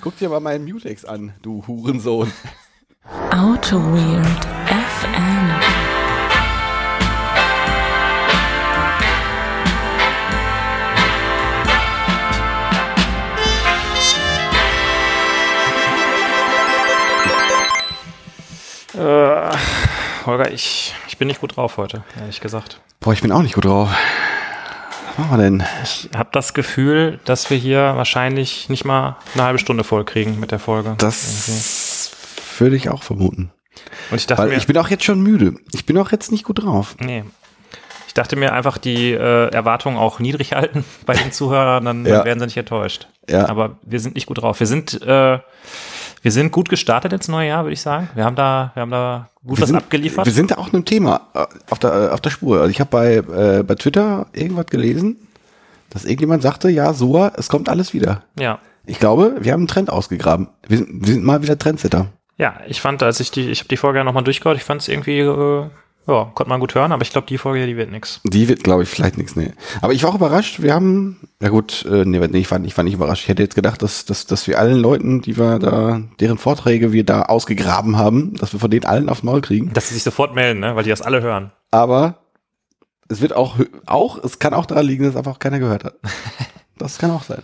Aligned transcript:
Guck 0.00 0.16
dir 0.18 0.28
mal 0.28 0.40
meinen 0.40 0.64
Mutex 0.64 1.04
an, 1.04 1.34
du 1.42 1.66
Hurensohn. 1.66 2.32
Auto 3.30 3.76
Weird 3.78 4.44
FM. 4.66 5.48
Äh, 18.94 19.56
Holger, 20.26 20.50
ich, 20.50 20.94
ich 21.06 21.18
bin 21.18 21.28
nicht 21.28 21.40
gut 21.40 21.56
drauf 21.56 21.76
heute, 21.76 22.02
ehrlich 22.18 22.40
gesagt. 22.40 22.80
Boah, 23.00 23.12
ich 23.12 23.22
bin 23.22 23.32
auch 23.32 23.42
nicht 23.42 23.54
gut 23.54 23.64
drauf. 23.64 23.88
Machen 25.18 25.30
wir 25.32 25.38
denn? 25.38 25.64
Ich 25.82 26.08
habe 26.16 26.28
das 26.32 26.54
Gefühl, 26.54 27.18
dass 27.24 27.50
wir 27.50 27.56
hier 27.58 27.80
wahrscheinlich 27.96 28.68
nicht 28.68 28.84
mal 28.84 29.16
eine 29.34 29.42
halbe 29.42 29.58
Stunde 29.58 29.82
voll 29.84 30.04
kriegen 30.04 30.38
mit 30.38 30.52
der 30.52 30.60
Folge. 30.60 30.94
Das 30.98 32.12
würde 32.58 32.76
ich 32.76 32.88
auch 32.88 33.02
vermuten. 33.02 33.50
Und 34.10 34.16
ich 34.18 34.26
dachte 34.26 34.42
Weil 34.42 34.50
mir, 34.50 34.56
ich 34.56 34.66
bin 34.66 34.76
auch 34.78 34.88
jetzt 34.88 35.04
schon 35.04 35.20
müde. 35.20 35.54
Ich 35.72 35.84
bin 35.86 35.98
auch 35.98 36.12
jetzt 36.12 36.30
nicht 36.32 36.44
gut 36.44 36.62
drauf. 36.64 36.96
nee. 37.00 37.24
Ich 38.06 38.14
dachte 38.14 38.36
mir 38.36 38.52
einfach 38.52 38.78
die 38.78 39.12
äh, 39.12 39.48
Erwartungen 39.52 39.96
auch 39.98 40.18
niedrig 40.18 40.52
halten 40.54 40.84
bei 41.06 41.12
den 41.14 41.30
Zuhörern, 41.30 41.84
dann, 41.84 42.04
Ja. 42.06 42.16
dann 42.18 42.24
werden 42.24 42.38
sie 42.40 42.46
nicht 42.46 42.56
enttäuscht. 42.56 43.06
Ja. 43.28 43.48
Aber 43.48 43.76
wir 43.82 44.00
sind 44.00 44.14
nicht 44.14 44.26
gut 44.26 44.40
drauf. 44.40 44.58
Wir 44.60 44.66
sind, 44.66 45.00
äh, 45.02 45.38
wir 46.22 46.32
sind 46.32 46.52
gut 46.52 46.68
gestartet 46.68 47.12
ins 47.12 47.28
neue 47.28 47.48
Jahr, 47.48 47.64
würde 47.64 47.74
ich 47.74 47.80
sagen. 47.80 48.08
Wir 48.14 48.24
haben 48.24 48.36
da, 48.36 48.70
wir 48.74 48.82
haben 48.82 48.90
da 48.90 49.28
gut 49.44 49.58
Wir 49.58 49.62
was 49.62 49.68
sind, 49.68 49.76
abgeliefert. 49.76 50.26
Wir 50.26 50.32
sind 50.32 50.50
da 50.50 50.56
auch 50.58 50.72
einem 50.72 50.84
Thema 50.84 51.28
äh, 51.34 51.46
auf 51.70 51.78
der, 51.78 51.92
äh, 51.92 52.08
auf 52.08 52.20
der 52.20 52.30
Spur. 52.30 52.58
Also 52.58 52.70
ich 52.70 52.80
habe 52.80 52.90
bei, 52.90 53.14
äh, 53.16 53.62
bei 53.62 53.74
Twitter 53.74 54.26
irgendwas 54.32 54.66
gelesen, 54.66 55.16
dass 55.90 56.04
irgendjemand 56.04 56.42
sagte, 56.42 56.68
ja, 56.68 56.92
Soa, 56.92 57.32
es 57.36 57.48
kommt 57.48 57.68
alles 57.68 57.94
wieder. 57.94 58.22
ja. 58.38 58.58
Ich 58.90 58.98
glaube, 58.98 59.36
wir 59.40 59.52
haben 59.52 59.60
einen 59.60 59.68
Trend 59.68 59.90
ausgegraben. 59.90 60.48
Wir 60.66 60.78
sind, 60.78 61.06
wir 61.06 61.12
sind 61.12 61.22
mal 61.22 61.42
wieder 61.42 61.58
Trendsetter. 61.58 62.06
Ja, 62.38 62.54
ich 62.66 62.80
fand, 62.80 63.02
als 63.02 63.20
ich 63.20 63.30
die, 63.30 63.50
ich 63.50 63.58
habe 63.58 63.68
die 63.68 63.76
Folge 63.76 63.98
ja 63.98 64.04
nochmal 64.04 64.24
durchgehört, 64.24 64.56
ich 64.56 64.64
fand 64.64 64.80
es 64.80 64.88
irgendwie, 64.88 65.18
äh, 65.18 65.66
ja, 66.08 66.30
konnte 66.34 66.48
man 66.48 66.58
gut 66.58 66.74
hören, 66.74 66.90
aber 66.90 67.02
ich 67.02 67.12
glaube, 67.12 67.26
die 67.26 67.36
Folge 67.36 67.58
hier, 67.58 67.66
die 67.66 67.76
wird 67.76 67.90
nix. 67.90 68.20
Die 68.24 68.48
wird, 68.48 68.64
glaube 68.64 68.82
ich, 68.82 68.88
vielleicht 68.88 69.18
nichts. 69.18 69.36
Nee. 69.36 69.52
Aber 69.82 69.92
ich 69.92 70.02
war 70.02 70.10
auch 70.10 70.14
überrascht. 70.14 70.62
Wir 70.62 70.72
haben, 70.72 71.28
ja 71.42 71.50
gut, 71.50 71.84
äh, 71.84 72.06
nee, 72.06 72.18
nee 72.18 72.38
ich, 72.38 72.50
war, 72.50 72.64
ich 72.64 72.76
war 72.76 72.84
nicht 72.84 72.94
überrascht. 72.94 73.24
Ich 73.24 73.28
hätte 73.28 73.42
jetzt 73.42 73.54
gedacht, 73.54 73.82
dass, 73.82 74.06
dass, 74.06 74.24
dass 74.24 74.46
wir 74.46 74.58
allen 74.58 74.78
Leuten, 74.78 75.20
die 75.20 75.36
wir 75.36 75.58
da, 75.58 76.00
deren 76.18 76.38
Vorträge 76.38 76.92
wir 76.92 77.04
da 77.04 77.22
ausgegraben 77.22 77.98
haben, 77.98 78.34
dass 78.36 78.54
wir 78.54 78.60
von 78.60 78.70
denen 78.70 78.86
allen 78.86 79.10
aufs 79.10 79.22
Maul 79.22 79.42
kriegen. 79.42 79.72
Dass 79.74 79.88
sie 79.88 79.94
sich 79.94 80.02
sofort 80.02 80.34
melden, 80.34 80.60
ne? 80.60 80.74
weil 80.74 80.84
die 80.84 80.90
das 80.90 81.02
alle 81.02 81.20
hören. 81.20 81.52
Aber 81.70 82.16
es 83.08 83.20
wird 83.20 83.34
auch, 83.34 83.56
auch, 83.84 84.22
es 84.24 84.38
kann 84.38 84.54
auch 84.54 84.64
daran 84.64 84.86
liegen, 84.86 85.04
dass 85.04 85.14
einfach 85.14 85.38
keiner 85.38 85.58
gehört 85.58 85.84
hat. 85.84 85.94
Das 86.80 86.96
kann 86.98 87.10
auch 87.10 87.24
sein. 87.24 87.42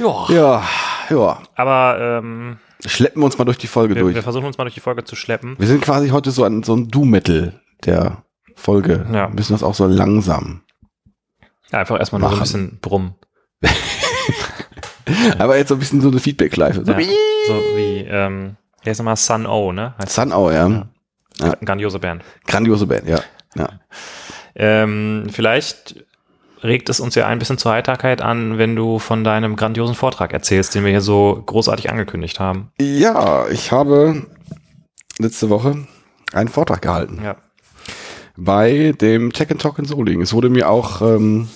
Ja. 0.00 0.26
Ja, 0.28 0.64
ja. 1.12 1.42
Aber 1.54 1.98
ähm, 2.00 2.58
Schleppen 2.84 3.22
wir 3.22 3.26
uns 3.26 3.38
mal 3.38 3.44
durch 3.44 3.58
die 3.58 3.68
Folge 3.68 3.94
wir, 3.94 4.02
durch. 4.02 4.14
wir 4.14 4.22
versuchen 4.22 4.44
uns 4.44 4.58
mal 4.58 4.64
durch 4.64 4.74
die 4.74 4.80
Folge 4.80 5.04
zu 5.04 5.14
schleppen. 5.14 5.56
Wir 5.58 5.68
sind 5.68 5.82
quasi 5.82 6.08
heute 6.08 6.30
so 6.32 6.44
an 6.44 6.62
so 6.62 6.74
ein 6.74 6.88
Doom-Metal 6.88 7.60
der 7.84 8.24
Folge. 8.56 9.06
Ja. 9.12 9.28
Wir 9.28 9.34
müssen 9.34 9.52
das 9.52 9.62
auch 9.62 9.74
so 9.74 9.86
langsam. 9.86 10.62
Ja, 11.70 11.80
einfach 11.80 11.98
erstmal 11.98 12.20
nur 12.20 12.30
so 12.30 12.36
ein 12.36 12.38
Machen. 12.38 12.42
bisschen 12.42 12.78
brummen. 12.80 13.14
Aber 15.38 15.56
jetzt 15.56 15.68
so 15.68 15.74
ein 15.74 15.78
bisschen 15.78 16.00
so 16.00 16.08
eine 16.08 16.18
Feedback-Schleife. 16.18 16.84
So 16.84 16.92
Ja. 16.92 16.98
So 17.46 17.54
wie, 17.76 18.06
ähm, 18.08 18.56
hier 18.82 18.92
ist 18.92 18.98
nochmal 18.98 19.16
Sun 19.16 19.46
O, 19.46 19.72
ne? 19.72 19.94
Heißt 19.98 20.14
Sun 20.14 20.32
oh, 20.32 20.50
ja. 20.50 20.68
Ja. 20.68 20.86
Ja. 21.38 21.54
grandiose 21.64 21.98
Band. 21.98 22.22
Grandiose 22.46 22.86
Band, 22.86 23.08
ja. 23.08 23.20
ja. 23.54 23.68
Ähm, 24.54 25.26
vielleicht 25.30 26.04
regt 26.62 26.88
es 26.88 27.00
uns 27.00 27.14
ja 27.14 27.26
ein 27.26 27.38
bisschen 27.38 27.58
zur 27.58 27.72
Heiterkeit 27.72 28.22
an, 28.22 28.58
wenn 28.58 28.76
du 28.76 28.98
von 28.98 29.24
deinem 29.24 29.56
grandiosen 29.56 29.94
Vortrag 29.94 30.32
erzählst, 30.32 30.74
den 30.74 30.84
wir 30.84 30.90
hier 30.90 31.00
so 31.00 31.42
großartig 31.46 31.90
angekündigt 31.90 32.38
haben. 32.40 32.70
Ja, 32.80 33.48
ich 33.48 33.72
habe 33.72 34.26
letzte 35.18 35.50
Woche 35.50 35.86
einen 36.32 36.48
Vortrag 36.48 36.82
gehalten 36.82 37.20
Ja. 37.22 37.36
bei 38.36 38.92
dem 39.00 39.32
Tech 39.32 39.50
and 39.50 39.60
Talk 39.60 39.78
in 39.78 39.84
Soling. 39.84 40.20
Es 40.20 40.32
wurde 40.32 40.48
mir 40.50 40.68
auch 40.70 41.02
ähm, 41.02 41.48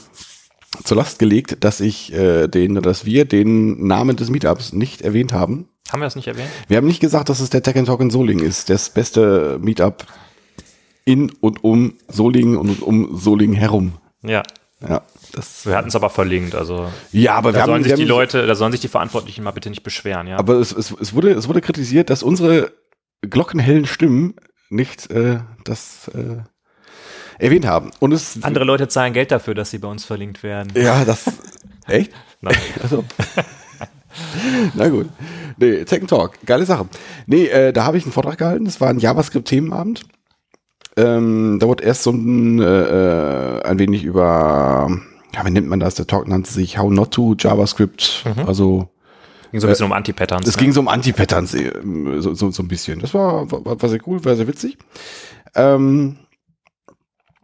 zur 0.84 0.96
Last 0.96 1.18
gelegt, 1.18 1.64
dass 1.64 1.80
ich 1.80 2.12
äh, 2.12 2.48
den, 2.48 2.74
dass 2.82 3.04
wir 3.04 3.24
den 3.24 3.86
Namen 3.86 4.16
des 4.16 4.28
Meetups 4.30 4.72
nicht 4.72 5.02
erwähnt 5.02 5.32
haben. 5.32 5.68
Haben 5.90 6.00
wir 6.00 6.06
das 6.06 6.16
nicht 6.16 6.26
erwähnt? 6.28 6.48
Wir 6.68 6.76
haben 6.78 6.86
nicht 6.86 7.00
gesagt, 7.00 7.28
dass 7.28 7.40
es 7.40 7.48
der 7.50 7.62
Tech 7.62 7.76
and 7.76 7.86
Talk 7.86 8.00
in 8.00 8.10
Soling 8.10 8.40
ist, 8.40 8.68
das 8.70 8.90
beste 8.90 9.58
Meetup 9.62 10.04
in 11.04 11.30
und 11.40 11.62
um 11.62 11.94
Solingen 12.08 12.56
und 12.56 12.82
um 12.82 13.16
Solingen 13.16 13.54
herum. 13.56 13.92
Ja. 14.22 14.42
Ja, 14.80 15.02
das, 15.32 15.64
Wir 15.64 15.76
hatten 15.76 15.88
es 15.88 15.96
aber 15.96 16.10
verlinkt, 16.10 16.54
also 16.54 16.90
ja 17.10 17.34
aber 17.34 17.50
wir 17.50 17.54
da 17.54 17.60
haben, 17.62 17.70
sollen 17.70 17.84
wir 17.84 17.90
sich 17.90 17.96
die 17.96 18.02
haben, 18.02 18.08
Leute, 18.08 18.46
da 18.46 18.54
sollen 18.54 18.72
sich 18.72 18.80
die 18.82 18.88
Verantwortlichen 18.88 19.42
mal 19.42 19.52
bitte 19.52 19.70
nicht 19.70 19.82
beschweren, 19.82 20.26
ja. 20.26 20.38
aber 20.38 20.54
es, 20.56 20.70
es, 20.72 20.90
es 20.90 21.14
wurde, 21.14 21.30
es 21.32 21.48
wurde 21.48 21.62
kritisiert, 21.62 22.10
dass 22.10 22.22
unsere 22.22 22.72
glockenhellen 23.22 23.86
Stimmen 23.86 24.34
nicht 24.68 25.10
äh, 25.10 25.38
das 25.64 26.08
äh, 26.08 26.42
erwähnt 27.38 27.66
haben. 27.66 27.90
Und 28.00 28.12
es, 28.12 28.42
Andere 28.42 28.64
Leute 28.64 28.88
zahlen 28.88 29.14
Geld 29.14 29.30
dafür, 29.30 29.54
dass 29.54 29.70
sie 29.70 29.78
bei 29.78 29.88
uns 29.88 30.04
verlinkt 30.04 30.42
werden. 30.42 30.72
ja, 30.74 31.04
das, 31.06 31.24
echt? 31.86 32.12
Nein. 32.40 32.56
Also. 32.82 33.04
Na 34.74 34.88
gut. 34.88 35.08
Nee, 35.58 35.84
Tech 35.84 36.00
and 36.00 36.08
Talk, 36.08 36.38
geile 36.46 36.64
Sache. 36.64 36.88
Nee, 37.26 37.46
äh, 37.46 37.72
da 37.72 37.84
habe 37.84 37.98
ich 37.98 38.04
einen 38.04 38.12
Vortrag 38.12 38.38
gehalten, 38.38 38.64
das 38.64 38.80
war 38.80 38.88
ein 38.88 38.98
JavaScript-Themenabend. 38.98 40.04
Ähm, 40.96 41.58
da 41.60 41.66
wurde 41.68 41.84
erst 41.84 42.02
so 42.04 42.10
ein, 42.10 42.58
äh, 42.60 42.64
äh, 43.58 43.62
ein 43.64 43.78
wenig 43.78 44.02
über, 44.04 44.88
ja, 45.34 45.44
wie 45.46 45.50
nennt 45.50 45.68
man 45.68 45.80
das? 45.80 45.94
Der 45.96 46.06
Talk 46.06 46.26
nannte 46.26 46.50
sich 46.50 46.78
How 46.78 46.90
Not 46.90 47.12
to 47.12 47.34
JavaScript. 47.38 48.24
Also 48.46 48.88
Ging 49.52 49.60
so 49.60 49.66
ein 49.66 49.70
bisschen 49.70 49.86
um 49.86 49.92
Anti-Patterns. 49.92 50.46
es 50.48 50.56
ne? 50.56 50.62
ging 50.62 50.72
so 50.72 50.80
um 50.80 50.88
Anti-Patterns, 50.88 51.54
äh, 51.54 51.70
so, 52.18 52.34
so, 52.34 52.50
so 52.50 52.62
ein 52.62 52.68
bisschen. 52.68 53.00
Das 53.00 53.12
war, 53.14 53.50
war, 53.50 53.80
war 53.80 53.88
sehr 53.88 54.00
cool, 54.06 54.24
war 54.24 54.34
sehr 54.36 54.48
witzig. 54.48 54.76
Ähm, 55.54 56.16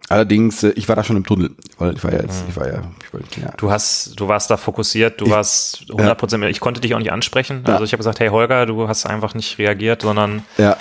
allerdings, 0.08 0.62
äh, 0.62 0.70
ich 0.70 0.88
war 0.88 0.96
da 0.96 1.04
schon 1.04 1.16
im 1.16 1.24
Tunnel, 1.24 1.50
weil 1.78 1.94
ich 1.94 2.02
war 2.04 2.12
ja 2.12 2.20
jetzt, 2.22 2.44
ich 2.48 2.56
war 2.56 2.66
ja, 2.68 2.82
ich 3.04 3.12
war, 3.14 3.20
ja. 3.42 3.52
Du 3.56 3.70
hast, 3.70 4.18
du 4.18 4.28
warst 4.28 4.50
da 4.50 4.56
fokussiert, 4.56 5.20
du 5.20 5.26
Ich- 5.26 5.30
warst 5.30 5.84
100 5.90 6.18
Prozent. 6.18 6.44
Ich 6.44 6.60
konnte 6.60 6.80
dich 6.80 6.94
auch 6.94 6.98
nicht 6.98 7.12
ansprechen. 7.12 7.60
Also 7.64 7.78
Ja. 7.78 7.84
ich 7.84 7.92
habe 7.92 7.98
gesagt, 7.98 8.20
hey 8.20 8.28
Holger, 8.28 8.66
du 8.66 8.88
hast 8.88 9.06
einfach 9.06 9.34
nicht 9.34 9.58
reagiert, 9.58 10.02
sondern 10.02 10.42
ja, 10.58 10.76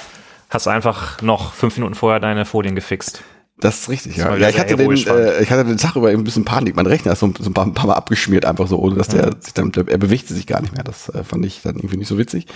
hast 0.51 0.67
einfach 0.67 1.21
noch 1.21 1.53
fünf 1.53 1.77
Minuten 1.77 1.95
vorher 1.95 2.19
deine 2.19 2.45
Folien 2.45 2.75
gefixt. 2.75 3.23
Das 3.59 3.81
ist 3.81 3.89
richtig, 3.89 4.15
Das 4.15 4.25
ja. 4.25 4.35
ja 4.35 4.49
ich, 4.49 4.59
hatte 4.59 4.75
den, 4.75 4.91
äh, 4.91 5.41
ich 5.41 5.51
hatte 5.51 5.65
den 5.65 5.77
Tag 5.77 5.95
über 5.95 6.11
eben 6.11 6.21
ein 6.21 6.23
bisschen 6.23 6.45
Panik. 6.45 6.75
Mein 6.75 6.87
Rechner 6.87 7.13
ist 7.13 7.19
so, 7.19 7.31
so 7.39 7.49
ein, 7.49 7.53
paar, 7.53 7.65
ein 7.65 7.73
paar 7.73 7.87
Mal 7.87 7.93
abgeschmiert, 7.93 8.43
einfach 8.45 8.67
so, 8.67 8.77
ohne 8.79 8.95
dass 8.95 9.07
der 9.07 9.35
sich 9.39 9.53
dann, 9.53 9.71
er 9.73 9.97
bewegte 9.97 10.33
sich 10.33 10.47
gar 10.47 10.61
nicht 10.61 10.73
mehr. 10.73 10.83
Das 10.83 11.09
äh, 11.09 11.23
fand 11.23 11.45
ich 11.45 11.61
dann 11.61 11.75
irgendwie 11.75 11.97
nicht 11.97 12.07
so 12.07 12.17
witzig. 12.17 12.47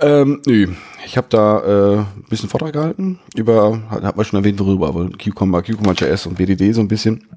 Ähm, 0.00 0.40
nö, 0.46 0.72
ich 1.04 1.16
habe 1.16 1.26
da 1.28 1.58
äh, 1.60 1.96
ein 1.98 2.24
bisschen 2.28 2.48
Vortrag 2.48 2.72
gehalten 2.72 3.18
über, 3.34 3.82
hat, 3.90 4.02
hat 4.02 4.16
man 4.16 4.24
schon 4.24 4.38
erwähnt, 4.38 4.60
worüber, 4.60 4.88
aber 4.88 5.10
Cucumber, 5.10 5.62
Cucumber.js 5.62 6.26
und 6.26 6.36
BDD 6.36 6.72
so 6.72 6.80
ein 6.80 6.88
bisschen. 6.88 7.28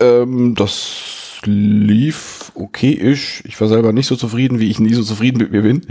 Ähm, 0.00 0.54
das 0.56 1.40
lief 1.44 2.52
okay-isch. 2.54 3.42
Ich 3.46 3.60
war 3.60 3.68
selber 3.68 3.92
nicht 3.92 4.08
so 4.08 4.16
zufrieden, 4.16 4.58
wie 4.58 4.70
ich 4.70 4.80
nie 4.80 4.92
so 4.92 5.02
zufrieden 5.02 5.38
mit 5.38 5.52
mir 5.52 5.62
bin. 5.62 5.86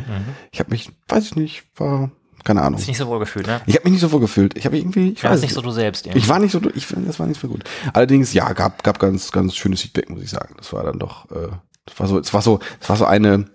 Ich 0.51 0.59
habe 0.59 0.71
mich, 0.71 0.91
weiß 1.07 1.25
ich 1.25 1.35
nicht, 1.35 1.63
war, 1.75 2.11
keine 2.47 2.61
Ahnung. 2.61 2.79
Ist 2.79 2.87
nicht 2.87 2.97
so 2.97 3.07
wohl 3.07 3.19
gefühlt, 3.19 3.45
ne? 3.45 3.61
Ich 3.65 3.75
habe 3.75 3.83
mich 3.83 3.91
nicht 3.93 4.01
so 4.01 4.09
vorgefühlt. 4.09 4.57
Ich 4.57 4.65
habe 4.65 4.77
irgendwie, 4.77 5.09
ich 5.11 5.21
Du 5.21 5.29
warst 5.29 5.43
nicht 5.43 5.53
so 5.53 5.61
du 5.61 5.71
selbst. 5.71 6.05
irgendwie. 6.05 6.19
ich 6.19 6.29
war 6.29 6.39
nicht 6.39 6.53
so, 6.53 6.61
ich 6.73 6.87
finde, 6.87 7.05
das 7.07 7.19
war 7.19 7.27
nicht 7.27 7.41
so 7.41 7.47
gut. 7.47 7.63
Allerdings, 7.93 8.33
ja, 8.33 8.51
gab, 8.53 8.83
gab 8.83 8.99
ganz, 8.99 9.31
ganz 9.31 9.55
schönes 9.55 9.81
Feedback, 9.81 10.09
muss 10.09 10.23
ich 10.23 10.29
sagen. 10.29 10.55
Das 10.57 10.71
war 10.73 10.83
dann 10.83 10.97
doch, 10.97 11.29
äh, 11.31 11.49
das 11.85 11.99
war 11.99 12.07
so, 12.07 12.19
es 12.19 12.33
war 12.33 12.41
so, 12.41 12.59
es 12.79 12.87
war 12.89 12.95
so 12.95 13.05
eine, 13.05 13.49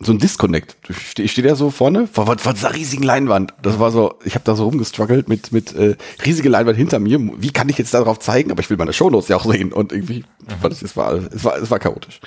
so 0.00 0.12
ein 0.12 0.18
Disconnect. 0.18 0.76
Ich 0.88 1.10
stehe 1.12 1.28
steh 1.28 1.42
da 1.42 1.54
so 1.54 1.70
vorne 1.70 2.08
vor, 2.08 2.26
vor, 2.26 2.36
vor 2.38 2.52
dieser 2.52 2.74
riesigen 2.74 3.04
Leinwand. 3.04 3.54
Das 3.62 3.78
war 3.78 3.92
so, 3.92 4.18
ich 4.24 4.34
habe 4.34 4.44
da 4.44 4.56
so 4.56 4.64
rumgestruggelt 4.64 5.28
mit, 5.28 5.52
mit 5.52 5.74
äh, 5.74 5.96
riesige 6.26 6.48
Leinwand 6.48 6.76
hinter 6.76 6.98
mir. 6.98 7.20
Wie 7.38 7.52
kann 7.52 7.68
ich 7.68 7.78
jetzt 7.78 7.94
darauf 7.94 8.18
zeigen? 8.18 8.50
Aber 8.50 8.60
ich 8.60 8.68
will 8.68 8.76
meine 8.76 8.92
Shownotes 8.92 9.28
ja 9.28 9.36
auch 9.36 9.44
sehen. 9.50 9.72
Und 9.72 9.92
irgendwie, 9.92 10.24
ich, 10.48 10.82
es 10.82 10.96
war, 10.96 11.12
es 11.12 11.44
war, 11.44 11.56
es 11.56 11.70
war 11.70 11.78
chaotisch. 11.78 12.20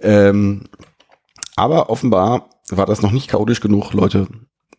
Ähm, 0.00 0.64
aber 1.56 1.90
offenbar 1.90 2.48
war 2.70 2.86
das 2.86 3.02
noch 3.02 3.12
nicht 3.12 3.28
chaotisch 3.28 3.60
genug. 3.60 3.92
Leute 3.92 4.26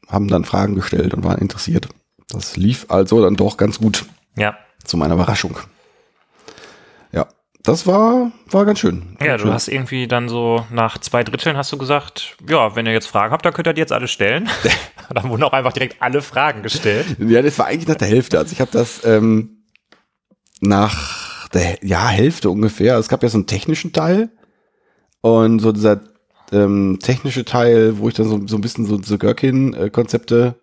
haben 0.08 0.28
dann 0.28 0.46
Fragen 0.46 0.76
gestellt 0.76 1.14
und 1.14 1.24
waren 1.24 1.40
interessiert. 1.40 1.88
Das 2.30 2.58
lief 2.58 2.86
also 2.90 3.22
dann 3.22 3.36
doch 3.36 3.58
ganz 3.58 3.80
gut 3.80 4.06
Ja. 4.36 4.58
zu 4.84 4.98
meiner 4.98 5.14
Überraschung. 5.16 5.58
Ja, 7.12 7.28
das 7.64 7.88
war, 7.88 8.32
war 8.50 8.66
ganz 8.66 8.80
schön. 8.80 9.16
Ja, 9.20 9.28
Ganz 9.28 9.42
du 9.42 9.48
schön. 9.48 9.54
hast 9.54 9.68
irgendwie 9.70 10.08
dann 10.08 10.28
so 10.30 10.66
nach 10.70 10.98
zwei 10.98 11.24
Dritteln 11.24 11.56
hast 11.58 11.72
du 11.72 11.78
gesagt, 11.78 12.36
ja, 12.50 12.76
wenn 12.76 12.86
ihr 12.86 12.92
jetzt 12.94 13.08
Fragen 13.08 13.32
habt, 13.34 13.46
dann 13.46 13.54
könnt 13.54 13.68
ihr 13.68 13.74
die 13.74 13.82
jetzt 13.82 13.94
alle 13.94 14.08
stellen. 14.08 14.50
dann 15.14 15.30
wurden 15.30 15.44
auch 15.44 15.54
einfach 15.54 15.74
direkt 15.74 16.02
alle 16.02 16.22
Fragen 16.22 16.64
gestellt. 16.64 17.16
Ja, 17.20 17.42
das 17.42 17.58
war 17.60 17.68
eigentlich 17.68 17.88
nach 17.88 17.96
der 17.96 18.08
Hälfte. 18.10 18.38
Also 18.38 18.52
ich 18.52 18.60
habe 18.62 18.72
das 18.72 19.06
ähm, 19.06 19.64
nach 20.60 21.48
der 21.50 21.78
ja, 21.82 22.08
Hälfte 22.10 22.50
ungefähr. 22.50 22.98
Es 22.98 23.08
gab 23.08 23.24
ja 23.24 23.30
so 23.30 23.38
einen 23.38 23.48
technischen 23.48 23.94
Teil 23.94 24.30
und 25.22 25.60
so 25.60 25.72
dieser 25.72 26.02
ähm, 26.52 27.00
technische 27.02 27.46
Teil, 27.46 28.00
wo 28.00 28.08
ich 28.08 28.16
dann 28.16 28.28
so, 28.28 28.40
so 28.46 28.56
ein 28.58 28.62
bisschen 28.62 28.86
so 28.86 28.98
diese 28.98 29.18
Gherkin-Konzepte 29.18 30.56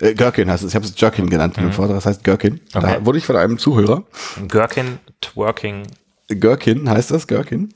äh, 0.00 0.14
Gherkin 0.14 0.50
heißt 0.50 0.64
es, 0.64 0.70
ich 0.70 0.74
habe 0.74 0.86
es 0.86 0.94
Jerkin 0.96 1.28
genannt 1.28 1.56
in 1.58 1.64
dem 1.64 1.72
Vortrag, 1.72 1.96
das 1.96 2.06
heißt 2.06 2.24
Gherkin. 2.24 2.60
Okay. 2.74 2.98
Da 2.98 3.04
wurde 3.06 3.18
ich 3.18 3.26
von 3.26 3.36
einem 3.36 3.58
Zuhörer, 3.58 4.04
Gherkin 4.48 4.98
Twerking. 5.20 5.82
Gherkin 6.28 6.88
heißt 6.88 7.10
das, 7.10 7.26
Gherkin, 7.26 7.70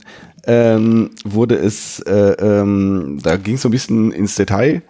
ähm, 0.47 1.11
wurde 1.25 1.57
es, 1.57 2.01
äh, 2.01 2.33
ähm, 2.39 3.19
da 3.23 3.37
ging 3.37 3.57
es 3.57 3.63
so 3.63 3.69
ein 3.69 3.73
bisschen 3.73 4.13
ins 4.13 4.37
Detail, 4.37 4.83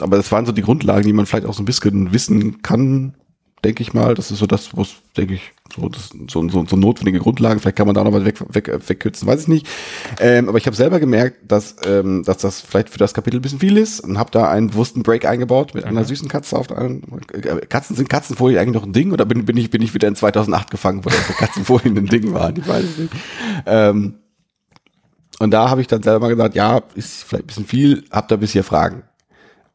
aber 0.00 0.16
das 0.16 0.30
waren 0.32 0.44
so 0.44 0.52
die 0.52 0.62
Grundlagen, 0.62 1.04
die 1.04 1.12
man 1.12 1.26
vielleicht 1.26 1.46
auch 1.46 1.54
so 1.54 1.62
ein 1.62 1.66
bisschen 1.66 2.12
wissen 2.12 2.62
kann, 2.62 3.14
denke 3.64 3.82
ich 3.82 3.94
mal. 3.94 4.14
Das 4.14 4.30
ist 4.30 4.38
so 4.38 4.46
das, 4.46 4.76
was, 4.76 4.96
denke 5.16 5.34
ich, 5.34 5.52
so, 5.74 5.88
das, 5.88 6.10
so, 6.28 6.48
so, 6.48 6.64
so 6.66 6.76
notwendige 6.76 7.18
Grundlagen. 7.18 7.60
Vielleicht 7.60 7.76
kann 7.76 7.86
man 7.86 7.94
da 7.94 8.04
noch 8.04 8.12
was 8.12 8.24
weg, 8.24 8.36
weg, 8.48 8.88
wegkürzen, 8.88 9.26
weiß 9.26 9.42
ich 9.42 9.48
nicht. 9.48 9.66
Ähm, 10.20 10.48
aber 10.48 10.58
ich 10.58 10.66
habe 10.66 10.76
selber 10.76 11.00
gemerkt, 11.00 11.50
dass, 11.50 11.76
ähm, 11.84 12.22
dass 12.24 12.38
das 12.38 12.60
vielleicht 12.60 12.90
für 12.90 12.98
das 12.98 13.14
Kapitel 13.14 13.38
ein 13.38 13.42
bisschen 13.42 13.58
viel 13.58 13.76
ist 13.76 14.00
und 14.00 14.18
habe 14.18 14.30
da 14.30 14.48
einen 14.48 14.68
bewussten 14.68 15.02
Break 15.02 15.26
eingebaut 15.26 15.74
mit 15.74 15.84
einer 15.84 16.04
süßen 16.04 16.28
Katze 16.28 16.56
auf 16.56 16.68
der 16.68 16.78
einen. 16.78 17.02
Äh, 17.32 17.66
Katzen 17.66 17.96
sind 17.96 18.08
Katzenfolie 18.08 18.60
eigentlich 18.60 18.74
noch 18.74 18.86
ein 18.86 18.92
Ding 18.92 19.12
oder 19.12 19.24
bin, 19.24 19.44
bin 19.44 19.56
ich 19.56 19.70
bin 19.70 19.82
ich 19.82 19.94
wieder 19.94 20.08
in 20.08 20.16
2008 20.16 20.70
gefangen, 20.70 21.04
wo 21.04 21.10
Katzenfolien 21.38 21.96
ein 21.98 22.06
Ding 22.06 22.32
waren? 22.32 22.56
Ich 22.56 22.66
weiß 22.66 22.84
es 22.84 22.98
nicht. 22.98 23.12
Ähm, 23.66 24.14
und 25.38 25.50
da 25.50 25.68
habe 25.68 25.80
ich 25.80 25.86
dann 25.86 26.02
selber 26.02 26.28
gesagt, 26.28 26.54
ja, 26.54 26.82
ist 26.94 27.24
vielleicht 27.24 27.44
ein 27.44 27.46
bisschen 27.48 27.66
viel, 27.66 28.04
hab 28.10 28.28
da 28.28 28.36
bisher 28.36 28.64
Fragen. 28.64 29.02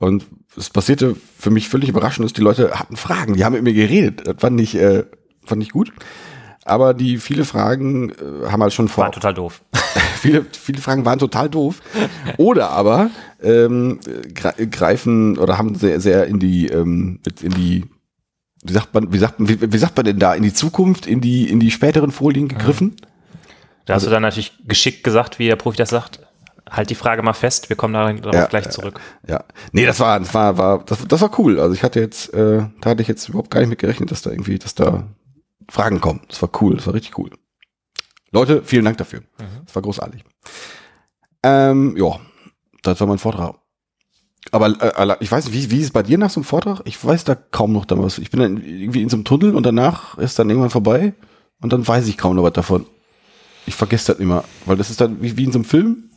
Und 0.01 0.25
es 0.57 0.71
passierte 0.71 1.15
für 1.37 1.51
mich 1.51 1.69
völlig 1.69 1.87
überraschend, 1.87 2.25
dass 2.25 2.33
die 2.33 2.41
Leute 2.41 2.71
hatten 2.71 2.97
Fragen, 2.97 3.35
die 3.35 3.45
haben 3.45 3.53
mit 3.53 3.61
mir 3.61 3.73
geredet. 3.73 4.23
Das 4.25 4.35
fand 4.39 4.59
ich, 4.59 4.73
äh, 4.73 5.03
fand 5.45 5.61
ich 5.61 5.69
gut. 5.69 5.93
Aber 6.65 6.95
die 6.95 7.17
viele 7.17 7.45
Fragen 7.45 8.09
äh, 8.09 8.47
haben 8.49 8.63
halt 8.63 8.73
schon 8.73 8.87
vor. 8.87 9.03
War 9.03 9.11
total 9.11 9.35
doof. 9.35 9.61
viele, 10.17 10.43
viele 10.51 10.81
Fragen 10.81 11.05
waren 11.05 11.19
total 11.19 11.49
doof. 11.49 11.81
Oder 12.37 12.71
aber 12.71 13.11
ähm, 13.43 13.99
greifen 14.33 15.37
oder 15.37 15.59
haben 15.59 15.75
sehr, 15.75 16.01
sehr 16.01 16.25
in 16.25 16.39
die, 16.39 16.65
ähm, 16.65 17.19
in 17.39 17.51
die, 17.51 17.85
wie 18.63 18.73
sagt 18.73 18.95
man, 18.95 19.13
wie 19.13 19.19
sagt 19.19 19.39
man, 19.39 19.49
wie, 19.49 19.71
wie 19.71 19.77
sagt 19.77 19.95
man 19.97 20.05
denn 20.07 20.17
da, 20.17 20.33
in 20.33 20.41
die 20.41 20.53
Zukunft, 20.53 21.05
in 21.05 21.21
die, 21.21 21.47
in 21.47 21.59
die 21.59 21.69
späteren 21.69 22.09
Folien 22.09 22.47
gegriffen? 22.47 22.95
Da 23.85 23.93
hast 23.93 24.07
du 24.07 24.09
dann 24.09 24.23
natürlich 24.23 24.53
geschickt 24.67 25.03
gesagt, 25.03 25.37
wie 25.37 25.45
der 25.45 25.57
Profi 25.57 25.77
das 25.77 25.91
sagt. 25.91 26.21
Halt 26.71 26.89
die 26.89 26.95
Frage 26.95 27.21
mal 27.21 27.33
fest, 27.33 27.67
wir 27.67 27.75
kommen 27.75 27.93
darauf 27.93 28.33
Ja, 28.33 28.45
gleich 28.45 28.69
zurück. 28.69 28.99
Ja, 29.27 29.43
nee, 29.73 29.85
das 29.85 29.99
war, 29.99 30.17
das 30.19 30.33
war, 30.33 30.57
war 30.57 30.83
das, 30.85 31.05
das 31.05 31.19
war 31.19 31.37
cool. 31.37 31.59
Also 31.59 31.73
ich 31.73 31.83
hatte 31.83 31.99
jetzt, 31.99 32.33
äh, 32.33 32.65
da 32.79 32.89
hatte 32.89 33.01
ich 33.01 33.09
jetzt 33.09 33.27
überhaupt 33.27 33.51
gar 33.51 33.59
nicht 33.59 33.69
mit 33.69 33.79
gerechnet, 33.79 34.09
dass 34.09 34.21
da 34.21 34.31
irgendwie, 34.31 34.57
dass 34.57 34.73
da 34.73 35.03
Fragen 35.69 35.99
kommen. 35.99 36.21
Das 36.29 36.41
war 36.41 36.49
cool, 36.61 36.77
das 36.77 36.87
war 36.87 36.93
richtig 36.93 37.17
cool. 37.17 37.29
Leute, 38.31 38.63
vielen 38.63 38.85
Dank 38.85 38.97
dafür. 38.97 39.21
Das 39.65 39.75
war 39.75 39.81
großartig. 39.81 40.23
Ähm, 41.43 41.97
ja, 41.97 42.19
das 42.83 42.99
war 43.01 43.07
mein 43.07 43.17
Vortrag. 43.17 43.55
Aber 44.51 44.67
äh, 44.67 45.15
ich 45.19 45.31
weiß 45.31 45.45
nicht, 45.45 45.53
wie, 45.53 45.71
wie 45.71 45.79
ist 45.79 45.85
es 45.85 45.91
bei 45.91 46.03
dir 46.03 46.17
nach 46.17 46.29
so 46.29 46.39
einem 46.39 46.45
Vortrag? 46.45 46.81
Ich 46.85 47.03
weiß 47.03 47.25
da 47.25 47.35
kaum 47.35 47.73
noch 47.73 47.85
da 47.85 47.97
was. 47.99 48.17
Ich 48.17 48.31
bin 48.31 48.39
dann 48.39 48.57
irgendwie 48.57 49.01
in 49.01 49.09
so 49.09 49.17
einem 49.17 49.25
Tunnel 49.25 49.55
und 49.55 49.65
danach 49.65 50.17
ist 50.17 50.39
dann 50.39 50.49
irgendwann 50.49 50.71
vorbei 50.71 51.13
und 51.61 51.73
dann 51.73 51.87
weiß 51.87 52.07
ich 52.07 52.17
kaum 52.17 52.35
noch 52.37 52.43
was 52.43 52.53
davon. 52.53 52.85
Ich 53.65 53.75
vergesse 53.75 54.13
das 54.13 54.19
immer, 54.19 54.43
weil 54.65 54.77
das 54.77 54.89
ist 54.89 55.01
dann 55.01 55.21
wie, 55.21 55.37
wie 55.37 55.43
in 55.43 55.51
so 55.51 55.59
einem 55.59 55.65
Film. 55.65 56.10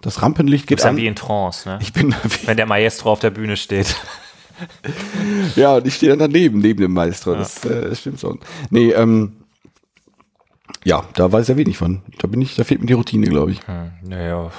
Das 0.00 0.22
Rampenlicht 0.22 0.64
Du 0.64 0.68
geht 0.68 0.76
bist 0.78 0.84
ja 0.84 0.90
an. 0.90 0.96
wie 0.96 1.06
in 1.06 1.16
Trance, 1.16 1.68
ne? 1.68 1.78
Ich 1.80 1.92
bin 1.92 2.14
wie, 2.22 2.46
Wenn 2.46 2.56
der 2.56 2.66
Maestro 2.66 3.12
auf 3.12 3.20
der 3.20 3.30
Bühne 3.30 3.56
steht. 3.56 3.96
Ja, 5.56 5.74
und 5.74 5.86
ich 5.86 5.96
stehe 5.96 6.10
dann 6.10 6.20
daneben, 6.20 6.60
neben 6.60 6.80
dem 6.80 6.92
Maestro. 6.92 7.34
Das, 7.34 7.64
äh, 7.64 7.88
das 7.88 7.98
stimmt 7.98 8.20
schon. 8.20 8.38
Nee, 8.70 8.92
ähm, 8.92 9.38
ja, 10.84 11.02
da 11.14 11.32
weiß 11.32 11.42
ich 11.42 11.48
ja 11.48 11.56
wenig 11.56 11.76
von. 11.76 12.02
Da 12.18 12.28
bin 12.28 12.40
ich, 12.40 12.54
da 12.54 12.62
fehlt 12.62 12.80
mir 12.80 12.86
die 12.86 12.92
Routine, 12.92 13.26
glaube 13.26 13.50
ich. 13.50 13.66
Hm, 13.66 13.90
naja. 14.02 14.52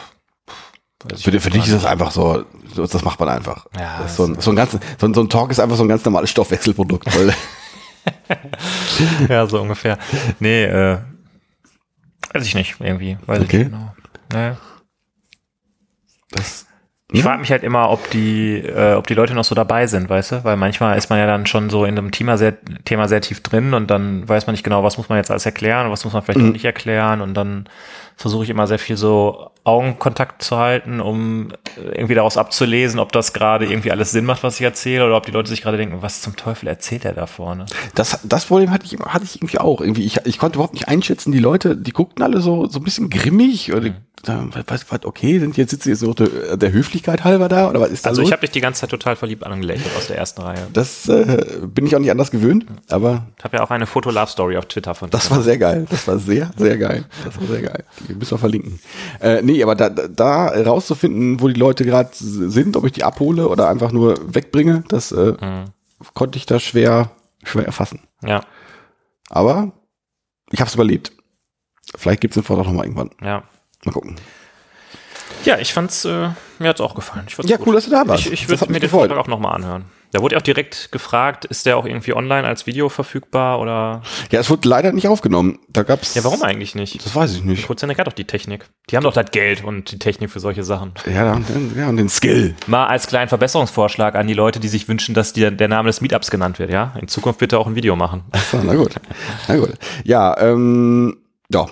Für, 1.17 1.39
für 1.39 1.49
dich 1.49 1.63
ist 1.67 1.73
das 1.73 1.85
einfach 1.85 2.11
so, 2.11 2.43
das 2.75 3.05
macht 3.05 3.21
man 3.21 3.29
einfach. 3.29 3.67
Ja, 3.79 3.99
das 4.01 4.11
ist 4.11 4.17
so, 4.17 4.25
ein, 4.25 4.41
so, 4.41 4.49
ein 4.51 4.57
ganz, 4.57 4.77
so, 4.99 5.07
ein, 5.07 5.13
so 5.13 5.21
ein 5.21 5.29
Talk 5.29 5.49
ist 5.51 5.61
einfach 5.61 5.77
so 5.77 5.83
ein 5.83 5.87
ganz 5.89 6.03
normales 6.03 6.29
Stoffwechselprodukt. 6.29 7.07
Ja, 9.29 9.45
so 9.47 9.61
ungefähr. 9.61 9.97
Nee, 10.39 10.63
äh, 10.65 10.97
weiß 12.33 12.45
ich 12.45 12.55
nicht, 12.55 12.75
irgendwie. 12.79 13.17
Weiß 13.25 13.41
Okay. 13.41 13.45
ich 13.45 13.69
nicht 13.69 13.71
genau. 13.71 13.93
Nee. 14.33 14.55
Das, 16.35 16.65
Ich 17.11 17.23
frage 17.23 17.39
mich 17.39 17.51
halt 17.51 17.63
immer, 17.63 17.91
ob 17.91 18.09
die, 18.09 18.57
äh, 18.57 18.93
ob 18.95 19.07
die 19.07 19.13
Leute 19.13 19.35
noch 19.35 19.43
so 19.43 19.53
dabei 19.55 19.87
sind, 19.87 20.09
weißt 20.09 20.31
du? 20.31 20.43
Weil 20.43 20.57
manchmal 20.57 20.97
ist 20.97 21.09
man 21.09 21.19
ja 21.19 21.27
dann 21.27 21.45
schon 21.45 21.69
so 21.69 21.85
in 21.85 21.97
einem 21.97 22.11
Thema 22.11 22.37
sehr, 22.37 22.57
Thema 22.83 23.07
sehr 23.07 23.21
tief 23.21 23.41
drin 23.41 23.73
und 23.73 23.91
dann 23.91 24.27
weiß 24.27 24.47
man 24.47 24.53
nicht 24.53 24.63
genau, 24.63 24.83
was 24.83 24.97
muss 24.97 25.09
man 25.09 25.17
jetzt 25.17 25.31
alles 25.31 25.45
erklären 25.45 25.85
und 25.85 25.91
was 25.91 26.03
muss 26.03 26.13
man 26.13 26.23
vielleicht 26.23 26.41
auch 26.45 26.51
nicht 26.51 26.65
erklären 26.65 27.21
und 27.21 27.33
dann 27.35 27.69
versuche 28.17 28.43
ich 28.43 28.49
immer 28.49 28.67
sehr 28.67 28.79
viel 28.79 28.97
so 28.97 29.49
Augenkontakt 29.65 30.43
zu 30.43 30.57
halten, 30.57 31.01
um 31.01 31.49
irgendwie 31.75 32.13
daraus 32.13 32.37
abzulesen, 32.37 32.99
ob 32.99 33.11
das 33.11 33.33
gerade 33.33 33.65
irgendwie 33.65 33.91
alles 33.91 34.11
Sinn 34.11 34.23
macht, 34.23 34.43
was 34.43 34.55
ich 34.55 34.61
erzähle 34.61 35.05
oder 35.05 35.17
ob 35.17 35.25
die 35.25 35.31
Leute 35.31 35.49
sich 35.49 35.61
gerade 35.63 35.77
denken, 35.77 36.01
was 36.01 36.21
zum 36.21 36.35
Teufel 36.35 36.67
erzählt 36.67 37.03
er 37.03 37.13
da 37.13 37.25
vorne? 37.25 37.65
das, 37.95 38.19
das 38.23 38.45
Problem 38.45 38.69
hatte 38.69 38.85
ich, 38.85 38.99
hatte 38.99 39.25
ich 39.25 39.37
irgendwie 39.37 39.57
auch. 39.57 39.81
Irgendwie, 39.81 40.05
ich, 40.05 40.19
ich 40.25 40.37
konnte 40.37 40.57
überhaupt 40.57 40.75
nicht 40.75 40.87
einschätzen, 40.87 41.31
die 41.31 41.39
Leute, 41.39 41.75
die 41.75 41.91
guckten 41.91 42.23
alle 42.23 42.41
so, 42.41 42.67
so 42.67 42.79
ein 42.79 42.83
bisschen 42.83 43.09
grimmig 43.09 43.73
oder, 43.73 43.91
da, 44.23 44.47
was, 44.67 44.91
was, 44.91 45.05
okay, 45.05 45.39
sind 45.39 45.57
jetzt, 45.57 45.71
sitzen 45.71 45.89
jetzt 45.89 45.99
so 45.99 46.13
der, 46.13 46.57
der 46.57 46.71
Höflichkeit 46.71 47.23
halber 47.23 47.47
da 47.49 47.69
oder 47.69 47.81
was 47.81 47.89
ist 47.89 48.05
da 48.05 48.09
Also 48.09 48.21
los? 48.21 48.29
ich 48.29 48.33
habe 48.33 48.41
dich 48.41 48.51
die 48.51 48.61
ganze 48.61 48.81
Zeit 48.81 48.89
total 48.89 49.15
verliebt 49.15 49.43
angelächelt 49.43 49.95
aus 49.97 50.07
der 50.07 50.17
ersten 50.17 50.41
Reihe. 50.41 50.67
das 50.73 51.07
äh, 51.09 51.43
bin 51.65 51.85
ich 51.85 51.95
auch 51.95 51.99
nicht 51.99 52.11
anders 52.11 52.31
gewöhnt, 52.31 52.65
aber 52.89 53.27
Ich 53.37 53.43
habe 53.43 53.57
ja 53.57 53.63
auch 53.63 53.71
eine 53.71 53.85
Foto-Love-Story 53.85 54.57
auf 54.57 54.65
Twitter 54.65 54.95
von 54.95 55.09
Das 55.09 55.29
war 55.31 55.41
sehr 55.41 55.57
geil. 55.57 55.85
Das 55.89 56.07
war 56.07 56.17
sehr, 56.19 56.51
sehr 56.57 56.77
geil. 56.77 57.05
Das 57.23 57.39
war 57.39 57.47
sehr 57.47 57.61
geil. 57.61 57.83
Die 58.07 58.13
müssen 58.15 58.31
wir 58.31 58.37
verlinken. 58.37 58.79
Äh, 59.21 59.41
nee, 59.41 59.61
aber 59.63 59.75
da, 59.75 59.89
da 59.89 60.47
rauszufinden, 60.47 61.39
wo 61.41 61.47
die 61.47 61.59
Leute 61.59 61.85
gerade 61.85 62.09
sind, 62.13 62.77
ob 62.77 62.85
ich 62.85 62.91
die 62.93 63.03
abhole 63.03 63.47
oder 63.47 63.69
einfach 63.69 63.91
nur 63.91 64.15
wegbringe, 64.33 64.83
das 64.87 65.11
äh, 65.11 65.33
konnte 66.13 66.37
ich 66.37 66.45
da 66.45 66.59
schwer, 66.59 67.11
schwer 67.43 67.65
erfassen. 67.65 68.01
Ja, 68.23 68.41
Aber 69.29 69.71
ich 70.51 70.59
habe 70.59 70.67
es 70.67 70.75
überlebt. 70.75 71.11
Vielleicht 71.95 72.21
gibt 72.21 72.31
es 72.33 72.41
den 72.41 72.43
Vortrag 72.45 72.65
noch 72.65 72.73
mal 72.73 72.83
irgendwann. 72.83 73.11
ja. 73.21 73.43
Mal 73.83 73.91
gucken. 73.91 74.15
Ja, 75.43 75.59
ich 75.59 75.73
fand's, 75.73 76.05
äh, 76.05 76.29
mir 76.59 76.69
hat's 76.69 76.81
auch 76.81 76.95
gefallen. 76.95 77.27
Ja, 77.43 77.57
gut. 77.57 77.67
cool, 77.67 77.75
dass 77.75 77.85
du 77.85 77.91
da 77.91 78.07
warst. 78.07 78.25
Ich, 78.25 78.31
ich 78.31 78.49
würde 78.49 78.65
mir 78.65 78.73
den 78.79 78.81
gefreut. 78.81 79.09
Vortrag 79.09 79.17
auch 79.19 79.27
nochmal 79.27 79.55
anhören. 79.55 79.85
Da 80.15 80.21
wurde 80.21 80.35
ja 80.35 80.39
auch 80.39 80.43
direkt 80.43 80.93
gefragt, 80.93 81.43
ist 81.43 81.65
der 81.65 81.75
auch 81.75 81.85
irgendwie 81.85 82.13
online 82.13 82.47
als 82.47 82.65
Video 82.65 82.87
verfügbar 82.87 83.59
oder? 83.59 84.01
Ja, 84.31 84.39
es 84.39 84.49
wurde 84.49 84.69
leider 84.69 84.93
nicht 84.93 85.09
aufgenommen. 85.09 85.59
Da 85.67 85.83
gab's. 85.83 86.15
Ja, 86.15 86.23
warum 86.23 86.41
eigentlich 86.41 86.73
nicht? 86.73 87.05
Das 87.05 87.13
weiß 87.13 87.35
ich 87.35 87.43
nicht. 87.43 87.67
Prozent 87.67 87.97
hat 87.97 88.07
doch 88.07 88.13
die 88.13 88.23
Technik. 88.23 88.69
Die 88.89 88.95
haben 88.95 89.03
doch 89.03 89.11
das 89.11 89.31
Geld 89.31 89.65
und 89.65 89.91
die 89.91 89.99
Technik 89.99 90.31
für 90.31 90.39
solche 90.39 90.63
Sachen. 90.63 90.93
Ja, 91.13 91.33
und 91.33 91.49
den, 91.49 91.77
ja, 91.77 91.89
und 91.89 91.97
den 91.97 92.07
Skill. 92.07 92.55
Mal 92.65 92.87
als 92.87 93.07
kleinen 93.07 93.27
Verbesserungsvorschlag 93.27 94.15
an 94.15 94.25
die 94.25 94.33
Leute, 94.33 94.61
die 94.61 94.69
sich 94.69 94.87
wünschen, 94.87 95.13
dass 95.15 95.33
die, 95.33 95.51
der 95.51 95.67
Name 95.67 95.87
des 95.87 95.99
Meetups 95.99 96.31
genannt 96.31 96.59
wird, 96.59 96.71
ja? 96.71 96.93
In 97.01 97.09
Zukunft 97.09 97.39
bitte 97.39 97.59
auch 97.59 97.67
ein 97.67 97.75
Video 97.75 97.97
machen. 97.97 98.23
So, 98.49 98.61
na 98.63 98.73
gut. 98.73 98.95
Na 99.49 99.57
gut. 99.57 99.73
Ja, 100.05 100.39
ähm, 100.39 101.17
ja. 101.51 101.65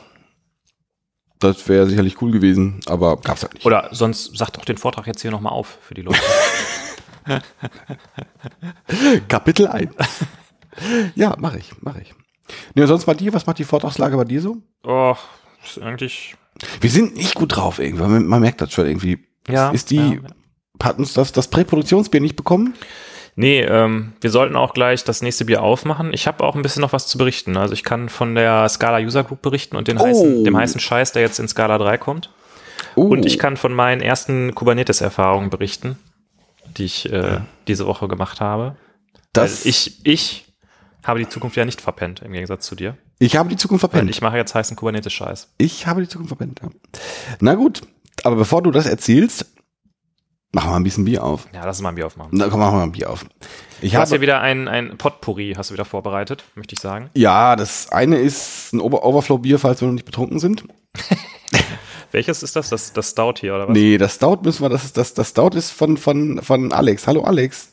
Das 1.39 1.69
wäre 1.69 1.87
sicherlich 1.87 2.21
cool 2.21 2.31
gewesen, 2.31 2.81
aber 2.87 3.15
gab's 3.21 3.43
halt 3.43 3.53
nicht. 3.53 3.65
Oder 3.65 3.87
sonst 3.91 4.37
sagt 4.37 4.57
doch 4.57 4.65
den 4.65 4.77
Vortrag 4.77 5.07
jetzt 5.07 5.21
hier 5.21 5.31
nochmal 5.31 5.53
auf 5.53 5.77
für 5.81 5.93
die 5.93 6.01
Leute. 6.01 6.19
Kapitel 9.27 9.67
1. 9.67 9.91
ja, 11.15 11.35
mache 11.39 11.59
ich, 11.59 11.71
mache 11.81 12.01
ich. 12.01 12.13
Und 12.75 12.87
sonst 12.87 13.05
bei 13.05 13.13
dir, 13.13 13.33
was 13.33 13.45
macht 13.45 13.59
die 13.59 13.63
Vortragslage 13.63 14.17
bei 14.17 14.25
dir 14.25 14.41
so? 14.41 14.57
oh, 14.83 15.15
ist 15.63 15.81
eigentlich, 15.81 16.35
Wir 16.81 16.89
sind 16.89 17.15
nicht 17.15 17.35
gut 17.35 17.55
drauf 17.55 17.79
irgendwie, 17.79 18.03
man, 18.03 18.25
man 18.25 18.41
merkt 18.41 18.61
das 18.61 18.73
schon 18.73 18.85
irgendwie. 18.87 19.25
Ja, 19.47 19.69
Ist 19.71 19.91
die, 19.91 20.15
ja. 20.15 20.19
hat 20.81 20.99
uns 20.99 21.13
das, 21.13 21.31
das 21.31 21.47
Präproduktionsbier 21.49 22.21
nicht 22.21 22.35
bekommen? 22.35 22.73
Nee, 23.35 23.61
ähm, 23.61 24.13
wir 24.21 24.29
sollten 24.29 24.55
auch 24.55 24.73
gleich 24.73 25.03
das 25.03 25.21
nächste 25.23 25.45
Bier 25.45 25.63
aufmachen. 25.63 26.13
Ich 26.13 26.27
habe 26.27 26.43
auch 26.43 26.55
ein 26.55 26.61
bisschen 26.61 26.81
noch 26.81 26.93
was 26.93 27.07
zu 27.07 27.17
berichten. 27.17 27.57
Also 27.57 27.73
ich 27.73 27.83
kann 27.83 28.09
von 28.09 28.35
der 28.35 28.69
Scala 28.69 28.99
User 28.99 29.23
Group 29.23 29.41
berichten 29.41 29.75
und 29.75 29.87
den 29.87 29.97
Oh. 29.97 30.05
heißen, 30.05 30.43
dem 30.43 30.55
heißen 30.55 30.79
Scheiß, 30.79 31.13
der 31.13 31.23
jetzt 31.23 31.39
in 31.39 31.47
Scala 31.47 31.79
3 31.79 31.97
kommt. 31.97 32.29
Oh, 32.95 33.05
Und 33.07 33.25
ich 33.25 33.39
kann 33.39 33.57
von 33.57 33.73
meinen 33.73 34.01
ersten 34.01 34.53
Kubernetes-Erfahrungen 34.53 35.49
berichten, 35.49 35.97
die 36.77 36.85
ich 36.85 37.11
äh, 37.11 37.39
diese 37.67 37.85
Woche 37.85 38.07
gemacht 38.07 38.41
habe. 38.41 38.75
das, 39.33 39.63
Weil 39.65 39.69
ich, 39.69 40.05
ich 40.05 40.45
habe 41.03 41.19
die 41.19 41.27
Zukunft 41.29 41.55
ja 41.57 41.65
nicht 41.65 41.81
verpennt, 41.81 42.21
im 42.21 42.31
Gegensatz 42.31 42.65
zu 42.65 42.75
dir. 42.75 42.97
ich 43.19 43.35
habe 43.35 43.49
die 43.49 43.55
Zukunft 43.57 43.83
Weil 43.83 43.89
verpennt. 43.89 44.09
ich 44.11 44.21
mache 44.21 44.37
jetzt 44.37 44.55
heißen 44.55 44.75
Kubernetes-Scheiß. 44.77 45.53
Ich 45.57 45.85
habe 45.87 46.01
die 46.01 46.07
Zukunft 46.07 46.29
verpennt. 46.29 46.59
Ja. 46.61 46.69
Na 47.39 47.55
gut, 47.55 47.81
aber 48.23 48.35
bevor 48.37 48.61
du 48.61 48.71
das 48.71 48.85
erzählst, 48.85 49.45
machen 50.53 50.69
wir 50.71 50.75
ein 50.75 50.83
bisschen 50.83 51.03
Bier 51.05 51.23
auf. 51.23 51.47
Ja, 51.53 51.65
lass 51.65 51.77
uns 51.77 51.83
mal 51.83 51.89
ein 51.89 51.95
Bier 51.95 52.05
aufmachen. 52.05 52.29
Na 52.33 52.47
komm, 52.47 52.59
machen 52.59 52.77
wir 52.77 52.83
ein 52.83 52.91
Bier 52.91 53.09
auf. 53.09 53.25
Ich 53.81 53.91
Du 53.91 53.97
hast 53.97 54.09
habe, 54.11 54.17
ja 54.17 54.21
wieder 54.21 54.39
ein, 54.41 54.67
ein 54.69 54.97
Potpourri, 54.97 55.55
hast 55.57 55.71
du 55.71 55.73
wieder 55.73 55.83
vorbereitet, 55.83 56.43
möchte 56.55 56.73
ich 56.73 56.79
sagen. 56.79 57.09
ja, 57.15 57.55
das 57.57 57.91
eine 57.91 58.17
ist 58.17 58.71
ein 58.73 58.79
Ober 58.79 59.03
Overflow-Bier, 59.03 59.59
falls 59.59 59.81
wir 59.81 59.87
noch 59.87 59.93
nicht 59.95 60.05
betrunken 60.05 60.39
sind. 60.39 60.63
Welches 62.13 62.43
ist 62.43 62.55
das? 62.55 62.69
Das, 62.69 62.93
das 62.93 63.09
Stout 63.09 63.33
hier, 63.39 63.55
oder 63.55 63.67
was? 63.67 63.73
Nee, 63.73 63.97
das 63.97 64.15
Stout 64.15 64.39
müssen 64.43 64.61
wir, 64.61 64.69
das 64.69 64.85
ist, 64.85 64.97
das, 64.97 65.15
das 65.15 65.29
Stout 65.29 65.57
ist 65.57 65.71
von, 65.71 65.97
von, 65.97 66.39
von 66.43 66.71
Alex. 66.71 67.07
Hallo 67.07 67.23
Alex. 67.23 67.69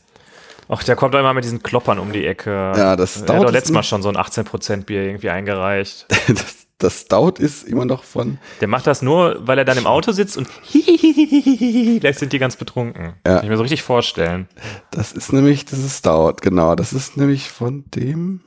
Ach, 0.66 0.82
der 0.82 0.96
kommt 0.96 1.12
doch 1.12 1.18
immer 1.18 1.34
mit 1.34 1.44
diesen 1.44 1.62
Kloppern 1.62 1.98
um 1.98 2.10
die 2.10 2.24
Ecke. 2.26 2.50
Ja, 2.50 2.96
das 2.96 3.14
Der 3.14 3.24
Stout 3.24 3.34
hat 3.34 3.42
doch 3.44 3.52
letztes 3.52 3.72
Mal 3.72 3.82
schon 3.82 4.00
so 4.02 4.08
ein 4.08 4.16
18% 4.16 4.84
Bier 4.84 5.02
irgendwie 5.02 5.30
eingereicht. 5.30 6.06
Das, 6.28 6.56
das 6.78 7.00
Stout 7.00 7.34
ist 7.38 7.64
immer 7.68 7.84
noch 7.84 8.04
von, 8.04 8.38
Der 8.62 8.68
macht 8.68 8.86
das 8.86 9.02
nur, 9.02 9.46
weil 9.46 9.58
er 9.58 9.66
dann 9.66 9.76
im 9.76 9.86
Auto 9.86 10.12
sitzt 10.12 10.38
und 10.38 10.48
gleich 12.00 12.18
sind 12.18 12.32
die 12.32 12.38
ganz 12.38 12.56
betrunken. 12.56 13.16
Ja. 13.26 13.34
Kann 13.34 13.44
ich 13.44 13.50
mir 13.50 13.58
so 13.58 13.62
richtig 13.62 13.82
vorstellen. 13.82 14.48
das 14.90 15.12
ist 15.12 15.34
nämlich, 15.34 15.66
das 15.66 15.80
ist 15.80 15.98
Stout, 15.98 16.36
genau. 16.40 16.74
Das 16.76 16.94
ist 16.94 17.18
nämlich 17.18 17.50
von 17.50 17.84
dem, 17.94 18.40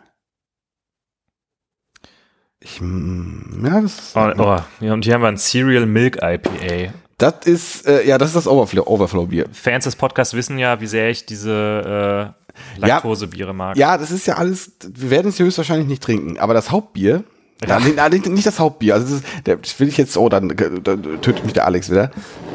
Ich, 2.64 2.80
mm, 2.80 3.66
ja, 3.66 3.82
das 3.82 4.00
ist, 4.00 4.16
Oh, 4.16 4.32
oh, 4.38 4.58
ja, 4.80 4.94
und 4.94 5.04
hier 5.04 5.16
haben 5.16 5.22
wir 5.22 5.28
ein 5.28 5.38
Cereal 5.38 5.86
Milk 5.86 6.18
IPA. 6.22 6.94
das 7.18 7.46
ist, 7.46 7.88
äh, 7.88 8.08
ja, 8.08 8.18
das 8.18 8.30
ist 8.30 8.36
das 8.36 8.48
Overflow, 8.48 8.88
Overflow. 8.88 9.28
Fans 9.52 9.84
des 9.84 9.98
Podcasts 9.98 10.34
wissen 10.34 10.58
ja, 10.58 10.80
wie 10.80 10.88
sehr 10.88 11.10
ich 11.10 11.26
diese 11.26 12.34
äh, 12.48 12.80
Laktosebiere 12.80 13.54
mag. 13.54 13.76
Ja, 13.76 13.98
das 13.98 14.12
ist 14.12 14.28
ja 14.28 14.36
alles, 14.36 14.72
wir 14.82 15.10
werden 15.10 15.28
es 15.28 15.40
höchstwahrscheinlich 15.40 15.88
nicht 15.88 16.04
trinken, 16.04 16.40
aber 16.40 16.54
das 16.54 16.72
Hauptbier, 16.72 17.26
ja. 17.68 17.80
nee, 17.80 17.96
nee, 18.10 18.30
nicht 18.30 18.48
das 18.48 18.60
Hauptbier, 18.60 18.94
also 18.94 19.08
das, 19.08 19.16
ist, 19.18 19.46
der, 19.46 19.58
das 19.58 19.78
will 19.80 19.90
ich 19.90 19.98
jetzt, 19.98 20.16
oh, 20.16 20.30
dann, 20.30 20.48
dann 20.48 21.22
tötet 21.22 21.44
mich 21.44 21.54
der 21.54 21.66
Alex 21.66 21.90
wieder, 21.92 22.12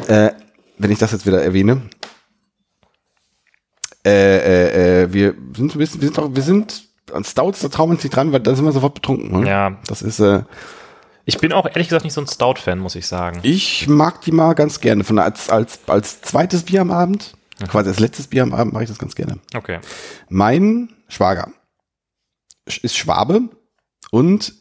äh, 0.06 0.30
wenn 0.78 0.90
ich 0.90 0.98
das 0.98 1.12
jetzt 1.12 1.26
wieder 1.26 1.42
erwähne. 1.42 1.82
Äh, 4.06 4.38
äh, 4.38 5.02
äh, 5.02 5.12
wir 5.12 5.34
sind, 5.54 5.78
wir 5.78 5.86
sind, 5.86 6.00
wir 6.00 6.08
sind, 6.08 6.18
auch, 6.18 6.34
wir 6.34 6.42
sind 6.42 6.87
an 7.12 7.24
Stouts, 7.24 7.60
da 7.60 7.68
trauen 7.68 7.90
wir 7.90 7.94
uns 7.94 8.04
nicht 8.04 8.14
dran, 8.14 8.32
weil 8.32 8.40
da 8.40 8.54
sind 8.54 8.64
wir 8.64 8.72
sofort 8.72 8.94
betrunken. 8.94 9.40
Ne? 9.40 9.48
Ja. 9.48 9.76
Das 9.86 10.02
ist, 10.02 10.20
äh, 10.20 10.42
Ich 11.24 11.38
bin 11.38 11.52
auch 11.52 11.66
ehrlich 11.66 11.88
gesagt 11.88 12.04
nicht 12.04 12.14
so 12.14 12.20
ein 12.20 12.26
Stout-Fan, 12.26 12.78
muss 12.78 12.94
ich 12.94 13.06
sagen. 13.06 13.40
ich 13.42 13.88
mag 13.88 14.20
die 14.22 14.32
mal 14.32 14.54
ganz 14.54 14.80
gerne, 14.80 15.04
von 15.04 15.18
als, 15.18 15.50
als, 15.50 15.80
als 15.86 16.20
zweites 16.22 16.62
Bier 16.64 16.80
am 16.82 16.90
Abend, 16.90 17.34
quasi 17.68 17.88
als 17.90 17.98
letztes 18.00 18.26
Bier 18.28 18.42
am 18.44 18.54
Abend 18.54 18.72
mache 18.72 18.84
ich 18.84 18.88
das 18.88 18.98
ganz 18.98 19.14
gerne. 19.14 19.38
Okay. 19.54 19.80
Mein 20.28 20.90
Schwager 21.08 21.48
sch- 22.68 22.82
ist 22.84 22.96
Schwabe 22.96 23.42
und 24.10 24.54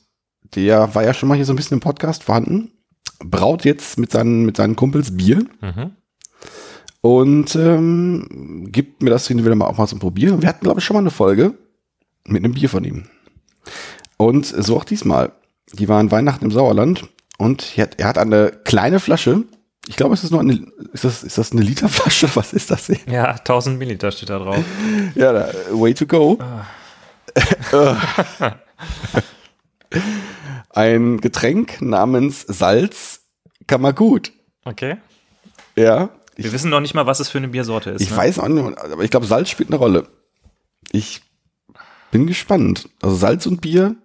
der 0.55 0.93
war 0.95 1.03
ja 1.03 1.13
schon 1.13 1.29
mal 1.29 1.35
hier 1.35 1.45
so 1.45 1.53
ein 1.53 1.57
bisschen 1.57 1.75
im 1.75 1.81
Podcast 1.81 2.23
vorhanden, 2.23 2.71
braut 3.19 3.65
jetzt 3.65 3.97
mit 3.99 4.11
seinen, 4.11 4.45
mit 4.45 4.57
seinen 4.57 4.75
Kumpels 4.75 5.15
Bier 5.15 5.45
Mhm. 5.61 5.91
und 7.01 7.55
ähm, 7.55 8.67
gibt 8.71 9.01
mir 9.01 9.09
das 9.09 9.27
hin 9.27 9.43
wieder 9.43 9.55
mal 9.55 9.65
auch 9.67 9.77
mal 9.77 9.87
zum 9.87 9.99
Probieren. 9.99 10.41
Wir 10.41 10.49
hatten, 10.49 10.63
glaube 10.63 10.79
ich, 10.79 10.85
schon 10.85 10.95
mal 10.95 11.01
eine 11.01 11.11
Folge 11.11 11.53
mit 12.27 12.43
einem 12.43 12.53
Bier 12.53 12.69
von 12.69 12.83
ihm. 12.83 13.05
Und 14.17 14.45
so 14.45 14.77
auch 14.77 14.83
diesmal. 14.83 15.31
Die 15.73 15.87
waren 15.87 16.11
Weihnachten 16.11 16.45
im 16.45 16.51
Sauerland 16.51 17.07
und 17.37 17.77
er 17.77 17.83
hat, 17.83 17.99
er 17.99 18.07
hat 18.07 18.17
eine 18.17 18.51
kleine 18.63 18.99
Flasche. 18.99 19.43
Ich 19.87 19.95
glaube, 19.95 20.13
es 20.13 20.23
ist 20.23 20.31
nur 20.31 20.41
eine, 20.41 20.65
ist 20.91 21.03
das, 21.03 21.23
ist 21.23 21.37
das 21.37 21.51
eine 21.51 21.61
Literflasche? 21.61 22.29
Was 22.35 22.53
ist 22.53 22.71
das 22.71 22.87
hier? 22.87 22.97
Ja, 23.09 23.31
1000 23.31 23.77
Milliliter 23.77 24.11
steht 24.11 24.29
da 24.29 24.39
drauf. 24.39 24.63
Ja, 25.15 25.33
da, 25.33 25.49
way 25.71 25.93
to 25.93 26.05
go. 26.05 26.37
Ein 30.71 31.21
Getränk 31.21 31.81
namens 31.81 32.41
Salz 32.41 33.21
Kammergut. 33.67 34.31
Okay. 34.65 34.97
Ja, 35.75 36.09
ich, 36.35 36.45
Wir 36.45 36.53
wissen 36.53 36.69
noch 36.69 36.79
nicht 36.81 36.93
mal, 36.93 37.05
was 37.05 37.19
es 37.19 37.29
für 37.29 37.37
eine 37.37 37.47
Biersorte 37.47 37.91
ist. 37.91 38.01
ich 38.01 38.11
ne? 38.11 38.17
weiß 38.17 38.39
auch 38.39 38.47
nicht, 38.47 38.77
aber 38.77 39.03
ich 39.03 39.11
glaube, 39.11 39.25
Salz 39.25 39.49
spielt 39.49 39.69
eine 39.69 39.77
Rolle. 39.77 40.07
Ich 40.91 41.21
bin 42.11 42.27
gespannt. 42.27 42.89
Also 43.01 43.15
Salz 43.15 43.45
und 43.45 43.61
Bier 43.61 43.95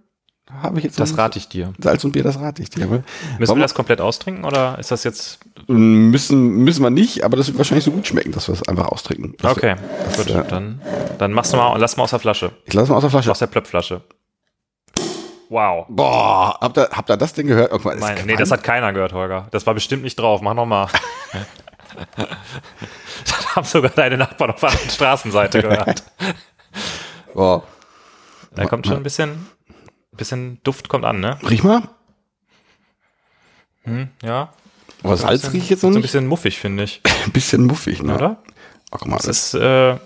habe 0.61 0.79
ich 0.79 0.85
jetzt 0.85 1.01
Das 1.01 1.17
rate 1.17 1.39
ich 1.39 1.49
dir. 1.49 1.73
Salz 1.79 2.05
und 2.05 2.13
Bier, 2.13 2.23
das 2.23 2.39
rate 2.39 2.63
ich 2.63 2.69
dir. 2.71 2.87
Müssen 2.87 3.05
Warum- 3.39 3.59
wir 3.59 3.63
das 3.63 3.75
komplett 3.75 4.01
austrinken 4.03 4.45
oder 4.45 4.79
ist 4.79 4.91
das 4.91 5.03
jetzt. 5.05 5.39
müssen, 5.67 6.57
müssen 6.65 6.83
wir 6.83 6.91
nicht, 6.91 7.25
aber 7.25 7.37
das 7.37 7.47
wird 7.47 7.57
wahrscheinlich 7.59 7.85
so 7.85 7.91
gut 7.91 8.07
schmecken, 8.07 8.33
dass 8.33 8.49
wir 8.49 8.55
es 8.55 8.69
einfach 8.69 8.87
austrinken. 8.89 9.35
Das- 9.39 9.57
Okay, 9.57 9.77
gut. 10.17 10.27
ja. 10.29 10.43
Dann, 10.43 10.83
dann 11.19 11.33
machst 11.33 11.53
du 11.53 11.57
mal, 11.57 11.77
lass 11.79 11.97
mal 11.97 12.03
aus 12.05 12.11
der 12.11 12.19
Flasche. 12.19 12.53
Ich 12.67 12.75
lasse 12.75 12.91
mal 12.91 12.97
aus 12.97 13.03
der 13.03 13.11
Flasche. 13.11 13.31
Aus 13.31 13.39
der 13.39 13.47
Plöpflasche. 13.47 14.03
Wow. 15.49 15.87
Boah, 15.89 16.59
habt 16.61 16.79
ihr, 16.79 16.89
habt 16.91 17.11
ihr 17.11 17.17
das 17.17 17.33
denn 17.35 17.47
gehört? 17.47 17.71
Irgendwann 17.73 17.99
Meine, 17.99 18.23
nee, 18.25 18.37
das 18.37 18.51
hat 18.51 18.63
keiner 18.65 18.93
gehört, 18.93 19.13
Holger. 19.13 19.49
Das 19.51 19.67
war 19.67 19.75
bestimmt 19.75 20.03
nicht 20.03 20.19
drauf. 20.19 20.41
Mach 20.43 20.55
nochmal. 20.55 20.89
das 22.17 23.57
haben 23.57 23.65
sogar 23.67 23.91
deine 23.91 24.17
Nachbarn 24.17 24.51
auf 24.53 24.61
der 24.61 24.71
anderen 24.71 24.91
Straßenseite 24.91 25.63
gehört. 25.63 26.03
Boah. 27.35 27.63
Da 28.55 28.67
kommt 28.67 28.87
schon 28.87 28.97
ein 28.97 29.03
bisschen, 29.03 29.47
bisschen 30.13 30.61
Duft 30.63 30.89
kommt 30.89 31.05
an, 31.05 31.21
ne? 31.21 31.39
Riech 31.49 31.63
mal. 31.63 31.83
Hm, 33.85 34.09
ja. 34.23 34.53
Aber 35.03 35.17
So 35.17 35.25
ein 35.25 35.29
Salz 35.29 35.41
bisschen- 35.43 35.53
riecht 35.59 35.71
jetzt 35.71 35.81
So 35.81 35.87
noch 35.89 35.93
ein 35.93 35.97
nicht. 35.97 36.03
bisschen 36.05 36.27
muffig, 36.27 36.59
finde 36.61 36.85
ich. 36.85 37.01
Ein 37.27 37.33
bisschen 37.33 37.65
muffig, 37.65 38.03
ne? 38.03 38.15
Oder? 38.15 38.43
Ach, 38.91 38.99
guck 38.99 39.09
mal, 39.09 39.17
Es 39.17 39.23
das 39.27 39.55
ist, 39.55 39.61
äh, 39.61 39.97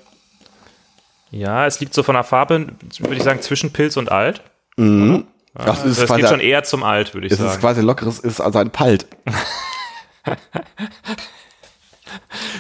ja, 1.33 1.67
es 1.67 1.81
liegt 1.81 1.93
so 1.93 2.03
von 2.03 2.15
der 2.15 2.25
Farbe, 2.25 2.69
würde 2.99 3.15
ich 3.17 3.23
sagen, 3.23 3.43
zwischen 3.43 3.73
Pilz 3.73 3.97
und 3.97 4.11
Alt. 4.13 4.43
Mhm. 4.77 5.27
Ja, 5.59 5.65
das 5.65 5.85
ist 5.85 6.01
das 6.01 6.07
quasi, 6.09 6.21
geht 6.21 6.31
schon 6.31 6.41
eher 6.41 6.63
zum 6.65 6.83
Alt, 6.83 7.15
würde 7.15 7.27
ich 7.27 7.33
es 7.33 7.39
ist 7.41 7.47
sagen. 7.47 7.61
quasi 7.61 7.81
lockeres, 7.81 8.19
ist 8.21 8.41
also 8.41 8.59
ein 8.59 8.71
Palt. 8.71 9.07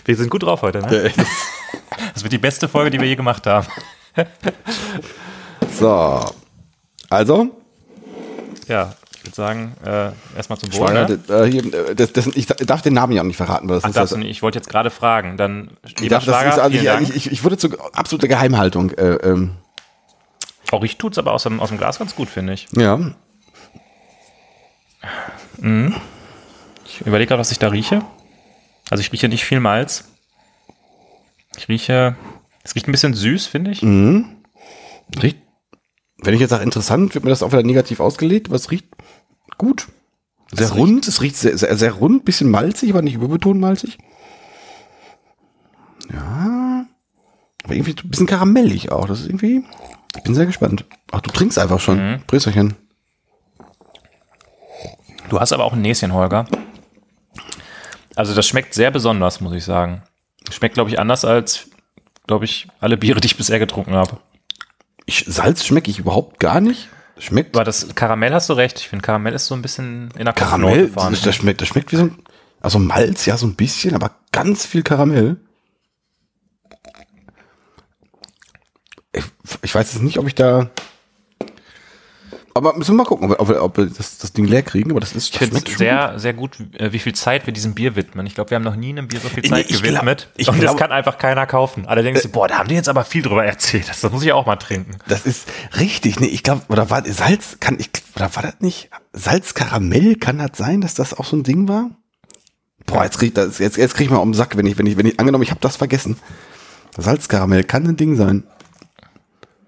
Wir 0.04 0.16
sind 0.16 0.30
gut 0.30 0.42
drauf 0.42 0.62
heute, 0.62 0.80
ne? 0.80 1.12
Das 2.14 2.22
wird 2.22 2.32
die 2.32 2.38
beste 2.38 2.68
Folge, 2.68 2.90
die 2.90 3.00
wir 3.00 3.06
je 3.06 3.16
gemacht 3.16 3.46
haben. 3.46 3.66
So. 5.78 6.24
Also, 7.08 7.50
Ja, 8.66 8.94
ich 9.16 9.24
würde 9.24 9.34
sagen, 9.36 9.76
äh, 9.84 10.10
erstmal 10.36 10.58
zum 10.58 10.72
Wohl. 10.72 10.92
Ne? 10.92 11.18
äh, 11.28 11.44
hier, 11.50 11.94
das, 11.94 12.12
das, 12.12 12.26
ich 12.28 12.46
darf 12.46 12.82
den 12.82 12.94
Namen 12.94 13.12
ja 13.12 13.22
auch 13.22 13.26
nicht 13.26 13.36
verraten, 13.36 13.68
weil 13.68 13.76
das 13.76 13.84
Ach, 13.84 13.88
ist 13.90 13.96
darfst 13.96 14.12
das, 14.12 14.18
du 14.18 14.24
nicht. 14.24 14.30
Ich 14.30 14.42
wollte 14.42 14.58
jetzt 14.58 14.68
gerade 14.68 14.90
fragen. 14.90 15.36
Dann, 15.36 15.70
ich 15.84 15.94
darf, 16.08 16.24
das 16.24 16.34
Schwager, 16.34 16.50
ist, 16.50 16.58
also 16.58 16.76
ich, 17.04 17.16
ich, 17.16 17.32
ich 17.32 17.44
wurde 17.44 17.56
zu 17.58 17.68
absoluter 17.92 18.28
Geheimhaltung. 18.28 18.90
Äh, 18.92 19.14
ähm, 19.16 19.52
Auch 20.70 20.82
ich 20.84 20.96
tut's 20.98 21.18
aber 21.18 21.32
aus 21.32 21.44
dem, 21.44 21.60
aus 21.60 21.68
dem 21.68 21.78
Glas 21.78 21.98
ganz 21.98 22.14
gut, 22.14 22.28
finde 22.28 22.52
ich. 22.54 22.66
ja, 22.72 22.98
Ich 26.84 27.00
überlege 27.06 27.28
gerade, 27.28 27.40
was 27.40 27.52
ich 27.52 27.58
da 27.58 27.68
rieche. 27.68 28.02
Also 28.90 29.00
ich 29.00 29.12
rieche 29.12 29.28
nicht 29.28 29.44
viel 29.44 29.60
Malz. 29.60 30.04
Ich 31.56 31.68
rieche, 31.68 32.16
es 32.62 32.74
riecht 32.74 32.88
ein 32.88 32.92
bisschen 32.92 33.14
süß, 33.14 33.46
finde 33.46 33.70
ich. 33.72 33.82
riecht, 35.22 35.38
wenn 36.18 36.34
ich 36.34 36.40
jetzt 36.40 36.50
sage 36.50 36.64
interessant, 36.64 37.14
wird 37.14 37.24
mir 37.24 37.30
das 37.30 37.42
auch 37.42 37.52
wieder 37.52 37.62
negativ 37.62 38.00
ausgelegt, 38.00 38.48
aber 38.48 38.56
es 38.56 38.70
riecht 38.70 38.86
gut. 39.58 39.88
Sehr 40.52 40.66
Es 40.66 40.74
rund, 40.74 41.08
es 41.08 41.22
riecht 41.22 41.36
sehr, 41.36 41.58
sehr, 41.58 41.76
sehr 41.76 41.92
rund, 41.92 42.24
bisschen 42.24 42.50
malzig, 42.50 42.90
aber 42.90 43.02
nicht 43.02 43.14
überbetont 43.14 43.60
malzig. 43.60 43.98
Ja, 46.12 46.86
aber 47.64 47.74
irgendwie 47.74 47.96
ein 48.02 48.10
bisschen 48.10 48.26
karamellig 48.26 48.92
auch. 48.92 49.06
Das 49.06 49.20
ist 49.20 49.26
irgendwie, 49.26 49.64
ich 50.16 50.22
bin 50.22 50.34
sehr 50.34 50.46
gespannt. 50.46 50.84
Ach, 51.10 51.20
du 51.20 51.30
trinkst 51.30 51.58
einfach 51.58 51.80
schon. 51.80 51.98
Mhm. 51.98 52.22
Prösterchen. 52.26 52.74
Du 55.28 55.40
hast 55.40 55.52
aber 55.52 55.64
auch 55.64 55.72
ein 55.72 55.82
Näschen, 55.82 56.12
Holger. 56.12 56.46
Also 58.14 58.34
das 58.34 58.46
schmeckt 58.46 58.72
sehr 58.72 58.92
besonders, 58.92 59.40
muss 59.40 59.52
ich 59.52 59.64
sagen. 59.64 60.02
Schmeckt, 60.50 60.74
glaube 60.74 60.90
ich, 60.90 61.00
anders 61.00 61.24
als, 61.24 61.68
glaube 62.28 62.44
ich, 62.44 62.68
alle 62.78 62.96
Biere, 62.96 63.20
die 63.20 63.26
ich 63.26 63.36
bisher 63.36 63.58
getrunken 63.58 63.94
habe. 63.94 64.18
Ich, 65.06 65.24
Salz 65.26 65.64
schmecke 65.64 65.90
ich 65.90 65.98
überhaupt 65.98 66.40
gar 66.40 66.60
nicht. 66.60 66.88
Schmeckt 67.18 67.56
Aber 67.56 67.64
das 67.64 67.94
Karamell 67.94 68.34
hast 68.34 68.48
du 68.50 68.52
recht. 68.52 68.78
Ich 68.78 68.88
finde, 68.88 69.02
Karamell 69.04 69.32
ist 69.32 69.46
so 69.46 69.54
ein 69.54 69.62
bisschen 69.62 70.10
in 70.18 70.24
der 70.24 70.34
Karamell, 70.34 70.88
Kopfnote 70.88 71.10
das, 71.12 71.22
das, 71.22 71.34
schmeckt, 71.36 71.60
das 71.62 71.68
schmeckt 71.68 71.92
wie 71.92 71.96
so 71.96 72.02
ein, 72.04 72.18
also 72.60 72.78
Malz, 72.78 73.24
ja, 73.24 73.36
so 73.38 73.46
ein 73.46 73.54
bisschen, 73.54 73.94
aber 73.94 74.10
ganz 74.32 74.66
viel 74.66 74.82
Karamell. 74.82 75.36
Ich, 79.12 79.24
ich 79.62 79.74
weiß 79.74 79.94
jetzt 79.94 80.02
nicht, 80.02 80.18
ob 80.18 80.26
ich 80.26 80.34
da, 80.34 80.70
aber 82.56 82.76
müssen 82.76 82.92
wir 82.92 82.98
mal 82.98 83.04
gucken, 83.04 83.32
ob, 83.32 83.48
wir- 83.48 83.62
ob 83.62 83.76
wir 83.76 83.86
das, 83.86 84.18
das 84.18 84.32
Ding 84.32 84.46
leer 84.46 84.62
kriegen, 84.62 84.90
aber 84.90 85.00
das 85.00 85.12
ist, 85.14 85.32
Ich 85.32 85.38
das 85.38 85.48
finde 85.50 85.70
es 85.70 85.78
sehr, 85.78 86.18
sehr 86.18 86.32
gut, 86.34 86.56
äh, 86.78 86.92
wie 86.92 86.98
viel 86.98 87.14
Zeit 87.14 87.46
wir 87.46 87.52
diesem 87.52 87.74
Bier 87.74 87.94
widmen. 87.96 88.26
Ich 88.26 88.34
glaube, 88.34 88.50
wir 88.50 88.56
haben 88.56 88.64
noch 88.64 88.76
nie 88.76 88.90
einem 88.90 89.08
Bier 89.08 89.20
so 89.20 89.28
viel 89.28 89.42
Nee, 89.42 89.48
Zeit 89.50 89.68
glaub- 89.68 89.82
gewidmet. 89.82 90.28
ich 90.36 90.48
und 90.48 90.56
das 90.56 90.62
glaub- 90.64 90.76
kann 90.78 90.92
einfach 90.92 91.18
keiner 91.18 91.46
kaufen. 91.46 91.86
Alle 91.86 92.02
denken 92.02 92.20
so, 92.20 92.28
boah, 92.28 92.48
da 92.48 92.58
haben 92.58 92.68
die 92.68 92.74
jetzt 92.74 92.88
aber 92.88 93.04
viel 93.04 93.22
drüber 93.22 93.44
erzählt. 93.44 93.88
Das, 93.88 94.00
das 94.00 94.10
muss 94.12 94.22
ich 94.24 94.32
auch 94.32 94.46
mal 94.46 94.56
trinken. 94.56 94.96
Das 95.08 95.26
ist 95.26 95.46
richtig, 95.78 96.18
nee, 96.20 96.26
ich 96.26 96.42
glaube, 96.42 96.62
oder 96.68 96.90
war 96.90 97.04
Salz, 97.06 97.58
kann 97.60 97.76
ich, 97.78 97.90
oder 98.16 98.34
war 98.34 98.42
das 98.42 98.54
nicht, 98.60 98.90
Salz-Karamell, 99.12 100.16
kann 100.16 100.38
das 100.38 100.50
sein, 100.54 100.80
dass 100.80 100.94
das 100.94 101.14
auch 101.14 101.24
so 101.24 101.36
ein 101.36 101.42
Ding 101.42 101.68
war? 101.68 101.90
Boah, 102.86 103.04
jetzt 103.04 103.18
krieg 103.18 103.28
ich 103.28 103.34
das, 103.34 103.58
jetzt, 103.58 103.76
jetzt 103.76 103.94
krieg 103.94 104.06
ich 104.06 104.10
mal 104.12 104.18
um 104.18 104.30
den 104.30 104.36
Sack, 104.36 104.56
wenn 104.56 104.66
ich, 104.66 104.78
wenn 104.78 104.86
ich, 104.86 104.96
wenn 104.96 105.06
ich, 105.06 105.18
angenommen, 105.18 105.42
ich 105.42 105.50
habe 105.50 105.60
das 105.60 105.76
vergessen. 105.76 106.16
Salzkaramell 106.96 107.64
kann 107.64 107.86
ein 107.86 107.96
Ding 107.96 108.16
sein. 108.16 108.44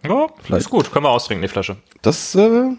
Ja, 0.06 0.26
Vielleicht. 0.42 0.66
ist 0.66 0.70
gut. 0.70 0.92
Können 0.92 1.04
wir 1.04 1.10
austrinken, 1.10 1.42
die 1.42 1.48
Flasche. 1.48 1.76
Das 2.02 2.34
äh, 2.34 2.70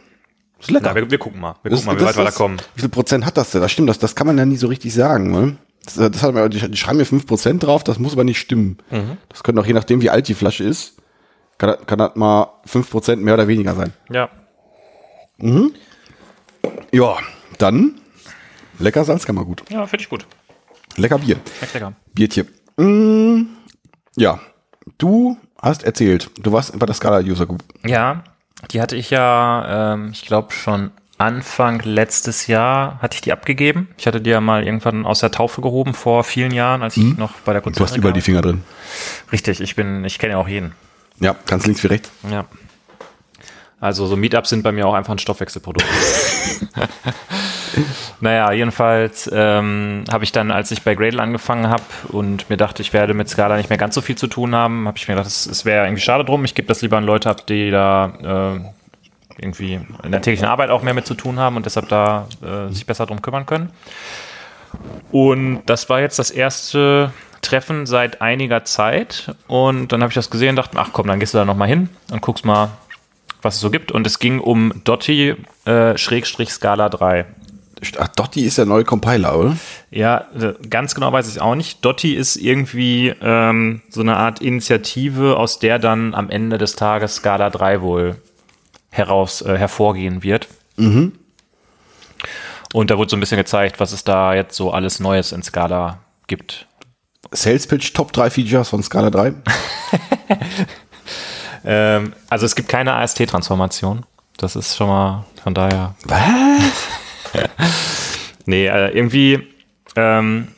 ist 0.59 0.71
lecker. 0.71 0.89
Na, 0.89 0.95
wir, 0.95 1.09
wir 1.11 1.17
gucken 1.17 1.39
mal. 1.41 1.55
Wir 1.63 1.71
Das- 1.71 1.81
gucken 1.81 1.95
mal, 1.95 2.01
wie 2.01 2.05
weit 2.05 2.17
wir 2.17 2.23
da 2.23 2.31
kommen. 2.31 2.57
Wie 2.75 2.81
viel 2.81 2.89
Prozent 2.89 3.25
hat 3.25 3.37
das 3.37 3.51
denn? 3.51 3.61
Das 3.61 3.71
stimmt, 3.71 3.89
das, 3.89 3.99
das 3.99 4.15
kann 4.15 4.27
man 4.27 4.37
ja 4.37 4.45
nie 4.45 4.57
so 4.57 4.67
richtig 4.67 4.93
sagen. 4.93 5.31
Ne? 5.31 5.57
Das, 5.83 5.97
äh, 5.97 6.09
das 6.09 6.23
hat, 6.23 6.33
man- 6.33 6.49
die, 6.49 6.59
die 6.71 6.77
schreiben 6.77 6.97
mir 6.97 7.05
5% 7.05 7.59
drauf, 7.59 7.83
das 7.83 7.99
muss 7.99 8.13
aber 8.13 8.23
nicht 8.23 8.39
stimmen. 8.39 8.77
Mhm. 8.89 9.17
Das 9.29 9.43
könnte 9.43 9.61
auch 9.61 9.65
je 9.65 9.73
nachdem, 9.73 10.01
wie 10.01 10.09
alt 10.09 10.27
die 10.27 10.33
Flasche 10.33 10.63
ist, 10.63 10.95
kann, 11.57 11.69
das- 11.71 11.85
kann 11.85 11.99
das 11.99 12.15
mal 12.15 12.47
5% 12.65 13.17
mehr 13.17 13.33
oder 13.33 13.47
weniger 13.47 13.75
sein. 13.75 13.93
Ja. 14.09 14.29
Ja, 16.91 17.17
dann 17.57 17.95
lecker 18.79 19.03
Salz 19.05 19.25
kann 19.25 19.35
man 19.35 19.45
gut. 19.45 19.63
Ja, 19.69 19.85
finde 19.87 20.03
ich 20.03 20.09
gut. 20.09 20.25
Lecker 20.95 21.17
Bier. 21.19 21.37
Lecker. 21.73 21.93
Biertje. 22.13 22.45
Mm, 22.77 23.43
ja, 24.17 24.39
du 24.97 25.37
hast 25.61 25.83
erzählt, 25.83 26.29
du 26.39 26.51
warst 26.51 26.77
bei 26.77 26.85
der 26.85 26.95
Scala-User 26.95 27.45
Group. 27.45 27.63
Ja, 27.85 28.23
die 28.71 28.81
hatte 28.81 28.95
ich 28.95 29.09
ja, 29.09 29.93
ähm, 29.93 30.09
ich 30.11 30.25
glaube 30.25 30.53
schon 30.53 30.91
Anfang 31.17 31.81
letztes 31.83 32.47
Jahr 32.47 32.97
hatte 33.01 33.15
ich 33.15 33.21
die 33.21 33.33
abgegeben. 33.33 33.89
Ich 33.97 34.07
hatte 34.07 34.21
die 34.21 34.29
ja 34.29 34.39
mal 34.39 34.63
irgendwann 34.63 35.05
aus 35.05 35.19
der 35.19 35.31
Taufe 35.31 35.59
gehoben 35.59 35.93
vor 35.93 36.23
vielen 36.23 36.53
Jahren, 36.53 36.81
als 36.81 36.95
ich 36.95 37.17
noch 37.17 37.33
bei 37.43 37.51
der 37.51 37.61
Mhm. 37.65 37.73
Du 37.73 37.83
hast 37.83 37.97
überall 37.97 38.13
die. 38.13 38.21
Finger 38.21 38.41
drin. 38.41 38.63
Richtig, 39.31 39.59
ich 39.59 39.75
bin, 39.75 40.05
ich 40.05 40.17
kenne 40.17 40.33
ja 40.33 40.37
auch 40.37 40.47
jeden. 40.47 40.71
Ja, 41.19 41.35
ganz 41.45 41.65
links 41.65 41.83
wie 41.83 41.87
rechts. 41.87 42.09
Ja. 42.31 42.45
Also 43.81 44.07
so 44.07 44.15
Meetups 44.15 44.49
sind 44.49 44.63
bei 44.63 44.71
mir 44.71 44.87
auch 44.87 44.93
einfach 44.93 45.11
ein 45.11 45.19
Stoffwechselprodukt. 45.19 45.85
naja, 48.21 48.51
jedenfalls 48.51 49.29
ähm, 49.33 50.03
habe 50.11 50.23
ich 50.23 50.31
dann, 50.31 50.51
als 50.51 50.71
ich 50.71 50.83
bei 50.83 50.95
Gradle 50.95 51.21
angefangen 51.21 51.69
habe 51.69 51.83
und 52.09 52.49
mir 52.49 52.57
dachte, 52.57 52.81
ich 52.81 52.93
werde 52.93 53.13
mit 53.13 53.29
Scala 53.29 53.57
nicht 53.57 53.69
mehr 53.69 53.77
ganz 53.77 53.95
so 53.95 54.01
viel 54.01 54.17
zu 54.17 54.27
tun 54.27 54.55
haben, 54.55 54.87
habe 54.87 54.97
ich 54.97 55.07
mir 55.07 55.15
gedacht, 55.15 55.27
es, 55.27 55.65
wäre 55.65 55.85
irgendwie 55.85 56.01
schade 56.01 56.25
drum. 56.25 56.45
Ich 56.45 56.55
gebe 56.55 56.67
das 56.67 56.81
lieber 56.81 56.97
an 56.97 57.03
Leute 57.03 57.29
ab, 57.29 57.45
die 57.47 57.71
da 57.71 58.59
äh, 58.59 59.41
irgendwie 59.41 59.79
in 60.03 60.11
der 60.11 60.21
täglichen 60.21 60.47
Arbeit 60.47 60.69
auch 60.69 60.83
mehr 60.83 60.93
mit 60.93 61.05
zu 61.05 61.13
tun 61.13 61.39
haben 61.39 61.55
und 61.55 61.65
deshalb 61.65 61.89
da 61.89 62.27
äh, 62.41 62.71
sich 62.71 62.85
besser 62.85 63.05
drum 63.05 63.21
kümmern 63.21 63.45
können. 63.45 63.71
Und 65.11 65.61
das 65.65 65.89
war 65.89 66.01
jetzt 66.01 66.19
das 66.19 66.31
erste 66.31 67.11
Treffen 67.41 67.85
seit 67.85 68.21
einiger 68.21 68.65
Zeit. 68.65 69.35
Und 69.47 69.91
dann 69.91 70.01
habe 70.01 70.11
ich 70.11 70.15
das 70.15 70.29
gesehen 70.29 70.51
und 70.51 70.55
dachte, 70.57 70.77
ach 70.77 70.89
komm, 70.91 71.07
dann 71.07 71.19
gehst 71.19 71.33
du 71.33 71.37
da 71.37 71.45
nochmal 71.45 71.67
hin 71.67 71.89
und 72.11 72.21
guckst 72.21 72.45
mal, 72.45 72.69
was 73.41 73.55
es 73.55 73.61
so 73.61 73.71
gibt. 73.71 73.91
Und 73.91 74.05
es 74.05 74.19
ging 74.19 74.39
um 74.39 74.81
Dotti 74.83 75.35
äh, 75.65 75.97
Schrägstrich 75.97 76.51
Scala 76.51 76.89
3. 76.89 77.25
Ach, 77.97 78.07
Dotti 78.09 78.41
ist 78.41 78.57
der 78.57 78.65
neue 78.65 78.83
Compiler, 78.83 79.37
oder? 79.37 79.57
Ja, 79.89 80.27
ganz 80.69 80.95
genau 80.95 81.11
weiß 81.11 81.29
ich 81.29 81.39
auch 81.39 81.55
nicht. 81.55 81.83
Dotti 81.83 82.15
ist 82.15 82.35
irgendwie 82.35 83.13
ähm, 83.21 83.81
so 83.89 84.01
eine 84.01 84.17
Art 84.17 84.41
Initiative, 84.41 85.37
aus 85.37 85.59
der 85.59 85.79
dann 85.79 86.13
am 86.13 86.29
Ende 86.29 86.57
des 86.57 86.75
Tages 86.75 87.15
Scala 87.15 87.49
3 87.49 87.81
wohl 87.81 88.17
heraus 88.89 89.41
äh, 89.41 89.57
hervorgehen 89.57 90.23
wird. 90.23 90.47
Mhm. 90.75 91.13
Und 92.73 92.91
da 92.91 92.97
wurde 92.97 93.09
so 93.09 93.17
ein 93.17 93.19
bisschen 93.19 93.37
gezeigt, 93.37 93.79
was 93.79 93.93
es 93.93 94.03
da 94.03 94.33
jetzt 94.33 94.55
so 94.55 94.71
alles 94.71 94.99
Neues 94.99 95.31
in 95.31 95.41
Scala 95.41 95.99
gibt. 96.27 96.67
Sales 97.31 97.67
Pitch 97.67 97.93
Top 97.93 98.11
3 98.13 98.29
Features 98.29 98.69
von 98.69 98.83
Scala 98.83 99.09
3? 99.09 99.33
ähm, 101.65 102.13
also 102.29 102.45
es 102.45 102.55
gibt 102.55 102.69
keine 102.69 102.93
AST-Transformation. 102.93 104.05
Das 104.37 104.55
ist 104.55 104.75
schon 104.75 104.87
mal 104.87 105.25
von 105.43 105.53
daher. 105.53 105.95
Was? 106.05 106.99
nee, 108.45 108.67
äh, 108.67 108.89
irgendwie. 108.89 109.47
Ähm, 109.95 110.49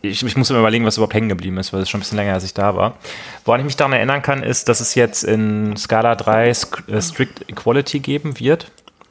ich, 0.00 0.22
ich, 0.22 0.36
muss 0.36 0.50
mir 0.50 0.58
überlegen, 0.58 0.84
was 0.84 0.96
überhaupt 0.96 1.14
hängen 1.14 1.28
geblieben 1.28 1.58
ist, 1.58 1.72
weil 1.72 1.82
es 1.82 1.90
schon 1.90 1.98
ein 1.98 2.02
bisschen 2.02 2.18
länger, 2.18 2.34
als 2.34 2.44
ich 2.44 2.54
da 2.54 2.76
war. 2.76 2.96
Woran 3.44 3.60
ich 3.60 3.64
mich 3.64 3.76
daran 3.76 3.92
erinnern 3.92 4.22
kann, 4.22 4.42
ist, 4.42 4.68
dass 4.68 4.80
es 4.80 4.94
jetzt 4.94 5.24
in 5.24 5.76
Scala 5.76 6.14
3 6.14 6.48
äh, 6.48 6.54
Strict 6.54 7.48
Equality 7.48 7.98
geben 7.98 8.38
wird. 8.38 8.70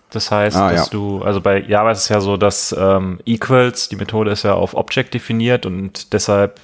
Das 0.10 0.32
heißt, 0.32 0.56
ah, 0.56 0.72
dass 0.72 0.86
ja. 0.86 0.92
du, 0.92 1.22
also 1.22 1.42
bei 1.42 1.60
Java 1.60 1.92
ist 1.92 2.00
es 2.00 2.10
ja 2.10 2.22
so, 2.22 2.38
dass 2.38 2.74
ähm, 2.78 3.20
Equals, 3.26 3.90
die 3.90 3.98
Methode 3.98 4.32
ist 4.32 4.44
ja 4.44 4.54
auf 4.54 4.74
Object 4.74 5.14
definiert 5.14 5.66
und 5.66 6.14
deshalb 6.14 6.62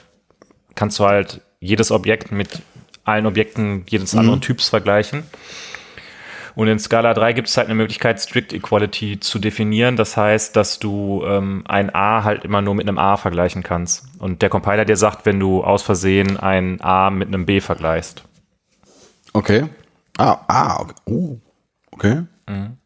kannst 0.76 1.00
du 1.00 1.06
halt 1.06 1.42
jedes 1.60 1.92
Objekt 1.92 2.32
mit 2.32 2.62
allen 3.04 3.26
Objekten 3.26 3.84
jedes 3.90 4.14
mhm. 4.14 4.20
anderen 4.20 4.42
Typs 4.42 4.70
vergleichen. 4.70 5.24
Und 6.56 6.68
in 6.68 6.78
Scala 6.80 7.14
3 7.14 7.34
gibt 7.34 7.48
es 7.48 7.58
halt 7.58 7.68
eine 7.68 7.76
Möglichkeit, 7.76 8.22
Strict 8.22 8.54
Equality 8.54 9.20
zu 9.20 9.40
definieren. 9.40 9.96
Das 9.96 10.18
heißt, 10.18 10.56
dass 10.56 10.80
du 10.80 11.24
ähm, 11.26 11.64
ein 11.68 11.94
A 11.94 12.24
halt 12.24 12.44
immer 12.44 12.62
nur 12.62 12.76
mit 12.76 12.88
einem 12.88 13.00
A 13.00 13.18
vergleichen 13.18 13.64
kannst. 13.64 14.06
Und 14.20 14.42
der 14.42 14.50
Compiler 14.50 14.86
dir 14.86 14.98
sagt, 14.98 15.26
wenn 15.26 15.40
du 15.40 15.64
aus 15.64 15.82
Versehen 15.82 16.38
ein 16.38 16.80
A 16.82 17.10
mit 17.10 17.28
einem 17.28 17.46
B 17.46 17.60
vergleichst. 17.60 18.24
Okay. 19.34 19.66
Ah, 20.18 20.38
ah, 20.48 20.82
okay. 20.82 20.94
Oh, 21.06 21.38
okay. 21.92 22.24
Mhm. 22.48 22.78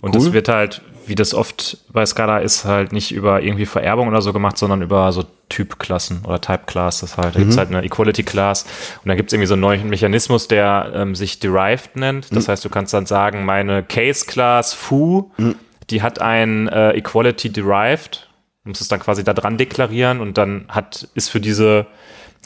Und 0.00 0.14
cool. 0.14 0.24
das 0.24 0.32
wird 0.32 0.48
halt, 0.48 0.82
wie 1.06 1.14
das 1.14 1.34
oft 1.34 1.78
bei 1.92 2.04
Scala 2.06 2.38
ist, 2.38 2.64
halt 2.64 2.92
nicht 2.92 3.12
über 3.12 3.42
irgendwie 3.42 3.66
Vererbung 3.66 4.08
oder 4.08 4.22
so 4.22 4.32
gemacht, 4.32 4.58
sondern 4.58 4.82
über 4.82 5.10
so 5.12 5.24
Typklassen 5.48 6.24
oder 6.24 6.40
Type 6.40 6.62
Class. 6.66 7.00
Das 7.00 7.16
halt, 7.16 7.34
da 7.34 7.38
mhm. 7.38 7.42
gibt 7.42 7.52
es 7.52 7.58
halt 7.58 7.68
eine 7.70 7.84
Equality 7.84 8.22
Class 8.22 8.64
und 9.02 9.08
dann 9.08 9.16
gibt 9.16 9.30
es 9.30 9.32
irgendwie 9.32 9.46
so 9.46 9.54
einen 9.54 9.62
neuen 9.62 9.88
Mechanismus, 9.88 10.48
der 10.48 10.92
ähm, 10.94 11.14
sich 11.14 11.40
Derived 11.40 11.96
nennt. 11.96 12.34
Das 12.34 12.46
mhm. 12.46 12.52
heißt, 12.52 12.64
du 12.64 12.68
kannst 12.68 12.94
dann 12.94 13.06
sagen, 13.06 13.44
meine 13.44 13.82
Case 13.82 14.26
Class 14.26 14.74
Foo, 14.74 15.30
mhm. 15.36 15.56
die 15.90 16.02
hat 16.02 16.20
ein 16.20 16.68
äh, 16.68 16.92
Equality 16.92 17.50
Derived. 17.50 18.28
Du 18.64 18.70
musst 18.70 18.80
es 18.80 18.88
dann 18.88 19.00
quasi 19.00 19.24
da 19.24 19.34
dran 19.34 19.58
deklarieren 19.58 20.20
und 20.20 20.38
dann 20.38 20.66
hat, 20.68 21.08
ist 21.14 21.28
für 21.28 21.40
diese 21.40 21.86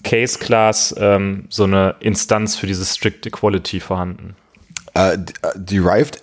Case 0.03 0.39
Class 0.39 0.95
ähm, 0.99 1.47
so 1.49 1.65
eine 1.65 1.97
Instanz 2.01 2.57
für 2.57 2.67
diese 2.67 2.85
Strict 2.85 3.27
Equality 3.27 3.81
vorhanden. 3.81 4.37
Uh, 4.97 5.17
derived 5.55 6.23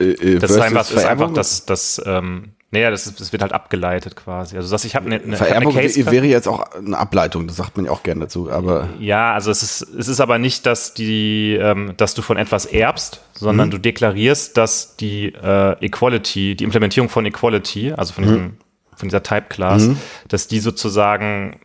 äh, 0.00 0.04
äh, 0.04 0.38
das 0.38 0.50
ist 0.50 0.60
einfach, 0.60 0.90
ist 0.90 1.04
einfach 1.04 1.32
das, 1.32 1.66
das 1.66 2.02
ähm, 2.04 2.52
naja, 2.72 2.90
das, 2.90 3.14
das 3.14 3.32
wird 3.32 3.42
halt 3.42 3.52
abgeleitet 3.52 4.16
quasi. 4.16 4.56
Also 4.56 4.70
dass 4.70 4.84
ich 4.84 4.96
habe 4.96 5.06
eine, 5.06 5.22
eine 5.22 5.36
Vererbung 5.36 5.72
eine 5.72 5.82
Case 5.82 6.10
wäre 6.10 6.26
jetzt 6.26 6.48
auch 6.48 6.72
eine 6.72 6.98
Ableitung, 6.98 7.46
das 7.46 7.56
sagt 7.56 7.76
man 7.76 7.86
ja 7.86 7.92
auch 7.92 8.02
gerne 8.02 8.22
dazu. 8.22 8.50
Aber 8.50 8.88
ja, 8.98 9.32
also 9.32 9.50
es 9.50 9.62
ist 9.62 9.82
es 9.82 10.08
ist 10.08 10.20
aber 10.20 10.38
nicht, 10.38 10.66
dass 10.66 10.92
die, 10.92 11.56
ähm, 11.60 11.94
dass 11.96 12.14
du 12.14 12.22
von 12.22 12.36
etwas 12.36 12.66
erbst, 12.66 13.22
sondern 13.34 13.68
mhm. 13.68 13.72
du 13.72 13.78
deklarierst, 13.78 14.56
dass 14.56 14.96
die 14.96 15.32
äh, 15.32 15.84
Equality, 15.84 16.56
die 16.56 16.64
Implementierung 16.64 17.08
von 17.08 17.24
Equality, 17.24 17.92
also 17.92 18.12
von 18.12 18.24
diesem 18.24 18.42
mhm. 18.42 18.56
von 18.96 19.08
dieser 19.08 19.22
Type 19.22 19.46
Class, 19.48 19.84
mhm. 19.84 19.98
dass 20.28 20.48
die 20.48 20.58
sozusagen 20.58 21.60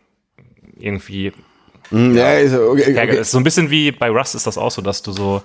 irgendwie 0.78 1.32
mhm, 1.90 2.16
ja, 2.16 2.34
ist, 2.34 2.54
okay, 2.54 2.92
okay. 2.92 3.18
ist 3.18 3.32
so 3.32 3.38
ein 3.38 3.44
bisschen 3.44 3.70
wie 3.70 3.90
bei 3.90 4.08
Rust 4.08 4.36
ist 4.36 4.46
das 4.46 4.56
auch 4.56 4.70
so, 4.70 4.80
dass 4.80 5.02
du 5.02 5.12
so 5.12 5.42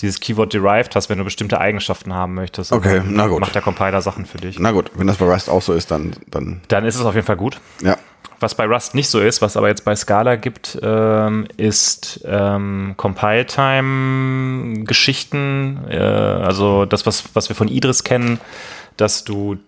dieses 0.00 0.20
Keyword 0.20 0.52
derived 0.52 0.94
hast, 0.96 1.08
wenn 1.10 1.18
du 1.18 1.24
bestimmte 1.24 1.60
Eigenschaften 1.60 2.14
haben 2.14 2.34
möchtest. 2.34 2.72
Okay, 2.72 3.02
na 3.06 3.26
gut. 3.26 3.40
Macht 3.40 3.54
der 3.54 3.62
Compiler 3.62 4.02
Sachen 4.02 4.26
für 4.26 4.38
dich. 4.38 4.58
Na 4.58 4.72
gut, 4.72 4.90
wenn 4.94 5.06
das 5.06 5.18
bei 5.18 5.26
Rust 5.26 5.48
auch 5.50 5.62
so 5.62 5.72
ist, 5.72 5.90
dann. 5.90 6.12
Dann, 6.30 6.60
dann 6.68 6.84
ist 6.84 6.96
es 6.96 7.04
auf 7.04 7.14
jeden 7.14 7.26
Fall 7.26 7.36
gut. 7.36 7.60
Ja. 7.82 7.96
Was 8.40 8.54
bei 8.56 8.66
Rust 8.66 8.94
nicht 8.94 9.08
so 9.08 9.20
ist, 9.20 9.42
was 9.42 9.56
aber 9.56 9.68
jetzt 9.68 9.84
bei 9.84 9.94
Scala 9.94 10.34
gibt, 10.36 10.78
ähm, 10.82 11.46
ist 11.56 12.22
ähm, 12.24 12.94
Compile-Time-Geschichten. 12.96 15.84
Äh, 15.88 15.98
also 15.98 16.84
das, 16.86 17.06
was, 17.06 17.22
was 17.34 17.48
wir 17.48 17.54
von 17.54 17.68
Idris 17.68 18.02
kennen, 18.02 18.40
dass 18.96 19.22
du 19.22 19.58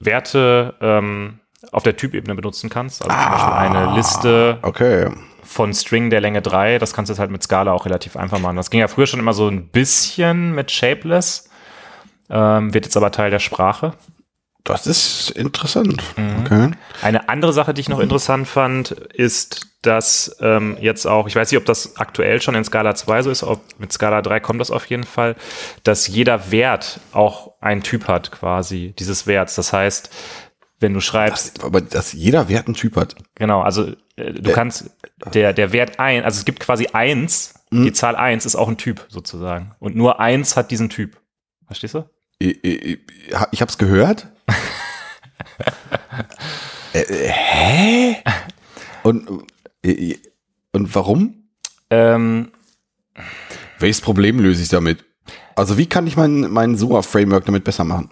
Werte 0.00 0.74
ähm, 0.80 1.38
auf 1.70 1.84
der 1.84 1.96
Typebene 1.96 2.34
benutzen 2.34 2.70
kannst. 2.70 3.02
Also 3.02 3.16
ah, 3.16 3.22
zum 3.22 3.30
Beispiel 3.50 3.76
eine 3.76 3.94
Liste 3.94 4.58
okay 4.62 5.12
von 5.48 5.72
String 5.72 6.10
der 6.10 6.20
Länge 6.20 6.42
3. 6.42 6.78
Das 6.78 6.92
kannst 6.92 7.08
du 7.08 7.14
jetzt 7.14 7.20
halt 7.20 7.30
mit 7.30 7.42
Scala 7.42 7.72
auch 7.72 7.86
relativ 7.86 8.16
einfach 8.16 8.38
machen. 8.38 8.56
Das 8.56 8.70
ging 8.70 8.80
ja 8.80 8.88
früher 8.88 9.06
schon 9.06 9.18
immer 9.18 9.32
so 9.32 9.48
ein 9.48 9.68
bisschen 9.68 10.54
mit 10.54 10.70
Shapeless, 10.70 11.48
ähm, 12.28 12.74
wird 12.74 12.84
jetzt 12.84 12.96
aber 12.96 13.10
Teil 13.10 13.30
der 13.30 13.38
Sprache. 13.38 13.94
Das 14.64 14.86
ist 14.86 15.30
interessant. 15.30 16.02
Mhm. 16.18 16.44
Okay. 16.44 16.70
Eine 17.00 17.30
andere 17.30 17.54
Sache, 17.54 17.72
die 17.72 17.80
ich 17.80 17.88
noch 17.88 18.00
interessant 18.00 18.46
fand, 18.46 18.90
ist, 18.90 19.66
dass 19.80 20.36
ähm, 20.40 20.76
jetzt 20.80 21.06
auch, 21.06 21.26
ich 21.26 21.34
weiß 21.34 21.50
nicht, 21.50 21.58
ob 21.58 21.64
das 21.64 21.96
aktuell 21.96 22.42
schon 22.42 22.54
in 22.54 22.64
Scala 22.64 22.94
2 22.94 23.22
so 23.22 23.30
ist, 23.30 23.42
ob 23.42 23.62
mit 23.78 23.92
Scala 23.92 24.20
3 24.20 24.40
kommt 24.40 24.60
das 24.60 24.70
auf 24.70 24.84
jeden 24.86 25.04
Fall, 25.04 25.36
dass 25.84 26.06
jeder 26.08 26.50
Wert 26.50 27.00
auch 27.12 27.52
einen 27.62 27.82
Typ 27.82 28.08
hat, 28.08 28.30
quasi, 28.30 28.94
dieses 28.98 29.26
Werts. 29.26 29.54
Das 29.54 29.72
heißt, 29.72 30.10
wenn 30.80 30.94
du 30.94 31.00
schreibst. 31.00 31.58
Das, 31.58 31.64
aber 31.64 31.80
dass 31.80 32.12
jeder 32.12 32.48
Wert 32.48 32.66
einen 32.66 32.74
Typ 32.74 32.96
hat. 32.96 33.16
Genau, 33.34 33.62
also 33.62 33.92
äh, 34.16 34.32
du 34.32 34.52
kannst, 34.52 34.90
der, 35.34 35.52
der 35.52 35.72
Wert 35.72 35.98
ein, 35.98 36.24
also 36.24 36.38
es 36.38 36.44
gibt 36.44 36.60
quasi 36.60 36.88
eins, 36.92 37.54
mhm. 37.70 37.84
die 37.84 37.92
Zahl 37.92 38.16
eins 38.16 38.46
ist 38.46 38.56
auch 38.56 38.68
ein 38.68 38.76
Typ 38.76 39.06
sozusagen. 39.08 39.74
Und 39.78 39.96
nur 39.96 40.20
eins 40.20 40.56
hat 40.56 40.70
diesen 40.70 40.88
Typ. 40.88 41.20
Verstehst 41.66 41.94
du? 41.94 42.08
Ich, 42.38 42.62
ich, 42.64 42.98
ich 43.50 43.62
hab's 43.62 43.78
gehört. 43.78 44.28
äh, 46.94 47.00
äh, 47.00 47.28
hä? 47.28 48.16
Und, 49.02 49.44
äh, 49.82 50.16
und 50.72 50.94
warum? 50.94 51.48
Ähm, 51.90 52.52
Welches 53.78 54.00
Problem 54.00 54.40
löse 54.40 54.62
ich 54.62 54.68
damit? 54.68 55.04
Also 55.56 55.76
wie 55.76 55.86
kann 55.86 56.06
ich 56.06 56.16
mein, 56.16 56.50
mein 56.50 56.76
SUA-Framework 56.76 57.44
damit 57.44 57.64
besser 57.64 57.84
machen? 57.84 58.10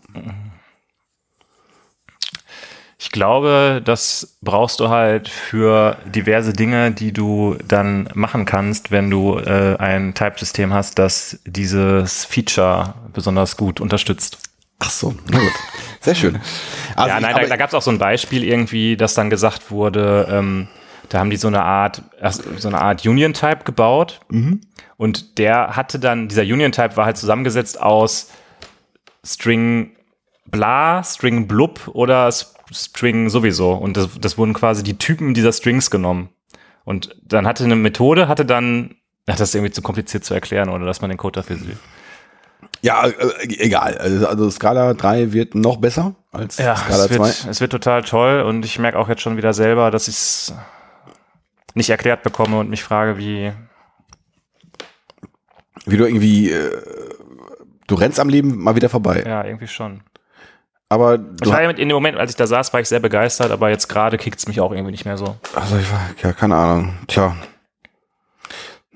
Ich 2.99 3.11
glaube, 3.11 3.83
das 3.85 4.39
brauchst 4.41 4.81
du 4.81 4.89
halt 4.89 5.29
für 5.29 5.99
diverse 6.07 6.55
Dinge, 6.55 6.93
die 6.93 7.13
du 7.13 7.57
dann 7.67 8.09
machen 8.15 8.47
kannst, 8.47 8.91
wenn 8.91 9.11
du 9.11 9.39
äh, 9.39 9.77
ein 9.79 10.15
Type-System 10.15 10.73
hast, 10.73 10.99
das 10.99 11.39
dieses 11.45 12.25
Feature 12.25 12.95
besonders 13.13 13.59
gut 13.59 13.81
unterstützt. 13.81 14.39
Ach 14.79 14.91
so, 14.91 15.15
na 15.31 15.39
gut. 15.39 15.53
Sehr 16.01 16.15
schön. 16.15 16.41
Also 16.95 17.11
ja, 17.11 17.21
nein, 17.21 17.35
da, 17.35 17.47
da 17.47 17.57
gab 17.57 17.69
es 17.69 17.75
auch 17.75 17.83
so 17.83 17.91
ein 17.91 17.99
Beispiel 17.99 18.45
irgendwie, 18.45 18.97
dass 18.97 19.13
dann 19.13 19.29
gesagt 19.29 19.71
wurde, 19.71 20.27
ähm, 20.31 20.69
da 21.11 21.19
haben 21.19 21.31
die 21.31 21.37
so 21.37 21.49
eine 21.49 21.63
Art, 21.63 22.03
so 22.57 22.69
eine 22.69 22.81
Art 22.81 23.07
Union-Type 23.07 23.65
gebaut. 23.65 24.21
Mhm. 24.31 24.63
Und 24.97 25.39
der 25.39 25.77
hatte 25.77 25.99
dann, 25.99 26.29
dieser 26.29 26.43
Union-Type 26.43 26.97
war 26.97 27.05
halt 27.05 27.19
zusammengesetzt 27.19 27.81
aus 27.81 28.31
String 29.25 29.93
bla, 30.47 31.03
String 31.05 31.47
blub 31.47 31.89
oder 31.89 32.33
String 32.33 32.56
sowieso. 32.73 33.73
Und 33.73 33.97
das, 33.97 34.09
das 34.21 34.39
wurden 34.39 34.55
quasi 34.55 34.83
die 34.83 34.99
Typen 34.99 35.35
dieser 35.35 35.53
Strings 35.53 35.91
genommen. 35.91 36.31
Und 36.85 37.17
dann 37.25 37.47
hatte 37.47 37.65
eine 37.65 37.77
Methode, 37.77 38.29
hatte 38.29 38.45
dann, 38.45 38.97
ach, 39.27 39.37
das 39.37 39.51
ist 39.51 39.55
irgendwie 39.55 39.73
zu 39.73 39.83
kompliziert 39.83 40.25
zu 40.25 40.35
erklären, 40.35 40.69
oder 40.69 40.87
dass 40.87 41.01
man 41.01 41.11
den 41.11 41.19
Code 41.19 41.41
dafür 41.41 41.57
sieht. 41.57 41.77
Ja, 42.83 43.07
äh, 43.07 43.47
egal. 43.59 43.99
Also, 43.99 44.27
also 44.29 44.51
Scala 44.51 44.95
3 44.95 45.33
wird 45.33 45.55
noch 45.55 45.79
besser 45.79 46.15
als 46.33 46.59
ja, 46.59 46.77
Scala 46.77 47.05
es 47.05 47.11
wird, 47.11 47.35
2. 47.35 47.51
Es 47.51 47.61
wird 47.61 47.73
total 47.73 48.03
toll 48.03 48.41
und 48.43 48.65
ich 48.65 48.79
merke 48.79 48.99
auch 48.99 49.09
jetzt 49.09 49.23
schon 49.23 49.37
wieder 49.37 49.53
selber, 49.53 49.91
dass 49.91 50.09
ich 50.09 50.15
es 50.15 50.55
nicht 51.75 51.91
erklärt 51.91 52.23
bekomme 52.23 52.59
und 52.59 52.71
mich 52.71 52.83
frage, 52.83 53.19
wie. 53.19 53.53
Wie 55.85 55.97
du 55.97 56.05
irgendwie 56.05 56.51
äh, 56.51 56.83
Du 57.87 57.95
rennst 57.95 58.19
am 58.19 58.29
Leben 58.29 58.57
mal 58.59 58.75
wieder 58.75 58.89
vorbei. 58.89 59.23
Ja, 59.27 59.45
irgendwie 59.45 59.69
schon. 59.69 60.01
Aber 60.89 61.19
Ich 61.43 61.51
war 61.51 61.63
ja 61.63 61.69
mit, 61.69 61.79
in 61.79 61.89
dem 61.89 61.95
Moment, 61.97 62.17
als 62.17 62.31
ich 62.31 62.37
da 62.37 62.47
saß, 62.47 62.73
war 62.73 62.81
ich 62.81 62.89
sehr 62.89 63.01
begeistert, 63.01 63.51
aber 63.51 63.71
jetzt 63.71 63.89
gerade 63.89 64.19
kickt 64.19 64.39
es 64.39 64.47
mich 64.47 64.61
auch 64.61 64.71
irgendwie 64.71 64.93
nicht 64.93 65.05
mehr 65.05 65.19
so. 65.19 65.37
also 65.55 65.77
ich 65.77 65.91
war, 65.91 66.01
ja, 66.23 66.33
keine 66.33 66.57
Ahnung. 66.57 66.95
Tja. 67.09 67.37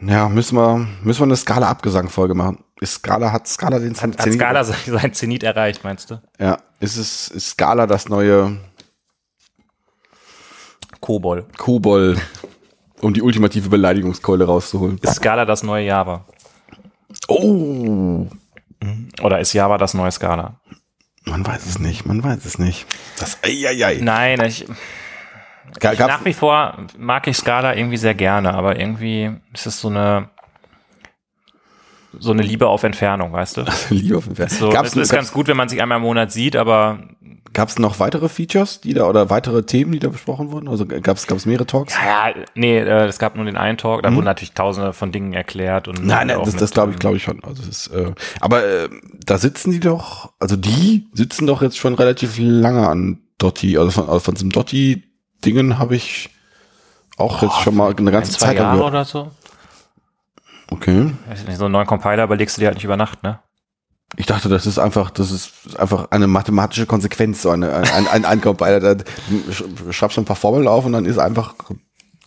Ja, 0.00 0.28
müssen 0.28 0.56
wir, 0.56 0.86
müssen 1.02 1.20
wir 1.20 1.24
eine 1.24 1.36
Skala-Abgesang-Folge 1.36 2.34
machen. 2.34 2.64
Ist 2.80 2.94
Skala, 2.94 3.32
hat 3.32 3.46
Skala 3.46 3.78
den 3.78 3.94
Hat, 3.94 4.18
hat 4.18 4.32
Skala 4.32 4.64
sein 4.64 4.76
sein 4.86 5.12
Zenit 5.12 5.42
erreicht, 5.42 5.84
meinst 5.84 6.10
du? 6.10 6.22
Ja, 6.38 6.58
ist 6.78 6.96
es, 6.96 7.28
ist 7.28 7.50
Skala 7.50 7.86
das 7.86 8.08
neue 8.08 8.56
Kobol. 11.00 11.44
Kobol, 11.58 12.16
um 13.02 13.12
die 13.12 13.20
ultimative 13.20 13.68
Beleidigungskeule 13.68 14.44
rauszuholen? 14.44 14.98
Ist 15.02 15.16
Skala 15.16 15.44
das 15.44 15.62
neue 15.62 15.84
Java? 15.84 16.24
Oh, 17.28 18.26
Oder 19.22 19.40
ist 19.40 19.52
Java 19.52 19.76
das 19.76 19.92
neue 19.92 20.10
Skala? 20.12 20.60
Man 21.26 21.46
weiß 21.46 21.66
es 21.66 21.78
nicht, 21.78 22.06
man 22.06 22.22
weiß 22.22 22.44
es 22.44 22.58
nicht. 22.58 22.86
Das, 23.18 23.38
eieiei. 23.44 23.98
Nein, 24.00 24.40
ich, 24.44 24.66
Ga- 25.78 25.92
ich 25.92 25.98
gab's- 25.98 26.12
nach 26.14 26.24
wie 26.24 26.32
vor 26.32 26.78
mag 26.98 27.26
ich 27.26 27.36
Skala 27.36 27.74
irgendwie 27.76 27.96
sehr 27.98 28.14
gerne, 28.14 28.54
aber 28.54 28.78
irgendwie 28.78 29.30
ist 29.52 29.66
es 29.66 29.80
so 29.80 29.88
eine 29.88 30.28
so 32.18 32.32
eine 32.32 32.42
Liebe 32.42 32.66
auf 32.66 32.82
Entfernung, 32.82 33.32
weißt 33.32 33.58
du? 33.58 33.64
Liebe 33.90 34.16
auf 34.16 34.24
den 34.24 34.36
Fern. 34.36 34.48
So, 34.48 34.70
gab's, 34.70 34.90
es 34.90 34.96
ist 34.96 35.12
ganz 35.12 35.32
gut, 35.32 35.48
wenn 35.48 35.56
man 35.56 35.68
sich 35.68 35.80
einmal 35.80 35.96
im 35.96 36.02
Monat 36.02 36.32
sieht, 36.32 36.56
aber 36.56 36.98
gab's 37.52 37.78
noch 37.78 37.98
weitere 38.00 38.28
Features, 38.28 38.80
die 38.80 38.94
da 38.94 39.04
oder 39.04 39.30
weitere 39.30 39.62
Themen, 39.62 39.92
die 39.92 39.98
da 39.98 40.08
besprochen 40.08 40.50
wurden? 40.50 40.68
Also 40.68 40.86
gab's 40.86 41.26
gab's 41.26 41.46
mehrere 41.46 41.66
Talks? 41.66 41.94
ja, 41.94 42.32
nee, 42.54 42.78
äh, 42.78 43.06
es 43.06 43.18
gab 43.18 43.36
nur 43.36 43.44
den 43.44 43.56
einen 43.56 43.78
Talk, 43.78 44.02
da 44.02 44.14
wurden 44.14 44.24
natürlich 44.24 44.52
tausende 44.52 44.92
von 44.92 45.12
Dingen 45.12 45.32
erklärt 45.32 45.88
und 45.88 46.00
Mhm. 46.00 46.06
Nein, 46.06 46.26
nein, 46.28 46.38
das, 46.44 46.56
das 46.56 46.70
glaube 46.70 46.92
ich, 46.92 46.98
glaube 46.98 47.16
ich 47.16 47.22
schon. 47.22 47.42
Also 47.44 47.62
es 47.62 47.68
ist, 47.68 47.86
äh, 47.88 48.12
aber 48.40 48.64
äh, 48.64 48.88
da 49.24 49.38
sitzen 49.38 49.70
die 49.70 49.80
doch, 49.80 50.32
also 50.38 50.56
die 50.56 51.08
sitzen 51.12 51.46
doch 51.46 51.62
jetzt 51.62 51.78
schon 51.78 51.94
relativ 51.94 52.36
lange 52.38 52.88
an 52.88 53.18
Dotti. 53.38 53.76
Also 53.78 53.90
von, 53.90 54.08
also 54.08 54.20
von 54.20 54.34
diesem 54.34 54.50
Dotti-Dingen 54.50 55.78
habe 55.78 55.96
ich 55.96 56.30
auch 57.16 57.42
jetzt 57.42 57.60
schon 57.60 57.76
mal 57.76 57.94
eine 57.94 58.08
ein, 58.08 58.12
ganze 58.12 58.32
zwei 58.32 58.46
Zeit 58.46 58.58
lang 58.58 58.76
Jahre 58.76 58.84
oder 58.84 59.04
so. 59.04 59.30
Okay. 60.70 61.12
So 61.56 61.64
einen 61.64 61.72
neuen 61.72 61.86
Compiler 61.86 62.24
überlegst 62.24 62.56
du 62.56 62.60
dir 62.60 62.66
halt 62.66 62.76
nicht 62.76 62.84
über 62.84 62.96
Nacht, 62.96 63.22
ne? 63.22 63.40
Ich 64.16 64.26
dachte, 64.26 64.48
das 64.48 64.66
ist 64.66 64.78
einfach, 64.78 65.10
das 65.10 65.30
ist 65.30 65.78
einfach 65.78 66.10
eine 66.10 66.26
mathematische 66.26 66.86
Konsequenz, 66.86 67.42
so 67.42 67.50
eine, 67.50 67.72
ein, 67.72 68.08
ein, 68.08 68.24
ein 68.24 68.40
Compiler. 68.40 68.80
Da 68.80 68.90
sch- 69.50 69.92
schreibst 69.92 70.16
du 70.16 70.22
ein 70.22 70.24
paar 70.24 70.34
Formeln 70.36 70.66
auf 70.66 70.84
und 70.84 70.92
dann 70.92 71.04
ist 71.04 71.18
einfach 71.18 71.54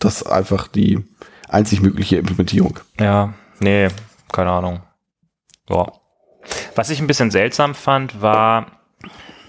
das 0.00 0.22
einfach 0.24 0.66
die 0.66 1.04
einzig 1.48 1.82
mögliche 1.82 2.16
Implementierung. 2.16 2.80
Ja, 2.98 3.34
nee, 3.60 3.88
keine 4.32 4.50
Ahnung. 4.50 4.80
Ja. 5.68 5.86
Was 6.74 6.90
ich 6.90 7.00
ein 7.00 7.06
bisschen 7.06 7.30
seltsam 7.30 7.74
fand, 7.74 8.22
war, 8.22 8.66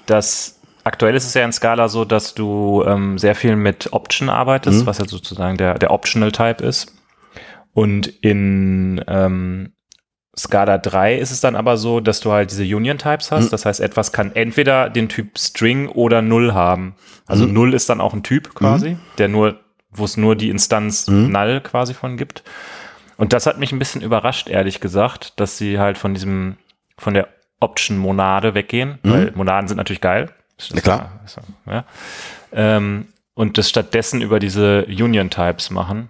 dass 0.05 0.60
aktuell 0.84 1.15
ist 1.15 1.25
es 1.25 1.34
ja 1.34 1.43
in 1.43 1.53
Scala 1.53 1.88
so, 1.88 2.05
dass 2.05 2.34
du 2.36 2.84
ähm, 2.86 3.17
sehr 3.17 3.36
viel 3.36 3.55
mit 3.55 3.93
Option 3.93 4.29
arbeitest, 4.29 4.86
was 4.86 4.97
ja 4.97 5.05
sozusagen 5.05 5.58
der, 5.58 5.75
der 5.79 5.91
Optional 5.91 6.31
Type 6.31 6.63
ist. 6.63 6.94
Und 7.76 8.08
in 8.08 9.04
ähm, 9.06 9.74
Scala 10.38 10.78
3 10.78 11.18
ist 11.18 11.32
es 11.32 11.42
dann 11.42 11.58
aber 11.58 11.76
so, 11.76 12.00
dass 12.00 12.22
du 12.22 12.32
halt 12.32 12.50
diese 12.50 12.64
Union 12.64 12.98
Types 12.98 13.32
hast. 13.32 13.52
Das 13.52 13.66
heißt, 13.66 13.82
etwas 13.82 14.14
kann 14.14 14.34
entweder 14.34 14.90
den 14.90 15.10
Typ 15.10 15.38
String 15.38 15.90
oder 15.90 16.22
Null 16.22 16.54
haben. 16.54 16.96
Also 17.28 17.46
Null 17.46 17.74
ist 17.74 17.90
dann 17.90 18.00
auch 18.00 18.14
ein 18.14 18.24
Typ 18.24 18.56
quasi, 18.56 18.98
der 19.18 19.28
nur, 19.28 19.60
wo 19.92 20.06
es 20.06 20.16
nur 20.16 20.38
die 20.38 20.50
Instanz 20.50 21.08
Null 21.08 21.60
quasi 21.62 21.94
von 21.94 22.16
gibt. 22.16 22.44
Und 23.18 23.34
das 23.34 23.46
hat 23.46 23.60
mich 23.60 23.74
ein 23.74 23.80
bisschen 23.80 24.02
überrascht, 24.02 24.48
ehrlich 24.50 24.80
gesagt, 24.80 25.38
dass 25.40 25.58
sie 25.58 25.78
halt 25.78 25.98
von 25.98 26.14
diesem, 26.14 26.56
von 26.98 27.14
der 27.14 27.28
Option-Monade 27.60 28.54
weggehen, 28.56 29.00
weil 29.04 29.32
Monaden 29.36 29.68
sind 29.68 29.78
natürlich 29.78 30.02
geil. 30.02 30.30
Na 30.74 30.80
klar. 30.80 31.20
Ja. 31.66 31.84
Ähm, 32.54 33.08
und 33.34 33.58
das 33.58 33.70
stattdessen 33.70 34.22
über 34.22 34.40
diese 34.40 34.86
Union-Types 34.86 35.72
machen. 35.72 36.10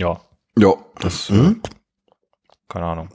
Ja, 0.00 0.18
Ja, 0.56 0.72
das, 1.00 1.28
mhm. 1.30 1.60
keine 2.68 2.86
Ahnung. 2.86 3.08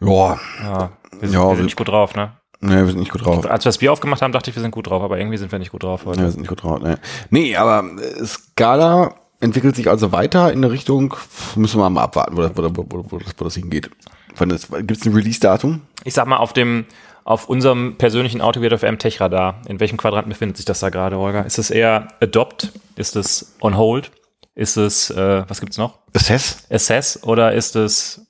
ja, 0.00 0.38
Ja, 0.62 0.90
wir 1.12 1.28
sind, 1.28 1.32
Ja, 1.34 1.40
wir 1.44 1.48
wir- 1.50 1.56
sind 1.56 1.64
nicht 1.66 1.76
gut 1.76 1.88
drauf, 1.88 2.14
ne? 2.14 2.32
ne, 2.60 2.76
wir 2.84 2.86
sind 2.86 2.98
nicht 3.00 3.12
gut 3.12 3.24
drauf. 3.24 3.44
Als 3.46 3.64
wir 3.64 3.68
das 3.70 3.78
Bier 3.78 3.92
aufgemacht 3.92 4.22
haben, 4.22 4.32
dachte 4.32 4.50
ich, 4.50 4.56
wir 4.56 4.62
sind 4.62 4.70
gut 4.70 4.88
drauf, 4.88 5.02
aber 5.02 5.18
irgendwie 5.18 5.36
sind 5.38 5.50
wir 5.52 5.58
nicht 5.58 5.72
gut 5.72 5.82
drauf 5.82 6.04
heute. 6.06 6.20
Ja, 6.20 6.24
wir 6.26 6.30
sind 6.30 6.40
nicht 6.40 6.48
gut 6.48 6.62
drauf. 6.62 6.80
Ne. 6.80 6.98
Nee, 7.30 7.56
aber 7.56 7.84
äh, 8.00 8.24
Scala 8.24 9.14
entwickelt 9.40 9.76
sich 9.76 9.88
also 9.88 10.12
weiter 10.12 10.52
in 10.52 10.58
eine 10.64 10.70
Richtung, 10.72 11.14
müssen 11.56 11.78
wir 11.80 11.90
mal 11.90 12.02
abwarten, 12.04 12.36
wo, 12.36 12.42
das- 12.42 12.52
wo, 12.56 12.62
wo, 12.64 12.86
wo, 12.88 13.04
wo, 13.10 13.18
das, 13.18 13.34
wo 13.36 13.44
das 13.44 13.54
hingeht. 13.54 13.90
Gibt 14.38 14.90
es 15.00 15.06
ein 15.06 15.14
Release-Datum? 15.14 15.80
Ich 16.04 16.12
sag 16.14 16.26
mal, 16.26 16.36
auf 16.36 16.52
dem, 16.52 16.84
auf 17.24 17.48
unserem 17.48 17.96
persönlichen 17.96 18.40
Autowert 18.42 18.72
of 18.74 18.82
M 18.82 18.98
Tech 18.98 19.20
Radar, 19.20 19.60
in 19.66 19.80
welchem 19.80 19.96
Quadranten 19.96 20.28
befindet 20.30 20.56
sich 20.58 20.66
das 20.66 20.80
da 20.80 20.90
gerade, 20.90 21.16
Holger? 21.16 21.44
Ist 21.46 21.58
es 21.58 21.70
eher 21.70 22.08
Adopt? 22.20 22.72
Ist 22.96 23.16
es 23.16 23.56
On 23.62 23.76
Hold? 23.76 24.10
Ist 24.56 24.76
es, 24.78 25.10
äh, 25.10 25.44
was 25.48 25.60
gibt's 25.60 25.76
noch? 25.76 25.98
Assess? 26.14 26.64
Assess? 26.70 27.22
Oder 27.22 27.52
ist 27.52 27.76
es, 27.76 28.26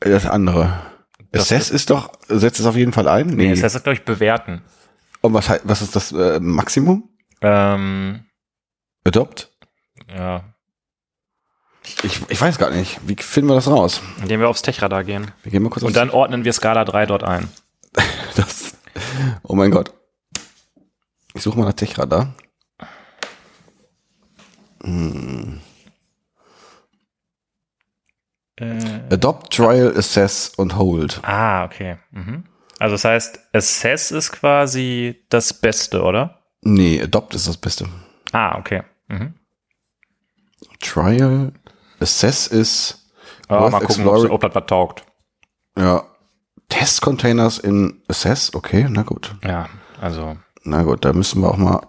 Das 0.00 0.24
andere. 0.24 0.80
Das 1.30 1.42
Assess 1.42 1.68
ist 1.70 1.90
doch, 1.90 2.10
setzt 2.28 2.58
es 2.58 2.64
auf 2.64 2.74
jeden 2.74 2.94
Fall 2.94 3.06
ein? 3.06 3.26
nee, 3.28 3.52
Assess 3.52 3.74
ist, 3.74 3.82
glaube 3.84 3.98
ich, 3.98 4.04
bewerten. 4.06 4.62
Und 5.20 5.34
was, 5.34 5.50
was 5.64 5.82
ist 5.82 5.94
das 5.94 6.10
äh, 6.12 6.40
Maximum? 6.40 7.10
Ähm, 7.42 8.24
Adopt? 9.04 9.52
ja, 10.08 10.54
Ich, 12.02 12.22
ich 12.30 12.40
weiß 12.40 12.56
gar 12.56 12.70
nicht. 12.70 12.98
Wie 13.06 13.14
finden 13.16 13.50
wir 13.50 13.56
das 13.56 13.68
raus? 13.68 14.00
indem 14.22 14.40
wir 14.40 14.48
aufs 14.48 14.62
Tech 14.62 14.80
Radar 14.80 15.04
gehen. 15.04 15.30
Wir 15.42 15.52
gehen 15.52 15.62
mal 15.62 15.68
kurz 15.68 15.82
Und 15.84 15.96
dann 15.96 16.08
ordnen 16.08 16.44
wir 16.46 16.52
Scala 16.54 16.86
3 16.86 17.04
dort 17.04 17.24
ein. 17.24 17.48
das. 18.36 18.74
Oh 19.42 19.54
mein 19.54 19.70
Gott. 19.70 19.92
Ich 21.34 21.42
suche 21.42 21.58
mal 21.58 21.66
nach 21.66 21.74
Techradar. 21.74 22.34
Adopt, 29.10 29.52
Trial, 29.54 29.96
Assess 29.96 30.48
und 30.56 30.76
Hold. 30.76 31.20
Ah, 31.22 31.64
okay. 31.64 31.98
Mhm. 32.10 32.44
Also 32.80 32.94
das 32.94 33.04
heißt, 33.04 33.40
Assess 33.52 34.10
ist 34.10 34.32
quasi 34.32 35.24
das 35.28 35.52
Beste, 35.52 36.02
oder? 36.02 36.42
Nee, 36.62 37.00
Adopt 37.00 37.34
ist 37.34 37.46
das 37.48 37.56
Beste. 37.56 37.88
Ah, 38.32 38.58
okay. 38.58 38.82
Mhm. 39.08 39.34
Trial, 40.80 41.52
Assess 42.00 42.46
ist 42.48 43.10
Ja, 43.48 43.60
Worth 43.60 43.72
mal 43.72 43.80
gucken, 43.80 44.06
ob 44.30 44.40
das 44.40 44.54
was 44.54 44.66
taugt. 44.66 45.04
ja, 45.76 46.04
Test-Containers 46.68 47.58
in 47.58 48.02
Assess. 48.08 48.54
Okay, 48.54 48.86
na 48.90 49.02
gut. 49.02 49.34
Ja, 49.42 49.68
also, 50.00 50.36
Na 50.64 50.82
gut, 50.82 51.04
da 51.04 51.12
müssen 51.14 51.40
wir 51.40 51.48
auch 51.48 51.56
mal. 51.56 51.80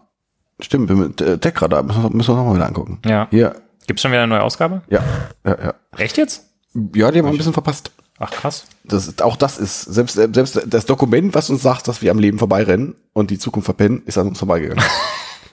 Stimmt, 0.60 0.90
wir 0.90 0.96
mit 0.96 1.22
äh, 1.22 1.38
Techradar 1.38 1.84
müssen 1.84 2.04
wir, 2.04 2.10
müssen 2.10 2.34
wir 2.34 2.38
noch 2.38 2.46
mal 2.46 2.56
wieder 2.56 2.68
angucken. 2.68 3.00
ja. 3.06 3.28
Hier, 3.30 3.56
Gibt's 3.88 4.04
schon 4.04 4.12
wieder 4.12 4.22
eine 4.22 4.30
neue 4.30 4.44
Ausgabe? 4.44 4.82
ja, 4.90 5.04
ja, 5.46 5.58
ja. 5.64 5.74
Echt 5.98 6.18
jetzt? 6.18 6.46
Ja, 6.94 7.12
die 7.12 7.18
haben 7.20 7.26
wir 7.26 7.32
ein 7.32 7.38
bisschen 7.38 7.54
verpasst. 7.54 7.92
Ach, 8.20 8.30
krass. 8.30 8.66
Das 8.84 9.20
auch 9.22 9.38
das 9.38 9.58
ist, 9.58 9.82
selbst, 9.82 10.16
selbst 10.16 10.62
das 10.68 10.86
Dokument, 10.86 11.34
was 11.34 11.50
uns 11.50 11.62
sagt, 11.62 11.88
dass 11.88 12.02
wir 12.02 12.12
am 12.12 12.20
Leben 12.20 12.38
vorbeirennen 12.38 12.96
und 13.14 13.32
die 13.32 13.40
Zukunft 13.40 13.66
verpennen, 13.66 14.04
ist 14.06 14.18
an 14.18 14.28
uns 14.28 14.40
vorbeigegangen. 14.40 14.84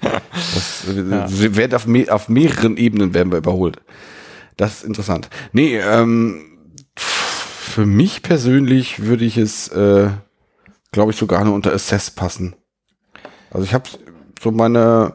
das, 0.54 0.84
wir 0.86 1.56
werden 1.56 1.74
auf, 1.74 1.86
me 1.86 2.06
auf 2.10 2.28
mehreren 2.28 2.76
Ebenen 2.76 3.14
werden 3.14 3.30
wir 3.30 3.38
überholt. 3.38 3.80
Das 4.56 4.78
ist 4.78 4.84
interessant. 4.84 5.30
Nee, 5.52 5.78
ähm, 5.78 6.42
für 6.96 7.86
mich 7.86 8.22
persönlich 8.22 9.04
würde 9.04 9.24
ich 9.24 9.38
es, 9.38 9.68
äh, 9.68 10.10
glaube 10.90 11.12
ich, 11.12 11.16
sogar 11.16 11.44
nur 11.44 11.54
unter 11.54 11.72
Assess 11.72 12.10
passen. 12.10 12.56
Also 13.50 13.64
ich 13.64 13.74
habe 13.74 13.88
so 14.40 14.50
meine, 14.50 15.14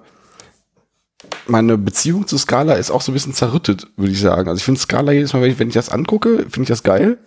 meine 1.47 1.77
Beziehung 1.77 2.27
zu 2.27 2.37
Scala 2.37 2.73
ist 2.73 2.91
auch 2.91 3.01
so 3.01 3.11
ein 3.11 3.13
bisschen 3.13 3.33
zerrüttet, 3.33 3.87
würde 3.97 4.11
ich 4.11 4.19
sagen. 4.21 4.49
Also 4.49 4.59
ich 4.59 4.63
finde 4.63 4.79
Scala 4.79 5.11
jedes 5.11 5.33
Mal, 5.33 5.41
wenn 5.41 5.51
ich, 5.51 5.59
wenn 5.59 5.67
ich 5.67 5.73
das 5.73 5.89
angucke, 5.89 6.37
finde 6.49 6.63
ich 6.63 6.69
das 6.69 6.83
geil. 6.83 7.17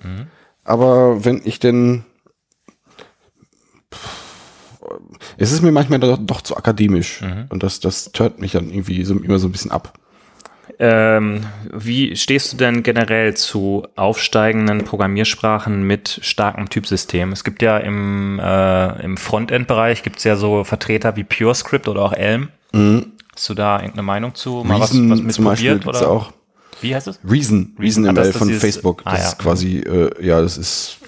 Aber 0.65 1.25
wenn 1.25 1.43
ich 1.45 1.59
denn 1.59 2.05
es 5.37 5.53
ist 5.53 5.63
mir 5.63 5.73
manchmal 5.73 5.99
doch, 6.01 6.19
doch 6.21 6.41
zu 6.43 6.57
akademisch 6.57 7.23
und 7.49 7.63
das, 7.63 7.81
das 7.81 8.13
tört 8.13 8.39
mich 8.41 8.53
dann 8.53 8.71
irgendwie 8.71 9.05
so, 9.05 9.15
immer 9.15 9.39
so 9.39 9.49
ein 9.49 9.53
bisschen 9.53 9.71
ab. 9.71 9.99
Ähm, 10.79 11.47
wie 11.73 12.17
stehst 12.17 12.53
du 12.53 12.57
denn 12.57 12.83
generell 12.83 13.35
zu 13.37 13.87
aufsteigenden 13.97 14.85
Programmiersprachen 14.85 15.87
mit 15.87 16.19
starkem 16.23 16.69
Typsystem? 16.69 17.33
Es 17.33 17.45
gibt 17.45 17.63
ja 17.63 17.79
im, 17.79 18.39
äh, 18.43 19.03
im 19.05 19.17
Frontend-Bereich 19.17 20.03
gibt's 20.03 20.25
ja 20.25 20.37
so 20.37 20.65
Vertreter 20.65 21.17
wie 21.17 21.25
PureScript 21.25 21.87
oder 21.89 22.03
auch 22.03 22.13
Elm. 22.13 22.49
Hast 23.35 23.49
du 23.49 23.55
da 23.55 23.77
irgendeine 23.77 24.03
Meinung 24.03 24.35
zu? 24.35 24.63
Mal 24.65 24.81
was, 24.81 24.91
Reason 24.93 25.11
was 25.11 25.21
mit 25.21 25.33
zum 25.35 25.45
Beispiel 25.45 25.79
gibt's 25.79 25.87
Oder? 26.01 26.11
auch. 26.11 26.33
Wie 26.81 26.95
heißt 26.95 27.07
es? 27.07 27.21
Reason, 27.29 27.75
Reason 27.79 28.03
das- 28.05 28.13
ML 28.15 28.25
das 28.33 28.37
von 28.37 28.49
ist- 28.51 28.61
Facebook. 28.61 29.05
Das 29.05 29.13
ah, 29.15 29.17
ja. 29.19 29.23
ist 29.29 29.39
quasi, 29.39 29.79
äh, 29.79 30.27
ja, 30.27 30.41
das 30.41 30.59
ist, 30.59 30.99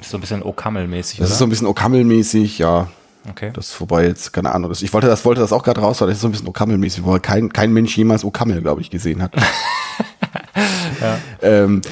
Ist 0.00 0.10
so 0.10 0.16
ein 0.16 0.20
bisschen 0.20 0.42
Okamel-mäßig, 0.42 1.18
das 1.18 1.26
oder? 1.26 1.32
ist 1.32 1.38
so 1.38 1.44
ein 1.46 1.50
bisschen 1.50 1.66
Okamel-mäßig, 1.66 2.58
ja. 2.58 2.88
Okay. 3.28 3.50
Das 3.52 3.66
ist 3.66 3.72
vorbei 3.72 4.06
jetzt, 4.06 4.32
keine 4.32 4.52
Ahnung. 4.52 4.70
Das, 4.70 4.82
ich 4.82 4.92
wollte 4.92 5.06
das, 5.06 5.24
wollte 5.24 5.40
das 5.40 5.52
auch 5.52 5.62
gerade 5.62 5.80
raus, 5.80 6.00
weil 6.00 6.08
das 6.08 6.16
ist 6.16 6.22
so 6.22 6.28
ein 6.28 6.32
bisschen 6.32 6.48
Okamel-mäßig, 6.48 7.04
weil 7.04 7.20
kein, 7.20 7.52
kein 7.52 7.72
Mensch 7.72 7.96
jemals 7.96 8.24
Okamel, 8.24 8.62
glaube 8.62 8.80
ich, 8.80 8.90
gesehen 8.90 9.22
hat. 9.22 9.34
ähm, 11.42 11.82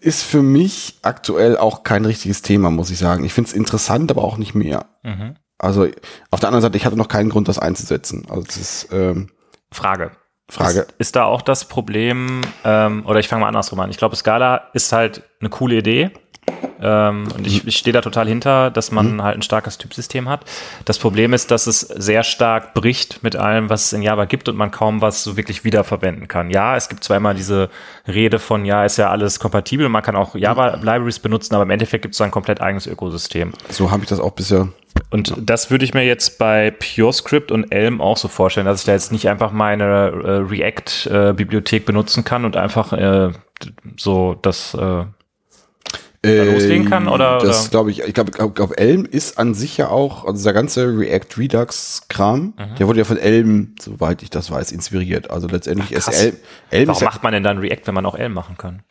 ist 0.00 0.22
für 0.22 0.42
mich 0.42 0.98
aktuell 1.02 1.56
auch 1.56 1.82
kein 1.82 2.04
richtiges 2.04 2.42
Thema, 2.42 2.70
muss 2.70 2.90
ich 2.90 2.98
sagen. 2.98 3.24
Ich 3.24 3.32
finde 3.32 3.48
es 3.48 3.54
interessant, 3.54 4.10
aber 4.10 4.22
auch 4.22 4.36
nicht 4.36 4.54
mehr. 4.54 4.86
Mhm. 5.02 5.36
Also 5.58 5.88
auf 6.30 6.40
der 6.40 6.48
anderen 6.48 6.62
Seite, 6.62 6.76
ich 6.76 6.86
hatte 6.86 6.96
noch 6.96 7.08
keinen 7.08 7.30
Grund, 7.30 7.48
das 7.48 7.58
einzusetzen. 7.58 8.26
Also 8.28 8.44
es 8.48 8.56
ist 8.56 8.88
ähm, 8.92 9.30
Frage. 9.72 10.12
Frage. 10.48 10.80
Ist, 10.80 10.94
ist 10.98 11.16
da 11.16 11.24
auch 11.24 11.42
das 11.42 11.64
Problem, 11.64 12.40
ähm, 12.64 13.04
oder 13.06 13.18
ich 13.18 13.28
fange 13.28 13.40
mal 13.40 13.48
andersrum 13.48 13.80
an. 13.80 13.90
Ich 13.90 13.96
glaube, 13.96 14.14
Scala 14.14 14.68
ist 14.74 14.92
halt 14.92 15.22
eine 15.40 15.50
coole 15.50 15.76
Idee. 15.76 16.10
Ähm, 16.80 17.28
und 17.36 17.46
ich, 17.46 17.66
ich 17.66 17.76
stehe 17.76 17.92
da 17.92 18.00
total 18.00 18.28
hinter, 18.28 18.70
dass 18.70 18.92
man 18.92 19.22
halt 19.22 19.36
ein 19.36 19.42
starkes 19.42 19.78
Typsystem 19.78 20.28
hat. 20.28 20.44
Das 20.84 20.98
Problem 20.98 21.32
ist, 21.32 21.50
dass 21.50 21.66
es 21.66 21.80
sehr 21.80 22.22
stark 22.22 22.74
bricht 22.74 23.22
mit 23.22 23.36
allem, 23.36 23.70
was 23.70 23.86
es 23.86 23.92
in 23.92 24.02
Java 24.02 24.24
gibt 24.26 24.48
und 24.48 24.56
man 24.56 24.70
kaum 24.70 25.00
was 25.00 25.24
so 25.24 25.36
wirklich 25.36 25.64
wiederverwenden 25.64 26.28
kann. 26.28 26.50
Ja, 26.50 26.76
es 26.76 26.88
gibt 26.88 27.02
zweimal 27.04 27.34
diese 27.34 27.70
Rede 28.06 28.38
von, 28.38 28.64
ja, 28.64 28.84
ist 28.84 28.98
ja 28.98 29.10
alles 29.10 29.40
kompatibel, 29.40 29.88
man 29.88 30.02
kann 30.02 30.16
auch 30.16 30.34
Java-Libraries 30.34 31.18
benutzen, 31.18 31.54
aber 31.54 31.64
im 31.64 31.70
Endeffekt 31.70 32.02
gibt 32.02 32.14
es 32.14 32.20
ein 32.20 32.30
komplett 32.30 32.60
eigenes 32.60 32.86
Ökosystem. 32.86 33.52
So 33.70 33.90
habe 33.90 34.02
ich 34.02 34.08
das 34.08 34.20
auch 34.20 34.32
bisher. 34.32 34.68
Und 35.10 35.34
das 35.38 35.70
würde 35.70 35.84
ich 35.84 35.92
mir 35.92 36.04
jetzt 36.04 36.38
bei 36.38 36.70
PureScript 36.70 37.52
und 37.52 37.70
Elm 37.70 38.00
auch 38.00 38.16
so 38.16 38.28
vorstellen, 38.28 38.66
dass 38.66 38.80
ich 38.80 38.86
da 38.86 38.92
jetzt 38.92 39.12
nicht 39.12 39.28
einfach 39.28 39.52
meine 39.52 39.84
äh, 39.84 40.30
React-Bibliothek 40.48 41.84
benutzen 41.84 42.24
kann 42.24 42.44
und 42.44 42.56
einfach 42.56 42.92
äh, 42.92 43.30
so 43.96 44.34
das 44.40 44.76
äh, 46.24 46.52
loslegen 46.52 46.88
kann, 46.88 47.08
oder- 47.08 47.38
Das 47.38 47.70
glaube 47.70 47.90
ich. 47.90 48.00
Ich 48.02 48.14
glaube, 48.14 48.30
glaub, 48.30 48.54
glaub, 48.54 48.78
Elm 48.80 49.04
ist 49.04 49.38
an 49.38 49.54
sich 49.54 49.76
ja 49.76 49.88
auch, 49.88 50.24
also 50.24 50.42
der 50.44 50.52
ganze 50.52 50.86
React 50.98 51.36
Redux 51.38 52.02
Kram, 52.08 52.54
Mhm. 52.58 52.74
der 52.78 52.86
wurde 52.88 52.98
ja 53.00 53.04
von 53.04 53.18
Elm, 53.18 53.74
soweit 53.80 54.22
ich 54.22 54.30
das 54.30 54.50
weiß, 54.50 54.72
inspiriert. 54.72 55.30
Also 55.30 55.46
letztendlich 55.48 55.92
ist 55.92 56.04
krass. 56.06 56.22
Elm, 56.22 56.36
Elm 56.70 56.88
Warum 56.88 56.96
ist 56.98 57.02
ja, 57.02 57.06
macht 57.08 57.22
man 57.22 57.32
denn 57.32 57.42
dann 57.42 57.58
React, 57.58 57.82
wenn 57.86 57.94
man 57.94 58.06
auch 58.06 58.14
Elm 58.16 58.32
machen 58.32 58.56
kann? 58.56 58.82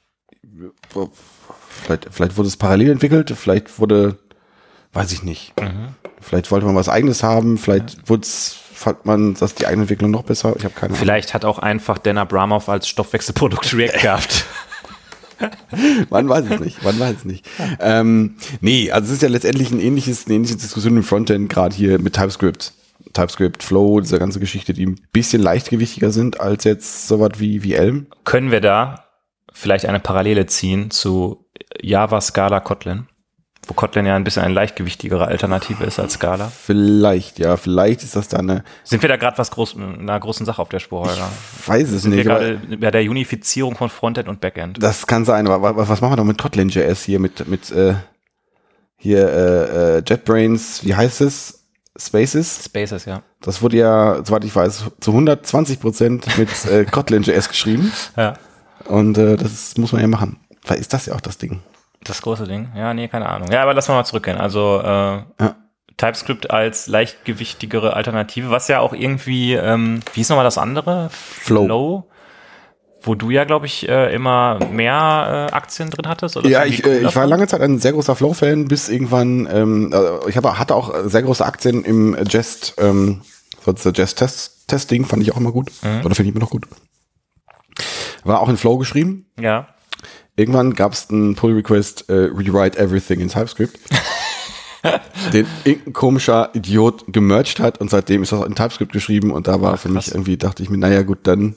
vielleicht, 1.83 2.07
vielleicht 2.11 2.37
wurde 2.37 2.47
es 2.47 2.57
parallel 2.57 2.91
entwickelt, 2.91 3.33
vielleicht 3.35 3.79
wurde, 3.79 4.17
weiß 4.93 5.11
ich 5.11 5.23
nicht. 5.23 5.53
Mhm. 5.59 5.89
Vielleicht 6.21 6.49
wollte 6.51 6.65
man 6.65 6.75
was 6.75 6.89
eigenes 6.89 7.23
haben, 7.23 7.57
vielleicht 7.57 8.09
wurde 8.09 8.23
es, 8.23 8.55
fand 8.73 9.05
man 9.05 9.35
das 9.35 9.55
die 9.55 9.67
eigene 9.67 9.83
Entwicklung 9.83 10.11
noch 10.11 10.23
besser. 10.23 10.55
Ich 10.57 10.63
habe 10.63 10.73
keine 10.73 10.91
Ahnung. 10.91 10.97
Vielleicht 10.99 11.33
hat 11.33 11.45
auch 11.45 11.59
einfach 11.59 11.97
Dan 11.97 12.17
Abramov 12.17 12.67
als 12.69 12.87
Stoffwechselprodukt 12.87 13.73
React 13.73 13.97
gehabt. 14.01 14.45
Man 16.09 16.29
weiß 16.29 16.45
es 16.49 16.59
nicht, 16.59 16.83
man 16.83 16.99
weiß 16.99 17.17
es 17.17 17.25
nicht. 17.25 17.47
Ähm, 17.79 18.35
nee, 18.61 18.91
also 18.91 19.07
es 19.07 19.13
ist 19.13 19.21
ja 19.21 19.29
letztendlich 19.29 19.71
ein 19.71 19.79
ähnliches, 19.79 20.25
eine 20.25 20.35
ähnliche 20.35 20.55
Diskussion 20.55 20.97
im 20.97 21.03
Frontend, 21.03 21.49
gerade 21.49 21.75
hier 21.75 21.99
mit 21.99 22.13
TypeScript. 22.13 22.73
TypeScript, 23.13 23.63
Flow, 23.63 24.01
diese 24.01 24.19
ganze 24.19 24.39
Geschichte, 24.39 24.73
die 24.73 24.85
ein 24.85 24.99
bisschen 25.13 25.41
leichtgewichtiger 25.41 26.11
sind 26.11 26.39
als 26.39 26.63
jetzt 26.63 27.07
sowas 27.07 27.31
wie, 27.37 27.63
wie 27.63 27.73
Elm. 27.73 28.07
Können 28.25 28.51
wir 28.51 28.61
da 28.61 29.05
vielleicht 29.53 29.85
eine 29.85 29.99
Parallele 29.99 30.45
ziehen 30.47 30.91
zu 30.91 31.45
Java, 31.81 32.19
Scala, 32.21 32.59
Kotlin? 32.59 33.07
Wo 33.67 33.73
Kotlin 33.73 34.05
ja 34.05 34.15
ein 34.15 34.23
bisschen 34.23 34.43
eine 34.43 34.53
leichtgewichtigere 34.53 35.25
Alternative 35.27 35.83
ist 35.83 35.99
als 35.99 36.13
Scala. 36.13 36.49
Vielleicht, 36.49 37.39
ja, 37.39 37.57
vielleicht 37.57 38.03
ist 38.03 38.15
das 38.15 38.27
da 38.27 38.37
eine, 38.37 38.63
Sind 38.83 39.01
wir 39.01 39.09
da 39.09 39.17
gerade 39.17 39.37
was 39.37 39.51
groß, 39.51 39.75
einer 39.77 40.19
großen 40.19 40.45
Sache 40.45 40.61
auf 40.61 40.69
der 40.69 40.79
Spur, 40.79 41.01
Holger? 41.01 41.29
weiß 41.65 41.89
es 41.91 42.03
Sind 42.03 42.11
wir 42.11 42.17
nicht, 42.17 42.27
gerade 42.27 42.59
bei 42.79 42.91
der 42.91 43.01
Unifizierung 43.09 43.75
von 43.75 43.89
Frontend 43.89 44.27
und 44.27 44.41
Backend? 44.41 44.81
das 44.81 45.07
kann 45.07 45.25
sein, 45.25 45.47
aber 45.47 45.61
wa- 45.61 45.75
wa- 45.75 45.87
was 45.87 46.01
machen 46.01 46.13
wir 46.13 46.17
doch 46.17 46.23
mit 46.25 46.37
Kotlin.js 46.41 47.03
hier, 47.03 47.19
mit, 47.19 47.47
mit, 47.47 47.71
äh, 47.71 47.95
hier, 48.97 49.27
äh, 49.27 49.97
äh, 49.97 50.03
JetBrains, 50.07 50.83
wie 50.85 50.95
heißt 50.95 51.21
es? 51.21 51.61
Spaces? 51.97 52.65
Spaces, 52.65 53.05
ja. 53.05 53.21
Das 53.41 53.61
wurde 53.61 53.77
ja, 53.77 54.17
soweit 54.25 54.43
ich 54.43 54.53
weiß, 54.55 54.83
zu 54.99 55.11
120 55.11 55.79
Prozent 55.79 56.37
mit 56.37 56.49
äh, 56.65 56.85
Kotlin.js 56.85 57.47
geschrieben. 57.49 57.91
Ja. 58.17 58.33
Und 58.85 59.17
äh, 59.17 59.37
das 59.37 59.77
muss 59.77 59.91
man 59.93 60.01
ja 60.01 60.07
machen. 60.07 60.37
Vielleicht 60.63 60.81
ist 60.81 60.93
das 60.93 61.05
ja 61.07 61.15
auch 61.15 61.21
das 61.21 61.37
Ding. 61.37 61.61
Das 62.05 62.21
große 62.21 62.45
Ding? 62.45 62.69
Ja, 62.75 62.93
nee, 62.93 63.07
keine 63.07 63.27
Ahnung. 63.27 63.51
Ja, 63.51 63.63
aber 63.63 63.73
lass 63.73 63.87
mal 63.87 64.05
zurückgehen. 64.05 64.37
Also 64.37 64.81
äh, 64.81 65.21
TypeScript 65.97 66.51
als 66.51 66.87
leichtgewichtigere 66.87 67.95
Alternative, 67.95 68.51
was 68.51 68.67
ja 68.67 68.79
auch 68.79 68.93
irgendwie, 68.93 69.53
ähm, 69.53 70.01
wie 70.13 70.21
ist 70.21 70.29
nochmal 70.29 70.45
das 70.45 70.57
andere? 70.57 71.09
Flow. 71.11 72.07
Wo 73.01 73.15
du 73.15 73.29
ja, 73.29 73.43
glaube 73.43 73.65
ich, 73.65 73.87
äh, 73.87 74.13
immer 74.13 74.59
mehr 74.71 75.49
äh, 75.51 75.53
Aktien 75.53 75.89
drin 75.89 76.07
hattest? 76.07 76.37
Oder 76.37 76.47
Ja, 76.49 76.65
ich, 76.65 76.85
äh, 76.85 76.99
ich 76.99 77.15
war 77.15 77.25
lange 77.27 77.47
Zeit 77.47 77.61
ein 77.61 77.79
sehr 77.79 77.93
großer 77.93 78.15
Flow-Fan, 78.15 78.67
bis 78.67 78.89
irgendwann, 78.89 79.47
ähm, 79.51 79.89
also 79.93 80.27
ich 80.27 80.37
habe, 80.37 80.57
hatte 80.57 80.75
auch 80.75 80.93
sehr 81.05 81.23
große 81.23 81.45
Aktien 81.45 81.83
im 81.83 82.15
Jest, 82.27 82.75
ähm, 82.77 83.21
sonst 83.63 83.85
Jest-Testing 83.85 85.05
fand 85.05 85.23
ich 85.23 85.31
auch 85.31 85.37
immer 85.37 85.51
gut. 85.51 85.71
Oder 85.81 86.15
finde 86.15 86.29
ich 86.29 86.35
immer 86.35 86.39
noch 86.39 86.51
gut. 86.51 86.67
War 88.23 88.41
auch 88.41 88.49
in 88.49 88.57
Flow 88.57 88.77
geschrieben. 88.77 89.27
Ja. 89.39 89.67
Irgendwann 90.35 90.73
gab 90.73 90.93
es 90.93 91.09
einen 91.09 91.35
Pull-Request, 91.35 92.09
äh, 92.09 92.13
rewrite 92.13 92.77
everything 92.77 93.19
in 93.19 93.29
TypeScript. 93.29 93.79
den 95.33 95.47
irgendein 95.63 95.93
komischer 95.93 96.49
Idiot 96.53 97.05
gemerged 97.07 97.59
hat 97.59 97.79
und 97.79 97.89
seitdem 97.89 98.21
ist 98.21 98.31
das 98.31 98.45
in 98.45 98.53
TypeScript 98.55 98.91
geschrieben 98.91 99.31
und 99.31 99.47
da 99.47 99.61
war 99.61 99.77
für 99.77 99.89
mich 99.89 100.09
irgendwie, 100.09 100.37
dachte 100.37 100.61
ich 100.61 100.69
mir, 100.69 100.77
naja 100.77 101.01
gut, 101.01 101.19
dann 101.23 101.55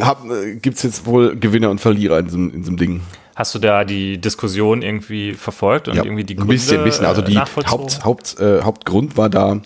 hab, 0.00 0.24
äh, 0.30 0.56
gibt's 0.56 0.82
jetzt 0.82 1.06
wohl 1.06 1.36
Gewinner 1.36 1.70
und 1.70 1.80
Verlierer 1.80 2.18
in 2.18 2.24
diesem, 2.26 2.50
in 2.52 2.60
diesem 2.60 2.76
Ding. 2.76 3.00
hast 3.34 3.54
du 3.54 3.58
da 3.58 3.84
die 3.84 4.18
Diskussion 4.18 4.82
irgendwie 4.82 5.34
verfolgt 5.34 5.88
und 5.88 5.96
irgendwie 5.96 6.24
die 6.24 6.34
ein 6.34 6.38
Gründe 6.38 6.54
bisschen, 6.54 6.84
bisschen. 6.84 7.06
Also 7.06 7.22
äh, 7.22 7.24
die? 7.24 7.38
Haupt, 7.38 8.04
Haupt, 8.04 8.40
äh, 8.40 8.62
Hauptgrund 8.62 9.16
war 9.16 9.28
da, 9.28 9.60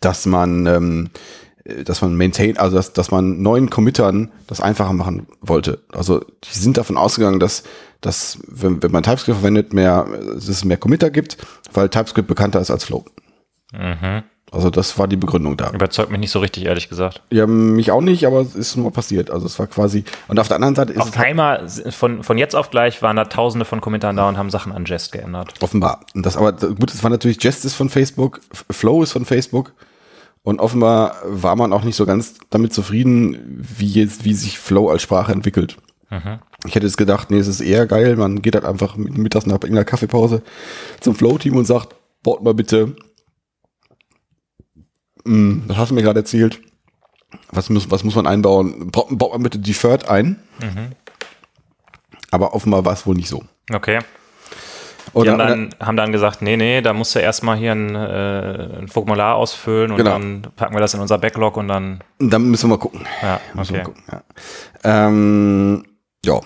dass 0.00 0.26
man, 0.26 0.66
ähm, 0.66 1.10
äh, 1.14 1.18
dass 1.64 2.00
man 2.02 2.16
maintain, 2.16 2.56
also 2.56 2.76
dass, 2.76 2.92
dass 2.92 3.10
man 3.10 3.42
neuen 3.42 3.70
Committern 3.70 4.30
das 4.46 4.60
einfacher 4.60 4.92
machen 4.92 5.26
wollte. 5.40 5.80
Also 5.92 6.20
die 6.20 6.58
sind 6.58 6.78
davon 6.78 6.96
ausgegangen, 6.96 7.40
dass, 7.40 7.64
dass 8.00 8.38
wenn, 8.46 8.82
wenn 8.82 8.92
man 8.92 9.02
TypeScript 9.02 9.38
verwendet, 9.38 9.72
mehr, 9.72 10.06
äh, 10.10 10.34
dass 10.34 10.48
es 10.48 10.64
mehr 10.64 10.78
Committer 10.78 11.10
gibt, 11.10 11.36
weil 11.72 11.88
TypeScript 11.88 12.28
bekannter 12.28 12.60
ist 12.60 12.70
als 12.70 12.84
Flow. 12.84 13.04
Mhm. 13.72 14.22
Also 14.52 14.68
das 14.68 14.98
war 14.98 15.06
die 15.06 15.16
Begründung 15.16 15.56
da. 15.56 15.70
Überzeugt 15.70 16.10
mich 16.10 16.18
nicht 16.18 16.32
so 16.32 16.40
richtig, 16.40 16.64
ehrlich 16.64 16.88
gesagt. 16.88 17.22
Ja, 17.30 17.46
mich 17.46 17.92
auch 17.92 18.00
nicht, 18.00 18.26
aber 18.26 18.40
es 18.40 18.56
ist 18.56 18.76
nur 18.76 18.92
passiert. 18.92 19.30
Also 19.30 19.46
es 19.46 19.58
war 19.60 19.68
quasi, 19.68 20.02
und 20.26 20.40
auf 20.40 20.48
der 20.48 20.56
anderen 20.56 20.74
Seite 20.74 20.92
ist 20.92 21.00
Auf 21.00 21.16
halt 21.16 21.28
einmal, 21.28 21.68
von, 21.68 22.24
von 22.24 22.36
jetzt 22.36 22.56
auf 22.56 22.70
gleich, 22.70 23.00
waren 23.00 23.14
da 23.14 23.26
tausende 23.26 23.64
von 23.64 23.80
Kommentaren 23.80 24.16
da 24.16 24.28
und 24.28 24.38
haben 24.38 24.50
Sachen 24.50 24.72
an 24.72 24.86
Jest 24.86 25.12
geändert. 25.12 25.54
Offenbar. 25.60 26.00
Und 26.14 26.26
das 26.26 26.36
aber 26.36 26.52
gut, 26.52 26.92
es 26.92 27.04
war 27.04 27.10
natürlich 27.10 27.40
Jest 27.40 27.64
ist 27.64 27.74
von 27.74 27.90
Facebook, 27.90 28.40
Flow 28.70 29.04
ist 29.04 29.12
von 29.12 29.24
Facebook 29.24 29.72
und 30.42 30.60
offenbar 30.60 31.16
war 31.24 31.56
man 31.56 31.72
auch 31.72 31.84
nicht 31.84 31.96
so 31.96 32.06
ganz 32.06 32.34
damit 32.50 32.72
zufrieden, 32.72 33.58
wie 33.78 33.88
jetzt 33.88 34.24
wie 34.24 34.34
sich 34.34 34.58
Flow 34.58 34.88
als 34.88 35.02
Sprache 35.02 35.32
entwickelt. 35.32 35.76
Ich 36.66 36.74
hätte 36.74 36.86
jetzt 36.86 36.96
gedacht, 36.96 37.30
nee, 37.30 37.38
es 37.38 37.46
ist 37.46 37.60
eher 37.60 37.86
geil, 37.86 38.16
man 38.16 38.42
geht 38.42 38.54
halt 38.54 38.64
einfach 38.64 38.96
mit- 38.96 39.16
mittags 39.16 39.46
nach 39.46 39.54
irgendeiner 39.56 39.84
Kaffeepause 39.84 40.42
zum 41.00 41.14
Flow-Team 41.14 41.56
und 41.56 41.66
sagt, 41.66 41.94
baut 42.22 42.42
mal 42.42 42.54
bitte, 42.54 42.96
Hm, 45.24 45.64
das 45.68 45.76
hast 45.76 45.90
du 45.90 45.94
mir 45.94 46.02
gerade 46.02 46.20
erzählt, 46.20 46.60
was 47.52 47.68
muss, 47.70 47.90
was 47.90 48.04
muss 48.04 48.14
man 48.16 48.26
einbauen? 48.26 48.90
Baut, 48.90 49.06
baut 49.10 49.32
man 49.32 49.42
bitte 49.42 49.58
Deferred 49.58 50.08
ein. 50.08 50.42
Aber 52.30 52.54
offenbar 52.54 52.84
war 52.84 52.92
es 52.94 53.06
wohl 53.06 53.14
nicht 53.16 53.28
so. 53.28 53.42
Okay. 53.72 53.98
Die 55.12 55.18
Oder, 55.18 55.32
haben, 55.32 55.38
dann, 55.38 55.70
haben 55.80 55.96
dann 55.96 56.12
gesagt, 56.12 56.42
nee, 56.42 56.56
nee, 56.56 56.80
da 56.82 56.92
musst 56.92 57.14
du 57.14 57.18
erstmal 57.18 57.56
hier 57.56 57.72
ein, 57.72 57.94
äh, 57.94 58.78
ein 58.80 58.88
Formular 58.88 59.34
ausfüllen 59.36 59.90
und 59.90 59.96
Genau. 59.98 60.10
dann 60.10 60.42
packen 60.56 60.74
wir 60.74 60.80
das 60.80 60.94
in 60.94 61.00
unser 61.00 61.18
Backlog 61.18 61.56
und 61.56 61.68
dann, 61.68 62.00
Dann 62.18 62.50
müssen 62.50 62.64
wir 62.70 62.76
mal 62.76 62.80
gucken. 62.80 63.00
ja, 63.22 63.40
wir 63.54 63.62
okay. 63.62 63.72
mal 63.72 63.82
gucken, 63.82 64.02
ja. 64.10 64.22
Ähm, 64.84 65.84
ja, 66.24 66.40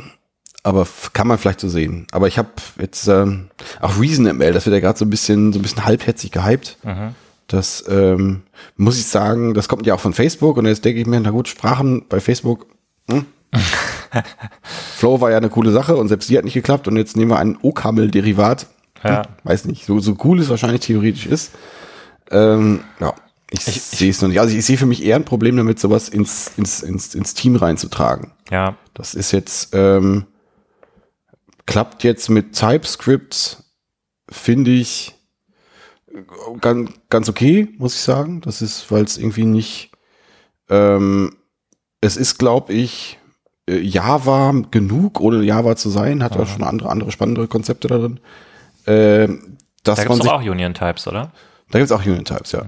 aber 0.62 0.87
kann 1.12 1.27
man 1.27 1.37
vielleicht 1.38 1.61
so 1.61 1.68
sehen. 1.68 2.07
Aber 2.12 2.27
ich 2.27 2.38
habe 2.38 2.48
jetzt 2.81 3.07
ähm, 3.09 3.50
auch 3.81 4.00
ReasonML, 4.00 4.53
das 4.53 4.64
wird 4.66 4.74
ja 4.74 4.81
gerade 4.81 4.98
so 4.98 5.05
ein 5.05 5.11
bisschen 5.11 5.53
so 5.53 5.59
ein 5.59 5.62
bisschen 5.62 5.85
halbherzig 5.85 6.31
gehypt. 6.33 6.79
Mhm. 6.83 7.14
Das 7.48 7.85
ähm, 7.88 8.42
muss 8.77 8.98
ich 8.98 9.07
sagen, 9.07 9.53
das 9.53 9.68
kommt 9.68 9.87
ja 9.87 9.94
auch 9.94 10.00
von 10.00 10.14
Facebook 10.14 10.57
und 10.57 10.64
jetzt 10.64 10.85
denke 10.85 11.00
ich 11.00 11.07
mir, 11.07 11.20
na 11.20 11.31
gut, 11.31 11.48
Sprachen 11.48 12.07
bei 12.09 12.18
Facebook. 12.18 12.66
Hm? 13.11 13.27
Flow 14.96 15.20
war 15.20 15.30
ja 15.30 15.36
eine 15.36 15.50
coole 15.50 15.72
Sache 15.72 15.96
und 15.96 16.08
selbst 16.08 16.28
die 16.28 16.38
hat 16.38 16.44
nicht 16.44 16.54
geklappt 16.54 16.88
und 16.88 16.96
jetzt 16.96 17.16
nehmen 17.16 17.30
wir 17.30 17.38
ein 17.38 17.58
OCaml-Derivat. 17.60 18.66
Ja. 19.02 19.24
Hm, 19.24 19.32
weiß 19.44 19.64
nicht, 19.66 19.84
so, 19.84 19.98
so 20.00 20.16
cool 20.24 20.40
es 20.40 20.48
wahrscheinlich 20.48 20.80
theoretisch 20.80 21.26
ist. 21.26 21.52
Ähm, 22.30 22.80
ja, 23.00 23.14
ich, 23.50 23.62
sehe 23.62 24.10
es 24.10 24.20
noch 24.22 24.28
nicht. 24.28 24.40
Also 24.40 24.56
ich 24.56 24.64
sehe 24.64 24.78
für 24.78 24.86
mich 24.86 25.04
eher 25.04 25.16
ein 25.16 25.24
Problem 25.24 25.56
damit, 25.56 25.78
sowas 25.78 26.08
ins, 26.08 26.52
ins, 26.56 26.82
ins, 26.82 27.14
ins 27.14 27.34
Team 27.34 27.56
reinzutragen. 27.56 28.32
Ja, 28.50 28.76
Das 28.94 29.14
ist 29.14 29.32
jetzt, 29.32 29.74
ähm, 29.74 30.26
klappt 31.66 32.02
jetzt 32.04 32.28
mit 32.30 32.52
TypeScript, 32.52 33.62
finde 34.30 34.70
ich 34.70 35.14
ganz, 36.60 36.90
ganz 37.10 37.28
okay, 37.28 37.68
muss 37.78 37.94
ich 37.94 38.00
sagen. 38.00 38.40
Das 38.40 38.62
ist, 38.62 38.90
weil 38.90 39.04
es 39.04 39.18
irgendwie 39.18 39.44
nicht, 39.44 39.92
ähm, 40.68 41.36
es 42.00 42.16
ist, 42.16 42.38
glaube 42.38 42.72
ich, 42.72 43.18
äh, 43.68 43.79
Java 43.79 44.55
genug, 44.70 45.20
ohne 45.20 45.42
Java 45.42 45.77
zu 45.77 45.90
sein, 45.90 46.22
hat 46.22 46.37
ja 46.37 46.46
schon 46.46 46.62
andere, 46.62 46.90
andere 46.90 47.11
spannende 47.11 47.46
Konzepte 47.46 47.88
darin. 47.88 48.20
Ähm, 48.87 49.57
dass 49.83 50.03
da 50.03 50.14
sich, 50.14 50.24
doch 50.24 50.33
auch 50.33 50.42
Union 50.42 50.74
Types, 50.74 51.07
oder? 51.07 51.33
da 51.70 51.79
gibt's 51.79 51.92
auch 51.92 52.05
Union 52.05 52.24
Types, 52.24 52.53
ja. 52.53 52.66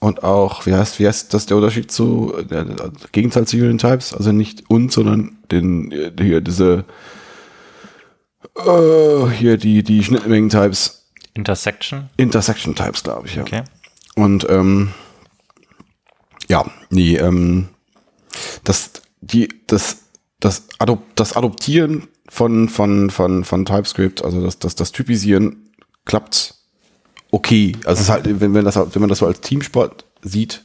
und 0.00 0.22
auch, 0.24 0.66
wie 0.66 0.74
heißt, 0.74 0.98
wie 0.98 1.06
heißt 1.06 1.32
das 1.32 1.46
der 1.46 1.56
Unterschied 1.56 1.90
zu 1.92 2.34
äh, 2.50 2.64
Gegenzahl 3.12 3.46
zu 3.46 3.56
Union 3.56 3.78
Types? 3.78 4.14
Also 4.14 4.32
nicht 4.32 4.68
und, 4.68 4.92
sondern 4.92 5.38
den, 5.50 5.92
äh, 5.92 6.12
hier 6.18 6.40
diese, 6.40 6.84
äh, 8.56 9.26
hier 9.30 9.56
die, 9.58 9.82
die 9.82 10.02
Schnittmengen-Types. 10.02 11.06
Intersection? 11.34 12.08
Intersection 12.16 12.74
Types, 12.74 13.02
glaube 13.02 13.28
ich, 13.28 13.36
ja. 13.36 13.42
Okay. 13.42 13.62
Und 14.16 14.48
ähm, 14.50 14.92
ja, 16.48 16.64
nee, 16.90 17.16
ähm, 17.16 17.68
das, 18.64 18.90
die, 19.20 19.48
das, 19.66 20.07
das, 20.40 20.66
Adop 20.78 21.02
das 21.14 21.36
Adoptieren 21.36 22.08
von, 22.28 22.68
von, 22.68 23.10
von, 23.10 23.44
von 23.44 23.64
TypeScript, 23.64 24.24
also 24.24 24.42
das, 24.42 24.58
das, 24.58 24.74
das 24.74 24.92
Typisieren 24.92 25.70
klappt 26.04 26.54
okay. 27.30 27.72
Also 27.84 28.00
es 28.00 28.00
ist 28.00 28.08
halt, 28.10 28.40
wenn, 28.40 28.54
wenn, 28.54 28.64
das, 28.64 28.76
wenn 28.76 29.00
man 29.00 29.08
das 29.08 29.18
so 29.18 29.26
als 29.26 29.40
Teamsport 29.40 30.04
sieht, 30.22 30.64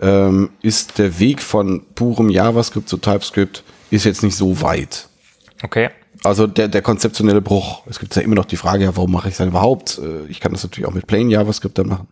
ähm, 0.00 0.50
ist 0.62 0.98
der 0.98 1.18
Weg 1.18 1.42
von 1.42 1.86
purem 1.94 2.28
JavaScript 2.28 2.88
zu 2.88 2.98
TypeScript 2.98 3.64
ist 3.90 4.04
jetzt 4.04 4.22
nicht 4.22 4.36
so 4.36 4.60
weit. 4.60 5.08
Okay. 5.62 5.90
Also 6.24 6.46
der, 6.46 6.68
der 6.68 6.82
konzeptionelle 6.82 7.40
Bruch. 7.40 7.82
Es 7.86 7.98
gibt 7.98 8.14
ja 8.16 8.22
immer 8.22 8.34
noch 8.34 8.44
die 8.46 8.56
Frage, 8.56 8.84
ja, 8.84 8.96
warum 8.96 9.12
mache 9.12 9.28
ich 9.28 9.32
es 9.32 9.38
dann 9.38 9.48
überhaupt? 9.48 9.98
Äh, 9.98 10.26
Ich 10.28 10.40
kann 10.40 10.52
das 10.52 10.62
natürlich 10.62 10.88
auch 10.88 10.94
mit 10.94 11.06
Plain 11.06 11.30
JavaScript 11.30 11.78
dann 11.78 11.88
machen. 11.88 12.08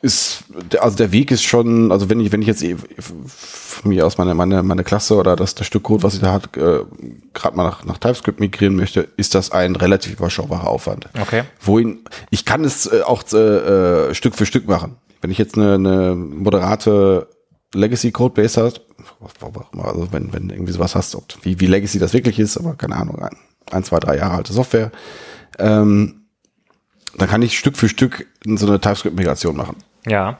Ist, 0.00 0.44
also 0.78 0.96
der 0.96 1.12
Weg 1.12 1.30
ist 1.30 1.42
schon, 1.42 1.90
also 1.90 2.10
wenn 2.10 2.20
ich, 2.20 2.30
wenn 2.30 2.42
ich 2.42 2.46
jetzt 2.46 2.62
eh 2.62 2.76
mir 3.84 4.06
aus 4.06 4.18
meine, 4.18 4.34
meine, 4.34 4.62
meine 4.62 4.84
Klasse 4.84 5.16
oder 5.16 5.34
das, 5.34 5.54
das 5.54 5.66
Stück 5.66 5.84
Code, 5.84 6.02
was 6.02 6.14
ich 6.14 6.20
da 6.20 6.32
hat, 6.32 6.56
äh, 6.56 6.80
gerade 7.32 7.56
mal 7.56 7.64
nach, 7.64 7.84
nach 7.84 7.98
TypeScript 7.98 8.38
migrieren 8.38 8.76
möchte, 8.76 9.08
ist 9.16 9.34
das 9.34 9.50
ein 9.50 9.74
relativ 9.74 10.12
überschaubarer 10.12 10.68
Aufwand. 10.68 11.08
Okay. 11.20 11.44
Wohin, 11.60 12.00
ich 12.30 12.44
kann 12.44 12.64
es 12.64 12.86
äh, 12.86 13.00
auch 13.00 13.24
äh, 13.32 13.38
äh, 14.10 14.14
Stück 14.14 14.36
für 14.36 14.46
Stück 14.46 14.68
machen. 14.68 14.96
Wenn 15.22 15.30
ich 15.30 15.38
jetzt 15.38 15.56
eine, 15.56 15.74
eine 15.74 16.14
moderate 16.14 17.28
Legacy 17.74 18.12
Codebase 18.12 18.74
immer, 19.72 19.86
also 19.86 20.12
wenn, 20.12 20.32
wenn 20.32 20.50
irgendwie 20.50 20.72
sowas 20.72 20.94
hast, 20.94 21.14
ob, 21.14 21.24
wie, 21.42 21.60
wie 21.60 21.66
Legacy 21.66 21.98
das 21.98 22.12
wirklich 22.12 22.38
ist, 22.38 22.58
aber 22.58 22.74
keine 22.74 22.96
Ahnung, 22.96 23.20
ein, 23.22 23.36
ein 23.70 23.84
zwei, 23.84 23.98
drei 24.00 24.18
Jahre 24.18 24.34
alte 24.34 24.52
Software, 24.52 24.92
ähm, 25.58 26.21
dann 27.18 27.28
kann 27.28 27.42
ich 27.42 27.58
Stück 27.58 27.76
für 27.76 27.88
Stück 27.88 28.26
so 28.44 28.66
eine 28.66 28.80
TypeScript-Migration 28.80 29.56
machen. 29.56 29.76
Ja. 30.06 30.38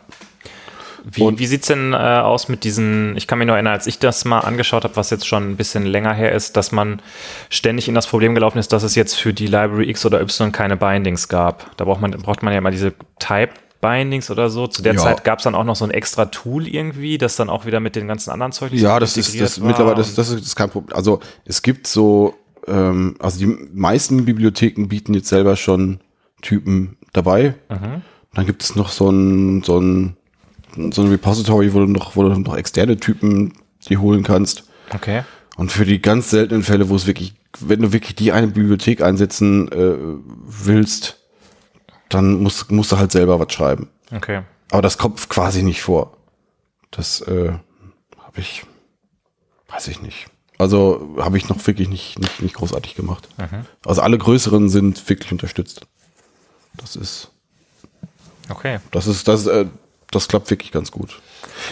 Wie, 1.05 1.23
Und- 1.23 1.39
wie 1.41 1.47
sieht's 1.47 1.67
denn 1.67 1.93
äh, 1.95 1.97
aus 1.97 2.49
mit 2.49 2.63
diesen, 2.63 3.17
ich 3.17 3.27
kann 3.27 3.39
mich 3.39 3.47
noch 3.49 3.55
erinnern, 3.55 3.73
als 3.73 3.89
ich 3.89 3.99
das 3.99 4.25
mal 4.25 4.39
angeschaut 4.41 4.85
habe, 4.85 4.95
was 4.95 5.11
jetzt 5.11 5.27
schon 5.27 5.51
ein 5.51 5.57
bisschen 5.57 5.85
länger 5.85 6.15
her 6.15 6.31
ist, 6.33 6.57
dass 6.57 6.71
man 6.71 7.03
ständig 7.51 7.89
in 7.89 7.95
das 7.95 8.07
Problem 8.07 8.35
gelaufen 8.37 8.59
ist, 8.59 8.73
dass 8.73 8.85
es 8.85 8.95
jetzt 8.95 9.15
für 9.19 9.35
die 9.35 9.47
Library 9.47 9.91
X 9.91 10.07
oder 10.07 10.21
Y 10.21 10.53
keine 10.53 10.77
Bindings 10.77 11.27
gab. 11.29 11.77
Da 11.77 11.85
braucht 11.87 12.01
man, 12.01 12.13
braucht 12.13 12.45
man 12.45 12.53
ja 12.53 12.59
immer 12.59 12.71
diese 12.71 12.93
Type 13.19 13.51
Bindings 13.81 14.31
oder 14.31 14.49
so. 14.49 14.69
Zu 14.69 14.83
der 14.83 14.95
Ja. 14.95 15.01
Zeit 15.01 15.25
gab 15.25 15.39
es 15.41 15.43
dann 15.45 15.57
auch 15.57 15.65
noch 15.65 15.75
so 15.75 15.85
ein 15.85 15.91
extra 15.91 16.27
Tool 16.27 16.69
irgendwie, 16.69 17.19
das 17.19 17.35
dann 17.35 17.51
auch 17.51 17.67
wieder 17.67 17.81
mit 17.81 17.97
den 17.97 18.07
ganzen 18.07 18.31
anderen 18.31 18.53
Zeug 18.53 18.73
Ja, 18.73 19.01
das 19.01 19.17
ist, 19.17 19.39
das 19.41 19.59
mittlerweile, 19.59 19.97
das, 19.97 20.15
das 20.15 20.31
ist 20.31 20.55
kein 20.55 20.71
Problem. 20.71 20.97
Also 20.97 21.19
es 21.45 21.63
gibt 21.63 21.89
so, 21.89 22.37
ähm, 22.69 23.17
also 23.19 23.41
die 23.41 23.47
meisten 23.75 24.25
Bibliotheken 24.25 24.87
bieten 24.87 25.15
jetzt 25.15 25.29
selber 25.31 25.57
schon 25.57 25.99
Typen 26.43 26.97
dabei. 27.13 27.55
Dann 28.35 28.47
gibt 28.47 28.63
es 28.63 28.77
noch 28.77 28.91
so 28.91 29.11
ein, 29.11 29.63
so 29.63 29.79
ein, 29.79 30.17
so 30.91 31.03
ein 31.03 31.09
Repository, 31.09 31.73
wo 31.75 31.81
du 31.81 31.87
noch, 31.87 32.17
wo 32.17 32.23
du 32.23 32.29
noch 32.39 32.57
externe 32.57 32.97
Typen 32.99 33.55
die 33.89 33.99
holen 33.99 34.23
kannst. 34.23 34.65
Okay. 34.95 35.23
Und 35.57 35.73
für 35.73 35.85
die 35.85 36.01
ganz 36.01 36.31
seltenen 36.31 36.63
Fälle, 36.63 36.89
wo 36.89 36.97
es 36.97 37.07
wirklich, 37.07 37.35
wenn 37.61 37.83
du 37.83 37.93
wirklich 37.93 38.15
die 38.15 38.33
eine 38.33 38.49
Bibliothek 38.49 39.03
einsetzen 39.03 39.71
äh, 39.71 39.97
willst, 40.47 41.19
dann 42.09 42.43
musst, 42.43 42.71
musst 42.71 42.93
du 42.93 42.99
halt 42.99 43.13
selber 43.13 43.39
was 43.39 43.53
schreiben. 43.53 43.89
Okay. 44.15 44.43
Aber 44.71 44.83
das 44.83 44.99
kommt 44.99 45.29
quasi 45.29 45.63
nicht 45.63 45.83
vor. 45.83 46.17
Das 46.91 47.21
äh, 47.23 47.53
habe 48.19 48.41
ich, 48.41 48.65
weiß 49.69 49.89
ich 49.89 50.01
nicht. 50.01 50.27
Also 50.59 51.17
habe 51.19 51.39
ich 51.39 51.49
noch 51.49 51.67
wirklich 51.67 51.89
nicht, 51.89 52.19
nicht, 52.19 52.41
nicht 52.41 52.55
großartig 52.55 52.95
gemacht. 52.95 53.29
Also 53.85 54.01
alle 54.03 54.17
größeren 54.17 54.69
sind 54.69 55.09
wirklich 55.09 55.33
unterstützt. 55.33 55.87
Das 56.77 56.97
ist, 56.97 57.29
Okay. 58.51 58.79
das 58.91 59.07
ist, 59.07 59.29
das, 59.29 59.47
äh, 59.47 59.67
das 60.11 60.29
klappt 60.29 60.51
wirklich 60.51 60.73
ganz 60.73 60.91
gut. 60.91 61.21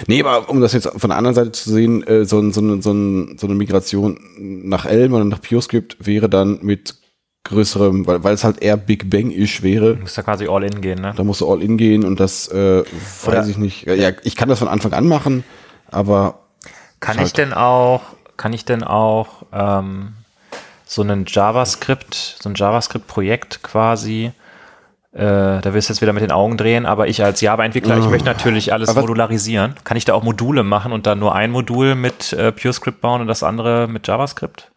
Nee, 0.07 0.23
aber 0.23 0.49
um 0.49 0.61
das 0.61 0.73
jetzt 0.73 0.89
von 0.97 1.11
der 1.11 1.17
anderen 1.19 1.35
Seite 1.35 1.53
zu 1.53 1.71
sehen, 1.71 2.03
äh, 2.07 2.25
so, 2.25 2.49
so, 2.51 2.61
eine, 2.61 2.81
so, 2.83 2.93
so 3.37 3.47
eine 3.47 3.55
Migration 3.55 4.19
nach 4.39 4.87
Elm 4.87 5.13
oder 5.15 5.25
nach 5.25 5.41
PureScript 5.43 5.97
wäre 6.07 6.29
dann 6.29 6.59
mit 6.63 6.97
größerem, 7.45 8.07
weil, 8.07 8.23
weil 8.23 8.35
es 8.35 8.45
halt 8.45 8.63
eher 8.63 8.77
Big 8.77 9.11
Bang-ish 9.11 9.63
wäre. 9.63 9.95
Du 9.97 10.03
musst 10.03 10.17
da 10.19 10.23
quasi 10.23 10.47
all 10.47 10.63
in 10.65 10.81
gehen, 10.81 11.01
ne? 11.01 11.13
Da 11.17 11.25
musst 11.25 11.41
du 11.41 11.51
all 11.51 11.63
in 11.63 11.77
gehen 11.77 12.05
und 12.05 12.21
das 12.21 12.49
äh, 12.49 12.83
weiß 12.85 13.29
Oder- 13.29 13.47
ich 13.49 13.57
nicht. 13.57 13.87
Ja, 13.87 14.11
ich 14.23 14.37
kann 14.37 14.49
das 14.49 14.59
von 14.59 14.69
Anfang 14.69 14.93
an 14.93 15.09
machen, 15.09 15.45
aber 15.91 16.41
Kann 17.01 17.17
Halt. 17.17 17.27
ich 17.29 17.33
denn 17.33 17.53
auch, 17.55 18.03
kann 18.37 18.53
ich 18.53 18.65
denn 18.67 18.85
auch 18.85 19.43
ähm, 19.53 20.13
so 20.87 21.03
einen 21.03 21.25
JavaScript, 21.27 22.37
so 22.43 22.49
ein 22.51 22.55
JavaScript-Projekt 22.55 23.63
quasi, 23.63 24.33
äh, 25.13 25.61
da 25.61 25.75
willst 25.75 25.89
du 25.89 25.93
jetzt 25.93 26.01
wieder 26.03 26.13
mit 26.13 26.23
den 26.23 26.31
Augen 26.33 26.57
drehen, 26.57 26.87
aber 26.87 27.09
ich 27.09 27.23
als 27.25 27.41
Java-Entwickler, 27.41 27.99
ich 27.99 28.09
möchte 28.09 28.27
natürlich 28.27 28.73
alles 28.73 28.89
Aber- 28.91 29.01
modularisieren. 29.01 29.75
Kann 29.85 29.97
ich 29.97 30.05
da 30.05 30.15
auch 30.15 30.23
Module 30.23 30.63
machen 30.63 30.93
und 30.93 31.07
dann 31.07 31.19
nur 31.19 31.35
ein 31.35 31.51
Modul 31.51 31.95
mit 31.97 32.33
äh, 32.33 32.53
PureScript 32.53 33.01
bauen 33.01 33.21
und 33.21 33.27
das 33.27 33.43
andere 33.43 33.89
mit 33.89 34.07
JavaScript? 34.07 34.71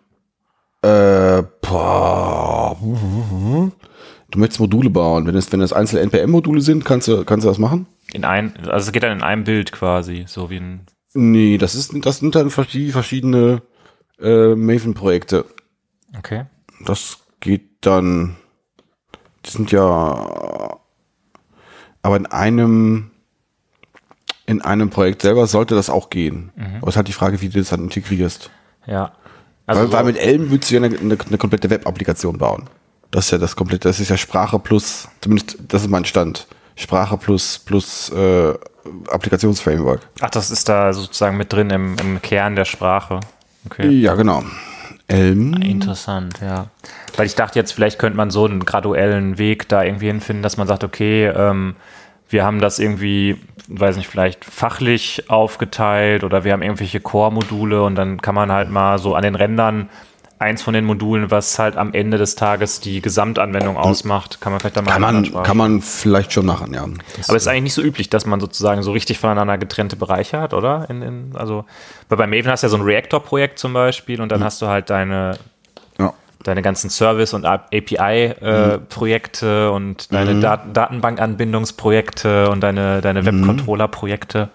äh, 0.81 1.43
boah. 1.61 2.75
du 2.81 4.39
möchtest 4.39 4.59
Module 4.59 4.89
bauen. 4.89 5.25
Wenn 5.27 5.35
es, 5.35 5.51
wenn 5.51 5.61
es 5.61 5.71
einzelne 5.71 6.01
NPM-Module 6.01 6.59
sind, 6.61 6.83
kannst 6.83 7.07
du, 7.07 7.23
kannst 7.23 7.45
du 7.45 7.49
das 7.49 7.57
machen? 7.57 7.85
In 8.11 8.25
ein, 8.25 8.53
also 8.67 8.87
es 8.87 8.91
geht 8.91 9.03
dann 9.03 9.13
in 9.17 9.23
einem 9.23 9.43
Bild 9.45 9.71
quasi, 9.71 10.25
so 10.27 10.49
wie 10.49 10.57
ein, 10.57 10.81
Nee, 11.13 11.57
das 11.59 11.75
ist, 11.75 11.93
das 12.05 12.17
sind 12.17 12.33
dann 12.35 12.49
verschi- 12.49 12.91
verschiedene 12.91 13.61
äh, 14.19 14.55
Maven-Projekte. 14.55 15.45
okay. 16.17 16.45
Das 16.85 17.19
geht 17.39 17.63
dann, 17.85 18.35
die 19.45 19.49
sind 19.51 19.71
ja, 19.71 20.77
aber 22.01 22.15
in 22.17 22.25
einem, 22.27 23.11
in 24.45 24.61
einem 24.61 24.89
Projekt 24.89 25.21
selber 25.21 25.47
sollte 25.47 25.75
das 25.75 25.89
auch 25.89 26.09
gehen. 26.09 26.51
Aber 26.79 26.87
es 26.87 26.93
ist 26.93 26.97
halt 26.97 27.07
die 27.07 27.13
Frage, 27.13 27.41
wie 27.41 27.49
du 27.49 27.59
das 27.59 27.69
dann 27.69 27.81
integrierst. 27.83 28.49
Ja. 28.85 29.13
Also 29.65 29.81
weil, 29.83 29.91
weil 29.93 29.99
so- 29.99 30.05
mit 30.07 30.17
Elm 30.17 30.51
würdest 30.51 30.71
du 30.71 30.75
ja 30.75 30.83
eine, 30.83 30.97
eine, 30.97 31.17
eine 31.27 31.37
komplette 31.37 31.69
Web-Applikation 31.69 32.37
bauen. 32.37 32.69
Das 33.11 33.25
ist 33.25 33.31
ja 33.31 33.37
das 33.37 33.55
komplette, 33.55 33.87
das 33.87 33.99
ist 33.99 34.09
ja 34.09 34.17
Sprache 34.17 34.59
plus, 34.59 35.07
zumindest 35.21 35.57
das 35.67 35.83
ist 35.83 35.89
mein 35.89 36.03
Stand. 36.05 36.47
Sprache 36.75 37.15
plus, 37.17 37.59
plus 37.59 38.09
äh, 38.09 38.53
Applikationsframework. 39.09 40.01
ach, 40.19 40.29
das 40.31 40.49
ist 40.51 40.67
da 40.67 40.91
sozusagen 40.91 41.37
mit 41.37 41.53
drin 41.53 41.69
im, 41.69 41.95
im 41.99 42.21
Kern 42.21 42.55
der 42.55 42.65
Sprache. 42.65 43.19
Okay. 43.67 43.87
Ja, 43.89 44.15
genau. 44.15 44.43
Elm. 45.07 45.53
Interessant, 45.61 46.39
ja. 46.41 46.67
Weil 47.15 47.25
ich 47.25 47.35
dachte 47.35 47.59
jetzt, 47.59 47.73
vielleicht 47.73 47.99
könnte 47.99 48.17
man 48.17 48.31
so 48.31 48.45
einen 48.45 48.65
graduellen 48.65 49.37
Weg 49.37 49.67
da 49.69 49.83
irgendwie 49.83 50.07
hinfinden, 50.07 50.43
dass 50.43 50.57
man 50.57 50.67
sagt, 50.67 50.83
okay, 50.83 51.27
ähm, 51.27 51.75
wir 52.29 52.43
haben 52.43 52.59
das 52.59 52.79
irgendwie, 52.79 53.37
weiß 53.67 53.97
nicht, 53.97 54.07
vielleicht 54.07 54.43
fachlich 54.43 55.29
aufgeteilt 55.29 56.23
oder 56.23 56.43
wir 56.43 56.53
haben 56.53 56.63
irgendwelche 56.63 56.99
Core-Module 56.99 57.83
und 57.83 57.95
dann 57.95 58.21
kann 58.21 58.33
man 58.33 58.51
halt 58.51 58.69
mal 58.69 58.97
so 58.97 59.13
an 59.15 59.23
den 59.23 59.35
Rändern 59.35 59.89
eins 60.43 60.61
von 60.61 60.73
den 60.73 60.85
Modulen, 60.85 61.31
was 61.31 61.57
halt 61.57 61.77
am 61.77 61.93
Ende 61.93 62.17
des 62.17 62.35
Tages 62.35 62.79
die 62.79 63.01
Gesamtanwendung 63.01 63.77
ausmacht, 63.77 64.41
kann 64.41 64.51
man 64.51 64.59
vielleicht 64.59 64.77
da 64.77 64.81
mal 64.81 64.91
Kann 64.91 65.01
man, 65.01 65.43
kann 65.43 65.57
man 65.57 65.81
vielleicht 65.81 66.33
schon 66.33 66.45
machen, 66.45 66.73
ja. 66.73 66.85
Das, 67.17 67.29
aber 67.29 67.37
es 67.37 67.43
ist 67.43 67.47
eigentlich 67.47 67.63
nicht 67.63 67.73
so 67.73 67.81
üblich, 67.81 68.09
dass 68.09 68.25
man 68.25 68.39
sozusagen 68.39 68.83
so 68.83 68.91
richtig 68.91 69.19
voneinander 69.19 69.57
getrennte 69.57 69.95
Bereiche 69.95 70.39
hat, 70.39 70.53
oder? 70.53 70.89
In, 70.89 71.01
in, 71.01 71.31
also, 71.35 71.65
weil 72.09 72.17
bei 72.17 72.27
Maven 72.27 72.51
hast 72.51 72.63
du 72.63 72.67
ja 72.67 72.69
so 72.69 72.77
ein 72.77 72.83
Reactor-Projekt 72.83 73.57
zum 73.57 73.73
Beispiel 73.73 74.21
und 74.21 74.31
dann 74.31 74.43
hast 74.43 74.61
du 74.61 74.67
halt 74.67 74.89
deine, 74.89 75.37
ja. 75.97 76.13
deine 76.43 76.61
ganzen 76.61 76.89
Service- 76.89 77.33
und 77.33 77.45
API-Projekte 77.45 79.71
und 79.71 80.13
deine 80.13 80.39
Dat 80.39 80.75
Datenbankanbindungsprojekte 80.75 82.49
und 82.49 82.61
deine, 82.61 83.01
deine 83.01 83.25
Webcontroller-Projekte. 83.25 84.49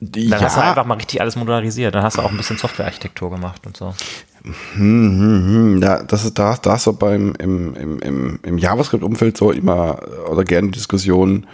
Die, 0.00 0.28
Dann 0.28 0.40
hast 0.40 0.56
du 0.56 0.60
ja, 0.60 0.68
einfach 0.68 0.84
mal 0.84 0.94
richtig 0.94 1.20
alles 1.20 1.34
modularisiert. 1.34 1.94
Dann 1.94 2.04
hast 2.04 2.18
du 2.18 2.22
auch 2.22 2.30
ein 2.30 2.36
bisschen 2.36 2.56
Softwarearchitektur 2.56 3.30
gemacht 3.30 3.66
und 3.66 3.76
so. 3.76 3.94
Hm, 4.74 5.80
ja, 5.82 6.02
das 6.02 6.24
ist 6.24 6.38
da, 6.38 6.56
da 6.60 6.76
ist 6.76 6.84
so 6.84 6.92
beim 6.92 7.34
im, 7.38 7.74
im, 7.74 7.98
im, 8.00 8.40
im 8.42 8.58
JavaScript-Umfeld 8.58 9.36
so 9.36 9.50
immer 9.50 10.00
oder 10.30 10.44
gerne 10.44 10.70
Diskussion 10.70 11.46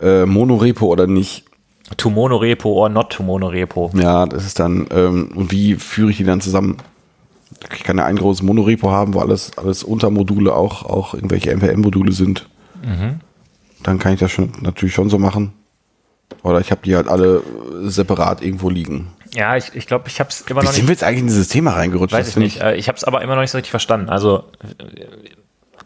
äh, 0.00 0.26
Monorepo 0.26 0.86
oder 0.86 1.06
nicht. 1.06 1.44
To 1.96 2.10
Monorepo 2.10 2.70
or 2.70 2.88
not 2.88 3.10
to 3.10 3.22
Monorepo. 3.22 3.90
Ja, 3.94 4.26
das 4.26 4.44
ist 4.44 4.60
dann, 4.60 4.86
ähm, 4.90 5.30
und 5.34 5.50
wie 5.50 5.74
führe 5.74 6.10
ich 6.10 6.18
die 6.18 6.24
dann 6.24 6.40
zusammen? 6.40 6.76
Ich 7.74 7.82
kann 7.82 7.96
ja 7.96 8.04
ein 8.04 8.16
großes 8.16 8.42
Monorepo 8.42 8.90
haben, 8.90 9.14
wo 9.14 9.20
alles, 9.20 9.52
alles 9.56 9.82
Untermodule 9.82 10.54
auch, 10.54 10.84
auch 10.84 11.14
irgendwelche 11.14 11.50
NPM-Module 11.50 12.12
sind. 12.12 12.48
Dann 13.82 13.98
kann 13.98 14.12
ich 14.12 14.20
das 14.20 14.30
schon 14.30 14.52
natürlich 14.60 14.94
schon 14.94 15.08
so 15.08 15.18
machen. 15.18 15.52
Oder 16.42 16.60
ich 16.60 16.70
habe 16.70 16.82
die 16.84 16.94
halt 16.94 17.08
alle 17.08 17.42
separat 17.84 18.42
irgendwo 18.42 18.68
liegen. 18.70 19.08
Ja, 19.38 19.56
ich, 19.56 19.70
ich 19.74 19.86
glaube, 19.86 20.08
ich 20.08 20.18
habe 20.18 20.30
es 20.30 20.40
immer 20.42 20.62
Wie 20.62 20.66
noch 20.66 20.72
sind 20.72 20.82
nicht. 20.82 20.88
wir 20.88 20.92
jetzt 20.94 21.04
eigentlich 21.04 21.20
in 21.20 21.26
dieses 21.28 21.48
Thema 21.48 21.72
reingerutscht? 21.74 22.12
Weiß 22.12 22.26
Das 22.26 22.36
ich 22.36 22.42
nicht. 22.42 22.60
Äh, 22.60 22.74
Ich 22.76 22.88
habe 22.88 22.96
es 22.96 23.04
aber 23.04 23.22
immer 23.22 23.34
noch 23.36 23.42
nicht 23.42 23.52
so 23.52 23.58
richtig 23.58 23.70
verstanden. 23.70 24.08
Also 24.10 24.44
äh, 24.62 25.04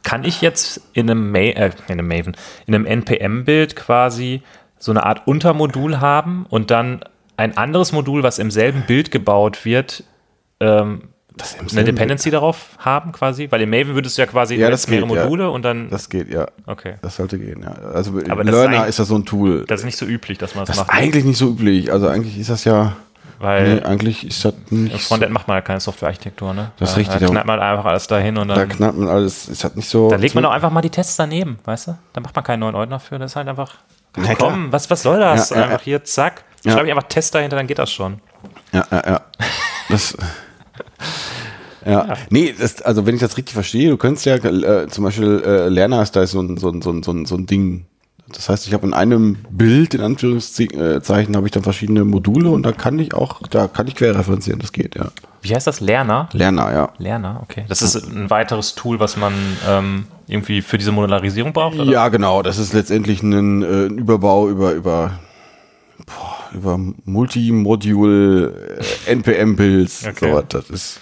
kann 0.02 0.24
ich 0.24 0.40
jetzt 0.40 0.80
in 0.94 1.10
einem, 1.10 1.30
Ma 1.30 1.38
äh, 1.38 1.70
in 1.88 1.92
einem 1.98 2.08
Maven, 2.08 2.36
in 2.66 2.74
einem 2.74 2.86
NPM-Bild 2.86 3.76
quasi 3.76 4.42
so 4.78 4.90
eine 4.90 5.04
Art 5.04 5.26
Untermodul 5.26 6.00
haben 6.00 6.46
und 6.48 6.70
dann 6.70 7.04
ein 7.36 7.56
anderes 7.56 7.92
Modul, 7.92 8.22
was 8.22 8.38
im 8.38 8.50
selben 8.50 8.82
Bild 8.86 9.10
gebaut 9.10 9.64
wird, 9.64 10.02
ähm, 10.60 11.08
Das 11.36 11.56
eine 11.72 11.84
Dependency 11.84 12.30
darauf 12.30 12.70
haben 12.78 13.12
quasi? 13.12 13.48
Weil 13.50 13.62
im 13.62 13.70
Maven 13.70 13.94
würdest 13.94 14.16
du 14.18 14.22
ja 14.22 14.26
quasi 14.26 14.54
Ja, 14.56 14.70
das 14.70 14.88
mehrere 14.88 15.06
geht, 15.08 15.16
ja. 15.16 15.22
Module 15.24 15.50
und 15.50 15.62
dann. 15.62 15.88
Das 15.90 16.08
geht, 16.10 16.30
ja. 16.32 16.46
okay. 16.66 16.94
Das 17.02 17.16
sollte 17.16 17.38
gehen, 17.38 17.62
ja. 17.62 17.72
Also 17.92 18.12
Aber 18.28 18.44
das 18.44 18.54
ist 18.54 18.60
Learner 18.60 18.76
eigentlich- 18.78 18.88
ist 18.88 18.98
ja 18.98 19.04
so 19.04 19.16
ein 19.16 19.24
Tool. 19.24 19.64
Das 19.66 19.80
ist 19.80 19.84
nicht 19.86 19.96
so 19.98 20.06
üblich, 20.06 20.38
dass 20.38 20.54
man 20.54 20.64
das, 20.66 20.76
Das 20.76 20.84
ist 20.84 20.88
macht. 20.92 20.98
eigentlich 21.00 21.24
nicht 21.24 21.38
so 21.38 21.48
üblich. 21.50 21.92
Also 21.92 22.08
eigentlich 22.08 22.38
ist 22.38 22.50
das 22.50 22.64
ja, 22.64 22.96
weil 23.42 23.74
nee, 23.76 23.82
eigentlich 23.82 24.26
ist 24.26 24.44
das 24.44 24.54
nicht 24.70 24.92
im 24.92 24.98
so, 24.98 25.08
Frontend 25.08 25.32
macht 25.32 25.46
man 25.48 25.56
ja 25.58 25.60
keine 25.60 25.80
Softwarearchitektur, 25.80 26.54
ne? 26.54 26.70
Das 26.78 26.90
ist 26.90 26.94
Da- 26.94 26.98
richtig, 27.00 27.14
Da 27.20 27.26
da- 27.26 27.32
knallt 27.32 27.46
man 27.46 27.60
einfach 27.60 27.84
alles 27.84 28.06
dahin 28.06 28.38
und 28.38 28.48
da 28.48 28.54
dann. 28.54 28.68
knallt 28.70 28.96
man 28.96 29.08
alles, 29.08 29.48
ist 29.48 29.62
das 29.64 29.74
nicht 29.74 29.88
so. 29.88 30.08
Da 30.08 30.16
legt 30.16 30.34
man 30.34 30.44
doch 30.44 30.50
einfach 30.52 30.70
mal 30.70 30.80
die 30.80 30.90
Tests 30.90 31.16
daneben, 31.16 31.58
weißt 31.64 31.88
du? 31.88 31.98
Da 32.14 32.20
macht 32.20 32.34
man 32.34 32.44
keinen 32.44 32.60
neuen 32.60 32.74
Ordner 32.74 32.98
für. 33.00 33.18
Das 33.18 33.32
ist 33.32 33.36
halt 33.36 33.48
einfach. 33.48 33.74
Na 34.16 34.34
komm, 34.34 34.70
was, 34.72 34.88
was 34.90 35.02
soll 35.02 35.18
das? 35.20 35.50
Ja, 35.50 35.56
ja, 35.56 35.62
einfach 35.64 35.82
hier, 35.82 36.04
zack. 36.04 36.44
Ja. 36.64 36.72
Schreibe 36.72 36.86
ich 36.86 36.92
einfach 36.94 37.08
Test 37.08 37.34
dahinter, 37.34 37.56
dann 37.56 37.66
geht 37.66 37.78
das 37.78 37.90
schon. 37.90 38.20
Ja, 38.72 38.86
ja, 38.90 39.02
ja. 39.06 39.20
Das, 39.88 40.16
ja. 41.86 42.14
Nee, 42.30 42.54
das, 42.58 42.82
also 42.82 43.04
wenn 43.06 43.14
ich 43.14 43.20
das 43.20 43.36
richtig 43.36 43.54
verstehe, 43.54 43.90
du 43.90 43.96
könntest 43.96 44.26
ja 44.26 44.36
äh, 44.36 44.86
zum 44.88 45.04
Beispiel 45.04 45.42
äh, 45.44 45.68
Lerner 45.68 46.02
ist 46.02 46.14
da 46.14 46.26
so 46.26 46.40
ein, 46.40 46.56
so 46.56 46.68
ein, 46.70 46.82
so 46.82 46.90
ein, 46.90 47.02
so 47.02 47.12
ein, 47.12 47.26
so 47.26 47.34
ein 47.36 47.46
Ding. 47.46 47.86
Das 48.32 48.48
heißt, 48.48 48.66
ich 48.66 48.74
habe 48.74 48.84
in 48.86 48.94
einem 48.94 49.36
Bild, 49.50 49.94
in 49.94 50.00
Anführungszeichen, 50.00 51.36
habe 51.36 51.46
ich 51.46 51.52
dann 51.52 51.62
verschiedene 51.62 52.04
Module 52.04 52.50
und 52.50 52.64
da 52.64 52.72
kann 52.72 52.98
ich 52.98 53.14
auch, 53.14 53.46
da 53.48 53.68
kann 53.68 53.86
ich 53.86 53.94
querreferenzieren, 53.94 54.58
das 54.60 54.72
geht, 54.72 54.96
ja. 54.96 55.10
Wie 55.42 55.54
heißt 55.54 55.66
das? 55.66 55.80
Lerner? 55.80 56.28
Lerner, 56.32 56.72
ja. 56.72 56.92
Lerner, 56.98 57.40
okay. 57.42 57.64
Das 57.68 57.82
ist 57.82 57.96
ein 57.96 58.30
weiteres 58.30 58.76
Tool, 58.76 59.00
was 59.00 59.16
man 59.16 59.34
ähm, 59.68 60.06
irgendwie 60.28 60.62
für 60.62 60.78
diese 60.78 60.92
Modularisierung 60.92 61.52
braucht? 61.52 61.78
Oder? 61.78 61.90
Ja, 61.90 62.08
genau. 62.08 62.42
Das 62.42 62.58
ist 62.58 62.72
letztendlich 62.72 63.22
ein, 63.22 63.62
äh, 63.62 63.86
ein 63.86 63.98
Überbau 63.98 64.48
über 64.48 64.72
über 64.72 65.18
boah, 66.06 66.36
über 66.54 66.78
Multimodule 66.78 68.78
äh, 69.06 69.12
NPM-Builds. 69.12 70.06
Okay. 70.06 70.32
So, 70.32 70.42
das 70.42 70.70
ist 70.70 71.00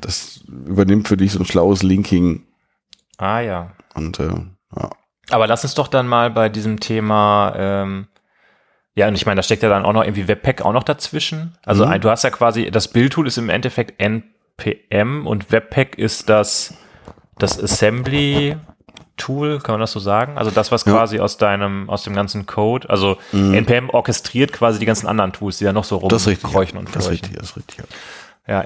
das 0.00 0.40
übernimmt 0.46 1.08
für 1.08 1.16
dich 1.16 1.32
so 1.32 1.38
ein 1.38 1.46
schlaues 1.46 1.82
Linking 1.82 2.42
Ah 3.18 3.40
ja. 3.40 3.72
und 3.94 4.20
äh, 4.20 4.28
ja. 4.76 4.90
Aber 5.30 5.46
lass 5.46 5.64
uns 5.64 5.74
doch 5.74 5.88
dann 5.88 6.06
mal 6.08 6.30
bei 6.30 6.48
diesem 6.48 6.78
Thema, 6.80 7.54
ähm, 7.56 8.06
ja, 8.94 9.08
und 9.08 9.14
ich 9.14 9.26
meine, 9.26 9.36
da 9.38 9.42
steckt 9.42 9.62
ja 9.62 9.68
dann 9.68 9.84
auch 9.84 9.92
noch 9.92 10.04
irgendwie 10.04 10.28
Webpack 10.28 10.62
auch 10.62 10.72
noch 10.72 10.84
dazwischen. 10.84 11.56
Also 11.64 11.84
Mhm. 11.84 11.92
ein, 11.92 12.00
du 12.00 12.10
hast 12.10 12.22
ja 12.24 12.30
quasi, 12.30 12.70
das 12.70 12.88
Bildtool 12.88 13.26
ist 13.26 13.36
im 13.36 13.48
Endeffekt 13.50 14.00
NPM 14.00 15.26
und 15.26 15.50
Webpack 15.52 15.98
ist 15.98 16.28
das, 16.28 16.74
das 17.38 17.62
Assembly 17.62 18.56
Tool, 19.18 19.60
kann 19.60 19.74
man 19.74 19.80
das 19.80 19.92
so 19.92 19.98
sagen? 20.00 20.36
Also 20.36 20.50
das, 20.50 20.70
was 20.70 20.84
Ja. 20.84 20.92
Mhm. 20.92 20.96
quasi 20.96 21.20
aus 21.20 21.38
deinem, 21.38 21.88
aus 21.88 22.02
dem 22.04 22.14
ganzen 22.14 22.44
Code, 22.46 22.88
also 22.90 23.16
NPM 23.32 23.88
orchestriert 23.90 24.52
quasi 24.52 24.78
die 24.78 24.84
ganzen 24.86 25.06
anderen 25.06 25.32
Tools, 25.32 25.56
die 25.58 25.64
da 25.64 25.72
noch 25.72 25.84
so 25.84 25.96
rumkreuchen 25.96 26.78
und 26.78 26.88
das 26.94 26.96
ist 26.96 27.06
fleuchen. 27.06 27.08
richtig, 27.10 27.32
das 27.38 27.50
ist 27.50 27.56
richtig. 27.56 27.78
Ja. 27.78 27.84
Ja, 28.48 28.64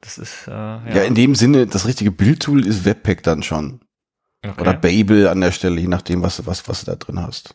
das 0.00 0.16
ist, 0.16 0.46
äh, 0.48 0.50
ja. 0.52 0.80
ja, 0.94 1.02
in 1.02 1.14
dem 1.14 1.34
Sinne, 1.34 1.66
das 1.66 1.86
richtige 1.86 2.10
Bildtool 2.10 2.64
ist 2.64 2.84
Webpack 2.86 3.22
dann 3.24 3.42
schon. 3.42 3.80
Okay. 4.44 4.60
Oder 4.60 4.74
Babel 4.74 5.28
an 5.28 5.40
der 5.40 5.52
Stelle, 5.52 5.80
je 5.80 5.88
nachdem, 5.88 6.22
was, 6.22 6.44
was, 6.46 6.68
was 6.68 6.84
du 6.84 6.90
da 6.90 6.96
drin 6.96 7.20
hast. 7.20 7.54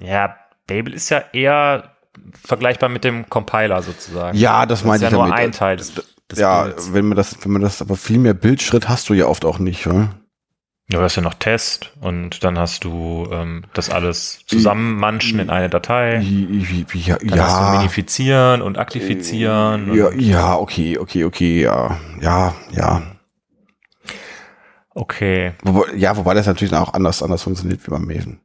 Ja, 0.00 0.36
Babel 0.66 0.94
ist 0.94 1.10
ja 1.10 1.22
eher 1.32 1.90
vergleichbar 2.44 2.88
mit 2.88 3.04
dem 3.04 3.28
Compiler 3.28 3.82
sozusagen. 3.82 4.36
Ja, 4.36 4.66
das 4.66 4.80
das 4.80 4.86
meinte 4.86 5.06
ist 5.06 5.12
ja 5.12 5.18
ich 5.18 5.20
nur 5.20 5.28
damit. 5.28 5.44
ein 5.44 5.52
Teil 5.52 5.76
des, 5.76 5.94
des 6.30 6.38
ja, 6.38 6.64
Bilds. 6.64 6.92
wenn 6.92 7.06
man 7.06 7.16
das, 7.16 7.36
wenn 7.44 7.52
man 7.52 7.62
das, 7.62 7.80
aber 7.80 7.96
viel 7.96 8.18
mehr 8.18 8.34
Bildschritt 8.34 8.88
hast 8.88 9.08
du 9.08 9.14
ja 9.14 9.26
oft 9.26 9.44
auch 9.44 9.58
nicht, 9.58 9.86
oder? 9.86 10.14
Ja, 10.90 10.98
du 10.98 11.04
hast 11.04 11.16
ja 11.16 11.22
noch 11.22 11.34
Test 11.34 11.92
und 12.02 12.44
dann 12.44 12.58
hast 12.58 12.84
du 12.84 13.26
ähm, 13.32 13.64
das 13.72 13.88
alles 13.88 14.44
zusammenmanschen 14.46 15.38
in 15.38 15.48
eine 15.48 15.70
Datei. 15.70 16.20
Ja, 16.20 17.16
Dann 17.22 17.40
hast 17.40 17.58
du 17.58 17.76
minifizieren 17.78 18.60
und 18.60 18.76
aktivizieren. 18.76 19.94
Ja, 19.94 20.08
und, 20.08 20.20
ja, 20.20 20.56
okay, 20.56 20.98
okay, 20.98 21.24
okay, 21.24 21.62
ja, 21.62 21.96
ja, 22.20 22.54
ja. 22.72 23.02
Okay, 24.94 25.52
Wobei, 25.62 25.94
ja, 25.94 26.16
wobei 26.16 26.34
das 26.34 26.46
natürlich 26.46 26.74
auch 26.74 26.94
anders, 26.94 27.22
anders 27.22 27.42
funktioniert 27.42 27.86
wie 27.86 27.90
beim 27.90 28.04
Maven. 28.06 28.40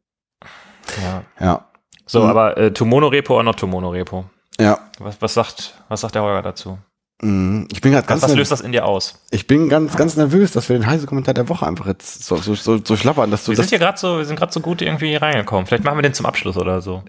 ja. 1.04 1.24
Ja, 1.40 1.66
So, 2.06 2.22
Mhm. 2.24 2.30
aber 2.30 2.58
äh, 2.58 2.72
to 2.74 2.86
Monorepo 2.86 3.36
oder 3.36 3.44
not 3.44 3.60
to 3.60 3.68
Monorepo? 3.68 4.26
ja. 4.60 4.80
Was, 5.00 5.22
was 5.22 5.34
sagt, 5.34 5.76
was 5.88 6.02
sagt 6.02 6.16
der 6.16 6.24
Holger 6.24 6.42
dazu? 6.42 6.78
Mhm. 7.22 7.68
Ich 7.72 7.82
bin 7.82 7.92
gerade 7.92 8.04
Was, 8.04 8.08
ganz, 8.08 8.24
was 8.24 8.36
löst 8.36 8.52
das 8.52 8.62
in 8.62 8.72
dir 8.72 8.86
aus? 8.86 9.22
ich 9.32 9.46
bin 9.46 9.68
ganz, 9.70 9.96
ganz 9.98 10.16
nervös, 10.16 10.52
dass 10.54 10.70
wir 10.70 10.78
den 10.78 10.86
heißen 10.88 11.06
Kommentar 11.08 11.34
der 11.34 11.50
Woche 11.50 11.68
einfach 11.68 11.86
jetzt 11.86 12.24
so, 12.26 12.38
so, 12.38 12.56
so, 12.56 12.80
so 12.84 12.96
schlappern, 12.96 13.30
dass 13.30 13.44
du 13.44 13.52
Wir 13.52 13.58
das. 13.58 13.66
sind 13.66 13.70
hier 13.78 13.80
gerade 13.86 13.98
so, 13.98 14.18
wir 14.18 14.26
sind 14.26 14.38
gerade 14.38 14.52
so 14.54 14.60
gut 14.62 14.82
irgendwie 14.82 15.16
reingekommen. 15.16 15.66
Vielleicht 15.66 15.84
machen 15.84 15.98
wir 15.98 16.02
den 16.02 16.14
zum 16.14 16.26
Abschluss 16.26 16.56
oder 16.58 16.82
so. 16.82 17.04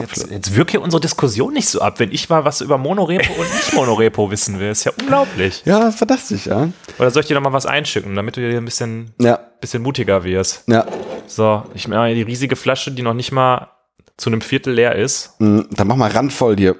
Jetzt, 0.00 0.30
jetzt 0.30 0.56
wirkt 0.56 0.70
hier 0.70 0.82
unsere 0.82 1.00
Diskussion 1.00 1.52
nicht 1.52 1.68
so 1.68 1.80
ab, 1.80 1.98
wenn 2.00 2.12
ich 2.12 2.28
mal 2.28 2.44
was 2.44 2.60
über 2.60 2.78
Monorepo 2.78 3.32
und 3.32 3.54
nicht 3.54 3.72
Monorepo 3.74 4.30
wissen 4.30 4.58
will. 4.60 4.70
Ist 4.70 4.84
ja 4.84 4.92
unglaublich. 5.00 5.62
Ja, 5.64 5.90
fantastisch, 5.90 6.46
ja. 6.46 6.68
Oder 6.98 7.10
soll 7.10 7.22
ich 7.22 7.28
dir 7.28 7.34
noch 7.34 7.42
mal 7.42 7.52
was 7.52 7.66
einschicken, 7.66 8.14
damit 8.14 8.36
du 8.36 8.40
dir 8.40 8.56
ein 8.58 8.64
bisschen, 8.64 9.12
Ja, 9.20 9.38
bisschen 9.60 9.82
mutiger 9.82 10.24
wirst? 10.24 10.64
ja. 10.68 10.86
So, 11.26 11.62
ich 11.74 11.88
meine 11.88 12.14
die 12.14 12.22
riesige 12.22 12.54
Flasche, 12.54 12.90
die 12.92 13.00
noch 13.02 13.14
nicht 13.14 13.32
mal 13.32 13.70
zu 14.18 14.28
einem 14.30 14.42
Viertel 14.42 14.74
leer 14.74 14.94
ist. 14.94 15.40
Mhm. 15.40 15.68
Dann 15.70 15.86
mach 15.86 15.96
mal 15.96 16.10
randvoll 16.10 16.54
dir. 16.56 16.76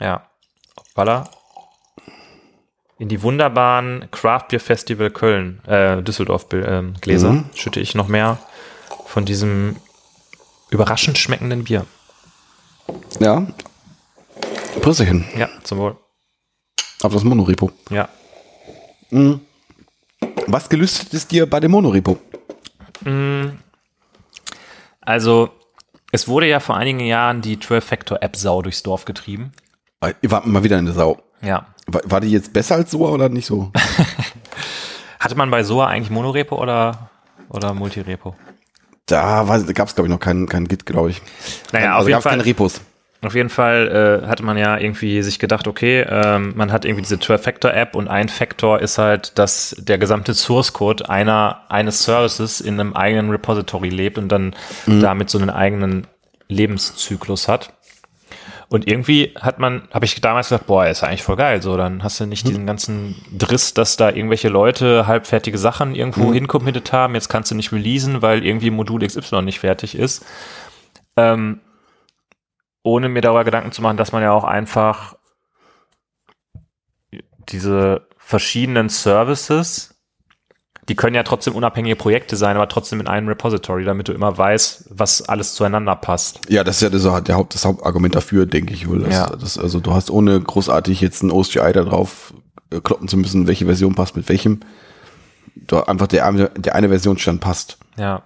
Ja. 0.00 0.26
Voila. 0.96 1.28
In 2.98 3.08
die 3.08 3.22
wunderbaren 3.22 4.08
Craft 4.10 4.48
Beer 4.50 4.60
Festival 4.60 5.10
Köln, 5.10 5.60
äh, 5.66 6.02
Düsseldorf 6.02 6.46
ähm, 6.52 6.94
Gläser 7.00 7.32
Mhm. 7.32 7.44
schütte 7.54 7.80
ich 7.80 7.94
noch 7.94 8.08
mehr 8.08 8.38
von 9.06 9.24
diesem 9.24 9.76
überraschend 10.74 11.16
schmeckenden 11.16 11.64
Bier. 11.64 11.86
Ja. 13.20 13.46
Prüsschen. 14.82 15.24
Ja, 15.36 15.48
zum 15.62 15.78
Wohl. 15.78 15.96
Auf 17.02 17.12
das 17.12 17.24
Monorepo. 17.24 17.70
Ja. 17.90 18.08
Was 20.46 20.68
gelüstet 20.68 21.14
ist 21.14 21.30
dir 21.30 21.48
bei 21.48 21.60
dem 21.60 21.70
Monorepo? 21.70 22.18
Also, 25.00 25.50
es 26.10 26.28
wurde 26.28 26.48
ja 26.48 26.60
vor 26.60 26.76
einigen 26.76 27.00
Jahren 27.00 27.40
die 27.40 27.56
12-Factor-App-Sau 27.56 28.62
durchs 28.62 28.82
Dorf 28.82 29.04
getrieben. 29.04 29.52
Ihr 30.22 30.30
wart 30.30 30.46
mal 30.46 30.64
wieder 30.64 30.76
eine 30.76 30.92
Sau. 30.92 31.22
Ja. 31.40 31.66
War, 31.86 32.02
war 32.04 32.20
die 32.20 32.30
jetzt 32.30 32.52
besser 32.52 32.74
als 32.76 32.90
so 32.90 33.06
oder 33.06 33.28
nicht 33.28 33.46
so? 33.46 33.70
Hatte 35.20 35.36
man 35.36 35.50
bei 35.50 35.62
SOA 35.62 35.86
eigentlich 35.86 36.10
Monorepo 36.10 36.60
oder, 36.60 37.10
oder 37.48 37.74
Multirepo? 37.74 38.34
Da, 39.06 39.44
gab 39.74 39.88
es, 39.88 39.94
glaube 39.94 40.08
ich, 40.08 40.12
noch 40.12 40.20
keinen 40.20 40.48
kein 40.48 40.66
Git, 40.66 40.86
glaube 40.86 41.10
ich. 41.10 41.22
Naja, 41.72 41.96
also 41.96 42.02
auf 42.02 42.08
jeden 42.08 42.22
Fall. 42.22 42.32
keine 42.32 42.44
Repos. 42.44 42.80
Auf 43.22 43.34
jeden 43.34 43.48
Fall 43.48 44.22
äh, 44.22 44.26
hatte 44.26 44.42
man 44.42 44.58
ja 44.58 44.76
irgendwie 44.76 45.22
sich 45.22 45.38
gedacht, 45.38 45.66
okay, 45.66 46.04
ähm, 46.06 46.52
man 46.56 46.70
hat 46.70 46.84
irgendwie 46.84 47.02
diese 47.02 47.16
12-Factor-App 47.16 47.96
und 47.96 48.06
ein 48.08 48.28
Factor 48.28 48.80
ist 48.80 48.98
halt, 48.98 49.38
dass 49.38 49.74
der 49.78 49.96
gesamte 49.96 50.34
Source-Code 50.34 51.08
einer 51.08 51.62
eines 51.70 52.04
Services 52.04 52.60
in 52.60 52.78
einem 52.78 52.92
eigenen 52.92 53.30
Repository 53.30 53.88
lebt 53.88 54.18
und 54.18 54.28
dann 54.28 54.54
damit 54.86 55.30
so 55.30 55.38
einen 55.38 55.48
eigenen 55.48 56.06
Lebenszyklus 56.48 57.48
hat. 57.48 57.72
Und 58.68 58.88
irgendwie 58.88 59.34
hat 59.40 59.58
man, 59.58 59.88
habe 59.92 60.04
ich 60.04 60.20
damals 60.20 60.48
gedacht, 60.48 60.66
boah, 60.66 60.86
ist 60.86 61.02
ja 61.02 61.08
eigentlich 61.08 61.22
voll 61.22 61.36
geil. 61.36 61.62
So, 61.62 61.76
dann 61.76 62.02
hast 62.02 62.18
du 62.20 62.26
nicht 62.26 62.46
diesen 62.46 62.66
ganzen 62.66 63.16
Driss, 63.30 63.74
dass 63.74 63.96
da 63.96 64.10
irgendwelche 64.10 64.48
Leute 64.48 65.06
halbfertige 65.06 65.58
Sachen 65.58 65.94
irgendwo 65.94 66.32
hinkommittet 66.32 66.92
haben. 66.92 67.14
Jetzt 67.14 67.28
kannst 67.28 67.50
du 67.50 67.54
nicht 67.54 67.72
releasen, 67.72 68.22
weil 68.22 68.44
irgendwie 68.44 68.70
Modul 68.70 69.06
XY 69.06 69.42
nicht 69.42 69.60
fertig 69.60 69.96
ist. 69.96 70.24
Ähm, 71.16 71.60
ohne 72.82 73.08
mir 73.08 73.20
darüber 73.20 73.44
Gedanken 73.44 73.72
zu 73.72 73.82
machen, 73.82 73.96
dass 73.96 74.12
man 74.12 74.22
ja 74.22 74.32
auch 74.32 74.44
einfach 74.44 75.16
diese 77.48 78.06
verschiedenen 78.18 78.88
Services, 78.88 79.93
die 80.88 80.94
können 80.96 81.14
ja 81.16 81.22
trotzdem 81.22 81.54
unabhängige 81.54 81.96
Projekte 81.96 82.36
sein, 82.36 82.56
aber 82.56 82.68
trotzdem 82.68 83.00
in 83.00 83.06
einem 83.08 83.26
Repository, 83.28 83.84
damit 83.84 84.08
du 84.08 84.12
immer 84.12 84.36
weißt, 84.36 84.86
was 84.90 85.22
alles 85.28 85.54
zueinander 85.54 85.96
passt. 85.96 86.40
Ja, 86.50 86.62
das 86.62 86.76
ist 86.76 86.82
ja 86.82 86.90
das, 86.90 87.24
der 87.24 87.36
Haupt, 87.36 87.54
das 87.54 87.64
Hauptargument 87.64 88.14
dafür, 88.14 88.44
denke 88.46 88.74
ich 88.74 88.86
wohl. 88.88 89.00
Dass, 89.00 89.14
Ja. 89.14 89.26
das, 89.36 89.58
also 89.58 89.80
du 89.80 89.94
hast 89.94 90.10
ohne 90.10 90.38
großartig 90.40 91.00
jetzt 91.00 91.22
ein 91.22 91.30
OSGI 91.30 91.72
da 91.72 91.84
drauf 91.84 92.34
äh, 92.70 92.80
kloppen 92.80 93.08
zu 93.08 93.16
müssen, 93.16 93.46
welche 93.46 93.64
Version 93.66 93.94
passt 93.94 94.14
mit 94.16 94.28
welchem. 94.28 94.60
Du 95.56 95.80
einfach 95.80 96.06
der, 96.08 96.26
eine- 96.26 96.50
der 96.50 96.74
eine 96.74 96.88
Versionsstand 96.88 97.40
passt. 97.40 97.78
Ja. 97.96 98.22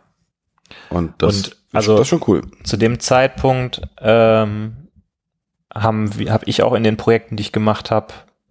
Und 0.90 1.12
das, 1.18 1.36
Und 1.36 1.56
also- 1.72 1.92
das 1.92 2.02
ist 2.02 2.08
schon 2.08 2.22
cool. 2.26 2.42
Zu 2.64 2.76
dem 2.76 2.98
Zeitpunkt 3.00 3.82
ähm, 4.00 4.88
habe 5.74 6.44
ich 6.46 6.62
auch 6.62 6.72
in 6.74 6.82
den 6.82 6.96
Projekten, 6.96 7.36
die 7.36 7.42
ich 7.42 7.52
gemacht 7.52 7.90
habe, 7.90 8.08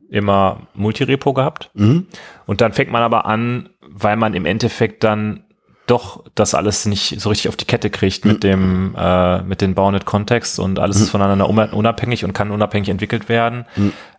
immer 0.09 0.67
Multirepo 0.73 1.33
gehabt. 1.33 1.69
Mhm. 1.73 2.07
Und 2.45 2.61
dann 2.61 2.73
fängt 2.73 2.91
man 2.91 3.03
aber 3.03 3.25
an, 3.25 3.69
weil 3.81 4.15
man 4.15 4.33
im 4.33 4.45
Endeffekt 4.45 5.03
dann 5.03 5.43
doch 5.85 6.25
das 6.35 6.53
alles 6.53 6.85
nicht 6.85 7.21
so 7.21 7.29
richtig 7.29 7.47
auf 7.47 7.55
die 7.55 7.63
Kette 7.63 7.89
kriegt 7.89 8.25
mit 8.25 8.43
dem 8.43 8.93
äh, 8.97 9.41
mit 9.43 9.61
den 9.61 9.73
Bounded 9.73 10.03
Context 10.05 10.59
und 10.59 10.79
alles 10.79 10.99
ist 10.99 11.09
voneinander 11.11 11.49
un- 11.49 11.69
unabhängig 11.69 12.25
und 12.25 12.33
kann 12.33 12.51
unabhängig 12.51 12.89
entwickelt 12.89 13.29
werden. 13.29 13.65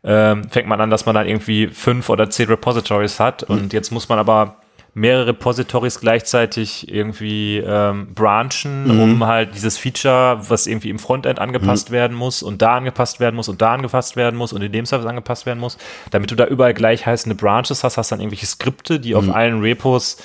Ähm, 0.02 0.44
fängt 0.48 0.66
man 0.66 0.80
an, 0.80 0.88
dass 0.88 1.04
man 1.04 1.14
dann 1.14 1.26
irgendwie 1.26 1.66
fünf 1.68 2.08
oder 2.08 2.30
zehn 2.30 2.48
Repositories 2.48 3.20
hat 3.20 3.42
und 3.42 3.74
jetzt 3.74 3.90
muss 3.92 4.08
man 4.08 4.18
aber 4.18 4.56
mehrere 4.98 5.28
Repositories 5.28 6.00
gleichzeitig 6.00 6.92
irgendwie 6.92 7.58
ähm, 7.58 8.14
branchen, 8.14 8.84
Mhm. 8.88 9.00
um 9.00 9.26
halt 9.26 9.54
dieses 9.54 9.78
Feature, 9.78 10.40
was 10.48 10.66
irgendwie 10.66 10.90
im 10.90 10.98
Frontend 10.98 11.38
angepasst 11.38 11.90
werden 11.90 12.16
muss 12.16 12.42
und 12.42 12.60
da 12.62 12.76
angepasst 12.76 13.20
werden 13.20 13.36
muss 13.36 13.48
und 13.48 13.62
da 13.62 13.74
angepasst 13.74 14.16
werden 14.16 14.36
muss 14.36 14.52
und 14.52 14.62
in 14.62 14.72
dem 14.72 14.86
Service 14.86 15.06
angepasst 15.06 15.46
werden 15.46 15.60
muss, 15.60 15.78
damit 16.10 16.30
du 16.30 16.34
da 16.34 16.46
überall 16.46 16.74
gleich 16.74 17.06
heißende 17.06 17.34
Branches 17.36 17.84
hast, 17.84 17.96
hast 17.96 18.12
dann 18.12 18.20
irgendwelche 18.20 18.46
Skripte, 18.46 18.98
die 19.00 19.10
Mhm. 19.12 19.16
auf 19.18 19.28
allen 19.34 19.60
Repos 19.60 20.16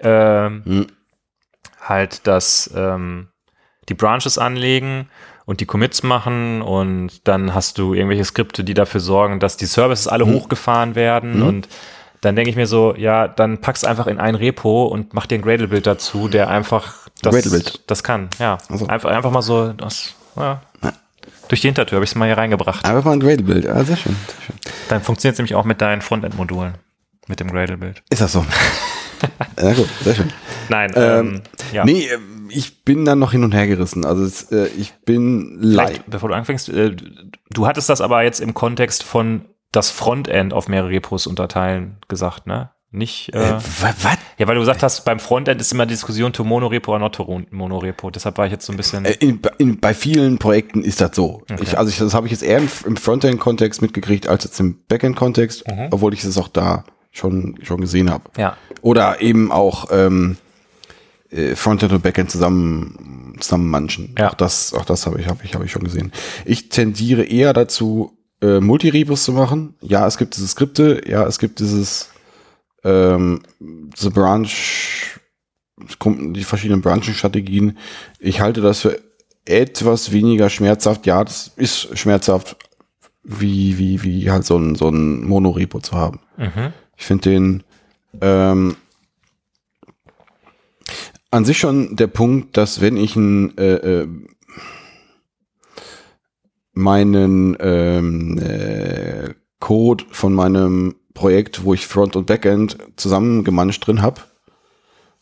ähm, 0.00 0.86
halt 1.80 2.26
das 2.26 2.70
ähm, 2.74 3.28
die 3.88 3.94
Branches 3.94 4.38
anlegen 4.38 5.08
und 5.46 5.60
die 5.60 5.66
Commits 5.66 6.02
machen 6.02 6.62
und 6.62 7.26
dann 7.26 7.54
hast 7.54 7.78
du 7.78 7.92
irgendwelche 7.94 8.24
Skripte, 8.24 8.62
die 8.62 8.74
dafür 8.74 9.00
sorgen, 9.00 9.40
dass 9.40 9.56
die 9.56 9.66
Services 9.66 10.06
alle 10.06 10.24
Mhm. 10.24 10.34
hochgefahren 10.34 10.94
werden 10.94 11.42
und 11.42 11.68
dann 12.20 12.36
denke 12.36 12.50
ich 12.50 12.56
mir 12.56 12.66
so, 12.66 12.94
ja, 12.96 13.28
dann 13.28 13.58
pack's 13.58 13.84
einfach 13.84 14.06
in 14.06 14.18
ein 14.18 14.34
Repo 14.34 14.84
und 14.86 15.14
mach 15.14 15.26
dir 15.26 15.36
ein 15.36 15.42
Gradle-Bild 15.42 15.86
dazu, 15.86 16.28
der 16.28 16.48
einfach 16.50 17.08
das, 17.22 17.34
Gradle-Bild. 17.34 17.80
das 17.86 18.02
kann. 18.02 18.28
Ja, 18.38 18.58
Also. 18.68 18.86
einfach, 18.86 19.10
einfach 19.10 19.30
mal 19.30 19.42
so, 19.42 19.72
das, 19.72 20.14
ja. 20.36 20.60
Durch 21.48 21.60
die 21.62 21.68
Hintertür 21.68 21.96
habe 21.96 22.04
ich 22.04 22.10
es 22.10 22.14
mal 22.14 22.26
hier 22.26 22.36
reingebracht. 22.38 22.84
Einfach 22.84 23.04
mal 23.04 23.12
ein 23.12 23.20
Gradle-Bild. 23.20 23.66
Ah, 23.66 23.82
sehr 23.84 23.96
schön, 23.96 24.14
sehr 24.26 24.42
schön. 24.46 24.54
Dann 24.88 25.02
funktioniert 25.02 25.34
es 25.34 25.38
nämlich 25.38 25.54
auch 25.54 25.64
mit 25.64 25.80
deinen 25.80 26.00
Frontend-Modulen, 26.00 26.74
mit 27.26 27.40
dem 27.40 27.50
Gradle-Bild. 27.50 28.02
Ist 28.10 28.20
das 28.20 28.32
so? 28.32 28.44
ja, 29.60 29.72
gut, 29.72 29.88
sehr 30.02 30.14
schön. 30.14 30.32
Nein, 30.68 30.92
Ähm, 30.94 31.02
ähm, 31.34 31.42
ja. 31.72 31.84
Nee, 31.84 32.04
äh, 32.06 32.18
ich 32.50 32.84
bin 32.84 33.04
dann 33.04 33.18
noch 33.18 33.32
hin 33.32 33.42
und 33.44 33.52
her 33.54 33.66
gerissen. 33.66 34.04
Also 34.04 34.24
es, 34.24 34.50
äh, 34.52 34.66
ich 34.76 34.92
bin 35.04 35.58
leid. 35.60 35.88
Vielleicht, 35.88 36.10
bevor 36.10 36.28
du 36.28 36.34
anfängst, 36.36 36.68
äh, 36.68 36.94
du 37.50 37.66
hattest 37.66 37.88
das 37.88 38.00
aber 38.00 38.22
jetzt 38.22 38.40
im 38.40 38.54
Kontext 38.54 39.02
von 39.02 39.44
das 39.72 39.90
Frontend 39.90 40.52
auf 40.52 40.68
mehrere 40.68 40.88
Repos 40.90 41.26
unterteilen 41.26 41.96
gesagt, 42.08 42.46
ne? 42.46 42.70
Nicht, 42.92 43.32
äh, 43.34 43.38
Äh, 43.38 43.52
wa- 43.52 43.94
was? 44.02 44.18
ja, 44.38 44.48
weil 44.48 44.56
du 44.56 44.60
gesagt 44.62 44.82
hast, 44.82 45.04
beim 45.04 45.20
Frontend 45.20 45.60
ist 45.60 45.72
immer 45.72 45.86
die 45.86 45.94
Diskussion 45.94 46.32
to 46.32 46.42
Monorepo 46.42 46.90
oder 46.90 46.98
not 46.98 47.14
to 47.14 47.42
Monorepo. 47.52 48.10
Deshalb 48.10 48.36
war 48.36 48.46
ich 48.46 48.52
jetzt 48.52 48.66
so 48.66 48.72
ein 48.72 48.76
bisschen. 48.76 49.04
Äh, 49.04 49.12
In, 49.20 49.40
in, 49.58 49.78
bei 49.78 49.94
vielen 49.94 50.38
Projekten 50.38 50.82
ist 50.82 51.00
das 51.00 51.14
so. 51.14 51.42
Ich, 51.62 51.78
also 51.78 51.88
ich, 51.88 51.98
das 51.98 52.14
habe 52.14 52.26
ich 52.26 52.32
jetzt 52.32 52.42
eher 52.42 52.58
im, 52.58 52.68
im 52.86 52.96
Frontend-Kontext 52.96 53.80
mitgekriegt 53.80 54.26
als 54.26 54.42
jetzt 54.42 54.58
im 54.58 54.80
Backend-Kontext, 54.88 55.64
obwohl 55.92 56.14
ich 56.14 56.24
es 56.24 56.36
auch 56.36 56.48
da 56.48 56.82
schon, 57.12 57.60
schon 57.62 57.80
gesehen 57.80 58.10
habe. 58.10 58.24
ja. 58.36 58.56
Oder 58.82 59.20
eben 59.20 59.52
auch 59.52 59.86
ähm, 59.92 60.36
äh, 61.30 61.54
Frontend 61.54 61.92
und 61.92 62.02
Backend 62.02 62.28
zusammen 62.32 63.36
zusammen 63.38 63.68
manchen. 63.70 64.16
Ja. 64.18 64.30
Auch 64.30 64.34
das, 64.34 64.74
auch 64.74 64.84
das 64.84 65.06
habe 65.06 65.20
ich, 65.20 65.28
habe 65.28 65.38
ich, 65.44 65.54
habe 65.54 65.64
ich 65.64 65.70
schon 65.70 65.84
gesehen. 65.84 66.10
Ich 66.44 66.70
tendiere 66.70 67.22
eher 67.22 67.52
dazu, 67.52 68.16
äh, 68.42 68.60
Multirepos 68.60 69.24
zu 69.24 69.32
machen. 69.32 69.74
Ja, 69.80 70.06
es 70.06 70.18
gibt 70.18 70.36
diese 70.36 70.48
Skripte, 70.48 71.02
ja, 71.06 71.26
es 71.26 71.38
gibt 71.38 71.60
dieses 71.60 72.10
ähm, 72.84 73.42
diese 73.58 74.10
Branch, 74.10 74.48
die 75.76 76.44
verschiedenen 76.44 76.82
Branchen-Strategien. 76.82 77.78
Ich 78.18 78.40
halte 78.40 78.60
das 78.60 78.80
für 78.80 79.00
etwas 79.44 80.12
weniger 80.12 80.50
schmerzhaft. 80.50 81.06
Ja, 81.06 81.24
das 81.24 81.52
ist 81.56 81.98
schmerzhaft, 81.98 82.56
wie, 83.22 83.78
wie, 83.78 84.02
wie 84.02 84.30
halt 84.30 84.44
so 84.44 84.56
ein, 84.56 84.74
so 84.74 84.88
ein 84.88 85.24
Monorepo 85.24 85.80
zu 85.80 85.92
haben. 85.92 86.20
Mhm. 86.36 86.72
Ich 86.96 87.04
finde 87.04 87.30
den 87.30 87.62
ähm, 88.20 88.76
an 91.30 91.44
sich 91.44 91.58
schon 91.58 91.96
der 91.96 92.08
Punkt, 92.08 92.56
dass 92.56 92.80
wenn 92.80 92.96
ich 92.96 93.16
ein, 93.16 93.56
äh, 93.56 93.74
äh, 93.74 94.08
meinen 96.72 97.56
ähm, 97.60 98.38
äh, 98.38 99.34
Code 99.58 100.04
von 100.10 100.32
meinem 100.32 100.96
Projekt, 101.14 101.64
wo 101.64 101.74
ich 101.74 101.86
Front 101.86 102.16
und 102.16 102.26
Backend 102.26 102.78
zusammengemanscht 102.96 103.86
drin 103.86 104.02
habe, 104.02 104.22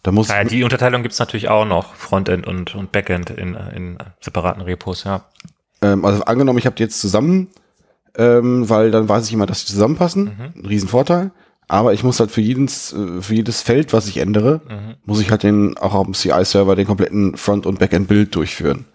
da 0.02 0.12
muss 0.12 0.28
Ja, 0.28 0.44
die 0.44 0.62
Unterteilung 0.62 1.02
gibt's 1.02 1.18
natürlich 1.18 1.48
auch 1.48 1.64
noch, 1.64 1.94
Frontend 1.94 2.46
und, 2.46 2.74
und 2.74 2.92
Backend 2.92 3.30
in, 3.30 3.54
in 3.54 3.98
separaten 4.20 4.62
Repos, 4.62 5.04
ja. 5.04 5.24
Ähm, 5.82 6.04
also 6.04 6.22
angenommen, 6.24 6.58
ich 6.58 6.66
habe 6.66 6.76
die 6.76 6.82
jetzt 6.82 7.00
zusammen, 7.00 7.48
ähm, 8.16 8.68
weil 8.68 8.90
dann 8.90 9.08
weiß 9.08 9.26
ich 9.26 9.32
immer, 9.32 9.46
dass 9.46 9.60
sie 9.60 9.66
zusammenpassen. 9.66 10.52
Ein 10.56 10.66
Riesenvorteil. 10.66 11.32
Aber 11.70 11.92
ich 11.92 12.02
muss 12.02 12.18
halt 12.18 12.30
für 12.30 12.40
jedes, 12.40 12.94
äh, 12.94 13.20
für 13.20 13.34
jedes 13.34 13.60
Feld, 13.60 13.92
was 13.92 14.08
ich 14.08 14.16
ändere, 14.16 14.62
muss 15.04 15.20
ich 15.20 15.30
halt 15.30 15.42
den, 15.42 15.76
auch 15.76 15.94
auf 15.94 16.06
dem 16.06 16.14
CI-Server 16.14 16.74
den 16.74 16.86
kompletten 16.86 17.36
Front- 17.36 17.66
und 17.66 17.78
Backend-Bild 17.78 18.34
durchführen. 18.34 18.86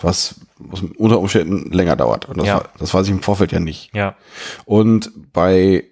Was, 0.00 0.34
was 0.58 0.82
unter 0.98 1.18
Umständen 1.20 1.72
länger 1.72 1.96
dauert. 1.96 2.28
Und 2.28 2.36
das, 2.38 2.46
Ja. 2.46 2.54
war, 2.56 2.68
das 2.78 2.92
weiß 2.92 3.06
ich 3.06 3.12
im 3.12 3.22
Vorfeld 3.22 3.52
ja 3.52 3.60
nicht. 3.60 3.90
Ja. 3.94 4.14
Und 4.66 5.10
bei 5.32 5.84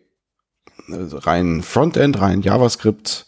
äh, 0.88 0.94
rein 1.14 1.62
Frontend, 1.62 2.20
rein 2.20 2.42
JavaScript, 2.42 3.26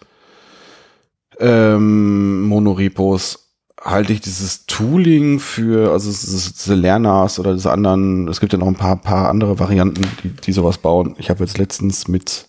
ähm, 1.40 2.42
Monorepos 2.42 3.44
halte 3.80 4.12
ich 4.12 4.20
dieses 4.20 4.66
Tooling 4.66 5.38
für, 5.38 5.92
also 5.92 6.10
diese 6.10 6.74
Lerners 6.74 7.38
oder 7.38 7.54
diese 7.54 7.70
anderen, 7.70 8.26
es 8.28 8.40
gibt 8.40 8.52
ja 8.52 8.58
noch 8.58 8.66
ein 8.66 8.74
paar, 8.74 8.96
paar 8.96 9.28
andere 9.28 9.58
Varianten, 9.60 10.02
die, 10.24 10.30
die 10.30 10.52
sowas 10.52 10.78
bauen. 10.78 11.14
Ich 11.18 11.30
habe 11.30 11.44
jetzt 11.44 11.58
letztens 11.58 12.08
mit, 12.08 12.47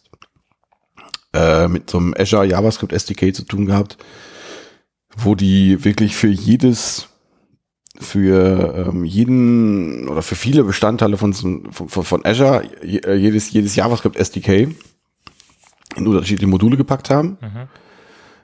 äh, 1.34 1.68
mit 1.68 1.90
so 1.90 1.98
einem 1.98 2.16
Azure 2.18 2.46
JavaScript 2.46 2.94
SDK 2.94 3.34
zu 3.34 3.44
tun 3.44 3.66
gehabt, 3.66 3.98
wo 5.18 5.36
die 5.36 5.84
wirklich 5.84 6.16
für 6.16 6.28
jedes 6.28 7.10
für 8.00 8.88
ähm, 8.88 9.04
jeden 9.04 10.08
oder 10.08 10.22
für 10.22 10.36
viele 10.36 10.64
Bestandteile 10.64 11.18
von, 11.18 11.34
von, 11.34 11.72
von, 11.74 12.26
Azure 12.26 12.64
äh, 12.82 13.16
jedes, 13.16 13.52
jedes 13.52 13.76
JavaScript 13.76 14.16
SDK 14.16 14.70
in 15.96 16.08
unterschiedliche 16.08 16.48
Module 16.48 16.78
gepackt 16.78 17.10
haben. 17.10 17.38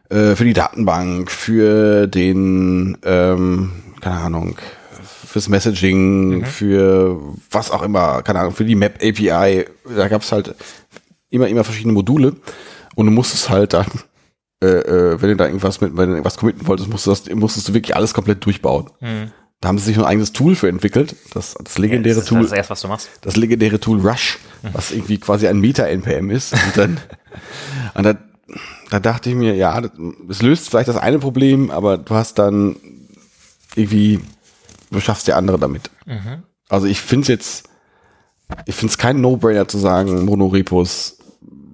Äh, 0.10 0.36
für 0.36 0.44
die 0.44 0.54
Datenbank, 0.54 1.32
für 1.32 2.08
den, 2.08 2.98
ähm, 3.04 3.72
keine 4.02 4.18
Ahnung, 4.18 4.58
fürs 5.26 5.50
Messaging, 5.50 6.46
für 6.46 7.20
was 7.50 7.72
auch 7.72 7.82
immer, 7.82 8.22
keine 8.24 8.40
Ahnung, 8.40 8.54
für 8.54 8.66
die 8.66 8.76
Map 8.76 8.96
API. 9.02 9.66
Da 9.96 10.08
gab 10.08 10.22
es 10.22 10.32
halt 10.32 10.54
immer, 11.30 11.48
immer 11.48 11.64
verschiedene 11.64 11.94
Module 11.94 12.36
und 12.96 13.06
du 13.06 13.12
musstest 13.12 13.50
halt 13.50 13.74
dann 13.74 13.88
äh, 14.64 14.68
äh, 14.68 15.22
wenn 15.22 15.30
du 15.30 15.36
da 15.36 15.46
irgendwas 15.46 15.82
mit, 15.82 15.96
wenn 15.98 16.08
du 16.08 16.16
irgendwas 16.16 16.38
committen 16.38 16.66
wolltest, 16.66 16.89
musstest 16.89 17.28
du, 17.28 17.30
das, 17.30 17.39
musstest 17.39 17.70
du 17.70 17.74
wirklich 17.74 17.96
alles 17.96 18.14
komplett 18.14 18.43
durchbauen. 18.46 18.89
Da 19.62 19.70
haben 19.70 19.78
sie 19.78 19.86
sich 19.86 19.98
ein 19.98 20.06
eigenes 20.06 20.34
Tool 20.34 20.56
für 20.56 20.70
entwickelt, 20.70 21.16
das, 21.34 21.56
das 21.62 21.78
legendäre 21.78 22.16
das 22.16 22.24
ist 22.24 22.30
Tool, 22.30 22.41
das 22.41 22.52
erste, 22.52 22.72
was 22.72 22.82
du 22.82 22.88
machst. 22.88 23.10
das 23.22 23.36
legendäre 23.36 23.80
Tool 23.80 24.00
Rush, 24.00 24.39
was 24.74 24.91
irgendwie 24.91 25.18
quasi 25.18 25.48
ein 25.48 25.60
Meta-NPM 25.60 26.30
ist. 26.30 26.54
Und 26.54 26.78
dann, 26.78 27.00
und 27.96 28.04
da, 28.04 28.16
da 28.89 29.00
dachte 29.00 29.30
ich 29.30 29.36
mir, 29.36 29.56
ja, 29.56 29.82
das, 29.82 29.91
es 30.30 30.41
löst 30.41 30.70
vielleicht 30.70 30.88
das 30.88 30.98
eine 30.98 31.20
Problem, 31.20 31.72
aber 31.72 31.98
du 31.98 32.16
hast 32.16 32.39
dann 32.39 32.76
irgendwie, 33.76 34.20
du 34.91 35.00
schaffst 35.00 35.28
der 35.28 35.38
andere 35.38 35.60
damit. 35.60 35.89
Also 36.70 36.88
ich 36.88 37.02
finde 37.02 37.24
es 37.24 37.28
jetzt, 37.28 37.70
ich 38.66 38.76
finde 38.76 38.91
es 38.91 38.98
kein 38.98 39.22
No-Brainer 39.22 39.68
zu 39.68 39.78
sagen, 39.78 40.26
Monorepos 40.26 41.18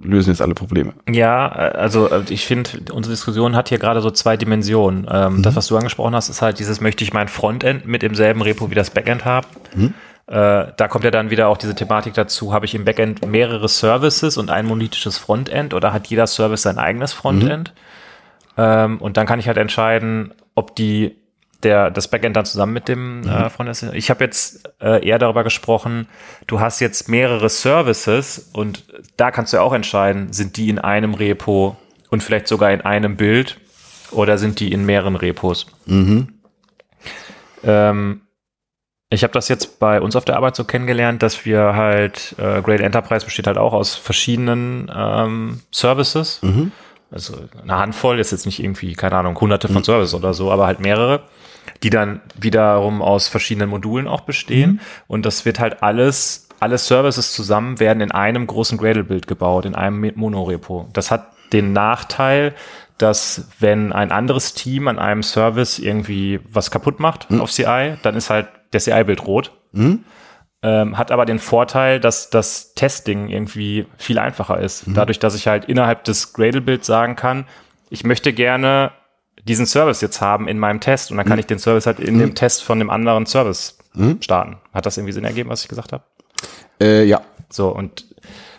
lösen 0.03 0.29
jetzt 0.31 0.41
alle 0.41 0.53
Probleme. 0.53 0.93
Ja, 1.09 1.47
äh, 1.47 1.77
also 1.77 2.09
äh, 2.09 2.23
ich 2.29 2.45
finde, 2.45 2.71
unsere 2.93 3.13
Diskussion 3.13 3.55
hat 3.55 3.69
hier 3.69 3.79
gerade 3.79 4.01
so 4.01 4.11
zwei 4.11 4.37
Dimensionen. 4.37 5.07
Ähm, 5.09 5.43
Das, 5.43 5.55
was 5.55 5.67
du 5.67 5.77
angesprochen 5.77 6.15
hast, 6.15 6.29
ist 6.29 6.41
halt 6.41 6.59
dieses, 6.59 6.81
möchte 6.81 7.03
ich 7.03 7.13
mein 7.13 7.27
Frontend 7.27 7.85
mit 7.85 8.03
im 8.03 8.15
selben 8.15 8.41
Repo 8.41 8.69
wie 8.69 8.75
das 8.75 8.89
Backend 8.89 9.25
haben? 9.25 9.47
Äh, 10.27 10.67
da 10.77 10.87
kommt 10.87 11.03
ja 11.03 11.11
dann 11.11 11.29
wieder 11.29 11.47
auch 11.47 11.57
diese 11.57 11.75
Thematik 11.75 12.13
dazu, 12.13 12.53
habe 12.53 12.65
ich 12.65 12.73
im 12.75 12.85
Backend 12.85 13.25
mehrere 13.25 13.67
Services 13.67 14.37
und 14.37 14.49
ein 14.49 14.65
monolithisches 14.65 15.17
Frontend 15.17 15.73
oder 15.73 15.91
hat 15.91 16.07
jeder 16.07 16.27
Service 16.27 16.61
sein 16.61 16.77
eigenes 16.77 17.11
Frontend? 17.13 17.73
Ähm, 18.57 18.99
und 18.99 19.17
dann 19.17 19.25
kann 19.25 19.39
ich 19.39 19.47
halt 19.47 19.57
entscheiden, 19.57 20.33
ob 20.55 20.75
die 20.75 21.15
der, 21.63 21.91
das 21.91 22.07
Backend 22.07 22.35
dann 22.35 22.45
zusammen 22.45 22.73
mit 22.73 22.87
dem 22.87 23.27
äh, 23.27 23.49
Frontend 23.49 23.83
ist. 23.83 23.93
Ich 23.93 24.09
habe 24.09 24.23
jetzt 24.23 24.69
äh, 24.81 25.05
eher 25.07 25.19
darüber 25.19 25.43
gesprochen, 25.43 26.07
du 26.47 26.59
hast 26.59 26.79
jetzt 26.79 27.09
mehrere 27.09 27.49
Services 27.49 28.49
und 28.53 28.85
da 29.17 29.31
kannst 29.31 29.53
du 29.53 29.57
ja 29.57 29.63
auch 29.63 29.73
entscheiden, 29.73 30.33
sind 30.33 30.57
die 30.57 30.69
in 30.69 30.79
einem 30.79 31.13
Repo 31.13 31.77
und 32.09 32.23
vielleicht 32.23 32.47
sogar 32.47 32.71
in 32.71 32.81
einem 32.81 33.15
Bild 33.17 33.59
oder 34.11 34.37
sind 34.37 34.59
die 34.59 34.71
in 34.71 34.85
mehreren 34.85 35.15
Repos. 35.15 35.67
Ähm, 37.63 38.21
ich 39.09 39.23
habe 39.23 39.33
das 39.33 39.49
jetzt 39.49 39.79
bei 39.79 39.99
uns 40.01 40.15
auf 40.15 40.23
der 40.25 40.37
Arbeit 40.37 40.55
so 40.55 40.63
kennengelernt, 40.63 41.21
dass 41.21 41.45
wir 41.45 41.75
halt, 41.75 42.33
äh, 42.37 42.61
Great 42.61 42.79
Enterprise 42.79 43.25
besteht 43.25 43.45
halt 43.45 43.57
auch 43.57 43.73
aus 43.73 43.95
verschiedenen 43.95 44.89
ähm, 44.95 45.61
Services. 45.71 46.39
Also 47.11 47.35
eine 47.61 47.77
Handvoll, 47.77 48.19
ist 48.19 48.31
jetzt 48.31 48.45
nicht 48.45 48.63
irgendwie, 48.63 48.93
keine 48.93 49.17
Ahnung, 49.17 49.37
hunderte 49.39 49.67
von 49.67 49.83
Services 49.83 50.13
oder 50.13 50.33
so, 50.33 50.49
aber 50.49 50.65
halt 50.65 50.79
mehrere, 50.79 51.23
die 51.83 51.89
dann 51.89 52.21
wiederum 52.39 53.01
aus 53.01 53.27
verschiedenen 53.27 53.69
Modulen 53.69 54.07
auch 54.07 54.21
bestehen. 54.21 54.79
Und 55.07 55.25
das 55.25 55.45
wird 55.45 55.59
halt 55.59 55.81
alles, 55.83 56.47
alle 56.59 56.77
Services 56.77 57.33
zusammen 57.33 57.79
werden 57.79 58.01
in 58.01 58.11
einem 58.11 58.47
großen 58.47 58.77
Gradle-Bild 58.77 59.27
gebaut, 59.27 59.65
in 59.65 59.75
einem 59.75 60.11
Monorepo. 60.15 60.87
Das 60.93 61.11
hat 61.11 61.27
den 61.53 61.73
Nachteil, 61.73 62.53
dass 62.97 63.49
wenn 63.59 63.91
ein 63.91 64.11
anderes 64.11 64.53
Team 64.53 64.87
an 64.87 64.99
einem 64.99 65.23
Service 65.23 65.79
irgendwie 65.79 66.39
was 66.49 66.69
kaputt 66.69 66.99
macht 66.99 67.27
auf 67.39 67.51
CI, 67.51 67.95
dann 68.03 68.15
ist 68.15 68.29
halt 68.29 68.47
der 68.73 68.79
CI-Bild 68.79 69.25
rot. 69.25 69.51
ähm, 70.63 70.97
hat 70.97 71.11
aber 71.11 71.25
den 71.25 71.39
Vorteil, 71.39 71.99
dass 71.99 72.29
das 72.29 72.73
Testing 72.75 73.29
irgendwie 73.29 73.87
viel 73.97 74.19
einfacher 74.19 74.59
ist. 74.59 74.83
Dadurch, 74.95 75.17
dass 75.17 75.33
ich 75.33 75.47
halt 75.47 75.65
innerhalb 75.65 76.03
des 76.03 76.33
Gradle-Builds 76.33 76.85
sagen 76.85 77.15
kann, 77.15 77.45
ich 77.89 78.03
möchte 78.03 78.31
gerne 78.31 78.91
diesen 79.47 79.65
Service 79.65 80.01
jetzt 80.01 80.21
haben 80.21 80.47
in 80.47 80.59
meinem 80.59 80.79
Test 80.79 81.11
und 81.11 81.17
dann 81.17 81.25
kann 81.25 81.39
ich 81.39 81.45
den 81.45 81.59
Service 81.59 81.85
halt 81.85 81.99
in 81.99 82.19
dem 82.19 82.35
Test 82.35 82.63
von 82.63 82.79
dem 82.79 82.89
anderen 82.89 83.25
Service 83.25 83.77
starten. 84.21 84.57
Hat 84.73 84.85
das 84.85 84.97
irgendwie 84.97 85.13
Sinn 85.13 85.25
ergeben, 85.25 85.49
was 85.49 85.63
ich 85.63 85.67
gesagt 85.67 85.93
habe? 85.93 86.03
Äh, 86.79 87.03
ja. 87.05 87.21
So, 87.49 87.69
und 87.69 88.05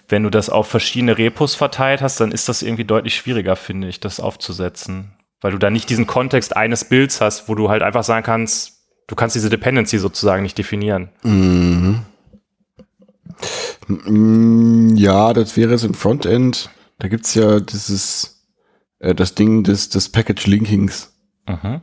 wenn 0.09 0.23
du 0.23 0.31
das 0.31 0.51
auf 0.51 0.69
verschiedene 0.69 1.17
Repos 1.17 1.55
verteilt 1.55 2.03
hast, 2.03 2.21
dann 2.21 2.33
ist 2.33 2.49
das 2.49 2.63
irgendwie 2.63 2.85
deutlich 2.85 3.17
schwieriger, 3.17 3.57
finde 3.57 3.89
ich, 3.89 4.01
das 4.01 4.21
aufzusetzen. 4.21 5.13
Weil 5.41 5.53
du 5.53 5.59
da 5.59 5.71
nicht 5.71 5.89
diesen 5.89 6.07
Kontext 6.07 6.57
eines 6.57 6.85
Builds 6.85 7.21
hast, 7.21 7.49
wo 7.49 7.55
du 7.55 7.71
halt 7.71 7.83
einfach 7.83 8.05
sagen 8.05 8.25
kannst, 8.25 8.81
du 9.07 9.15
kannst 9.15 9.35
diese 9.35 9.51
Dependency 9.51 9.99
sozusagen 9.99 10.43
nicht 10.43 10.59
definieren. 10.59 11.09
Mm, 11.23 11.95
Ja, 14.97 15.33
das 15.33 15.57
wäre 15.57 15.75
es 15.75 15.85
im 15.85 15.95
Frontend. 15.95 16.71
Da 16.99 17.09
gibt's 17.09 17.35
ja 17.35 17.61
dieses, 17.61 18.32
äh, 19.03 19.15
das 19.15 19.35
Ding 19.35 19.65
des, 19.65 19.91
des 19.91 20.09
Package-Linkings. 20.09 21.13
Mhm. 21.47 21.83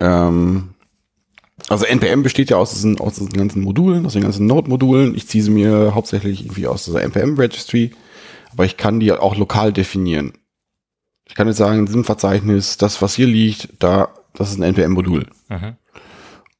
Ähm, 0.00 0.74
also 1.68 1.84
NPM 1.84 2.22
besteht 2.22 2.50
ja 2.50 2.56
aus 2.56 2.72
diesen, 2.72 2.98
aus 2.98 3.14
diesen 3.14 3.32
ganzen 3.32 3.62
Modulen, 3.62 4.04
aus 4.06 4.14
den 4.14 4.22
ganzen 4.22 4.46
Node-Modulen. 4.46 5.14
Ich 5.14 5.28
ziehe 5.28 5.44
sie 5.44 5.50
mir 5.50 5.94
hauptsächlich 5.94 6.44
irgendwie 6.44 6.66
aus 6.66 6.84
dieser 6.84 7.02
NPM-Registry, 7.02 7.92
aber 8.52 8.64
ich 8.64 8.76
kann 8.76 9.00
die 9.00 9.12
auch 9.12 9.36
lokal 9.36 9.72
definieren. 9.72 10.32
Ich 11.28 11.34
kann 11.34 11.48
jetzt 11.48 11.56
sagen, 11.56 11.80
in 11.80 11.86
diesem 11.86 12.04
Verzeichnis, 12.04 12.76
das, 12.76 13.02
was 13.02 13.14
hier 13.14 13.26
liegt, 13.26 13.82
da, 13.82 14.08
das 14.34 14.50
ist 14.50 14.58
ein 14.58 14.62
NPM-Modul. 14.62 15.26
Mhm. 15.48 15.76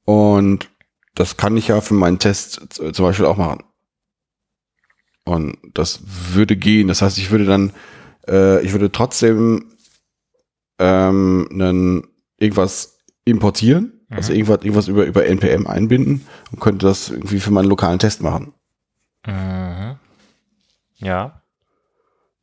Und 0.05 0.69
das 1.15 1.37
kann 1.37 1.57
ich 1.57 1.69
ja 1.69 1.81
für 1.81 1.95
meinen 1.95 2.19
Test 2.19 2.75
zum 2.75 3.05
Beispiel 3.05 3.27
auch 3.27 3.37
machen. 3.37 3.63
Und 5.25 5.57
das 5.75 6.01
würde 6.05 6.57
gehen. 6.57 6.89
Das 6.89 7.03
heißt, 7.03 7.19
ich 7.19 7.31
würde 7.31 7.47
dann, 7.47 7.73
äh, 8.29 8.63
ich 8.63 8.73
würde 8.73 8.93
trotzdem 8.93 9.73
ähm, 10.79 11.49
einen, 11.51 12.07
irgendwas 12.39 12.99
importieren, 13.25 13.93
also 14.11 14.33
irgendwas, 14.33 14.59
irgendwas 14.63 14.89
über, 14.89 15.05
über 15.05 15.27
NPM 15.27 15.67
einbinden 15.67 16.27
und 16.53 16.61
könnte 16.61 16.87
das 16.87 17.11
irgendwie 17.11 17.41
für 17.41 17.51
meinen 17.51 17.69
lokalen 17.69 17.99
Test 17.99 18.23
machen. 18.23 18.53
Mhm. 19.27 19.97
Ja. 20.97 21.43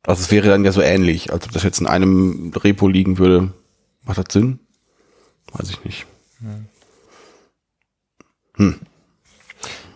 Also 0.02 0.20
es 0.20 0.30
wäre 0.30 0.48
dann 0.48 0.64
ja 0.64 0.72
so 0.72 0.82
ähnlich, 0.82 1.32
als 1.32 1.46
ob 1.46 1.52
das 1.52 1.62
jetzt 1.62 1.80
in 1.80 1.86
einem 1.86 2.52
Repo 2.54 2.88
liegen 2.88 3.18
würde. 3.18 3.52
Macht 4.02 4.18
das 4.18 4.26
Sinn? 4.30 4.58
Weiß 5.52 5.70
ich 5.70 5.82
nicht. 5.84 6.06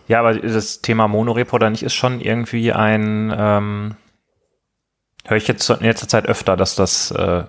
Ja, 0.07 0.19
aber 0.19 0.33
das 0.39 0.81
Thema 0.81 1.07
Monorepo 1.07 1.55
oder 1.57 1.69
nicht 1.69 1.83
ist 1.83 1.93
schon 1.93 2.19
irgendwie 2.19 2.73
ein, 2.73 3.31
ähm, 3.37 3.95
höre 5.25 5.37
ich 5.37 5.47
jetzt 5.47 5.69
in 5.69 5.81
letzter 5.81 6.07
Zeit 6.07 6.25
öfter, 6.25 6.57
dass 6.57 6.75
das 6.75 7.11
äh, 7.11 7.43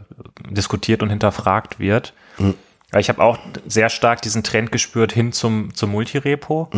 diskutiert 0.49 1.03
und 1.03 1.11
hinterfragt 1.11 1.79
wird. 1.79 2.13
Mhm. 2.39 2.55
Ich 2.99 3.09
habe 3.09 3.23
auch 3.23 3.39
sehr 3.69 3.89
stark 3.89 4.21
diesen 4.21 4.43
Trend 4.43 4.73
gespürt 4.73 5.13
hin 5.13 5.33
zum, 5.33 5.73
zum 5.75 5.93
Multirepo. 5.93 6.69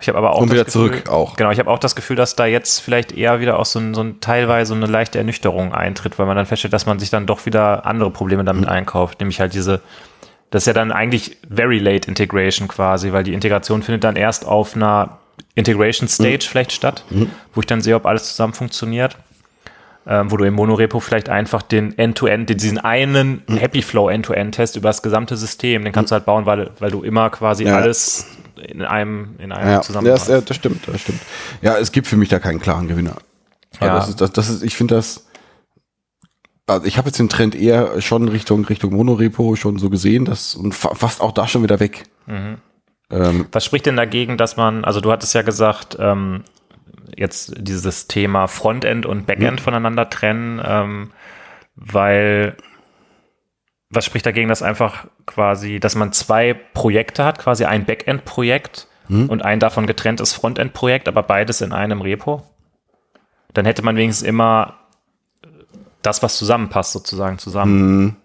Ich 0.00 0.08
habe 0.08 0.18
aber 0.18 0.32
auch 0.32 0.38
Mhm. 0.38 0.42
Und 0.42 0.48
das 0.48 0.54
wieder 0.54 0.64
Gefühl, 0.64 0.90
zurück 0.90 1.08
auch. 1.08 1.36
Genau, 1.36 1.52
ich 1.52 1.60
habe 1.60 1.70
auch 1.70 1.78
das 1.78 1.94
Gefühl, 1.94 2.16
dass 2.16 2.34
da 2.34 2.46
jetzt 2.46 2.80
vielleicht 2.80 3.12
eher 3.12 3.38
wieder 3.38 3.56
auch 3.56 3.64
so 3.64 3.78
ein, 3.78 3.94
so 3.94 4.00
ein 4.02 4.18
teilweise 4.20 4.74
eine 4.74 4.86
leichte 4.86 5.18
Ernüchterung 5.18 5.72
eintritt, 5.72 6.18
weil 6.18 6.26
man 6.26 6.36
dann 6.36 6.46
feststellt, 6.46 6.72
dass 6.72 6.86
man 6.86 6.98
sich 6.98 7.10
dann 7.10 7.26
doch 7.26 7.46
wieder 7.46 7.86
andere 7.86 8.10
Probleme 8.10 8.42
damit 8.42 8.64
Mhm. 8.64 8.68
einkauft, 8.68 9.20
nämlich 9.20 9.38
halt 9.40 9.54
diese 9.54 9.80
das 10.50 10.64
ist 10.64 10.66
ja 10.66 10.72
dann 10.72 10.90
eigentlich 10.90 11.36
very 11.48 11.78
late 11.78 12.08
Integration 12.08 12.66
quasi, 12.66 13.12
weil 13.12 13.22
die 13.22 13.34
Integration 13.34 13.84
findet 13.84 14.02
dann 14.02 14.16
erst 14.16 14.44
auf 14.44 14.74
einer 14.74 15.18
Integration 15.54 16.08
Stage 16.08 16.46
vielleicht 16.48 16.72
statt, 16.72 17.04
wo 17.54 17.60
ich 17.60 17.66
dann 17.68 17.80
sehe, 17.80 17.94
ob 17.94 18.04
alles 18.04 18.30
zusammen 18.30 18.52
funktioniert. 18.52 19.16
Ähm, 20.06 20.30
wo 20.30 20.38
du 20.38 20.44
im 20.44 20.54
Monorepo 20.54 20.98
vielleicht 20.98 21.28
einfach 21.28 21.60
den 21.62 21.96
End-to-End, 21.98 22.48
den- 22.48 22.56
diesen 22.56 22.78
einen 22.78 23.42
Happy 23.48 23.82
Flow 23.82 24.08
End-to-End-Test 24.08 24.76
über 24.76 24.88
das 24.88 25.02
gesamte 25.02 25.36
System, 25.36 25.84
den 25.84 25.92
kannst 25.92 26.10
du 26.10 26.14
halt 26.14 26.24
bauen, 26.24 26.46
weil, 26.46 26.70
weil 26.80 26.90
du 26.90 27.02
immer 27.02 27.28
quasi 27.28 27.64
Ja. 27.64 27.76
alles 27.76 28.26
in 28.56 28.82
einem, 28.82 29.34
in 29.38 29.52
einem 29.52 29.70
Ja, 29.70 29.80
zusammen 29.82 30.06
das, 30.06 30.22
hast. 30.22 30.28
ja, 30.28 30.40
das 30.40 30.56
stimmt, 30.56 30.88
das 30.88 31.02
stimmt. 31.02 31.20
Ja, 31.60 31.76
es 31.76 31.92
gibt 31.92 32.06
für 32.06 32.16
mich 32.16 32.30
da 32.30 32.38
keinen 32.38 32.60
klaren 32.60 32.88
Gewinner. 32.88 33.16
Ja. 33.80 33.94
Das 33.94 34.08
ist, 34.08 34.20
das, 34.22 34.32
das 34.32 34.48
ist, 34.48 34.62
ich 34.62 34.74
finde 34.74 34.94
das, 34.94 35.26
also 36.66 36.86
ich 36.86 36.96
habe 36.98 37.08
jetzt 37.08 37.18
den 37.18 37.28
Trend 37.28 37.54
eher 37.54 38.00
schon 38.00 38.26
Richtung, 38.28 38.64
Richtung 38.64 38.94
Monorepo 38.94 39.54
schon 39.56 39.78
so 39.78 39.90
gesehen, 39.90 40.24
das 40.24 40.54
und 40.54 40.74
fa 40.74 40.94
fast 40.94 41.20
auch 41.20 41.32
da 41.32 41.46
schon 41.46 41.62
wieder 41.62 41.78
weg. 41.78 42.04
Ähm, 42.26 43.46
Was 43.52 43.64
spricht 43.64 43.86
denn 43.86 43.96
dagegen, 43.96 44.36
dass 44.38 44.56
man, 44.56 44.84
also 44.84 45.00
du 45.00 45.10
hattest 45.12 45.34
ja 45.34 45.42
gesagt, 45.42 45.96
ähm, 46.00 46.42
jetzt 47.16 47.54
dieses 47.58 48.06
Thema 48.08 48.46
Frontend 48.46 49.06
und 49.06 49.26
Backend 49.26 49.60
voneinander 49.60 50.08
trennen, 50.10 50.60
ähm, 50.64 51.10
weil 51.74 52.56
was 53.90 54.04
spricht 54.04 54.24
dagegen, 54.24 54.48
dass 54.48 54.62
einfach 54.62 55.06
quasi, 55.26 55.80
dass 55.80 55.96
man 55.96 56.12
zwei 56.12 56.54
Projekte 56.54 57.24
hat, 57.24 57.38
quasi 57.38 57.64
ein 57.64 57.84
Backend-Projekt 57.84 58.86
und 59.28 59.44
ein 59.44 59.58
davon 59.58 59.88
getrenntes 59.88 60.32
Frontend-Projekt, 60.32 61.08
aber 61.08 61.24
beides 61.24 61.60
in 61.60 61.72
einem 61.72 62.00
Repo? 62.00 62.44
Dann 63.52 63.64
hätte 63.64 63.82
man 63.82 63.96
wenigstens 63.96 64.26
immer 64.26 64.76
das, 66.02 66.22
was 66.22 66.38
zusammenpasst, 66.38 66.92
sozusagen 66.92 67.38
zusammen. 67.38 68.16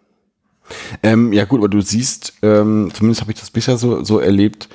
ähm, 1.03 1.33
ja 1.33 1.45
gut, 1.45 1.59
aber 1.59 1.69
du 1.69 1.81
siehst, 1.81 2.33
ähm, 2.43 2.91
zumindest 2.93 3.21
habe 3.21 3.31
ich 3.31 3.39
das 3.39 3.49
bisher 3.49 3.77
so, 3.77 4.03
so 4.03 4.19
erlebt, 4.19 4.69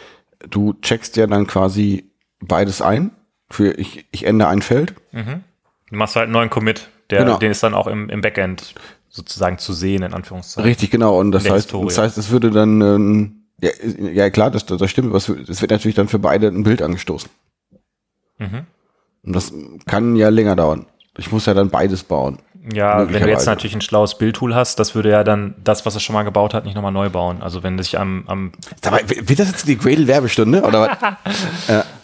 du 0.49 0.75
checkst 0.83 1.17
ja 1.17 1.29
dann 1.29 1.47
quasi 1.47 2.11
beides 2.41 2.83
ein. 2.83 3.13
Für 3.51 3.73
ich, 3.73 4.07
ich 4.13 4.25
ändere 4.27 4.49
ein 4.49 4.63
Feld. 4.63 4.95
Du 5.13 5.97
machst 5.97 6.17
halt 6.17 6.25
einen 6.25 6.33
neuen 6.33 6.51
Commit, 6.51 6.89
der, 7.11 7.25
Genau. 7.25 7.39
den 7.39 7.51
ist 7.51 7.63
dann 7.63 7.75
auch 7.75 7.87
im, 7.89 8.09
im 8.09 8.21
Backend 8.21 8.75
sozusagen 9.09 9.59
zu 9.59 9.73
sehen, 9.73 10.03
in 10.05 10.15
Anführungszeichen. 10.15 10.69
Richtig, 10.69 10.91
genau. 10.91 11.19
Und 11.19 11.33
das 11.33 11.45
heißt, 11.45 11.67
Historie. 11.67 11.87
das 11.89 11.99
heißt, 11.99 12.19
es 12.19 12.31
würde 12.31 12.51
dann, 12.51 12.81
ähm, 12.81 13.43
ja, 13.61 13.71
ja 14.13 14.31
klar, 14.31 14.51
das, 14.51 14.65
das 14.65 14.91
stimmt, 14.91 15.09
aber 15.09 15.17
es 15.17 15.29
wird, 15.29 15.71
natürlich 15.71 15.97
dann 15.97 16.09
für 16.09 16.21
beide 16.21 16.47
ein 16.47 16.63
Bild 16.63 16.81
angestoßen. 16.81 17.29
Mhm. 18.39 18.67
Und 19.25 19.37
das 19.37 19.53
kann 19.87 20.15
ja 20.17 20.29
länger 20.29 20.55
dauern. 20.57 20.87
Ich 21.19 21.33
muss 21.33 21.45
ja 21.47 21.55
dann 21.55 21.71
beides 21.71 22.05
bauen. 22.05 22.39
Ja, 22.73 23.11
wenn 23.11 23.23
du 23.23 23.29
jetzt 23.29 23.47
natürlich 23.47 23.75
ein 23.75 23.81
schlaues 23.81 24.17
Bildtool 24.17 24.55
hast, 24.55 24.79
das 24.79 24.95
würde 24.95 25.11
ja 25.11 25.25
dann 25.25 25.55
das, 25.65 25.87
was 25.87 25.95
es 25.95 26.03
schon 26.03 26.13
mal 26.15 26.23
gebaut 26.25 26.53
hat, 26.55 26.67
nicht 26.67 26.75
nochmal 26.75 26.93
neu 26.93 27.09
bauen. 27.09 27.43
Also 27.43 27.63
wenn 27.63 27.79
sich 27.79 27.99
am, 27.99 28.25
am 28.27 28.53
Sag 28.83 28.93
mal, 28.93 29.01
wird 29.09 29.39
das 29.39 29.49
jetzt 29.49 29.67
die 29.67 29.79
Gradle-Werbestunde? 29.79 30.63
Oder 30.63 30.99
was? 31.67 31.85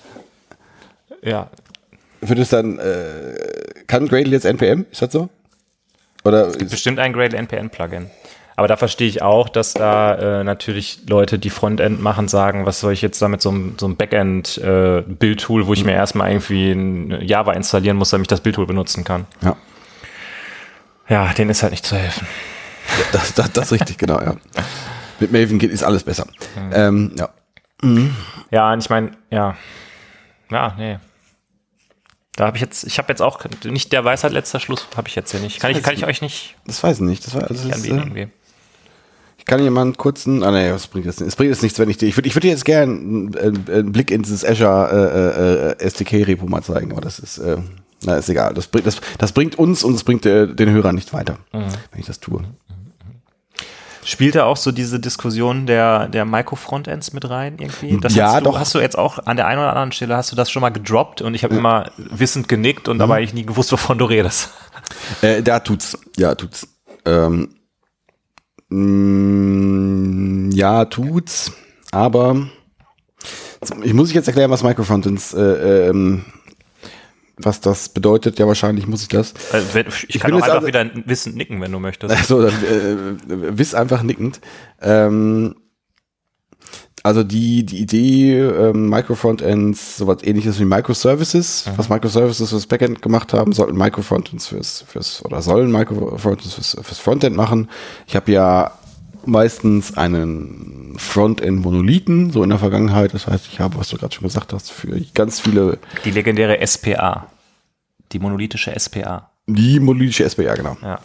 ja, 1.27 1.51
wird 2.21 2.39
es 2.39 2.49
dann, 2.49 2.79
äh, 2.79 3.35
kann 3.87 4.09
Gradle 4.09 4.33
jetzt 4.33 4.45
NPM? 4.45 4.87
Ist 4.91 5.03
das 5.03 5.13
so? 5.13 5.29
Oder 6.25 6.47
ist, 6.49 6.71
bestimmt 6.71 6.99
ein 6.99 7.13
Gradle 7.13 7.39
NPN 7.39 7.71
Plugin. 7.71 8.11
Aber 8.57 8.69
da 8.69 8.77
verstehe 8.79 9.07
ich 9.07 9.21
auch, 9.21 9.51
dass 9.51 9.75
da 9.75 10.41
äh, 10.41 10.45
natürlich 10.45 11.01
Leute, 11.07 11.39
die 11.39 11.51
Frontend 11.51 12.01
machen, 12.01 12.27
sagen, 12.27 12.65
was 12.65 12.81
soll 12.81 12.95
ich 12.95 13.03
jetzt 13.03 13.21
da 13.21 13.29
mit 13.29 13.43
so 13.43 13.51
einem, 13.51 13.75
so 13.79 13.85
einem 13.85 13.97
Backend 13.97 14.57
äh, 14.59 15.03
Bildtool, 15.07 15.67
wo 15.67 15.75
ich 15.75 15.85
mir 15.85 15.93
erstmal 15.93 16.31
irgendwie 16.31 16.73
ein 16.73 17.21
Java 17.21 17.53
installieren 17.53 17.99
muss, 17.99 18.11
damit 18.11 18.25
ich 18.25 18.29
das 18.29 18.41
Bildtool 18.41 18.67
benutzen 18.67 19.05
kann. 19.05 19.27
ja, 19.43 19.57
Ja, 21.09 21.33
denen 21.35 21.51
ist 21.51 21.63
halt 21.63 21.73
nicht 21.73 21.85
zu 21.85 21.97
helfen. 21.97 22.27
das, 23.13 23.35
das, 23.35 23.53
das 23.53 23.67
ist 23.67 23.73
richtig, 23.73 23.99
genau, 23.99 24.21
ja. 24.21 24.37
Mit 25.21 25.33
Maven 25.33 25.59
geht 25.59 25.71
ist 25.71 25.83
alles 25.85 26.03
besser. 26.03 26.27
Ähm, 26.73 27.13
ja. 27.17 27.29
Ja, 28.51 28.73
und 28.73 28.79
ich 28.79 28.89
meine, 28.89 29.11
ja. 29.31 29.55
Ja, 30.51 30.75
nee. 30.79 30.99
Da 32.37 32.47
habe 32.47 32.59
ich 32.59 32.61
jetzt, 32.61 32.85
ich 32.85 32.99
habe 32.99 33.09
jetzt 33.09 33.23
auch 33.23 33.41
nicht 33.65 33.93
der 33.93 34.05
Weisheit 34.05 34.33
letzter 34.33 34.61
Schluss, 34.61 34.87
habe 34.95 35.09
ich 35.09 35.15
jetzt 35.15 35.31
hier 35.31 35.41
nicht. 35.41 35.59
Kann 35.59 35.71
ich, 35.71 35.83
kann 35.83 35.95
ich 35.95 36.05
euch 36.05 36.21
nicht 36.21 36.55
Das 36.67 36.83
weiß 36.83 36.99
ich 36.99 37.03
nicht. 37.03 37.27
Das 37.27 37.35
war, 37.35 37.51
also 37.51 37.71
anbieten 37.71 37.97
äh, 37.97 38.01
irgendwie. 38.01 38.29
ich 39.39 39.47
kann 39.47 39.63
jemand 39.63 39.97
kurzen, 39.97 40.43
ah 40.43 40.51
nee, 40.51 40.71
was 40.71 40.87
bringt 40.87 41.07
das? 41.07 41.21
Es 41.23 41.35
bringt 41.35 41.51
jetzt 41.51 41.63
nichts, 41.63 41.79
wenn 41.79 41.89
ich 41.89 41.97
dir, 41.97 42.07
ich 42.07 42.17
würde 42.17 42.29
ich 42.29 42.35
würde 42.35 42.47
dir 42.47 42.53
jetzt 42.53 42.67
gerne 42.67 42.93
einen, 42.93 43.39
einen, 43.39 43.71
einen 43.71 43.93
Blick 43.93 44.11
in 44.11 44.23
dieses 44.23 44.45
Azure 44.45 45.75
äh, 45.81 45.83
äh, 45.83 45.87
SDK-Repo 45.87 46.47
mal 46.47 46.63
zeigen, 46.63 46.93
aber 46.93 47.01
das 47.01 47.19
ist, 47.19 47.39
äh, 47.39 47.57
na, 48.05 48.17
ist 48.17 48.29
egal. 48.29 48.53
Das 48.53 48.67
bringt, 48.67 48.87
das, 48.87 49.01
das 49.17 49.33
bringt 49.33 49.59
uns 49.59 49.83
und 49.83 49.95
es 49.95 50.05
bringt 50.05 50.27
äh, 50.27 50.47
den 50.47 50.71
Hörern 50.71 50.95
nicht 50.95 51.15
weiter, 51.15 51.39
wenn 51.53 51.71
ich 51.99 52.07
das 52.07 52.21
tue. 52.21 52.45
Spielt 54.09 54.37
da 54.37 54.45
auch 54.45 54.57
so 54.57 54.71
diese 54.71 55.01
Diskussion 55.01 55.67
der, 55.67 56.07
der 56.07 56.25
Micro-Frontends 56.25 57.13
mit 57.13 57.29
rein 57.29 57.57
irgendwie? 57.59 57.99
Das 58.01 58.15
Ja, 58.15 58.27
hast 58.35 58.39
du, 58.39 58.45
doch. 58.45 58.59
Hast 58.59 58.73
du 58.77 58.79
jetzt 58.79 58.97
auch 58.97 59.19
an 59.27 59.37
der 59.37 59.49
einen 59.49 59.59
oder 59.59 59.71
anderen 59.71 59.91
Stelle, 59.91 60.17
hast 60.17 60.31
du 60.31 60.37
das 60.37 60.49
schon 60.49 60.61
mal 60.61 60.69
gedroppt 60.71 61.23
und 61.23 61.35
ich 61.35 61.43
habe 61.43 61.57
immer 61.57 61.91
wissend 61.97 62.49
genickt 62.49 62.87
Mhm. 62.87 62.93
und 62.93 63.01
aber 63.01 63.21
ich 63.21 63.35
nie 63.35 63.45
gewusst, 63.45 63.73
wovon 63.73 63.99
du 63.99 64.05
redest. 64.05 64.51
Äh, 65.23 65.43
da 65.43 65.59
tut's. 65.59 65.99
Ja, 66.17 66.37
tut's. 66.37 66.69
Ähm, 67.05 67.49
mh, 68.69 70.55
ja, 70.55 70.85
tut's. 70.85 71.51
Aber 71.91 72.47
ich 73.83 73.93
muss 73.93 74.13
jetzt 74.13 74.29
erklären, 74.29 74.51
was 74.53 74.63
Microfrontends, 74.63 75.35
äh, 75.35 75.89
ähm, 75.89 76.25
was 77.39 77.61
das 77.61 77.89
bedeutet. 77.91 78.39
Ja, 78.39 78.47
wahrscheinlich 78.47 78.87
muss 78.87 79.03
ich 79.03 79.09
das. 79.09 79.33
Äh, 79.53 79.61
wenn- 79.73 79.87
Ich 80.09 80.21
kann 80.21 80.33
auch 80.33 80.37
einfach 80.43 80.57
alle- 80.57 80.67
wieder 80.67 80.91
wissend 81.05 81.37
nicken, 81.37 81.61
wenn 81.61 81.73
du 81.73 81.79
möchtest. 81.79 82.15
Also, 82.15 82.43
dann, 82.43 82.55
äh, 82.65 83.59
wiss 83.59 83.75
einfach 83.75 84.03
nickend. 84.03 84.41
Ähm, 84.81 85.57
Also 87.03 87.23
die, 87.23 87.65
die 87.65 87.79
Idee, 87.83 88.41
ähm, 88.41 88.89
Microfrontends, 88.89 89.97
sowas 89.99 90.25
ähnliches 90.25 90.59
wie 90.59 90.65
Microservices, 90.65 91.67
was 91.77 91.89
Microservices 91.89 92.51
fürs 92.51 92.67
Backend 92.67 93.01
gemacht 93.01 93.33
haben, 93.33 93.53
sollten 93.53 93.77
Microfrontends 93.77 94.49
fürs, 94.49 94.85
fürs 94.89 95.25
oder 95.25 95.41
sollen 95.41 95.71
Microfrontends 95.71 96.55
fürs, 96.55 96.77
fürs 96.83 96.99
Frontend 96.99 97.37
machen. 97.37 97.71
Ich 98.09 98.17
habe 98.17 98.33
ja 98.33 98.73
meistens 99.29 99.97
einen 99.97 100.95
Frontend-Monolithen, 100.99 102.31
so 102.31 102.43
in 102.43 102.51
der 102.51 102.59
Vergangenheit. 102.59 103.15
Das 103.15 103.27
heißt, 103.27 103.47
ich 103.47 103.61
habe, 103.61 103.77
was 103.79 103.89
du 103.89 103.97
gerade 103.97 104.15
schon 104.15 104.25
gesagt 104.25 104.53
hast, 104.53 104.71
für 104.73 105.01
ganz 105.15 105.41
viele, 105.41 105.79
Die 106.05 106.11
legendäre 106.11 106.65
SPA. 106.67 107.27
Die 108.13 108.19
monolithische 108.19 108.73
SPA. 108.79 109.31
die 109.47 109.81
monolithische 109.81 110.29
SPA, 110.29 110.55
genau. 110.55 110.77
Ja. 110.83 111.01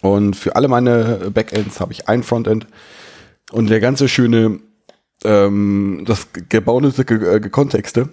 Und 0.00 0.36
für 0.36 0.54
alle 0.56 0.68
meine 0.68 1.30
Backends 1.32 1.80
habe 1.80 1.92
ich 1.92 2.08
ein 2.08 2.22
Frontend. 2.22 2.66
Und 3.52 3.68
der 3.70 3.80
ganze 3.80 4.08
schöne, 4.08 4.60
ähm, 5.24 6.04
das 6.06 6.28
gebaute 6.32 7.04
Ge- 7.04 7.36
äh, 7.36 7.40
Kontexte 7.48 8.08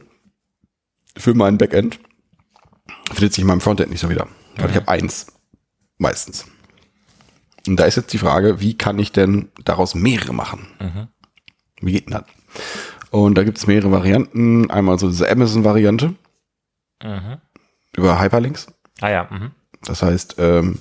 für 1.18 1.34
mein 1.34 1.58
Backend 1.58 2.00
findet 3.14 3.34
sich 3.34 3.42
in 3.42 3.48
meinem 3.48 3.62
Frontend 3.62 3.90
nicht 3.92 4.00
so 4.00 4.10
wieder. 4.10 4.28
Weil 4.58 4.70
ich 4.70 4.76
habe 4.76 4.88
eins. 4.88 5.28
Meistens. 5.98 6.46
Und 7.68 7.80
da 7.80 7.86
ist 7.86 7.96
jetzt 7.96 8.12
die 8.14 8.18
Frage, 8.18 8.60
wie 8.62 8.78
kann 8.78 8.98
ich 9.00 9.12
denn 9.12 9.50
daraus 9.66 9.94
mehrere 9.96 10.34
machen? 10.34 10.68
Wie 11.82 11.92
geht 11.92 12.08
denn 12.08 12.14
das? 12.14 12.24
Und 13.12 13.38
da 13.38 13.44
gibt 13.44 13.58
es 13.58 13.68
mehrere 13.68 13.92
Varianten. 13.92 14.70
Einmal 14.72 14.98
so 15.00 15.10
diese 15.10 15.30
Amazon-Variante 15.30 16.14
über 17.98 18.20
Hyperlinks. 18.22 18.68
Ah 19.02 19.10
ja. 19.10 19.28
Mhm. 19.30 19.52
Das 19.84 20.02
heißt, 20.04 20.36
ähm, 20.38 20.78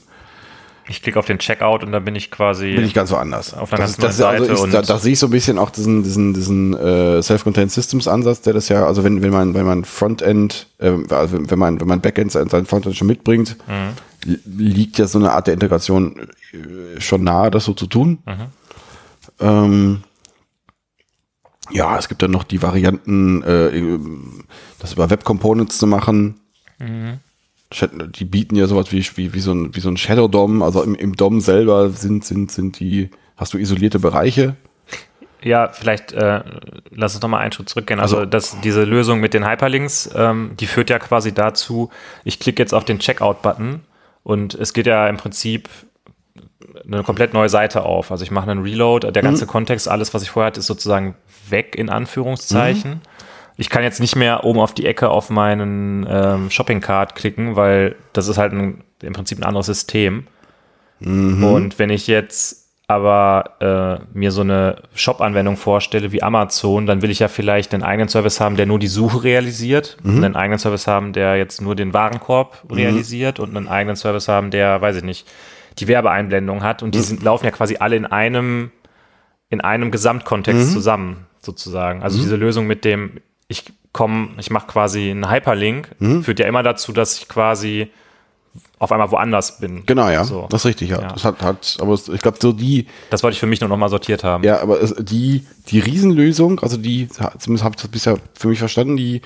Ich 0.88 1.02
klicke 1.02 1.18
auf 1.18 1.26
den 1.26 1.38
Checkout 1.38 1.82
und 1.84 1.92
dann 1.92 2.04
bin 2.04 2.14
ich 2.16 2.30
quasi. 2.30 2.74
bin 2.74 2.84
ich 2.84 2.94
ganz 2.94 3.10
woanders. 3.10 3.54
Auf 3.54 3.72
einer 3.72 3.82
das, 3.82 3.96
ganz 3.96 4.14
ist- 4.14 4.20
das, 4.20 4.26
also 4.26 4.44
Seite 4.54 4.66
ich, 4.66 4.72
da, 4.72 4.82
da 4.82 4.98
sehe 4.98 5.12
ich 5.12 5.18
so 5.18 5.26
ein 5.26 5.30
bisschen 5.30 5.58
auch 5.58 5.70
diesen, 5.70 6.02
diesen, 6.02 6.34
diesen 6.34 6.74
äh, 6.76 7.22
Self-Contained 7.22 7.70
Systems 7.72 8.08
Ansatz, 8.08 8.42
der 8.42 8.52
das 8.54 8.68
ja, 8.68 8.84
also 8.86 9.02
wenn, 9.04 9.22
wenn 9.22 9.30
man, 9.30 9.54
wenn 9.54 9.64
man 9.66 9.84
Frontend, 9.84 10.66
äh, 10.78 10.92
also 11.10 11.38
wenn 11.50 11.58
man, 11.58 11.80
wenn 11.80 11.88
man 11.88 12.00
Backend 12.00 12.32
sein 12.32 12.48
sein 12.48 12.66
Frontend 12.66 12.96
schon 12.96 13.06
mitbringt, 13.06 13.56
Mhm. 13.68 13.92
Li- 14.24 14.40
liegt 14.46 14.98
ja 14.98 15.06
so 15.06 15.18
eine 15.18 15.32
Art 15.32 15.46
der 15.46 15.54
Integration 15.54 16.28
äh, 16.52 17.00
schon 17.00 17.24
nahe, 17.24 17.50
das 17.50 17.64
so 17.64 17.74
zu 17.74 17.86
tun. 17.86 18.18
Mhm. 18.26 18.46
Ähm, 19.40 20.02
ja, 21.70 21.96
es 21.98 22.08
gibt 22.08 22.22
dann 22.22 22.30
noch 22.32 22.44
die 22.44 22.62
Varianten, 22.62 23.42
äh, 23.42 23.98
das 24.80 24.92
über 24.94 25.08
Web 25.10 25.24
Components 25.24 25.78
zu 25.78 25.86
machen. 25.86 26.40
Chat- 27.70 28.16
Die 28.18 28.24
bieten 28.24 28.56
ja 28.56 28.66
sowas 28.66 28.90
wie, 28.90 29.04
wie, 29.16 29.34
wie 29.34 29.40
so 29.40 29.52
ein, 29.52 29.74
wie 29.76 29.80
so 29.80 29.88
ein 29.88 29.96
Shadow 29.96 30.26
DOM, 30.28 30.62
also 30.62 30.82
im, 30.82 30.94
im 30.94 31.14
DOM 31.14 31.40
selber 31.40 31.90
sind, 31.90 32.24
sind, 32.24 32.50
sind 32.50 32.80
die, 32.80 33.10
hast 33.36 33.54
du 33.54 33.58
isolierte 33.58 33.98
Bereiche. 34.00 34.56
Ja, 35.42 35.68
vielleicht 35.68 36.12
äh, 36.12 36.42
lass 36.90 37.14
uns 37.14 37.22
noch 37.22 37.28
mal 37.30 37.38
einen 37.38 37.52
Schritt 37.52 37.68
zurückgehen. 37.68 38.00
Also, 38.00 38.16
Also- 38.18 38.26
das, 38.30 38.60
diese 38.62 38.82
Lösung 38.84 39.20
mit 39.20 39.32
den 39.34 39.46
Hyperlinks, 39.48 40.10
ähm, 40.14 40.50
die 40.58 40.66
führt 40.66 40.90
ja 40.90 40.98
quasi 40.98 41.32
dazu, 41.32 41.90
ich 42.24 42.40
klicke 42.40 42.62
jetzt 42.62 42.74
auf 42.74 42.84
den 42.84 42.98
Checkout-Button 42.98 43.80
und 44.30 44.54
es 44.54 44.72
geht 44.72 44.86
ja 44.86 45.08
im 45.08 45.16
Prinzip 45.16 45.68
eine 46.84 47.02
komplett 47.02 47.34
neue 47.34 47.48
Seite 47.48 47.82
auf. 47.82 48.12
Also 48.12 48.22
ich 48.22 48.30
mache 48.30 48.48
einen 48.48 48.62
Reload, 48.62 49.10
der 49.10 49.22
ganze 49.24 49.44
Kontext, 49.44 49.88
alles, 49.88 50.14
was 50.14 50.22
ich 50.22 50.30
vorher 50.30 50.46
hatte, 50.46 50.60
ist 50.60 50.66
sozusagen 50.66 51.16
weg 51.48 51.74
in 51.76 51.90
Anführungszeichen. 51.90 53.00
Ich 53.56 53.70
kann 53.70 53.82
jetzt 53.82 53.98
nicht 53.98 54.14
mehr 54.14 54.44
oben 54.44 54.60
auf 54.60 54.72
die 54.72 54.86
Ecke 54.86 55.08
auf 55.08 55.30
meinen 55.30 56.06
ähm, 56.08 56.48
Shopping-Card 56.48 57.16
klicken, 57.16 57.56
weil 57.56 57.96
das 58.12 58.28
ist 58.28 58.38
halt 58.38 58.52
ein, 58.52 58.84
im 59.02 59.14
Prinzip 59.14 59.38
ein 59.38 59.42
anderes 59.42 59.66
System. 59.66 60.28
Und 61.00 61.80
wenn 61.80 61.90
ich 61.90 62.06
jetzt 62.06 62.59
aber 62.90 64.00
äh, 64.12 64.18
mir 64.18 64.32
so 64.32 64.40
eine 64.40 64.82
Shop-Anwendung 64.94 65.56
vorstelle 65.56 66.10
wie 66.10 66.24
Amazon, 66.24 66.86
dann 66.86 67.02
will 67.02 67.10
ich 67.10 67.20
ja 67.20 67.28
vielleicht 67.28 67.72
einen 67.72 67.84
eigenen 67.84 68.08
Service 68.08 68.40
haben, 68.40 68.56
der 68.56 68.66
nur 68.66 68.80
die 68.80 68.88
Suche 68.88 69.22
realisiert, 69.22 69.96
und 70.16 70.24
einen 70.24 70.34
eigenen 70.34 70.58
Service 70.58 70.88
haben, 70.88 71.12
der 71.12 71.36
jetzt 71.36 71.62
nur 71.62 71.76
den 71.76 71.94
Warenkorb 71.94 72.64
realisiert 72.68 73.38
und 73.38 73.56
einen 73.56 73.68
eigenen 73.68 73.94
Service 73.94 74.26
haben, 74.26 74.50
der, 74.50 74.80
weiß 74.80 74.96
ich 74.96 75.04
nicht, 75.04 75.28
die 75.78 75.86
Werbeeinblendung 75.86 76.64
hat. 76.64 76.82
Und 76.82 76.96
die 76.96 76.98
sind, 76.98 77.22
laufen 77.22 77.44
ja 77.44 77.52
quasi 77.52 77.76
alle 77.78 77.94
in 77.94 78.06
einem, 78.06 78.72
in 79.50 79.60
einem 79.60 79.92
Gesamtkontext 79.92 80.72
zusammen, 80.72 81.26
sozusagen. 81.40 82.02
Also 82.02 82.18
diese 82.18 82.34
Lösung 82.34 82.66
mit 82.66 82.84
dem, 82.84 83.20
ich 83.46 83.66
komme, 83.92 84.30
ich 84.38 84.50
mache 84.50 84.66
quasi 84.66 85.12
einen 85.12 85.30
Hyperlink, 85.30 85.90
führt 86.24 86.40
ja 86.40 86.46
immer 86.48 86.64
dazu, 86.64 86.90
dass 86.92 87.18
ich 87.18 87.28
quasi 87.28 87.88
auf 88.78 88.92
einmal 88.92 89.10
woanders 89.10 89.58
bin. 89.58 89.84
Genau, 89.86 90.08
ja. 90.08 90.24
So. 90.24 90.46
Das 90.48 90.62
ist 90.62 90.66
richtig, 90.66 90.90
ja. 90.90 91.02
Ja. 91.02 91.08
Das 91.08 91.24
hat, 91.24 91.42
hat, 91.42 91.76
aber 91.80 91.94
ich 91.94 92.22
glaube, 92.22 92.38
so 92.40 92.52
die, 92.52 92.86
Das 93.10 93.22
wollte 93.22 93.34
ich 93.34 93.40
für 93.40 93.46
mich 93.46 93.60
nur 93.60 93.68
noch 93.68 93.76
mal 93.76 93.90
sortiert 93.90 94.24
haben. 94.24 94.42
ja, 94.42 94.60
aber 94.60 94.78
die, 94.78 95.46
die 95.68 95.80
Riesenlösung, 95.80 96.60
also 96.60 96.76
die, 96.76 97.08
zumindest 97.38 97.62
habe 97.64 97.74
ich 97.76 97.82
das 97.82 97.90
bisher 97.90 98.16
für 98.32 98.48
mich 98.48 98.58
verstanden, 98.58 98.96
die, 98.96 99.20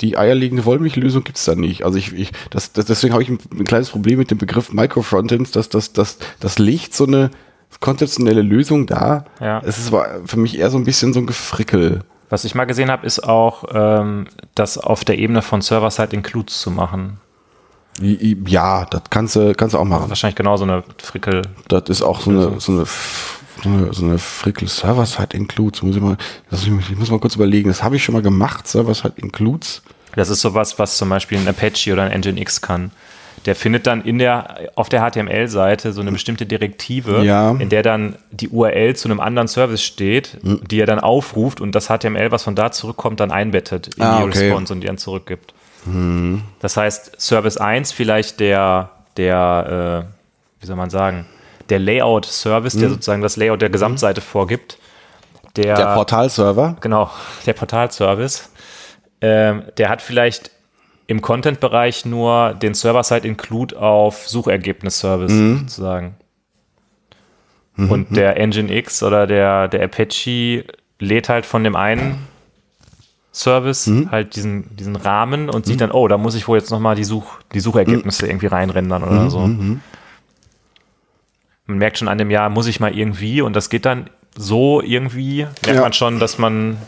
die 0.00 0.16
eierlegende 0.16 0.64
Wollmilchlösung 0.64 1.24
gibt 1.24 1.38
es 1.38 1.44
da 1.44 1.56
nicht. 1.56 1.84
Also 1.84 1.98
ich, 1.98 2.12
ich 2.12 2.30
das, 2.50 2.72
das, 2.72 2.86
deswegen 2.86 3.12
habe 3.12 3.24
ich 3.24 3.28
ein, 3.28 3.38
ein 3.52 3.64
kleines 3.64 3.90
Problem 3.90 4.18
mit 4.18 4.30
dem 4.30 4.38
Begriff 4.38 4.72
Microfrontends, 4.72 5.50
dass 5.50 5.68
das, 5.68 5.92
das, 5.92 6.18
das 6.38 6.58
legt 6.58 6.94
so 6.94 7.04
eine 7.04 7.30
konzeptionelle 7.80 8.42
Lösung 8.42 8.86
da. 8.86 9.24
Ja. 9.40 9.60
Es 9.64 9.78
ist 9.78 9.92
für 10.24 10.38
mich 10.38 10.58
eher 10.58 10.70
so 10.70 10.78
ein 10.78 10.84
bisschen 10.84 11.12
so 11.12 11.20
ein 11.20 11.26
Gefrickel. 11.26 12.04
Was 12.28 12.44
ich 12.44 12.54
mal 12.54 12.64
gesehen 12.64 12.92
habe, 12.92 13.04
ist 13.04 13.26
auch, 13.26 13.64
ähm, 13.74 14.28
das 14.54 14.78
auf 14.78 15.04
der 15.04 15.18
Ebene 15.18 15.42
von 15.42 15.62
Server-Side-Includes 15.62 16.60
zu 16.60 16.70
machen. 16.70 17.18
Ja, 18.00 18.86
das 18.86 19.02
kannst 19.10 19.36
du, 19.36 19.54
kannst 19.54 19.74
du 19.74 19.78
auch 19.78 19.84
machen. 19.84 20.08
Wahrscheinlich 20.08 20.36
genau 20.36 20.56
so 20.56 20.64
eine 20.64 20.82
Frickel. 20.98 21.42
Das 21.68 21.84
ist 21.88 22.02
auch 22.02 22.20
so 22.20 22.30
eine, 22.30 22.60
so 22.60 22.72
eine, 22.72 22.84
so 23.62 23.68
eine, 23.68 23.92
so 23.92 24.04
eine 24.04 24.18
Frickel 24.18 24.68
Server-Side 24.68 25.36
Includes. 25.36 25.82
Muss 25.82 25.96
ich 25.96 26.02
mal, 26.02 26.16
ich 26.50 26.96
muss 26.96 27.10
mal 27.10 27.18
kurz 27.20 27.36
überlegen. 27.36 27.68
Das 27.68 27.82
habe 27.82 27.96
ich 27.96 28.04
schon 28.04 28.14
mal 28.14 28.22
gemacht, 28.22 28.66
Server-Side 28.66 29.14
Includes. 29.16 29.82
Das 30.16 30.28
ist 30.30 30.40
sowas, 30.40 30.78
was 30.78 30.96
zum 30.96 31.08
Beispiel 31.08 31.38
ein 31.38 31.46
Apache 31.46 31.92
oder 31.92 32.04
ein 32.04 32.20
Nginx 32.20 32.60
kann. 32.60 32.90
Der 33.46 33.54
findet 33.54 33.86
dann 33.86 34.02
in 34.02 34.18
der, 34.18 34.70
auf 34.74 34.88
der 34.90 35.00
HTML-Seite 35.08 35.92
so 35.94 36.00
eine 36.02 36.12
bestimmte 36.12 36.44
Direktive, 36.44 37.22
Ja. 37.24 37.52
in 37.52 37.70
der 37.70 37.82
dann 37.82 38.16
die 38.30 38.48
URL 38.48 38.96
zu 38.96 39.08
einem 39.08 39.18
anderen 39.20 39.48
Service 39.48 39.82
steht, 39.82 40.36
die 40.42 40.78
er 40.80 40.84
dann 40.86 40.98
aufruft 41.00 41.60
und 41.62 41.74
das 41.74 41.86
HTML, 41.86 42.30
was 42.32 42.42
von 42.42 42.54
da 42.54 42.70
zurückkommt, 42.70 43.18
dann 43.20 43.30
einbettet 43.30 43.94
in 43.96 44.02
Ah, 44.02 44.18
die 44.18 44.24
okay. 44.24 44.38
Response 44.46 44.72
und 44.74 44.80
die 44.80 44.86
dann 44.88 44.98
zurückgibt. 44.98 45.54
Das 46.60 46.76
heißt, 46.76 47.20
Service 47.20 47.56
1 47.56 47.92
vielleicht 47.92 48.40
der, 48.40 48.90
der, 49.16 50.06
äh, 50.06 50.60
wie 50.60 50.66
soll 50.66 50.76
man 50.76 50.90
sagen, 50.90 51.26
der 51.68 51.78
Layout-Service, 51.78 52.76
der 52.76 52.90
sozusagen 52.90 53.22
das 53.22 53.36
Layout 53.36 53.62
der 53.62 53.70
Gesamtseite 53.70 54.20
vorgibt. 54.20 54.78
Der, 55.56 55.74
Der 55.76 55.94
Portalserver. 55.94 56.76
Genau, 56.80 57.10
der 57.46 57.52
Portalservice. 57.54 58.50
Ähm, 59.20 59.64
der 59.78 59.88
hat 59.88 60.02
vielleicht 60.02 60.50
im 61.06 61.22
Content-Bereich 61.22 62.04
nur 62.04 62.54
den 62.54 62.74
Server-Side-Include 62.74 63.80
auf 63.80 64.28
Suchergebnis-Service 64.28 65.32
sozusagen. 65.60 66.14
Und 67.76 68.14
der 68.14 68.34
Nginx 68.46 69.02
oder 69.02 69.26
der, 69.26 69.68
der 69.68 69.82
Apache 69.84 70.64
lädt 70.98 71.28
halt 71.28 71.46
von 71.46 71.64
dem 71.64 71.76
einen 71.76 72.26
Service 73.32 73.90
halt 74.10 74.34
diesen, 74.36 74.76
diesen 74.76 74.96
Rahmen 74.96 75.48
und 75.50 75.64
sieht 75.66 75.80
dann, 75.80 75.92
oh, 75.92 76.08
da 76.08 76.18
muss 76.18 76.34
ich 76.34 76.48
wohl 76.48 76.58
jetzt 76.58 76.70
nochmal 76.70 76.96
die, 76.96 77.04
Such, 77.04 77.38
die 77.54 77.60
Suchergebnisse 77.60 78.26
irgendwie 78.26 78.46
reinrendern 78.46 79.04
oder 79.04 79.30
so. 79.30 79.46
Man 81.66 81.78
merkt 81.78 81.98
schon 81.98 82.08
an 82.08 82.18
dem 82.18 82.30
Jahr, 82.30 82.50
muss 82.50 82.66
ich 82.66 82.80
mal 82.80 82.96
irgendwie 82.96 83.40
und 83.42 83.54
das 83.54 83.70
geht 83.70 83.84
dann 83.86 84.10
so 84.36 84.80
irgendwie, 84.82 85.44
merkt 85.64 85.66
Ja. 85.76 85.80
man 85.82 85.92
schon, 85.92 86.18
dass 86.18 86.38
man, 86.38 86.78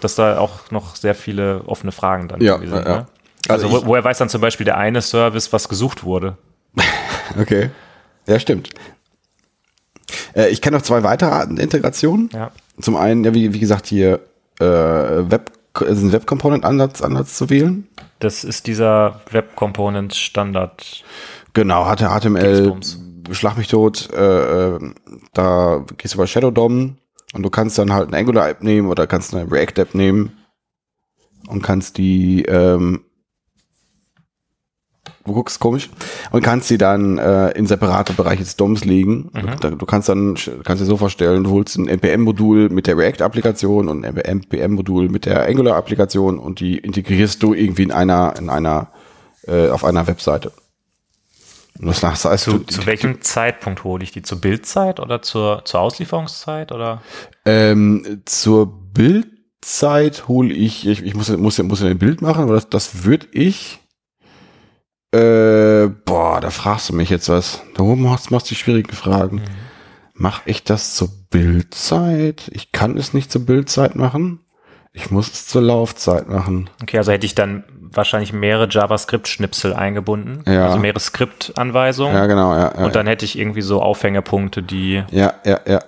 dass 0.00 0.14
da 0.16 0.38
auch 0.38 0.70
noch 0.70 0.96
sehr 0.96 1.14
viele 1.14 1.62
offene 1.66 1.92
Fragen 1.92 2.28
dann 2.28 2.40
Ja, 2.42 2.58
sind. 2.58 2.70
ja. 2.72 2.80
Ne? 2.82 3.06
Also, 3.48 3.66
Also 3.68 3.82
wo, 3.84 3.86
woher 3.86 4.04
weiß 4.04 4.18
dann 4.18 4.28
zum 4.28 4.40
Beispiel 4.40 4.64
der 4.64 4.76
eine 4.78 5.00
Service, 5.02 5.52
was 5.52 5.68
gesucht 5.68 6.04
wurde? 6.04 6.36
Okay. 7.40 7.70
Ja, 8.26 8.38
stimmt. 8.38 8.68
Äh, 10.34 10.48
ich 10.50 10.60
kenne 10.60 10.76
noch 10.76 10.82
zwei 10.84 11.02
weitere 11.02 11.30
Arten 11.30 11.56
der 11.56 11.64
Integration. 11.64 12.28
Ja. 12.34 12.50
Zum 12.80 12.96
einen, 12.96 13.24
ja, 13.24 13.32
wie, 13.32 13.54
wie 13.54 13.58
gesagt, 13.58 13.86
hier 13.86 14.20
äh, 14.60 14.64
Web, 14.64 15.50
also 15.74 16.02
einen 16.02 16.12
Web 16.12 16.26
Component 16.26 16.64
Ansatz, 16.64 17.02
Ansatz 17.02 17.36
zu 17.36 17.50
wählen. 17.50 17.88
Das 18.18 18.44
ist 18.44 18.66
dieser 18.66 19.20
Web 19.30 19.56
Component 19.56 20.14
Standard. 20.14 21.04
Genau, 21.52 21.84
HTML, 21.84 22.74
schlag 23.30 23.56
mich 23.56 23.68
tot, 23.68 24.10
äh, 24.12 24.74
äh, 24.74 24.94
da 25.32 25.84
gehst 25.96 26.14
du 26.14 26.18
über 26.18 26.26
Shadow 26.26 26.50
DOM 26.50 26.96
und 27.32 27.42
du 27.42 27.50
kannst 27.50 27.78
dann 27.78 27.92
halt 27.92 28.08
eine 28.08 28.18
Angular 28.18 28.48
App 28.48 28.62
nehmen 28.62 28.88
oder 28.88 29.06
kannst 29.06 29.34
eine 29.34 29.50
React 29.50 29.78
App 29.82 29.94
nehmen 29.94 30.32
und 31.48 31.62
kannst 31.62 31.98
die, 31.98 32.42
ähm, 32.42 33.04
du 35.26 35.32
guckst 35.32 35.60
komisch, 35.60 35.90
und 36.30 36.42
kannst 36.42 36.70
die 36.70 36.78
dann 36.78 37.18
äh, 37.18 37.50
in 37.52 37.66
separate 37.66 38.12
Bereiche 38.12 38.42
des 38.42 38.56
DOMs 38.56 38.84
legen. 38.84 39.30
Du, 39.60 39.70
du 39.70 39.86
kannst 39.86 40.08
dann, 40.08 40.36
kannst 40.64 40.82
dir 40.82 40.86
so 40.86 40.96
vorstellen, 40.96 41.44
du 41.44 41.50
holst 41.50 41.76
ein 41.76 41.88
NPM-Modul 41.88 42.68
mit 42.68 42.86
der 42.86 42.96
React-Applikation 42.96 43.88
und 43.88 44.04
ein 44.04 44.16
NPM-Modul 44.16 45.08
mit 45.08 45.26
der 45.26 45.46
Angular-Applikation 45.46 46.38
und 46.38 46.60
die 46.60 46.78
integrierst 46.78 47.42
du 47.42 47.54
irgendwie 47.54 47.84
in 47.84 47.92
einer, 47.92 48.34
in 48.38 48.50
einer, 48.50 48.88
äh, 49.46 49.68
auf 49.68 49.84
einer 49.84 50.06
Webseite. 50.06 50.52
Was 51.80 52.00
das 52.00 52.24
heißt, 52.24 52.44
Zu, 52.44 52.58
du, 52.58 52.66
zu 52.66 52.86
welchem 52.86 53.20
Zeitpunkt 53.22 53.82
hole 53.82 54.04
ich 54.04 54.12
die? 54.12 54.22
Zur 54.22 54.40
Bildzeit 54.40 55.00
oder 55.00 55.22
zur, 55.22 55.64
zur 55.64 55.80
Auslieferungszeit 55.80 56.70
oder? 56.70 57.02
Ähm, 57.44 58.22
zur 58.26 58.66
Bildzeit 58.66 60.28
hole 60.28 60.54
ich, 60.54 60.86
ich, 60.86 61.04
ich 61.04 61.14
muss, 61.14 61.30
muss, 61.36 61.60
muss 61.60 61.82
ein 61.82 61.98
Bild 61.98 62.22
machen, 62.22 62.44
aber 62.44 62.54
das, 62.54 62.68
das 62.68 63.04
würde 63.04 63.26
ich. 63.32 63.80
Äh, 65.14 65.90
boah, 66.04 66.40
da 66.40 66.50
fragst 66.50 66.88
du 66.88 66.92
mich 66.92 67.08
jetzt 67.08 67.28
was. 67.28 67.62
Da 67.74 67.84
oben 67.84 68.02
machst, 68.02 68.32
machst 68.32 68.50
du 68.50 68.54
die 68.54 68.60
schwierigen 68.60 68.92
Fragen. 68.92 69.42
Mach 70.14 70.42
ich 70.44 70.64
das 70.64 70.94
zur 70.94 71.10
Bildzeit? 71.30 72.50
Ich 72.52 72.72
kann 72.72 72.96
es 72.96 73.14
nicht 73.14 73.30
zur 73.30 73.46
Bildzeit 73.46 73.94
machen. 73.94 74.40
Ich 74.92 75.10
muss 75.10 75.32
es 75.32 75.46
zur 75.46 75.62
Laufzeit 75.62 76.28
machen. 76.28 76.70
Okay, 76.82 76.98
also 76.98 77.12
hätte 77.12 77.26
ich 77.26 77.34
dann 77.34 77.64
wahrscheinlich 77.96 78.32
mehrere 78.32 78.68
JavaScript-Schnipsel 78.68 79.72
eingebunden. 79.72 80.42
Ja. 80.50 80.66
Also 80.66 80.78
mehrere 80.78 81.00
Skriptanweisungen. 81.00 82.14
Ja, 82.14 82.26
genau, 82.26 82.52
ja. 82.52 82.72
ja 82.76 82.84
Und 82.84 82.96
dann 82.96 83.06
hätte 83.06 83.24
ich 83.24 83.38
irgendwie 83.38 83.62
so 83.62 83.82
Aufhängepunkte, 83.82 84.62
die. 84.62 85.04
Ja, 85.10 85.34
ja, 85.44 85.60
ja. 85.66 85.80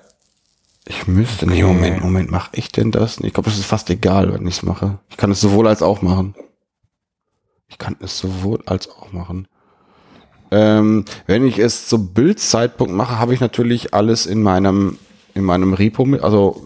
Ich 0.89 1.09
müsste, 1.09 1.47
nee, 1.47 1.65
Moment, 1.65 2.01
Moment, 2.01 2.31
mach 2.31 2.51
ich 2.53 2.71
denn 2.71 2.93
das? 2.93 3.19
Ich 3.19 3.33
glaube, 3.33 3.51
das 3.51 3.59
ist 3.59 3.67
fast 3.67 3.91
egal, 3.91 4.33
wenn 4.33 4.47
ich 4.47 4.59
es 4.59 4.63
mache. 4.63 4.99
Ich 5.11 5.17
kann 5.17 5.33
es 5.33 5.41
sowohl 5.41 5.67
als 5.67 5.83
auch 5.83 6.01
machen. 6.01 6.37
Ich 7.69 7.79
kann 7.79 7.97
es 8.01 8.19
sowohl 8.19 8.61
als 8.67 8.89
auch 8.89 9.13
machen. 9.13 9.49
Ähm, 10.51 11.05
wenn 11.27 11.47
ich 11.47 11.59
es 11.59 11.89
zum 11.89 12.13
Bildzeitpunkt 12.13 12.95
mache, 12.95 13.19
habe 13.19 13.35
ich 13.35 13.41
natürlich 13.41 13.95
alles 13.95 14.27
in 14.27 14.43
meinem, 14.43 14.99
in 15.35 15.45
meinem 15.45 15.75
Repo 15.75 16.05
mit, 16.05 16.23
also 16.23 16.63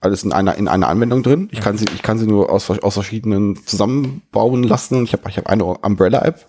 alles 0.00 0.22
in 0.22 0.32
einer, 0.32 0.54
in 0.54 0.68
einer 0.68 0.88
Anwendung 0.88 1.22
drin. 1.22 1.48
Ich 1.50 1.60
kann 1.60 1.76
sie, 1.76 1.86
ich 1.94 2.02
kann 2.02 2.18
sie 2.18 2.26
nur 2.26 2.50
aus, 2.50 2.70
aus 2.70 2.94
verschiedenen 2.94 3.56
zusammenbauen 3.66 4.62
lassen 4.62 4.96
und 4.96 5.04
ich 5.04 5.12
habe, 5.12 5.28
ich 5.28 5.36
habe 5.36 5.48
eine 5.48 5.64
Umbrella-App. 5.64 6.46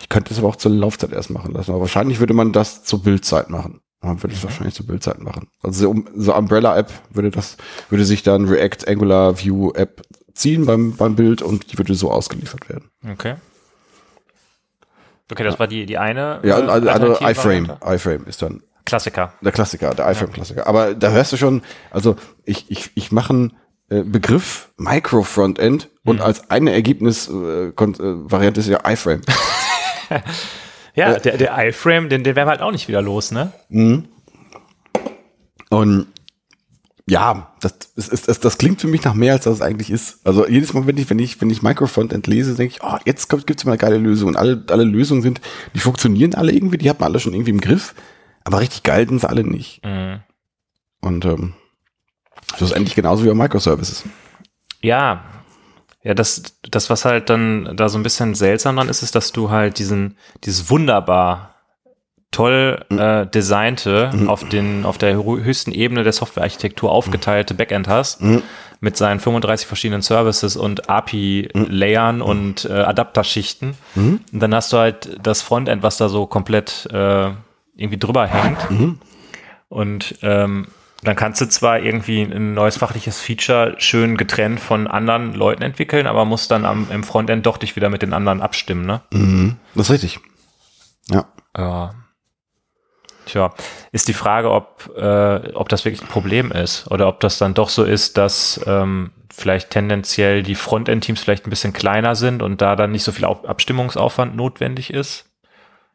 Ich 0.00 0.08
könnte 0.08 0.32
es 0.32 0.38
aber 0.38 0.48
auch 0.48 0.56
zur 0.56 0.72
Laufzeit 0.72 1.12
erst 1.12 1.30
machen 1.30 1.52
lassen, 1.54 1.70
aber 1.70 1.80
wahrscheinlich 1.80 2.20
würde 2.20 2.34
man 2.34 2.52
das 2.52 2.84
zur 2.84 3.02
Bildzeit 3.02 3.50
machen. 3.50 3.80
Man 4.00 4.22
würde 4.22 4.34
es 4.34 4.44
wahrscheinlich 4.44 4.74
zur 4.74 4.86
Bildzeit 4.86 5.20
machen. 5.20 5.48
Also 5.62 5.92
so, 5.92 6.02
so 6.14 6.34
Umbrella-App 6.36 6.92
würde 7.10 7.30
das, 7.30 7.56
würde 7.88 8.04
sich 8.04 8.22
dann 8.22 8.46
React 8.46 8.86
Angular 8.86 9.42
View 9.42 9.72
App 9.72 10.02
ziehen 10.38 10.66
beim, 10.66 10.96
beim 10.96 11.16
Bild 11.16 11.42
und 11.42 11.72
die 11.72 11.78
würde 11.78 11.94
so 11.94 12.10
ausgeliefert 12.10 12.68
werden. 12.68 12.90
Okay. 13.10 13.36
Okay, 15.30 15.44
das 15.44 15.58
war 15.58 15.66
die, 15.66 15.84
die 15.84 15.98
eine. 15.98 16.40
Ja, 16.42 16.58
äh, 16.58 16.62
also, 16.62 16.88
also 16.88 16.88
alternative 16.88 17.30
iFrame, 17.30 17.76
iFrame 17.84 18.26
ist 18.26 18.40
dann 18.40 18.62
Klassiker. 18.84 19.34
der 19.42 19.52
Klassiker, 19.52 19.94
der 19.94 20.10
iFrame-Klassiker. 20.10 20.66
Aber 20.66 20.94
da 20.94 21.10
hörst 21.10 21.32
du 21.32 21.36
schon, 21.36 21.62
also 21.90 22.16
ich, 22.44 22.70
ich, 22.70 22.90
ich 22.94 23.12
mache 23.12 23.34
einen 23.34 23.56
äh, 23.90 24.02
Begriff 24.02 24.70
Micro-Frontend 24.78 25.90
und 26.04 26.22
als 26.22 26.50
eine 26.50 26.72
Ergebnis-Variante 26.72 28.60
äh, 28.60 28.62
ist 28.62 28.68
ja 28.68 28.80
iFrame. 28.90 29.20
Ja, 30.98 31.16
der, 31.20 31.36
der 31.36 31.68
iFrame, 31.68 32.08
den, 32.08 32.24
den 32.24 32.34
werden 32.34 32.48
wir 32.48 32.50
halt 32.50 32.60
auch 32.60 32.72
nicht 32.72 32.88
wieder 32.88 33.00
los, 33.00 33.30
ne? 33.30 33.52
Und 35.70 36.08
ja, 37.08 37.52
das, 37.60 37.74
ist, 37.96 38.12
ist, 38.12 38.28
das, 38.28 38.40
das 38.40 38.58
klingt 38.58 38.80
für 38.80 38.86
mich 38.86 39.02
nach 39.02 39.14
mehr, 39.14 39.32
als 39.32 39.44
das 39.44 39.56
es 39.56 39.62
eigentlich 39.62 39.90
ist. 39.90 40.26
Also 40.26 40.46
jedes 40.46 40.74
Mal, 40.74 40.86
wenn 40.86 40.96
ich, 40.98 41.08
wenn 41.08 41.18
ich, 41.18 41.40
wenn 41.40 41.48
ich 41.48 41.62
Micro-Frontend 41.62 42.26
lese, 42.26 42.54
denke 42.54 42.74
ich, 42.74 42.82
oh, 42.82 42.98
jetzt 43.04 43.28
kommt, 43.28 43.46
gibt's 43.46 43.64
mal 43.64 43.72
eine 43.72 43.78
geile 43.78 43.98
Lösung. 43.98 44.28
Und 44.28 44.36
alle, 44.36 44.64
alle 44.68 44.84
Lösungen 44.84 45.22
sind, 45.22 45.40
die 45.74 45.80
funktionieren 45.80 46.34
alle 46.34 46.52
irgendwie, 46.52 46.78
die 46.78 46.90
hat 46.90 47.00
man 47.00 47.10
alle 47.10 47.20
schon 47.20 47.32
irgendwie 47.32 47.50
im 47.50 47.60
Griff, 47.60 47.94
aber 48.44 48.60
richtig 48.60 48.82
geil 48.82 49.08
sind 49.08 49.20
sie 49.20 49.28
alle 49.28 49.42
nicht. 49.42 49.84
Mhm. 49.84 50.20
Und 51.00 51.24
ähm, 51.24 51.54
schlussendlich 52.56 52.94
genauso 52.94 53.24
wie 53.24 53.28
bei 53.28 53.34
Microservices. 53.34 54.04
Ja, 54.82 55.24
ja, 56.02 56.14
das, 56.14 56.42
das, 56.62 56.90
was 56.90 57.04
halt 57.04 57.30
dann 57.30 57.76
da 57.76 57.88
so 57.88 57.98
ein 57.98 58.02
bisschen 58.02 58.34
seltsam 58.34 58.76
dran 58.76 58.88
ist, 58.88 59.02
ist, 59.02 59.14
dass 59.14 59.32
du 59.32 59.50
halt 59.50 59.78
diesen, 59.78 60.16
dieses 60.44 60.70
wunderbar 60.70 61.57
toll 62.30 62.84
äh, 62.90 63.26
designte, 63.26 64.10
auf 64.28 64.48
den, 64.48 64.84
auf 64.84 64.98
der 64.98 65.16
hö- 65.16 65.42
höchsten 65.42 65.72
Ebene 65.72 66.02
der 66.04 66.12
Softwarearchitektur 66.12 66.90
aufgeteilte 66.92 67.54
Backend 67.54 67.88
hast, 67.88 68.20
mit 68.80 68.96
seinen 68.96 69.18
35 69.18 69.66
verschiedenen 69.66 70.02
Services 70.02 70.56
und 70.56 70.88
API-Layern 70.90 72.20
und 72.22 72.64
äh, 72.66 72.72
Adapterschichten. 72.72 73.74
Und 73.96 74.20
dann 74.32 74.54
hast 74.54 74.72
du 74.72 74.76
halt 74.76 75.18
das 75.22 75.42
Frontend, 75.42 75.82
was 75.82 75.96
da 75.96 76.08
so 76.08 76.26
komplett 76.26 76.86
äh, 76.92 77.30
irgendwie 77.76 77.98
drüber 77.98 78.26
hängt. 78.26 78.58
Und 79.68 80.16
ähm, 80.22 80.68
dann 81.02 81.16
kannst 81.16 81.40
du 81.40 81.48
zwar 81.48 81.80
irgendwie 81.80 82.22
ein 82.22 82.54
neues 82.54 82.76
fachliches 82.76 83.20
Feature 83.20 83.74
schön 83.78 84.16
getrennt 84.16 84.58
von 84.60 84.86
anderen 84.86 85.32
Leuten 85.34 85.62
entwickeln, 85.62 86.06
aber 86.06 86.24
musst 86.24 86.50
dann 86.50 86.64
am, 86.64 86.88
im 86.90 87.04
Frontend 87.04 87.46
doch 87.46 87.56
dich 87.56 87.76
wieder 87.76 87.88
mit 87.88 88.02
den 88.02 88.12
anderen 88.12 88.40
abstimmen, 88.42 88.84
ne? 88.86 89.00
Das 89.74 89.86
ist 89.86 89.92
richtig. 89.92 90.20
Ja. 91.08 91.26
Ja. 91.56 91.94
Tja, 93.28 93.52
ist 93.92 94.08
die 94.08 94.14
Frage, 94.14 94.50
ob, 94.50 94.90
äh, 94.96 95.52
ob 95.54 95.68
das 95.68 95.84
wirklich 95.84 96.02
ein 96.02 96.08
Problem 96.08 96.50
ist 96.50 96.90
oder 96.90 97.06
ob 97.08 97.20
das 97.20 97.36
dann 97.38 97.52
doch 97.54 97.68
so 97.68 97.84
ist, 97.84 98.16
dass 98.16 98.58
ähm, 98.66 99.10
vielleicht 99.30 99.70
tendenziell 99.70 100.42
die 100.42 100.54
Frontend-Teams 100.54 101.20
vielleicht 101.20 101.46
ein 101.46 101.50
bisschen 101.50 101.72
kleiner 101.74 102.14
sind 102.16 102.42
und 102.42 102.62
da 102.62 102.74
dann 102.74 102.90
nicht 102.90 103.04
so 103.04 103.12
viel 103.12 103.26
Au- 103.26 103.44
Abstimmungsaufwand 103.46 104.34
notwendig 104.34 104.92
ist. 104.92 105.26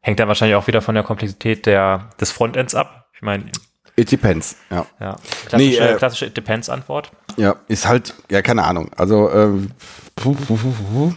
Hängt 0.01 0.19
dann 0.19 0.27
wahrscheinlich 0.27 0.55
auch 0.55 0.67
wieder 0.67 0.81
von 0.81 0.95
der 0.95 1.03
Komplexität 1.03 1.65
der, 1.65 2.09
des 2.19 2.31
Frontends 2.31 2.75
ab. 2.75 3.07
Ich 3.15 3.21
meine, 3.21 3.45
It 3.95 4.11
depends. 4.11 4.55
Ja. 4.71 4.86
ja, 4.99 5.15
klassische, 5.47 5.55
Nee, 5.57 5.75
äh, 5.77 5.95
klassische 5.97 6.25
It 6.25 6.36
Depends-Antwort. 6.38 7.11
Ja, 7.38 7.55
ist 7.67 7.88
halt, 7.88 8.13
ja, 8.29 8.41
keine 8.41 8.63
Ahnung. 8.63 8.89
Also, 8.97 9.31
ähm, 9.31 9.71
puh, 10.15 10.34
puh, 10.34 10.55
puh, 10.57 10.71
puh. 10.71 11.13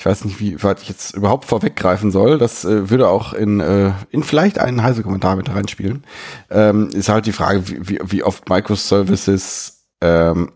Ich 0.00 0.06
weiß 0.06 0.24
nicht, 0.24 0.40
wie 0.40 0.62
weit 0.62 0.80
ich 0.80 0.88
jetzt 0.88 1.14
überhaupt 1.14 1.44
vorweggreifen 1.44 2.10
soll. 2.10 2.38
Das 2.38 2.64
äh, 2.64 2.88
würde 2.88 3.10
auch 3.10 3.34
in, 3.34 3.60
äh, 3.60 3.92
in 4.08 4.22
vielleicht 4.22 4.58
einen 4.58 4.82
heißen 4.82 5.02
Kommentar 5.02 5.36
mit 5.36 5.50
reinspielen. 5.50 6.04
Ähm, 6.48 6.88
ist 6.88 7.10
halt 7.10 7.26
die 7.26 7.32
Frage, 7.32 7.68
wie, 7.68 7.98
wie, 8.02 8.22
oft 8.22 8.48
Microservices 8.48 9.90
ähm, 10.00 10.52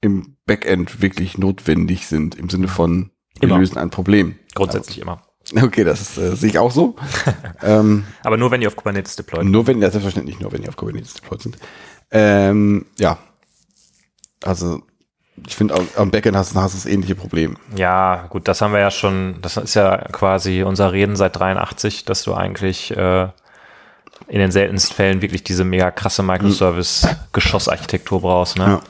im 0.00 0.38
Backend 0.46 1.02
wirklich 1.02 1.36
notwendig 1.36 2.06
sind, 2.06 2.36
im 2.36 2.48
Sinne 2.48 2.68
von, 2.68 3.10
wir 3.38 3.50
Immer. 3.50 3.58
lösen 3.58 3.76
ein 3.76 3.90
Problem. 3.90 4.36
Grundsätzlich 4.54 4.98
immer. 4.98 5.20
Okay, 5.54 5.84
das 5.84 6.16
äh, 6.16 6.34
sehe 6.34 6.48
ich 6.48 6.58
auch 6.58 6.70
so. 6.70 6.96
ähm, 7.62 8.04
Aber 8.22 8.38
nur 8.38 8.50
wenn 8.50 8.62
die 8.62 8.66
auf 8.66 8.76
Kubernetes 8.76 9.14
deployed. 9.16 9.44
nur 9.44 9.66
wenn, 9.66 9.82
ja, 9.82 9.90
selbstverständlich 9.90 10.40
nur, 10.40 10.52
wenn 10.52 10.62
die 10.62 10.70
auf 10.70 10.76
Kubernetes 10.76 11.12
deployed 11.12 11.42
sind. 11.42 11.58
Ähm, 12.10 12.86
ja. 12.98 13.18
Also, 14.42 14.80
ich 15.46 15.56
finde, 15.56 15.74
am- 15.96 16.10
Backend 16.10 16.36
hast, 16.36 16.54
hast 16.54 16.74
du 16.74 16.78
das 16.78 16.86
ähnliche 16.86 17.14
Problem. 17.14 17.56
Ja, 17.74 18.26
gut, 18.28 18.46
das 18.48 18.60
haben 18.62 18.72
wir 18.72 18.80
ja 18.80 18.90
schon, 18.90 19.38
das 19.42 19.56
ist 19.56 19.74
ja 19.74 19.96
quasi 20.12 20.62
unser 20.62 20.92
Reden 20.92 21.16
seit 21.16 21.36
83, 21.38 22.04
dass 22.04 22.22
du 22.22 22.34
eigentlich 22.34 22.96
äh, 22.96 23.24
in 24.28 24.38
den 24.38 24.50
seltensten 24.50 24.94
Fällen 24.96 25.20
wirklich 25.22 25.44
diese 25.44 25.64
mega 25.64 25.90
krasse 25.90 26.22
Microservice-Geschossarchitektur 26.22 28.20
brauchst, 28.22 28.56
ne? 28.58 28.64
Ja. 28.64 28.80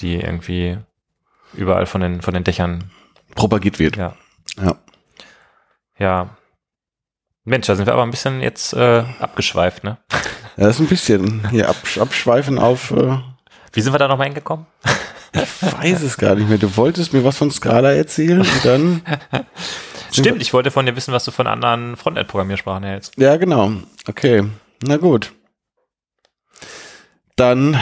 Die 0.00 0.16
irgendwie 0.20 0.78
überall 1.54 1.86
von 1.86 2.00
den, 2.00 2.20
von 2.22 2.34
den 2.34 2.44
Dächern, 2.44 2.90
Propagiert 3.34 3.78
wird. 3.78 3.96
ja. 3.96 4.14
Ja. 4.62 4.74
Ja. 5.98 6.28
Mensch, 7.44 7.66
da 7.66 7.74
sind 7.76 7.86
wir 7.86 7.92
aber 7.92 8.02
ein 8.04 8.10
bisschen 8.10 8.40
jetzt 8.40 8.72
äh, 8.74 9.04
abgeschweift, 9.20 9.84
ne? 9.84 9.98
Ja, 10.56 10.66
das 10.66 10.76
ist 10.76 10.80
ein 10.80 10.86
bisschen 10.88 11.48
hier 11.50 11.68
absch 11.68 11.98
abschweifen 11.98 12.58
auf, 12.58 12.90
äh, 12.92 13.18
Wie 13.72 13.80
sind 13.80 13.92
wir 13.92 13.98
da 13.98 14.06
nochmal 14.08 14.26
hingekommen? 14.28 14.66
Ich 15.34 15.72
weiß 15.72 16.02
es 16.02 16.16
gar 16.16 16.34
nicht 16.34 16.48
mehr. 16.48 16.58
Du 16.58 16.76
wolltest 16.76 17.12
mir 17.12 17.24
was 17.24 17.36
von 17.36 17.50
Scala 17.50 17.92
erzählen 17.92 18.40
und 18.40 18.64
dann, 18.64 19.02
Stimmt, 20.12 20.40
ich 20.40 20.52
wollte 20.52 20.70
von 20.70 20.86
dir 20.86 20.94
wissen, 20.94 21.12
was 21.12 21.24
du 21.24 21.32
von 21.32 21.46
anderen 21.46 21.96
Frontend-Programmiersprachen 21.96 22.84
hältst. 22.84 23.14
ja 23.18 23.36
genau, 23.36 23.72
okay, 24.08 24.44
na 24.82 24.96
gut. 24.96 25.32
Dann, 27.36 27.76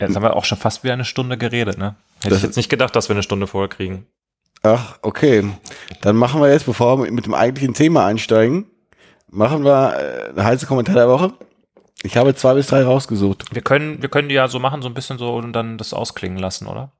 Jetzt 0.00 0.14
haben 0.14 0.22
wir 0.22 0.36
auch 0.36 0.44
schon 0.44 0.58
fast 0.58 0.84
wieder 0.84 0.92
eine 0.92 1.04
Stunde 1.04 1.36
geredet, 1.36 1.78
ne? 1.78 1.96
Hätte 2.22 2.36
ich 2.36 2.42
jetzt 2.42 2.56
nicht 2.56 2.68
gedacht, 2.68 2.94
dass 2.94 3.08
wir 3.08 3.14
eine 3.16 3.22
Stunde 3.22 3.46
voll 3.46 3.68
kriegen. 3.68 4.06
ach, 4.62 4.98
okay, 5.02 5.44
dann 6.02 6.16
machen 6.16 6.40
wir 6.40 6.50
jetzt, 6.52 6.66
bevor 6.66 6.98
wir 7.02 7.10
mit 7.10 7.26
dem 7.26 7.34
eigentlichen 7.34 7.74
Thema 7.74 8.06
einsteigen, 8.06 8.66
machen 9.28 9.64
wir 9.64 9.94
äh, 9.98 10.30
eine 10.30 10.44
heiße 10.44 10.66
Kommentar 10.66 10.94
der 10.94 11.08
Woche. 11.08 11.32
Ich 12.02 12.16
habe 12.16 12.34
zwei 12.34 12.54
bis 12.54 12.66
drei 12.68 12.82
rausgesucht. 12.84 13.44
Wir 13.54 13.62
können, 13.62 14.00
wir 14.02 14.08
können 14.08 14.28
die 14.28 14.34
ja 14.34 14.48
so 14.48 14.58
machen, 14.58 14.82
so 14.82 14.88
ein 14.88 14.94
bisschen 14.94 15.18
so 15.18 15.34
und 15.34 15.52
dann 15.52 15.78
das 15.78 15.92
ausklingen 15.92 16.38
lassen, 16.38 16.66
oder? 16.66 16.90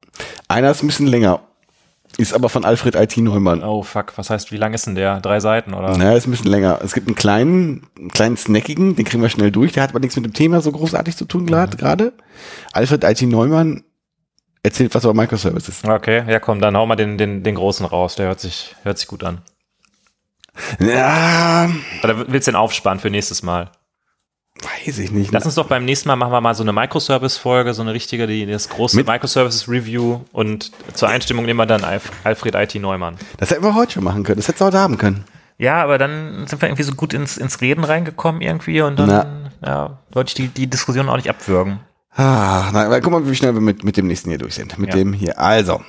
Einer 0.48 0.70
ist 0.70 0.82
ein 0.82 0.86
bisschen 0.86 1.06
länger, 1.06 1.40
ist 2.16 2.32
aber 2.32 2.48
von 2.48 2.64
Alfred 2.64 2.94
IT 2.96 3.16
Neumann. 3.18 3.62
Oh 3.62 3.82
fuck, 3.82 4.14
was 4.16 4.30
heißt, 4.30 4.50
wie 4.52 4.56
lang 4.56 4.72
ist 4.72 4.86
denn 4.86 4.94
der? 4.94 5.20
Drei 5.20 5.38
Seiten, 5.40 5.74
oder? 5.74 5.96
Naja, 5.96 6.16
ist 6.16 6.26
ein 6.26 6.30
bisschen 6.30 6.50
länger. 6.50 6.80
Es 6.82 6.94
gibt 6.94 7.06
einen 7.08 7.14
kleinen, 7.14 7.86
einen 7.98 8.10
kleinen 8.10 8.36
snackigen, 8.36 8.96
den 8.96 9.04
kriegen 9.04 9.22
wir 9.22 9.28
schnell 9.28 9.50
durch. 9.52 9.72
Der 9.72 9.82
hat 9.82 9.90
aber 9.90 10.00
nichts 10.00 10.16
mit 10.16 10.24
dem 10.24 10.32
Thema 10.32 10.60
so 10.60 10.72
großartig 10.72 11.16
zu 11.16 11.26
tun 11.26 11.46
grad- 11.46 11.76
gerade. 11.78 12.12
Alfred 12.72 13.04
IT 13.04 13.22
Neumann 13.22 13.84
erzählt 14.62 14.94
was 14.94 15.04
über 15.04 15.14
Microservices. 15.14 15.84
Okay, 15.84 16.24
ja 16.26 16.40
komm, 16.40 16.60
dann 16.60 16.76
hau 16.76 16.86
mal 16.86 16.96
den, 16.96 17.18
den, 17.18 17.42
den 17.42 17.54
großen 17.54 17.84
raus, 17.86 18.16
der 18.16 18.26
hört 18.28 18.40
sich, 18.40 18.74
hört 18.82 18.98
sich 18.98 19.06
gut 19.08 19.22
an. 19.22 19.42
Ja, 20.80 21.68
Oder 22.02 22.28
willst 22.32 22.48
du 22.48 22.52
den 22.52 22.56
aufsparen 22.56 22.98
für 22.98 23.10
nächstes 23.10 23.42
Mal? 23.42 23.70
Weiß 24.62 24.98
ich 24.98 25.10
nicht. 25.10 25.32
Lass 25.32 25.44
uns 25.44 25.54
doch 25.54 25.66
beim 25.68 25.84
nächsten 25.84 26.08
Mal 26.08 26.16
machen 26.16 26.32
wir 26.32 26.40
mal 26.40 26.54
so 26.54 26.62
eine 26.62 26.72
Microservice-Folge, 26.72 27.74
so 27.74 27.82
eine 27.82 27.92
richtige, 27.92 28.26
die, 28.26 28.46
das 28.46 28.68
große 28.68 29.02
Microservice-Review 29.04 30.20
und 30.32 30.72
zur 30.94 31.08
Einstimmung 31.08 31.44
nehmen 31.44 31.58
wir 31.58 31.66
dann 31.66 31.84
Alf, 31.84 32.10
Alfred 32.24 32.54
IT 32.54 32.74
Neumann. 32.76 33.16
Das 33.38 33.50
hätten 33.50 33.62
wir 33.62 33.74
heute 33.74 33.92
schon 33.92 34.04
machen 34.04 34.22
können. 34.24 34.36
Das 34.38 34.48
hättest 34.48 34.60
du 34.62 34.66
heute 34.66 34.78
haben 34.78 34.98
können. 34.98 35.24
Ja, 35.58 35.82
aber 35.82 35.98
dann 35.98 36.46
sind 36.46 36.60
wir 36.60 36.68
irgendwie 36.68 36.82
so 36.82 36.92
gut 36.92 37.14
ins, 37.14 37.36
ins 37.38 37.60
Reden 37.60 37.84
reingekommen 37.84 38.40
irgendwie 38.42 38.80
und 38.82 38.98
dann 38.98 39.08
Na. 39.08 39.50
ja, 39.66 39.98
wollte 40.12 40.28
ich 40.30 40.34
die, 40.34 40.48
die 40.48 40.66
Diskussion 40.68 41.08
auch 41.08 41.16
nicht 41.16 41.30
abwürgen. 41.30 41.80
Ah, 42.14 42.70
na, 42.72 43.00
guck 43.00 43.12
mal, 43.12 43.28
wie 43.28 43.34
schnell 43.34 43.54
wir 43.54 43.60
mit, 43.60 43.84
mit 43.84 43.96
dem 43.98 44.06
nächsten 44.06 44.30
hier 44.30 44.38
durch 44.38 44.54
sind. 44.54 44.78
Mit 44.78 44.90
Ja. 44.90 44.96
dem 44.96 45.12
hier. 45.12 45.38
Also. 45.38 45.82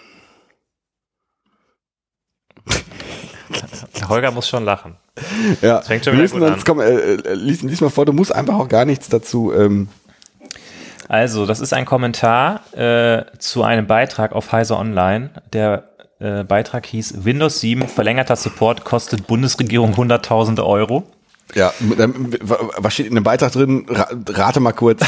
Holger 4.10 4.32
muss 4.32 4.48
schon 4.48 4.66
lachen. 4.66 4.98
Ja, 5.62 5.82
fängt 5.82 6.06
schon 6.06 6.14
wir 6.14 6.24
wieder 6.24 6.24
müssen 6.24 6.40
gut 6.40 6.50
uns, 6.50 6.60
an. 6.60 6.64
komm, 6.66 6.80
äh, 6.82 6.90
äh, 6.90 7.34
lies, 7.34 7.62
lies 7.62 7.82
mal 7.82 7.90
vor, 7.90 8.06
du 8.06 8.14
musst 8.14 8.34
einfach 8.34 8.56
auch 8.56 8.68
gar 8.68 8.86
nichts 8.86 9.10
dazu. 9.10 9.52
Ähm, 9.54 9.88
Also, 11.08 11.46
das 11.46 11.60
ist 11.60 11.74
ein 11.74 11.86
Kommentar 11.86 12.62
äh, 12.74 13.24
zu 13.40 13.64
einem 13.64 13.88
Beitrag 13.88 14.34
auf 14.34 14.52
Heise 14.52 14.76
Online. 14.78 15.30
Der 15.54 15.84
äh, 16.20 16.44
Beitrag 16.44 16.86
hieß 16.86 17.26
Windows 17.26 17.60
7 17.60 17.88
verlängerter 17.88 18.36
Support 18.36 18.84
kostet 18.86 19.28
Bundesregierung 19.28 19.94
100.000 19.94 20.64
Euro. 20.66 21.04
ja, 21.56 21.72
was 22.78 22.94
steht 22.94 23.08
in 23.08 23.16
dem 23.16 23.24
Beitrag 23.24 23.52
drin? 23.52 23.86
Ra 23.90 24.08
rate 24.30 24.60
mal 24.60 24.74
kurz. 24.74 25.02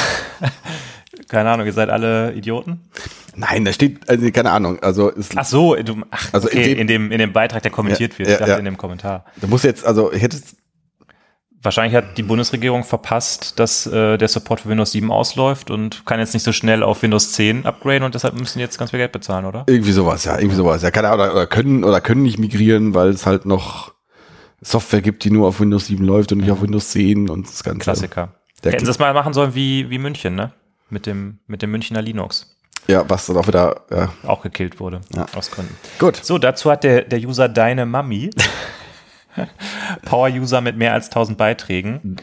Keine 1.30 1.50
Ahnung, 1.52 1.66
ihr 1.66 1.74
seid 1.74 1.90
alle 1.90 2.34
Idioten. 2.34 2.90
Nein, 3.36 3.64
da 3.64 3.72
steht, 3.72 4.10
also, 4.10 4.30
keine 4.32 4.52
Ahnung, 4.52 4.80
also 4.82 5.12
es, 5.16 5.30
Ach 5.36 5.46
so, 5.46 5.76
du, 5.76 5.98
ach, 6.12 6.28
Also 6.34 6.50
in 6.50 6.58
okay, 6.58 6.70
dem- 6.74 6.80
in 6.80 6.88
dem, 6.88 7.12
in 7.12 7.20
dem 7.20 7.32
Beitrag, 7.34 7.62
der 7.62 7.72
kommentiert 7.72 8.14
Ja, 8.14 8.20
wird, 8.20 8.28
ja, 8.28 8.34
ich 8.34 8.40
dachte 8.40 8.52
ja. 8.54 8.58
in 8.58 8.66
dem 8.66 8.78
Kommentar. 8.78 9.26
du 9.40 9.48
musst 9.48 9.64
jetzt, 9.64 9.86
also 9.86 10.12
ich 10.12 10.22
hätte 10.22 10.38
Wahrscheinlich 11.62 11.94
hat 11.94 12.18
die 12.18 12.24
Bundesregierung 12.24 12.86
verpasst, 12.86 13.60
dass 13.60 13.86
äh, 13.86 14.18
der 14.18 14.30
Support 14.30 14.62
für 14.62 14.70
Windows 14.70 14.94
7 14.94 15.12
ausläuft 15.12 15.70
und 15.70 16.06
kann 16.06 16.18
jetzt 16.20 16.34
nicht 16.34 16.44
so 16.44 16.54
schnell 16.54 16.84
auf 16.84 17.02
Windows 17.04 17.34
10 17.34 17.66
upgraden 17.66 18.04
und 18.04 18.16
deshalb 18.16 18.34
müssen 18.40 18.60
die 18.60 18.64
jetzt 18.64 18.78
ganz 18.78 18.92
viel 18.92 19.00
Geld 19.00 19.12
bezahlen, 19.12 19.44
oder? 19.46 19.66
irgendwie 19.68 19.92
sowas, 19.92 20.24
ja, 20.24 20.38
irgendwie 20.38 20.56
sowas. 20.56 20.84
Ja, 20.84 20.90
keine 20.92 21.10
Ahnung, 21.10 21.26
oder, 21.26 21.34
oder 21.34 21.48
können 21.48 21.84
oder 21.84 22.00
können 22.00 22.24
nicht 22.24 22.40
migrieren, 22.40 22.94
weil 22.94 23.10
es 23.10 23.26
halt 23.26 23.46
noch 23.46 23.94
Software 24.62 25.02
gibt, 25.02 25.26
die 25.26 25.32
nur 25.32 25.50
auf 25.50 25.60
Windows 25.60 25.88
7 25.88 26.06
läuft 26.06 26.32
und 26.32 26.38
nicht 26.38 26.52
auf 26.52 26.62
Windows 26.62 26.92
10 26.92 27.30
und 27.30 27.46
das 27.50 27.62
Ganze. 27.66 27.80
Klassiker. 27.80 28.36
Der 28.64 28.72
Hätten 28.72 28.86
sie 28.86 28.92
es 28.92 29.00
mal 29.00 29.14
machen 29.14 29.34
sollen 29.34 29.54
wie, 29.54 29.90
wie 29.90 29.98
München, 30.00 30.36
ne? 30.36 30.54
Mit 30.90 31.06
dem, 31.06 31.40
mit 31.48 31.62
dem 31.62 31.72
Münchner 31.72 32.02
Linux. 32.02 32.56
Ja, 32.88 33.08
was 33.08 33.28
dann 33.28 33.38
auch 33.38 33.48
wieder, 33.48 33.82
ja, 33.92 34.10
Auch 34.26 34.42
gekillt 34.42 34.80
wurde. 34.80 35.02
Ja. 35.16 35.26
Aus 35.36 35.52
Gründen. 35.52 35.76
gut. 36.00 36.16
So, 36.16 36.38
dazu 36.40 36.72
hat 36.72 36.84
der, 36.84 37.04
der 37.04 37.20
User 37.20 37.48
Deine 37.48 37.86
Mami, 37.86 38.32
Power-User 40.06 40.62
mit 40.62 40.78
mehr 40.78 40.94
als 40.94 41.08
1000 41.08 41.38
Beiträgen, 41.38 42.18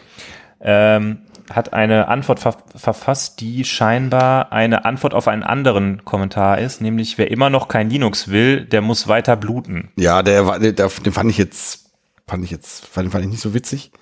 ähm, 0.60 1.18
hat 1.50 1.72
eine 1.72 2.08
Antwort 2.08 2.40
ver 2.40 2.56
verfasst, 2.74 3.40
die 3.40 3.64
scheinbar 3.64 4.50
eine 4.52 4.84
Antwort 4.84 5.14
auf 5.14 5.28
einen 5.28 5.44
anderen 5.44 6.04
Kommentar 6.04 6.58
ist, 6.58 6.80
nämlich 6.80 7.18
wer 7.18 7.30
immer 7.30 7.48
noch 7.50 7.68
kein 7.68 7.88
Linux 7.88 8.28
will, 8.28 8.64
der 8.64 8.80
muss 8.80 9.06
weiter 9.06 9.36
bluten. 9.36 9.92
Ja, 9.96 10.22
der 10.24 10.58
der, 10.58 10.72
der, 10.72 10.88
den 10.88 11.12
fand 11.12 11.30
ich 11.30 11.38
jetzt, 11.38 11.90
fand 12.26 12.42
ich 12.44 12.50
jetzt, 12.50 12.86
fand, 12.86 13.12
fand 13.12 13.24
ich 13.24 13.30
nicht 13.30 13.40
so 13.42 13.54
witzig. 13.54 13.92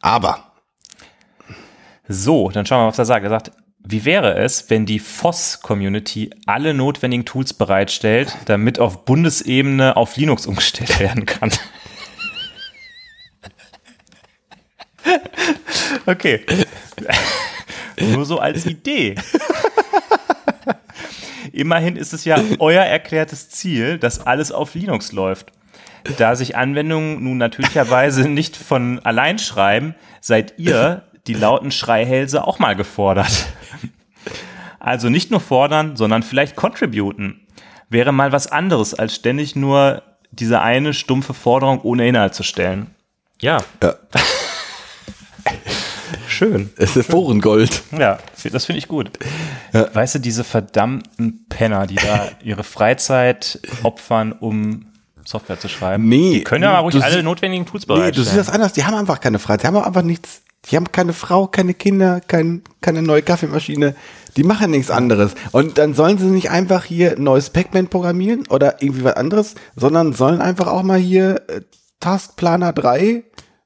Aber, 0.00 0.52
So, 2.08 2.50
dann 2.50 2.66
schauen 2.66 2.78
wir 2.78 2.82
mal, 2.84 2.88
was 2.90 2.98
er 2.98 3.04
sagt. 3.04 3.24
Er 3.24 3.30
sagt, 3.30 3.52
wie 3.84 4.04
wäre 4.04 4.34
es, 4.34 4.70
wenn 4.70 4.86
die 4.86 4.98
FOSS-Community 4.98 6.30
alle 6.46 6.74
notwendigen 6.74 7.24
Tools 7.24 7.52
bereitstellt, 7.52 8.36
damit 8.44 8.78
auf 8.78 9.04
Bundesebene 9.04 9.96
auf 9.96 10.16
Linux 10.16 10.46
umgestellt 10.46 11.00
werden 11.00 11.26
kann? 11.26 11.50
Okay. 16.06 16.44
Nur 18.00 18.24
so 18.24 18.38
als 18.38 18.66
Idee. 18.66 19.14
Immerhin 21.52 21.96
ist 21.96 22.12
es 22.12 22.24
ja 22.24 22.42
euer 22.58 22.82
erklärtes 22.82 23.50
Ziel, 23.50 23.98
dass 23.98 24.26
alles 24.26 24.52
auf 24.52 24.74
Linux 24.74 25.12
läuft. 25.12 25.52
Da 26.18 26.34
sich 26.34 26.56
Anwendungen 26.56 27.22
nun 27.22 27.38
natürlicherweise 27.38 28.28
nicht 28.28 28.56
von 28.56 28.98
allein 29.00 29.38
schreiben, 29.38 29.94
seid 30.20 30.54
ihr, 30.58 31.04
die 31.26 31.34
lauten 31.34 31.70
Schreihälse, 31.70 32.46
auch 32.46 32.58
mal 32.58 32.74
gefordert. 32.76 33.46
Also 34.80 35.08
nicht 35.08 35.30
nur 35.30 35.40
fordern, 35.40 35.96
sondern 35.96 36.22
vielleicht 36.22 36.56
contributen. 36.56 37.40
Wäre 37.88 38.12
mal 38.12 38.32
was 38.32 38.46
anderes, 38.48 38.94
als 38.94 39.14
ständig 39.14 39.54
nur 39.54 40.02
diese 40.32 40.60
eine 40.60 40.94
stumpfe 40.94 41.34
Forderung 41.34 41.80
ohne 41.82 42.08
Inhalt 42.08 42.34
zu 42.34 42.42
stellen. 42.42 42.88
Ja, 43.40 43.58
ja, 43.82 43.94
schön. 46.28 46.70
es 46.76 46.96
ist 46.96 47.10
Forengold. 47.10 47.82
Ja, 47.96 48.18
das 48.50 48.64
finde 48.64 48.78
ich 48.78 48.88
gut. 48.88 49.10
Weißt 49.72 50.16
du, 50.16 50.18
diese 50.18 50.44
verdammten 50.44 51.46
Penner, 51.48 51.86
die 51.86 51.96
da 51.96 52.28
ihre 52.42 52.64
Freizeit 52.64 53.60
opfern, 53.82 54.32
um 54.32 54.86
Software 55.24 55.58
zu 55.60 55.68
schreiben, 55.68 56.08
Nee, 56.08 56.34
die 56.34 56.44
können 56.44 56.64
ja 56.64 56.72
mal 56.72 56.78
ruhig 56.80 57.02
alle 57.02 57.22
notwendigen 57.22 57.66
Tools 57.66 57.86
Nee, 57.86 57.94
du 57.94 58.00
bereitstellen. 58.00 58.24
siehst 58.26 58.38
das 58.38 58.48
anders. 58.50 58.72
Die 58.72 58.84
haben 58.84 58.94
einfach 58.94 59.20
keine 59.20 59.38
Freiheit. 59.38 59.62
Die 59.62 59.66
haben 59.66 59.76
einfach 59.76 60.02
nichts. 60.02 60.42
Die 60.70 60.76
haben 60.76 60.92
keine 60.92 61.12
Frau, 61.12 61.46
keine 61.48 61.74
Kinder, 61.74 62.20
kein, 62.20 62.62
keine 62.80 63.02
neue 63.02 63.22
Kaffeemaschine. 63.22 63.96
Die 64.36 64.44
machen 64.44 64.70
nichts 64.70 64.90
anderes. 64.90 65.34
Und 65.50 65.76
dann 65.76 65.94
sollen 65.94 66.18
sie 66.18 66.26
nicht 66.26 66.50
einfach 66.50 66.84
hier 66.84 67.12
ein 67.16 67.22
neues 67.24 67.50
Pac-Man 67.50 67.88
programmieren 67.88 68.46
oder 68.48 68.80
irgendwie 68.80 69.04
was 69.04 69.16
anderes, 69.16 69.54
sondern 69.76 70.12
sollen 70.12 70.40
einfach 70.40 70.68
auch 70.68 70.82
mal 70.84 70.98
hier 70.98 71.42
äh, 71.48 71.60
Taskplaner 72.00 72.72
3, 72.72 73.24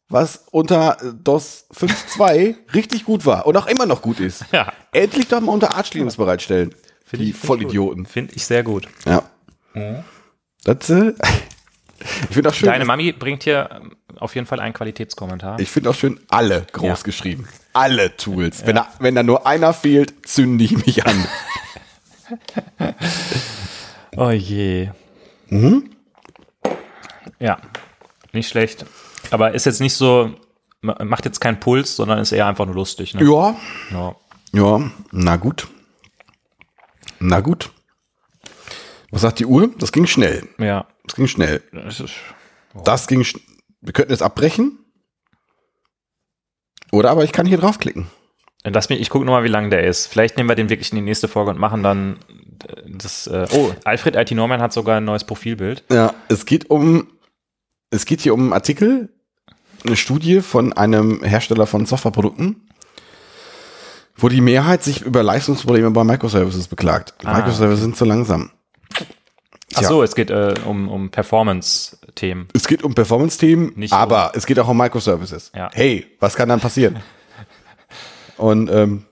was 0.09 0.47
unter 0.51 0.97
äh, 1.03 1.13
DOS 1.23 1.67
5.2 1.75 2.55
richtig 2.75 3.05
gut 3.05 3.27
war 3.27 3.47
und 3.47 3.57
auch 3.57 3.67
immer 3.67 3.87
noch 3.87 4.01
gut 4.03 4.19
ist. 4.19 4.45
Ja. 4.53 4.73
Endlich 4.93 5.29
doch 5.29 5.41
mal 5.41 5.53
unter 5.53 5.75
Arch 5.77 5.93
Linux 5.95 6.17
bereitstellen. 6.17 6.75
Find 7.05 7.23
die 7.23 7.31
ich- 7.31 7.37
find 7.37 7.47
Vollidioten. 7.47 8.07
Finde 8.07 8.35
ich 8.35 8.47
sehr 8.47 8.63
gut. 8.63 8.89
Ja. 9.05 9.23
Das, 10.65 10.89
äh, 10.91 11.13
ich 12.01 12.35
finde 12.35 12.49
auch 12.49 12.55
schön. 12.55 12.69
Deine 12.71 12.85
Mami 12.87 13.13
bringt 13.13 13.43
hier 13.45 13.83
auf 14.19 14.35
jeden 14.35 14.47
Fall 14.47 14.61
einen 14.61 14.75
Qualitätskommentar. 14.75 15.59
Ich 15.61 15.71
finde 15.71 15.91
auch 15.91 15.95
schön 15.95 16.21
alle 16.29 16.67
groß 16.73 16.85
Ja. 17.01 17.05
geschrieben. 17.05 17.49
Alle 17.73 18.17
Tools. 18.17 18.65
Wenn, 18.67 18.77
da, 18.77 18.89
wenn 18.99 19.15
da 19.15 19.23
nur 19.23 19.47
einer 19.47 19.73
fehlt, 19.73 20.27
zünde 20.29 20.65
ich 20.65 20.85
mich 20.87 21.07
an. 21.07 21.27
oh 24.17 24.31
je. 24.31 24.89
Ja, 27.39 27.59
nicht 28.33 28.49
schlecht. 28.49 28.87
Aber 29.31 29.53
ist 29.53 29.67
jetzt 29.67 29.81
nicht 29.81 29.95
so, 29.95 30.35
ma- 30.81 31.03
macht 31.05 31.25
jetzt 31.25 31.41
keinen 31.41 31.61
Puls, 31.61 31.97
sondern 31.97 32.19
ist 32.19 32.33
eher 32.33 32.47
einfach 32.47 32.67
nur 32.67 32.75
lustig. 32.75 33.15
Ne? 33.15 33.23
ja, 33.25 33.57
Ja. 33.91 34.17
ja, 34.53 34.91
na 35.13 35.37
gut. 35.37 35.69
Na 37.19 37.41
gut. 37.41 37.71
Was 39.11 39.23
sagt 39.23 39.39
die 39.39 39.47
Uhr? 39.47 39.71
Das 39.79 39.93
ging 39.93 40.07
schnell. 40.07 40.49
ja. 40.59 40.87
Das 41.07 41.15
ging 41.15 41.29
schnell. 41.29 41.63
Das 41.73 42.01
ist, 42.01 42.15
Das 42.85 43.07
ging 43.07 43.23
sch 43.23 43.37
Wir 43.81 43.93
könnten 43.93 44.13
jetzt 44.13 44.23
abbrechen. 44.23 44.79
Oder 46.93 47.11
aber 47.11 47.25
ich 47.25 47.33
kann 47.33 47.47
hier 47.47 47.59
draufklicken. 47.59 48.07
Lass 48.65 48.89
mich, 48.89 49.01
ich 49.01 49.11
gucke 49.11 49.25
nochmal, 49.25 49.45
wie 49.45 49.49
lang 49.49 49.71
der 49.71 49.85
ist. 49.85 50.07
Vielleicht 50.07 50.37
nehmen 50.37 50.49
wir 50.49 50.57
den 50.57 50.69
wirklich 50.69 50.91
in 50.91 50.97
die 50.97 51.03
nächste 51.03 51.29
Folge 51.29 51.51
und 51.51 51.59
machen 51.59 51.83
dann 51.83 52.19
äh, 52.69 52.83
das. 52.87 53.27
Äh, 53.27 53.47
oh, 53.53 53.73
Alfred 53.85 54.17
IT 54.17 54.33
Norman 54.33 54.61
hat 54.61 54.73
sogar 54.73 54.97
ein 54.97 55.05
neues 55.05 55.25
Profilbild. 55.25 55.85
Ja, 55.91 56.15
es 56.29 56.47
geht 56.47 56.71
um, 56.71 57.09
es 57.91 58.07
geht 58.07 58.21
hier 58.21 58.35
um 58.35 58.41
einen 58.41 58.53
Artikel, 58.53 59.11
eine 59.85 59.97
Studie 59.97 60.41
von 60.41 60.73
einem 60.73 61.23
Hersteller 61.23 61.67
von 61.67 61.87
Softwareprodukten, 61.87 62.69
wo 64.17 64.29
die 64.29 64.41
Mehrheit 64.41 64.83
sich 64.83 65.03
über 65.03 65.23
Leistungsprobleme 65.23 65.93
bei 65.93 66.03
Microservices 66.03 66.67
beklagt. 66.67 67.15
Ah, 67.25 67.37
Microservices 67.37 67.83
sind 67.83 67.97
zu 67.97 68.05
langsam. 68.05 68.51
Ach 69.77 69.83
so, 69.83 70.03
es 70.03 70.15
geht 70.15 70.31
äh, 70.31 70.55
um, 70.65 70.89
um 70.89 71.11
Performance-Themen. 71.11 72.49
Es 72.53 72.67
geht 72.67 72.83
um 72.83 72.95
Performance-Themen, 72.95 73.87
aber 73.91 74.33
es 74.35 74.47
geht 74.47 74.59
auch 74.59 74.69
um 74.69 74.77
Microservices. 74.77 75.53
Ja. 75.55 75.71
Hey, 75.73 76.07
was 76.21 76.35
kann 76.35 76.49
dann 76.49 76.61
passieren? 76.61 77.03
Und 78.37 78.71
ähm, 78.71 79.05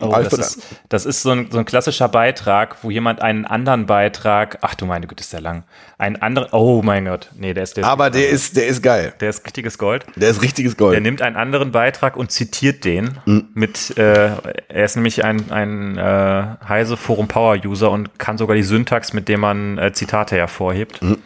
Oh, 0.00 0.10
das, 0.12 0.32
ist, 0.32 0.62
das 0.88 1.04
ist 1.06 1.22
so 1.22 1.30
ein, 1.30 1.48
so 1.50 1.58
ein 1.58 1.64
klassischer 1.64 2.08
Beitrag, 2.08 2.76
wo 2.82 2.90
jemand 2.90 3.22
einen 3.22 3.44
anderen 3.44 3.86
Beitrag, 3.86 4.58
ach 4.60 4.74
du 4.76 4.86
meine 4.86 5.06
Güte, 5.08 5.20
ist 5.22 5.32
der 5.32 5.40
lang. 5.40 5.64
Einen 5.98 6.16
anderen, 6.16 6.48
oh 6.52 6.80
mein 6.82 7.06
Gott, 7.06 7.30
nee, 7.36 7.52
der 7.54 7.64
ist 7.64 7.76
der, 7.76 7.84
aber 7.84 8.08
der 8.10 8.28
ist, 8.28 8.56
der 8.56 8.66
ist 8.68 8.82
geil. 8.82 9.12
der 9.20 9.30
ist 9.30 9.44
richtiges 9.44 9.78
Gold. 9.78 10.06
Der 10.16 10.30
ist 10.30 10.42
richtiges 10.42 10.76
Der 10.76 10.86
Gold. 10.86 11.02
nimmt 11.02 11.22
einen 11.22 11.36
anderen 11.36 11.72
Beitrag 11.72 12.16
und 12.16 12.30
zitiert 12.30 12.84
den 12.84 13.18
Mhm. 13.24 13.48
mit, 13.54 13.96
äh, 13.98 14.30
er 14.68 14.84
ist 14.84 14.94
nämlich 14.94 15.24
ein, 15.24 15.50
ein 15.50 15.98
äh, 15.98 16.44
Heise 16.68 16.96
Forum 16.96 17.26
Power 17.28 17.56
User 17.64 17.90
und 17.90 18.18
kann 18.18 18.38
sogar 18.38 18.54
die 18.56 18.62
Syntax, 18.62 19.12
mit 19.12 19.28
dem 19.28 19.40
man 19.40 19.76
äh, 19.78 19.92
Zitate 19.92 20.36
hervorhebt. 20.36 21.02
Mhm. 21.02 21.18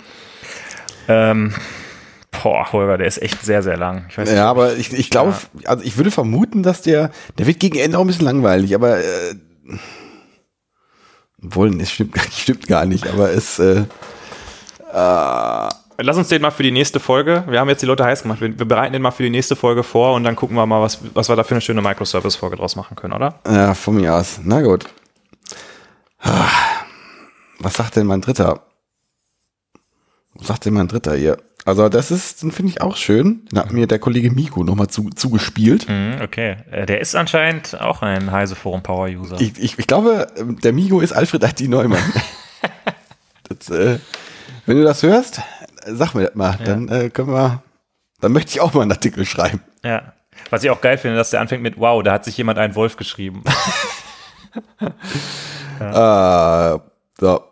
Ähm, 1.08 1.54
boah, 2.43 2.72
Holger, 2.72 2.99
der 2.99 3.07
ist 3.07 3.20
echt 3.22 3.45
sehr, 3.45 3.62
sehr 3.62 3.76
lang. 3.76 4.07
Ich 4.09 4.18
weiß 4.18 4.28
nicht, 4.28 4.37
Ja, 4.37 4.49
aber 4.51 4.76
ich, 4.76 4.93
ich 4.93 5.11
glaube, 5.11 5.35
also 5.64 5.85
ich 5.85 5.97
würde 5.97 6.11
vermuten, 6.11 6.62
dass 6.62 6.82
der, 6.82 7.11
der 7.39 7.47
wird 7.47 7.61
gegen 7.61 7.78
Ende 7.78 7.99
auch 7.99 8.03
ein 8.03 8.07
bisschen 8.07 8.24
langweilig, 8.26 8.74
aber 8.74 8.99
äh, 8.99 9.35
obwohl, 11.43 11.80
es 11.80 11.91
stimmt, 11.91 12.16
stimmt 12.32 12.66
gar 12.66 12.87
nicht, 12.87 13.07
aber 13.07 13.30
es, 13.30 13.59
äh, 13.59 13.85
Lass 15.99 16.16
uns 16.16 16.28
den 16.28 16.43
mal 16.43 16.51
für 16.51 16.62
die 16.62 16.72
nächste 16.72 16.99
Folge. 16.99 17.45
Wir 17.49 17.61
haben 17.61 17.68
jetzt 17.68 17.82
die 17.82 17.87
Leute 17.87 18.05
heiß 18.05 18.22
gemacht. 18.22 18.41
Wir, 18.41 18.59
wir 18.59 18.66
bereiten 18.66 18.93
den 18.93 19.03
mal 19.03 19.12
für 19.12 19.22
die 19.22 19.30
nächste 19.30 19.55
Folge 19.55 19.82
vor 19.82 20.14
und 20.14 20.24
dann 20.24 20.35
gucken 20.35 20.57
wir 20.57 20.66
mal, 20.66 20.82
was, 20.82 20.99
was 21.14 21.28
wir 21.28 21.37
da 21.37 21.45
für 21.45 21.53
eine 21.55 21.61
schöne 21.61 21.82
Microservice-Folge 21.82 22.57
draus 22.57 22.74
machen 22.76 22.97
können, 22.97 23.12
oder? 23.12 23.39
ja, 23.49 23.74
von 23.74 23.97
mir 23.97 24.14
aus. 24.14 24.41
Na 24.43 24.61
gut. 24.61 24.87
Ah, 26.20 26.49
Was 27.61 27.74
sagt 27.74 27.97
denn 27.97 28.07
mein 28.07 28.20
Dritter? 28.20 28.62
Was 30.35 30.49
sagt 30.49 30.64
denn 30.64 30.74
mein 30.74 30.89
Dritter 30.89 31.14
hier? 31.14 31.37
Also 31.66 31.88
das 31.88 32.10
ist, 32.10 32.40
finde 32.40 32.66
ich 32.66 32.82
auch 32.82 32.96
schön. 32.96 33.46
Den 33.46 33.58
hat 33.58 33.72
mir 33.72 33.86
der 33.86 33.98
Kollege 33.98 34.30
Miko 34.30 34.64
nochmal 34.64 34.88
zu, 34.88 35.08
zugespielt. 35.10 35.88
Mhm, 35.88 36.20
okay. 36.22 36.56
Äh, 36.70 36.84
Der 36.84 37.00
ist 37.00 37.16
anscheinend 37.16 37.80
auch 37.80 38.02
ein 38.02 38.30
Heise 38.32 38.54
Forum 38.54 38.82
Power 38.82 39.08
User. 39.08 39.40
Ich, 39.40 39.58
ich, 39.58 39.78
ich 39.78 39.86
glaube, 39.86 40.26
ähm, 40.36 40.60
der 40.60 40.74
Migo 40.74 41.00
ist 41.00 41.12
Alfred 41.12 41.42
IT 41.42 41.68
Neumann. 41.68 42.02
das, 43.48 43.70
äh, 43.70 43.98
wenn 44.66 44.76
du 44.76 44.84
das 44.84 45.02
hörst, 45.02 45.40
sag 45.86 46.14
mir 46.14 46.24
das 46.26 46.34
mal. 46.34 46.58
Dann 46.62 46.88
äh, 46.88 47.08
können 47.08 47.28
wir, 47.28 47.62
dann 48.20 48.32
möchte 48.32 48.50
ich 48.50 48.60
auch 48.60 48.74
mal 48.74 48.82
einen 48.82 48.92
Artikel 48.92 49.24
schreiben. 49.24 49.62
Ja. 49.82 50.12
Was 50.50 50.64
ich 50.64 50.70
auch 50.70 50.82
geil 50.82 50.98
finde, 50.98 51.16
dass 51.16 51.30
der 51.30 51.40
anfängt 51.40 51.62
mit 51.62 51.78
Wow, 51.78 52.02
da 52.02 52.12
hat 52.12 52.24
sich 52.24 52.36
jemand 52.36 52.58
einen 52.58 52.74
Wolf 52.74 52.96
geschrieben. 52.96 53.42
Äh, 55.80 56.78
so. 57.18 57.42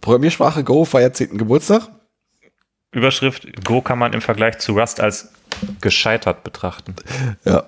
Programmiersprache 0.00 0.62
Go 0.62 0.84
feiert 0.84 1.16
10. 1.16 1.36
Geburtstag. 1.36 1.88
Überschrift, 2.96 3.64
Go 3.64 3.80
kann 3.80 3.98
man 3.98 4.12
im 4.12 4.20
Vergleich 4.20 4.58
zu 4.58 4.72
Rust 4.72 5.00
als 5.00 5.30
gescheitert 5.80 6.44
betrachten. 6.44 6.94
Ja, 7.44 7.64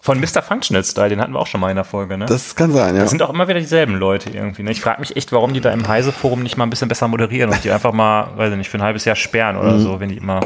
Von 0.00 0.20
Mr. 0.20 0.42
Functional 0.42 0.84
Style, 0.84 1.08
den 1.08 1.20
hatten 1.20 1.32
wir 1.32 1.40
auch 1.40 1.46
schon 1.46 1.60
mal 1.60 1.70
in 1.70 1.76
der 1.76 1.84
Folge, 1.84 2.16
ne? 2.16 2.26
das 2.26 2.54
kann 2.54 2.72
sein, 2.72 2.94
ja. 2.94 3.02
Das 3.02 3.10
sind 3.10 3.22
auch 3.22 3.30
immer 3.30 3.48
wieder 3.48 3.58
dieselben 3.58 3.96
Leute 3.96 4.30
irgendwie. 4.30 4.62
Ne? 4.62 4.70
Ich 4.70 4.80
frage 4.80 5.00
mich 5.00 5.16
echt, 5.16 5.32
warum 5.32 5.52
die 5.52 5.60
da 5.60 5.72
im 5.72 5.86
Heise-Forum 5.86 6.42
nicht 6.42 6.56
mal 6.56 6.64
ein 6.64 6.70
bisschen 6.70 6.88
besser 6.88 7.08
moderieren 7.08 7.50
und 7.50 7.64
die 7.64 7.70
einfach 7.70 7.92
mal, 7.92 8.28
weiß 8.36 8.52
ich 8.52 8.58
nicht, 8.58 8.70
für 8.70 8.78
ein 8.78 8.82
halbes 8.82 9.04
Jahr 9.04 9.16
sperren 9.16 9.56
oder 9.56 9.78
so, 9.78 9.98
wenn 9.98 10.10
die 10.10 10.16
immer, 10.16 10.40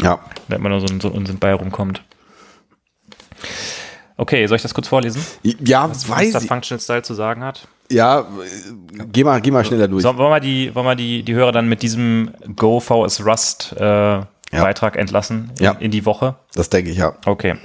ja. 0.00 0.18
wenn 0.48 0.58
immer 0.58 0.70
nur 0.70 0.80
so 0.80 0.86
ein 0.86 1.00
so 1.00 1.08
Unsinn 1.08 1.38
bei 1.38 1.52
rumkommt. 1.52 2.02
Okay, 4.16 4.46
soll 4.46 4.56
ich 4.56 4.62
das 4.62 4.74
kurz 4.74 4.88
vorlesen? 4.88 5.24
Ja, 5.42 5.88
Was 5.90 6.08
weiß 6.08 6.32
Mr. 6.34 6.42
ich. 6.42 6.48
Functional 6.48 6.80
Style 6.80 7.02
zu 7.02 7.14
sagen 7.14 7.42
hat? 7.42 7.66
Ja, 7.90 8.20
äh, 8.20 8.24
geh 9.12 9.24
mal, 9.24 9.40
geh 9.40 9.50
mal 9.50 9.64
schneller 9.64 9.88
durch. 9.88 10.02
So, 10.02 10.16
wollen 10.16 10.30
wir 10.30 10.40
die, 10.40 10.74
wollen 10.74 10.86
wir 10.86 10.94
die, 10.94 11.22
die 11.22 11.34
Hörer 11.34 11.52
dann 11.52 11.68
mit 11.68 11.82
diesem 11.82 12.30
Go 12.56 12.80
VS 12.80 13.24
Rust 13.24 13.74
äh, 13.78 14.20
Beitrag 14.50 14.96
entlassen 14.96 15.50
in, 15.58 15.64
Ja. 15.64 15.72
in 15.72 15.90
die 15.90 16.04
Woche? 16.06 16.34
Das 16.54 16.68
denke 16.70 16.90
ich, 16.90 16.98
ja. 16.98 17.14
Okay. 17.26 17.56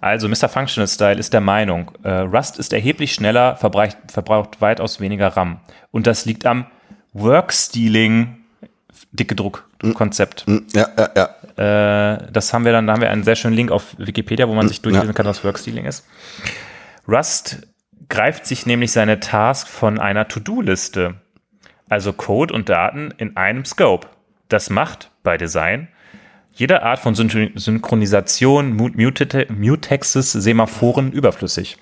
Also 0.00 0.28
Mr. 0.28 0.48
Functional 0.50 0.88
Style 0.88 1.18
ist 1.18 1.32
der 1.32 1.40
Meinung, 1.40 1.90
äh, 2.02 2.10
Rust 2.12 2.58
ist 2.58 2.72
erheblich 2.74 3.14
schneller, 3.14 3.56
verbraucht, 3.56 3.96
verbraucht 4.08 4.60
weitaus 4.60 5.00
weniger 5.00 5.28
RAM. 5.28 5.60
Und 5.92 6.06
das 6.06 6.26
liegt 6.26 6.44
am 6.44 6.66
Work-Stealing, 7.14 8.36
dicke 9.12 9.34
Druck, 9.34 9.66
Konzept. 9.94 10.44
Hm, 10.46 10.66
Ja, 10.74 10.88
ja, 10.96 11.08
ja. 11.16 11.28
Äh, 11.56 12.30
das 12.32 12.52
haben 12.52 12.64
wir 12.64 12.72
dann, 12.72 12.86
da 12.86 12.94
haben 12.94 13.00
wir 13.00 13.10
einen 13.10 13.22
sehr 13.24 13.36
schönen 13.36 13.54
Link 13.54 13.70
auf 13.70 13.94
Wikipedia, 13.98 14.48
wo 14.48 14.54
man 14.54 14.68
sich 14.68 14.82
durchlesen 14.82 15.14
kann, 15.14 15.26
was 15.26 15.44
Work-Stealing 15.44 15.84
ist. 15.84 16.04
Rust 17.08 17.66
greift 18.08 18.46
sich 18.46 18.66
nämlich 18.66 18.92
seine 18.92 19.20
Task 19.20 19.68
von 19.68 19.98
einer 20.00 20.28
To-Do-Liste, 20.28 21.14
also 21.88 22.12
Code 22.12 22.52
und 22.54 22.68
Daten 22.68 23.12
in 23.18 23.36
einem 23.36 23.64
Scope. 23.64 24.08
Das 24.48 24.70
macht 24.70 25.10
bei 25.22 25.36
Design 25.36 25.88
jede 26.52 26.82
Art 26.82 27.00
von 27.00 27.14
Synchron- 27.14 27.50
Synchronisation, 27.58 28.74
Mu- 28.74 28.88
Mutete- 28.90 29.50
Mutexes, 29.52 30.32
Semaphoren 30.32 31.10
überflüssig. 31.12 31.78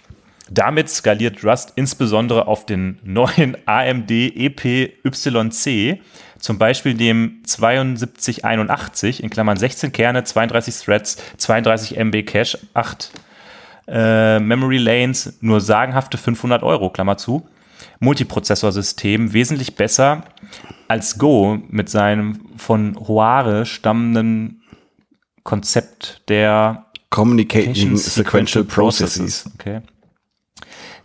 Damit 0.51 0.89
skaliert 0.91 1.45
Rust 1.45 1.73
insbesondere 1.77 2.47
auf 2.47 2.67
den 2.67 2.99
neuen 3.03 3.57
AMD 3.67 4.11
EPYC, 4.11 6.01
zum 6.43 6.59
Beispiel 6.59 6.95
dem 6.95 7.41
7281, 7.47 9.23
in 9.23 9.31
Klammern 9.31 9.57
16 9.57 9.93
Kerne, 9.93 10.25
32 10.25 10.75
Threads, 10.75 11.17
32 11.37 11.97
MB 11.97 12.27
Cache, 12.27 12.59
8 12.75 13.13
äh, 13.87 14.41
Memory 14.41 14.79
Lanes, 14.79 15.39
nur 15.41 15.61
sagenhafte 15.61 16.19
500 16.19 16.65
Euro, 16.65 16.91
Klammer 16.91 17.17
zu. 17.17 17.47
Multiprozessorsystem 18.01 19.33
wesentlich 19.33 19.77
besser 19.77 20.25
als 20.89 21.17
Go 21.17 21.59
mit 21.69 21.89
seinem 21.89 22.41
von 22.57 22.99
Hoare 22.99 23.65
stammenden 23.65 24.63
Konzept 25.45 26.23
der 26.29 26.87
Communicating 27.11 27.97
Sequential 27.97 28.65
Processes. 28.65 29.49
Okay. 29.55 29.81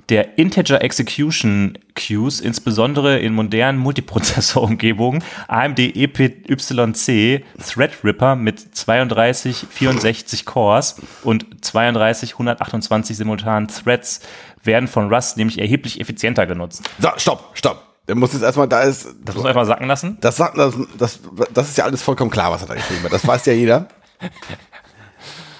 Der 0.10 0.38
Integer 0.38 0.82
Execution 0.82 1.78
Queues, 1.96 2.40
insbesondere 2.40 3.20
in 3.20 3.34
modernen 3.34 3.78
Multiprozessor-Umgebungen, 3.80 5.22
AMD 5.50 5.80
EPYC 5.80 7.44
Threadripper 7.68 8.38
mit 8.38 8.74
32, 8.76 9.66
64 9.70 10.46
Cores 10.46 10.96
und 11.24 11.46
32, 11.64 12.34
128 12.34 13.18
simultanen 13.18 13.68
Threads 13.68 14.22
werden 14.64 14.88
von 14.88 15.14
Rust 15.14 15.36
nämlich 15.36 15.60
erheblich 15.60 16.00
effizienter 16.00 16.46
genutzt. 16.48 16.90
So, 17.00 17.10
stopp, 17.18 17.52
stopp. 17.54 17.84
Der 18.08 18.16
muss 18.16 18.32
jetzt 18.32 18.44
erstmal, 18.44 18.70
da 18.70 18.84
ist, 18.84 19.08
Das 19.26 19.36
muss 19.36 19.44
man 19.44 19.50
einfach 19.50 19.66
sacken 19.66 19.88
lassen. 19.88 20.18
das, 20.22 20.38
das, 20.38 20.74
das, 20.98 21.20
das 21.54 21.68
ist 21.70 21.78
ja 21.78 21.84
alles 21.84 22.02
vollkommen 22.02 22.32
klar, 22.32 22.50
was 22.52 22.62
er 22.62 22.70
da 22.70 22.76
geschrieben 22.76 23.04
hat. 23.04 23.12
Das 23.12 23.28
weiß 23.28 23.46
ja 23.48 23.52
jeder. 23.54 23.90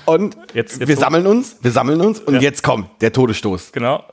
Und 0.06 0.38
Jetzt- 0.54 0.80
jetzt 0.80 0.88
wir 0.88 0.96
sammeln 0.96 1.28
uns, 1.28 1.58
wir 1.62 1.72
sammeln 1.72 2.00
uns 2.00 2.22
und 2.22 2.36
Ja. 2.36 2.40
jetzt 2.40 2.64
kommt 2.64 2.90
der 3.02 3.12
Todesstoß. 3.12 3.74
Genau. 3.74 4.06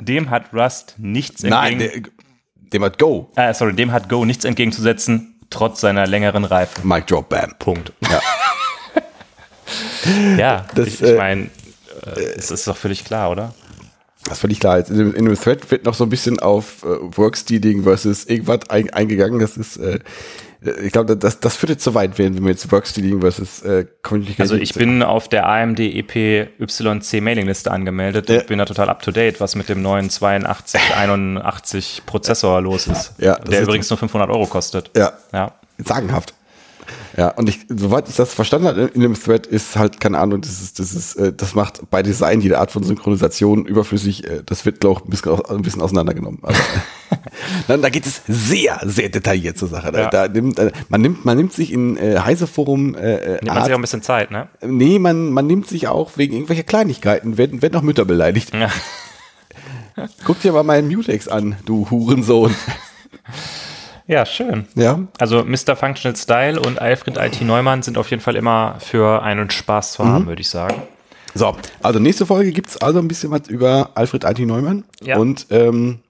Dem 0.00 0.30
hat 0.30 0.52
Rust 0.54 0.94
nichts 0.98 1.42
Nein, 1.42 1.80
entgegen. 1.80 2.02
der, 2.04 2.70
dem 2.72 2.84
hat 2.84 2.98
Go. 2.98 3.30
äh, 3.36 3.52
sorry, 3.54 3.74
dem 3.74 3.92
hat 3.92 4.08
Go 4.08 4.24
nichts 4.24 4.44
entgegenzusetzen, 4.44 5.38
trotz 5.50 5.80
seiner 5.80 6.06
längeren 6.06 6.44
Reife. 6.44 6.86
Mic 6.86 7.06
drop, 7.06 7.28
bam. 7.28 7.54
Punkt. 7.58 7.92
Ja. 8.10 8.20
Ja, 10.38 10.66
Das, 10.74 10.86
ich, 10.88 11.02
äh, 11.02 11.12
ich 11.12 11.18
meine, 11.18 11.42
äh, 12.16 12.20
es 12.36 12.50
ist 12.50 12.66
doch 12.66 12.76
völlig 12.76 13.04
klar, 13.04 13.30
oder? 13.30 13.54
Das 14.24 14.34
ist 14.34 14.40
völlig 14.40 14.60
klar. 14.60 14.78
In, 14.78 14.96
dem, 14.98 15.14
in 15.14 15.24
dem 15.26 15.34
Thread 15.34 15.70
wird 15.70 15.84
noch 15.84 15.94
so 15.94 16.04
ein 16.04 16.10
bisschen 16.10 16.38
auf 16.40 16.82
äh, 16.84 16.86
Workstealing 17.16 17.82
versus 17.82 18.24
irgendwas 18.24 18.68
ein, 18.70 18.88
eingegangen. 18.90 19.38
Das 19.40 19.56
ist, 19.58 19.76
äh, 19.76 19.98
ich 20.82 20.90
glaube, 20.92 21.16
das, 21.16 21.38
das 21.40 21.56
führt 21.56 21.70
jetzt 21.70 21.84
zu 21.84 21.94
weit, 21.94 22.18
wenn 22.18 22.42
wir 22.42 22.50
jetzt 22.50 22.70
Workstealing 22.72 23.20
versus 23.20 23.62
äh, 23.62 23.86
Communication. 24.02 24.42
Also 24.42 24.56
ich 24.56 24.74
bin 24.74 25.02
auf 25.04 25.28
der 25.28 25.46
AMD 25.48 25.78
EPYC 25.80 27.20
Mailingliste 27.22 27.70
angemeldet 27.70 28.28
Ja. 28.28 28.40
und 28.40 28.46
bin 28.48 28.58
da 28.58 28.64
total 28.64 28.88
up 28.88 29.02
to 29.02 29.12
date, 29.12 29.40
was 29.40 29.54
mit 29.54 29.68
dem 29.68 29.82
neuen 29.82 30.10
8281 30.10 32.02
Prozessor 32.06 32.60
los 32.60 32.86
ist. 32.86 33.12
Ja, 33.18 33.36
der 33.38 33.60
ist- 33.60 33.64
übrigens 33.66 33.88
nur 33.90 33.98
500 33.98 34.30
Euro 34.30 34.46
kostet. 34.46 34.90
ja, 34.96 35.12
Ja. 35.32 35.52
sagenhaft. 35.84 36.34
Ja, 37.18 37.30
und 37.30 37.48
ich, 37.48 37.58
soweit 37.68 38.08
ich 38.08 38.14
das 38.14 38.32
verstanden 38.32 38.68
habe 38.68 38.82
in 38.94 39.00
dem 39.00 39.14
Thread, 39.14 39.44
ist 39.48 39.74
halt, 39.74 39.98
keine 40.00 40.18
Ahnung, 40.18 40.40
das 40.40 40.62
ist, 40.62 40.78
das 40.78 40.94
ist, 40.94 41.16
äh, 41.16 41.32
das 41.32 41.56
macht 41.56 41.90
bei 41.90 42.00
Design 42.00 42.40
jede 42.40 42.60
Art 42.60 42.70
von 42.70 42.84
Synchronisation 42.84 43.66
überflüssig. 43.66 44.24
Äh, 44.24 44.42
das 44.46 44.64
wird, 44.64 44.78
glaube 44.80 45.00
ich, 45.00 45.06
ein 45.06 45.10
bisschen, 45.10 45.32
aus- 45.32 45.50
ein 45.50 45.62
bisschen 45.62 45.82
auseinandergenommen. 45.82 46.38
Also, 46.44 46.60
dann, 47.66 47.82
da 47.82 47.88
geht 47.88 48.06
es 48.06 48.22
sehr, 48.28 48.78
sehr 48.84 49.08
detailliert 49.08 49.58
zur 49.58 49.66
Sache. 49.68 49.90
Da, 49.90 50.00
Ja. 50.02 50.10
da 50.10 50.28
nimmt, 50.28 50.60
äh, 50.60 50.70
man 50.90 51.00
nimmt, 51.00 51.24
man 51.24 51.36
nimmt 51.36 51.52
sich 51.52 51.72
in 51.72 51.96
äh, 51.96 52.20
Heise 52.20 52.46
Forum 52.46 52.94
äh, 52.94 53.32
Nimmt 53.32 53.46
man 53.46 53.56
Art- 53.56 53.64
sich 53.64 53.74
auch 53.74 53.78
ein 53.78 53.82
bisschen 53.82 54.02
Zeit, 54.02 54.30
ne? 54.30 54.46
Nee, 54.64 55.00
man, 55.00 55.30
man 55.32 55.46
nimmt 55.48 55.66
sich 55.66 55.88
auch 55.88 56.12
wegen 56.18 56.34
irgendwelcher 56.34 56.62
Kleinigkeiten, 56.62 57.36
werden, 57.36 57.62
werden 57.62 57.74
auch 57.74 57.82
Mütter 57.82 58.04
beleidigt. 58.04 58.52
Ja. 58.54 58.70
Guck 60.24 60.40
dir 60.42 60.52
mal 60.52 60.62
meinen 60.62 60.86
Mutex 60.86 61.26
an, 61.26 61.56
du 61.64 61.90
Hurensohn. 61.90 62.54
Ja, 64.08 64.24
schön. 64.26 64.66
Ja, 64.74 64.98
Also 65.18 65.44
Mr. 65.44 65.76
Functional 65.76 66.16
Style 66.16 66.58
und 66.60 66.80
Alfred 66.80 67.18
IT 67.18 67.42
Neumann 67.42 67.82
sind 67.82 67.98
auf 67.98 68.10
jeden 68.10 68.22
Fall 68.22 68.36
immer 68.36 68.76
für 68.80 69.22
einen 69.22 69.50
Spaß 69.50 69.92
zu 69.92 70.02
Mhm. 70.02 70.08
haben, 70.08 70.26
würde 70.26 70.40
ich 70.40 70.48
sagen. 70.50 70.82
so. 71.34 71.54
Also 71.82 71.98
nächste 72.00 72.24
Folge 72.26 72.50
gibt's 72.52 72.78
also 72.78 72.98
ein 72.98 73.06
bisschen 73.06 73.30
was 73.30 73.48
über 73.48 73.90
Alfred 73.94 74.24
IT 74.24 74.38
Neumann. 74.40 74.84
Ja. 75.02 75.18
Und 75.18 75.46
ähm, 75.50 76.00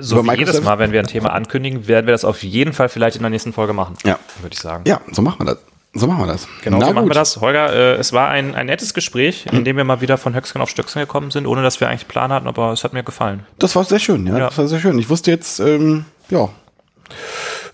So 0.00 0.20
Über 0.20 0.32
wie 0.32 0.38
jedes? 0.38 0.60
Mal, 0.62 0.78
wenn 0.78 0.90
wir 0.92 1.00
ein 1.00 1.06
Thema 1.06 1.32
ankündigen, 1.32 1.86
werden 1.88 2.06
wir 2.06 2.12
das 2.12 2.24
auf 2.24 2.42
jeden 2.42 2.72
Fall 2.72 2.88
vielleicht 2.88 3.16
in 3.16 3.22
der 3.22 3.30
nächsten 3.30 3.52
Folge 3.52 3.72
machen. 3.72 3.96
Ja. 4.04 4.18
Würde 4.40 4.54
ich 4.54 4.60
sagen. 4.60 4.84
ja, 4.86 5.00
so 5.12 5.22
machen 5.22 5.40
wir 5.40 5.54
das. 5.54 5.58
So 5.96 6.08
machen 6.08 6.20
wir 6.20 6.26
das. 6.26 6.48
Genau, 6.62 6.78
Na 6.78 6.86
so 6.86 6.92
machen 6.92 7.04
gut. 7.04 7.10
wir 7.10 7.18
das. 7.20 7.40
Holger, 7.40 7.72
äh, 7.72 7.94
es 7.94 8.12
war 8.12 8.28
ein, 8.28 8.54
ein 8.56 8.66
nettes 8.66 8.94
Gespräch, 8.94 9.46
in 9.52 9.64
dem 9.64 9.76
wir 9.76 9.84
mal 9.84 10.00
wieder 10.00 10.18
von 10.18 10.34
Höchstgen 10.34 10.60
auf 10.60 10.68
Stöcksen 10.70 11.00
gekommen 11.00 11.30
sind, 11.30 11.46
ohne 11.46 11.62
dass 11.62 11.78
wir 11.80 11.88
eigentlich 11.88 12.08
Plan 12.08 12.32
hatten, 12.32 12.48
aber 12.48 12.72
es 12.72 12.82
hat 12.82 12.92
mir 12.92 13.04
gefallen. 13.04 13.46
Das 13.60 13.76
war 13.76 13.84
sehr 13.84 14.00
schön, 14.00 14.26
ja, 14.26 14.36
Ja. 14.38 14.46
Das 14.48 14.58
war 14.58 14.66
sehr 14.66 14.80
schön. 14.80 14.98
Ich 14.98 15.08
wusste 15.08 15.30
jetzt, 15.30 15.60
ähm, 15.60 16.04
ja. 16.30 16.48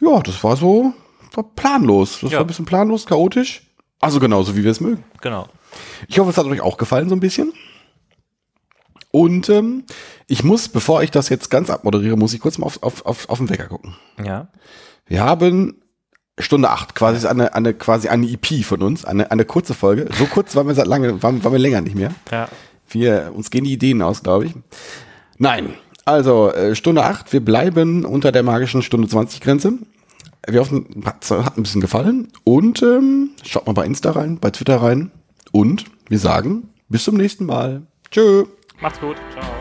Ja, 0.01 0.21
das 0.21 0.43
war 0.43 0.57
so 0.57 0.93
war 1.35 1.45
planlos. 1.45 2.19
Das 2.21 2.31
Ja. 2.33 2.39
war 2.39 2.45
ein 2.45 2.49
bisschen 2.49 2.65
planlos, 2.65 3.07
chaotisch. 3.07 3.63
Also 4.01 4.19
genauso, 4.19 4.57
wie 4.57 4.65
wir 4.65 4.71
es 4.71 4.81
mögen. 4.81 5.05
Genau. 5.21 5.47
Ich 6.09 6.19
hoffe, 6.19 6.31
es 6.31 6.39
hat 6.39 6.47
euch 6.47 6.61
auch 6.61 6.77
gefallen, 6.77 7.09
so 7.09 7.15
ein 7.15 7.21
bisschen. 7.21 7.53
Und 9.13 9.49
ähm, 9.49 9.85
ich 10.27 10.45
muss, 10.45 10.69
bevor 10.69 11.03
ich 11.03 11.11
das 11.11 11.29
jetzt 11.29 11.51
ganz 11.51 11.69
abmoderiere, 11.71 12.17
muss 12.17 12.33
ich 12.33 12.41
kurz 12.41 12.59
mal 12.59 12.67
auf, 12.67 12.83
auf, 12.83 13.05
auf, 13.05 13.29
auf 13.29 13.39
den 13.39 13.51
Wecker 13.51 13.67
gucken. 13.67 13.97
Ja. 14.25 14.49
Wir 15.07 15.23
haben 15.23 15.83
Stunde 16.39 16.71
acht, 16.71 16.95
quasi 16.95 17.19
ist 17.19 17.27
eine, 17.27 17.55
eine, 17.55 17.75
quasi 17.75 18.09
eine 18.09 18.27
EP 18.29 18.65
von 18.65 18.83
uns, 18.83 19.05
eine, 19.05 19.31
eine 19.31 19.45
kurze 19.45 19.75
Folge. 19.75 20.09
So 20.17 20.27
kurz 20.27 20.57
waren 20.57 20.67
wir 20.69 20.75
seit 20.75 20.87
lange, 20.87 21.23
waren, 21.23 21.43
waren 21.45 21.53
wir 21.53 21.59
länger 21.59 21.81
nicht 21.81 21.97
mehr. 21.97 22.15
Ja. 22.31 22.49
Wir, 22.89 23.33
uns 23.35 23.51
gehen 23.51 23.65
die 23.65 23.73
Ideen 23.73 24.01
aus, 24.03 24.23
glaube 24.23 24.47
ich. 24.47 24.55
Nein, 25.39 25.75
also 26.05 26.53
äh, 26.53 26.75
Stunde 26.75 27.05
acht, 27.05 27.33
wir 27.33 27.45
bleiben 27.45 28.05
unter 28.05 28.33
der 28.33 28.43
magischen 28.43 28.83
Stunde 28.83 29.09
20 29.09 29.41
Grenze. 29.41 29.73
Wir 30.47 30.61
hoffen, 30.61 31.03
hat, 31.05 31.31
hat 31.31 31.59
ein 31.59 31.63
bisschen 31.63 31.81
gefallen. 31.81 32.29
Und 32.45 32.83
ähm, 32.83 33.31
schaut 33.45 33.67
mal 33.67 33.75
bei 33.75 33.85
Insta 33.85 34.13
rein, 34.13 34.39
bei 34.39 34.51
Twitter 34.51 34.77
rein. 34.77 35.11
Und 35.53 35.85
wir 36.09 36.19
sagen 36.19 36.69
bis 36.89 37.05
zum 37.05 37.17
nächsten 37.17 37.47
Mal. 37.47 37.83
Tschö. 38.11 38.45
Macht's 38.81 39.01
gut. 39.01 39.17
Ciao. 39.33 39.60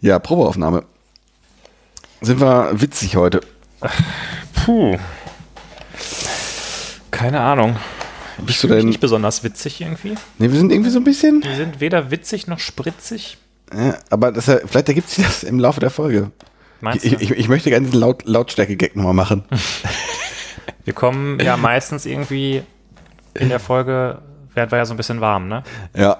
Ja, 0.00 0.18
Probeaufnahme. 0.18 0.84
Sind 2.20 2.40
wir 2.40 2.70
witzig 2.80 3.16
heute? 3.16 3.40
Puh. 4.64 4.96
Keine 7.10 7.40
Ahnung. 7.40 7.76
Bist 8.38 8.62
du 8.62 8.68
denn? 8.68 8.86
Nicht 8.86 9.00
besonders 9.00 9.42
witzig 9.42 9.80
irgendwie. 9.80 10.14
Nee, 10.38 10.50
wir 10.50 10.58
sind 10.58 10.70
irgendwie 10.70 10.90
so 10.90 10.98
ein 11.00 11.04
bisschen. 11.04 11.42
Wir 11.42 11.56
sind 11.56 11.80
weder 11.80 12.10
witzig 12.10 12.46
noch 12.46 12.60
spritzig. 12.60 13.38
Ja, 13.74 13.98
aber 14.10 14.30
das, 14.32 14.46
ja- 14.46 14.60
vielleicht 14.64 14.88
ergibt 14.88 15.10
sich 15.10 15.24
das 15.24 15.42
im 15.42 15.58
Laufe 15.58 15.80
der 15.80 15.90
Folge. 15.90 16.30
Meinst 16.80 17.04
Ich, 17.04 17.16
du? 17.16 17.22
ich, 17.22 17.30
ich 17.32 17.48
möchte 17.48 17.70
gerne 17.70 17.86
diesen 17.86 17.98
Laut, 18.00 18.24
Lautstärke-Gag 18.24 18.94
nochmal 18.94 19.14
machen. 19.14 19.44
Wir 20.84 20.94
kommen 20.94 21.38
ja 21.40 21.56
meistens 21.56 22.06
irgendwie 22.06 22.62
in 23.34 23.48
der 23.50 23.60
Folge, 23.60 24.22
werden 24.54 24.70
wir 24.70 24.78
ja 24.78 24.86
so 24.86 24.94
ein 24.94 24.96
bisschen 24.96 25.20
warm, 25.20 25.46
ne? 25.48 25.62
Ja. 25.94 26.16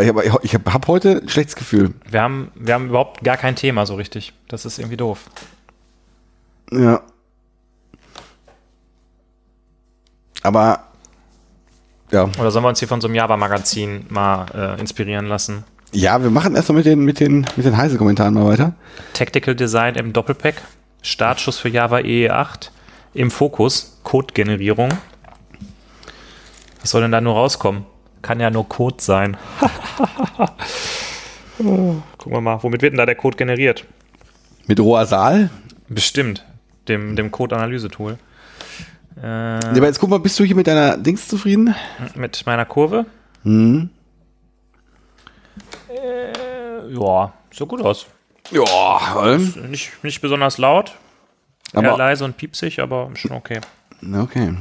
Ich 0.00 0.08
habe 0.08 0.24
ich, 0.42 0.54
hab, 0.54 0.72
hab 0.72 0.86
heute 0.88 1.20
ein 1.22 1.28
schlechtes 1.28 1.54
Gefühl. 1.54 1.92
Wir 2.08 2.22
haben, 2.22 2.50
wir 2.54 2.74
haben 2.74 2.88
überhaupt 2.88 3.22
gar 3.22 3.36
kein 3.36 3.56
Thema 3.56 3.84
so 3.84 3.94
richtig. 3.94 4.32
Das 4.48 4.64
ist 4.64 4.78
irgendwie 4.78 4.96
doof. 4.96 5.28
Ja. 6.70 7.02
Aber 10.42 10.92
ja. 12.12 12.24
Oder 12.38 12.50
sollen 12.50 12.64
wir 12.64 12.68
uns 12.68 12.78
hier 12.78 12.88
von 12.88 13.00
so 13.00 13.08
einem 13.08 13.14
Java-Magazin 13.14 14.06
mal 14.10 14.46
äh, 14.54 14.80
inspirieren 14.80 15.26
lassen? 15.26 15.64
Ja, 15.92 16.22
wir 16.22 16.30
machen 16.30 16.54
erstmal 16.54 16.76
mit 16.76 16.86
den, 16.86 17.00
mit 17.00 17.20
den, 17.20 17.46
mit 17.56 17.66
den 17.66 17.76
Heise-Kommentaren 17.76 18.34
mal 18.34 18.46
weiter. 18.46 18.74
Tactical 19.14 19.54
Design 19.54 19.94
im 19.94 20.12
Doppelpack, 20.12 20.54
Startschuss 21.02 21.58
für 21.58 21.68
Java 21.68 21.98
EE8, 21.98 22.70
im 23.14 23.30
Fokus, 23.30 23.98
Code-Generierung. 24.02 24.90
Was 26.80 26.90
soll 26.90 27.02
denn 27.02 27.12
da 27.12 27.20
nur 27.20 27.34
rauskommen? 27.34 27.86
Kann 28.22 28.40
ja 28.40 28.50
nur 28.50 28.68
Code 28.68 28.96
sein. 29.00 29.36
Gucken 31.58 32.02
wir 32.24 32.40
mal, 32.40 32.62
womit 32.62 32.82
wird 32.82 32.92
denn 32.92 32.98
da 32.98 33.06
der 33.06 33.14
Code 33.14 33.36
generiert? 33.36 33.84
Mit 34.66 34.80
Roasal. 34.80 35.50
Bestimmt, 35.88 36.44
dem, 36.88 37.16
dem 37.16 37.30
Code-Analyse-Tool. 37.30 38.18
Äh, 39.20 39.26
aber 39.26 39.86
jetzt 39.86 39.98
guck 39.98 40.10
mal, 40.10 40.18
bist 40.18 40.38
du 40.38 40.44
hier 40.44 40.56
mit 40.56 40.66
deiner 40.66 40.96
Dings 40.96 41.28
zufrieden? 41.28 41.74
mit 42.14 42.44
meiner 42.46 42.64
Kurve? 42.64 43.06
Hm. 43.42 43.90
Äh, 45.88 46.94
ja, 46.94 47.32
sieht 47.50 47.68
gut 47.68 47.82
aus. 47.82 48.06
Ja, 48.50 49.34
ähm, 49.34 49.52
Nicht, 49.68 50.02
nicht 50.02 50.20
besonders 50.20 50.58
laut, 50.58 50.96
eher 51.72 51.80
aber 51.80 51.96
leise 51.96 52.24
und 52.24 52.36
piepsig, 52.36 52.80
aber 52.80 53.10
schon 53.14 53.32
okay. 53.32 53.60
okay. 54.18 54.54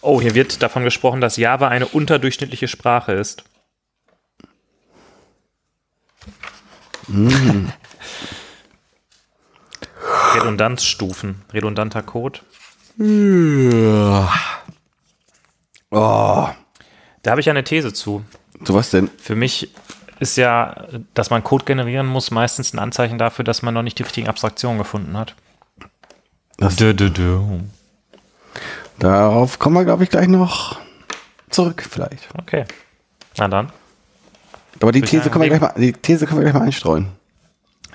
Oh, 0.00 0.20
hier 0.20 0.34
wird 0.34 0.62
davon 0.62 0.84
gesprochen, 0.84 1.20
dass 1.20 1.36
Java 1.36 1.68
eine 1.68 1.86
unterdurchschnittliche 1.86 2.68
Sprache 2.68 3.12
ist. 3.12 3.44
Redundanzstufen, 10.34 11.42
redundanter 11.52 12.02
Code. 12.02 12.40
Oh, 15.90 16.48
Da 17.22 17.30
habe 17.30 17.40
ich 17.40 17.48
eine 17.50 17.64
These 17.64 17.92
zu. 17.92 18.24
so 18.64 18.74
was 18.74 18.90
denn? 18.90 19.10
Für 19.18 19.34
mich 19.34 19.70
ist 20.20 20.36
ja, 20.36 20.86
dass 21.14 21.30
man 21.30 21.44
Code 21.44 21.64
generieren 21.64 22.06
muss, 22.06 22.30
meistens 22.30 22.72
ein 22.74 22.78
Anzeichen 22.78 23.18
dafür, 23.18 23.44
dass 23.44 23.62
man 23.62 23.74
noch 23.74 23.82
nicht 23.82 23.98
die 23.98 24.02
richtigen 24.02 24.28
Abstraktionen 24.28 24.78
gefunden 24.78 25.16
hat. 25.16 25.34
Das, 26.56 26.76
Dö, 26.76 26.92
dö, 26.92 27.08
dö. 27.10 27.40
Darauf 28.98 29.58
kommen 29.58 29.76
wir, 29.76 29.84
glaube 29.84 30.04
ich, 30.04 30.10
gleich 30.10 30.28
noch 30.28 30.78
zurück, 31.50 31.86
vielleicht. 31.88 32.28
Okay. 32.38 32.64
Na 33.36 33.48
dann, 33.48 33.72
Aber 34.80 34.92
die 34.92 35.00
These 35.02 35.30
können 35.30 35.42
wir 35.42 35.48
gleich 35.48 35.60
mal, 35.60 35.72
die 35.76 35.92
These 35.92 36.26
können 36.26 36.40
wir 36.40 36.44
gleich 36.44 36.54
mal 36.54 36.66
einstreuen. 36.66 37.08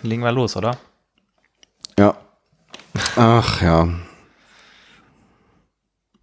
legen 0.02 0.22
wir 0.24 0.32
los, 0.32 0.56
oder? 0.56 0.78
Ja. 2.00 2.16
Ach 3.16 3.62
ja. 3.62 3.88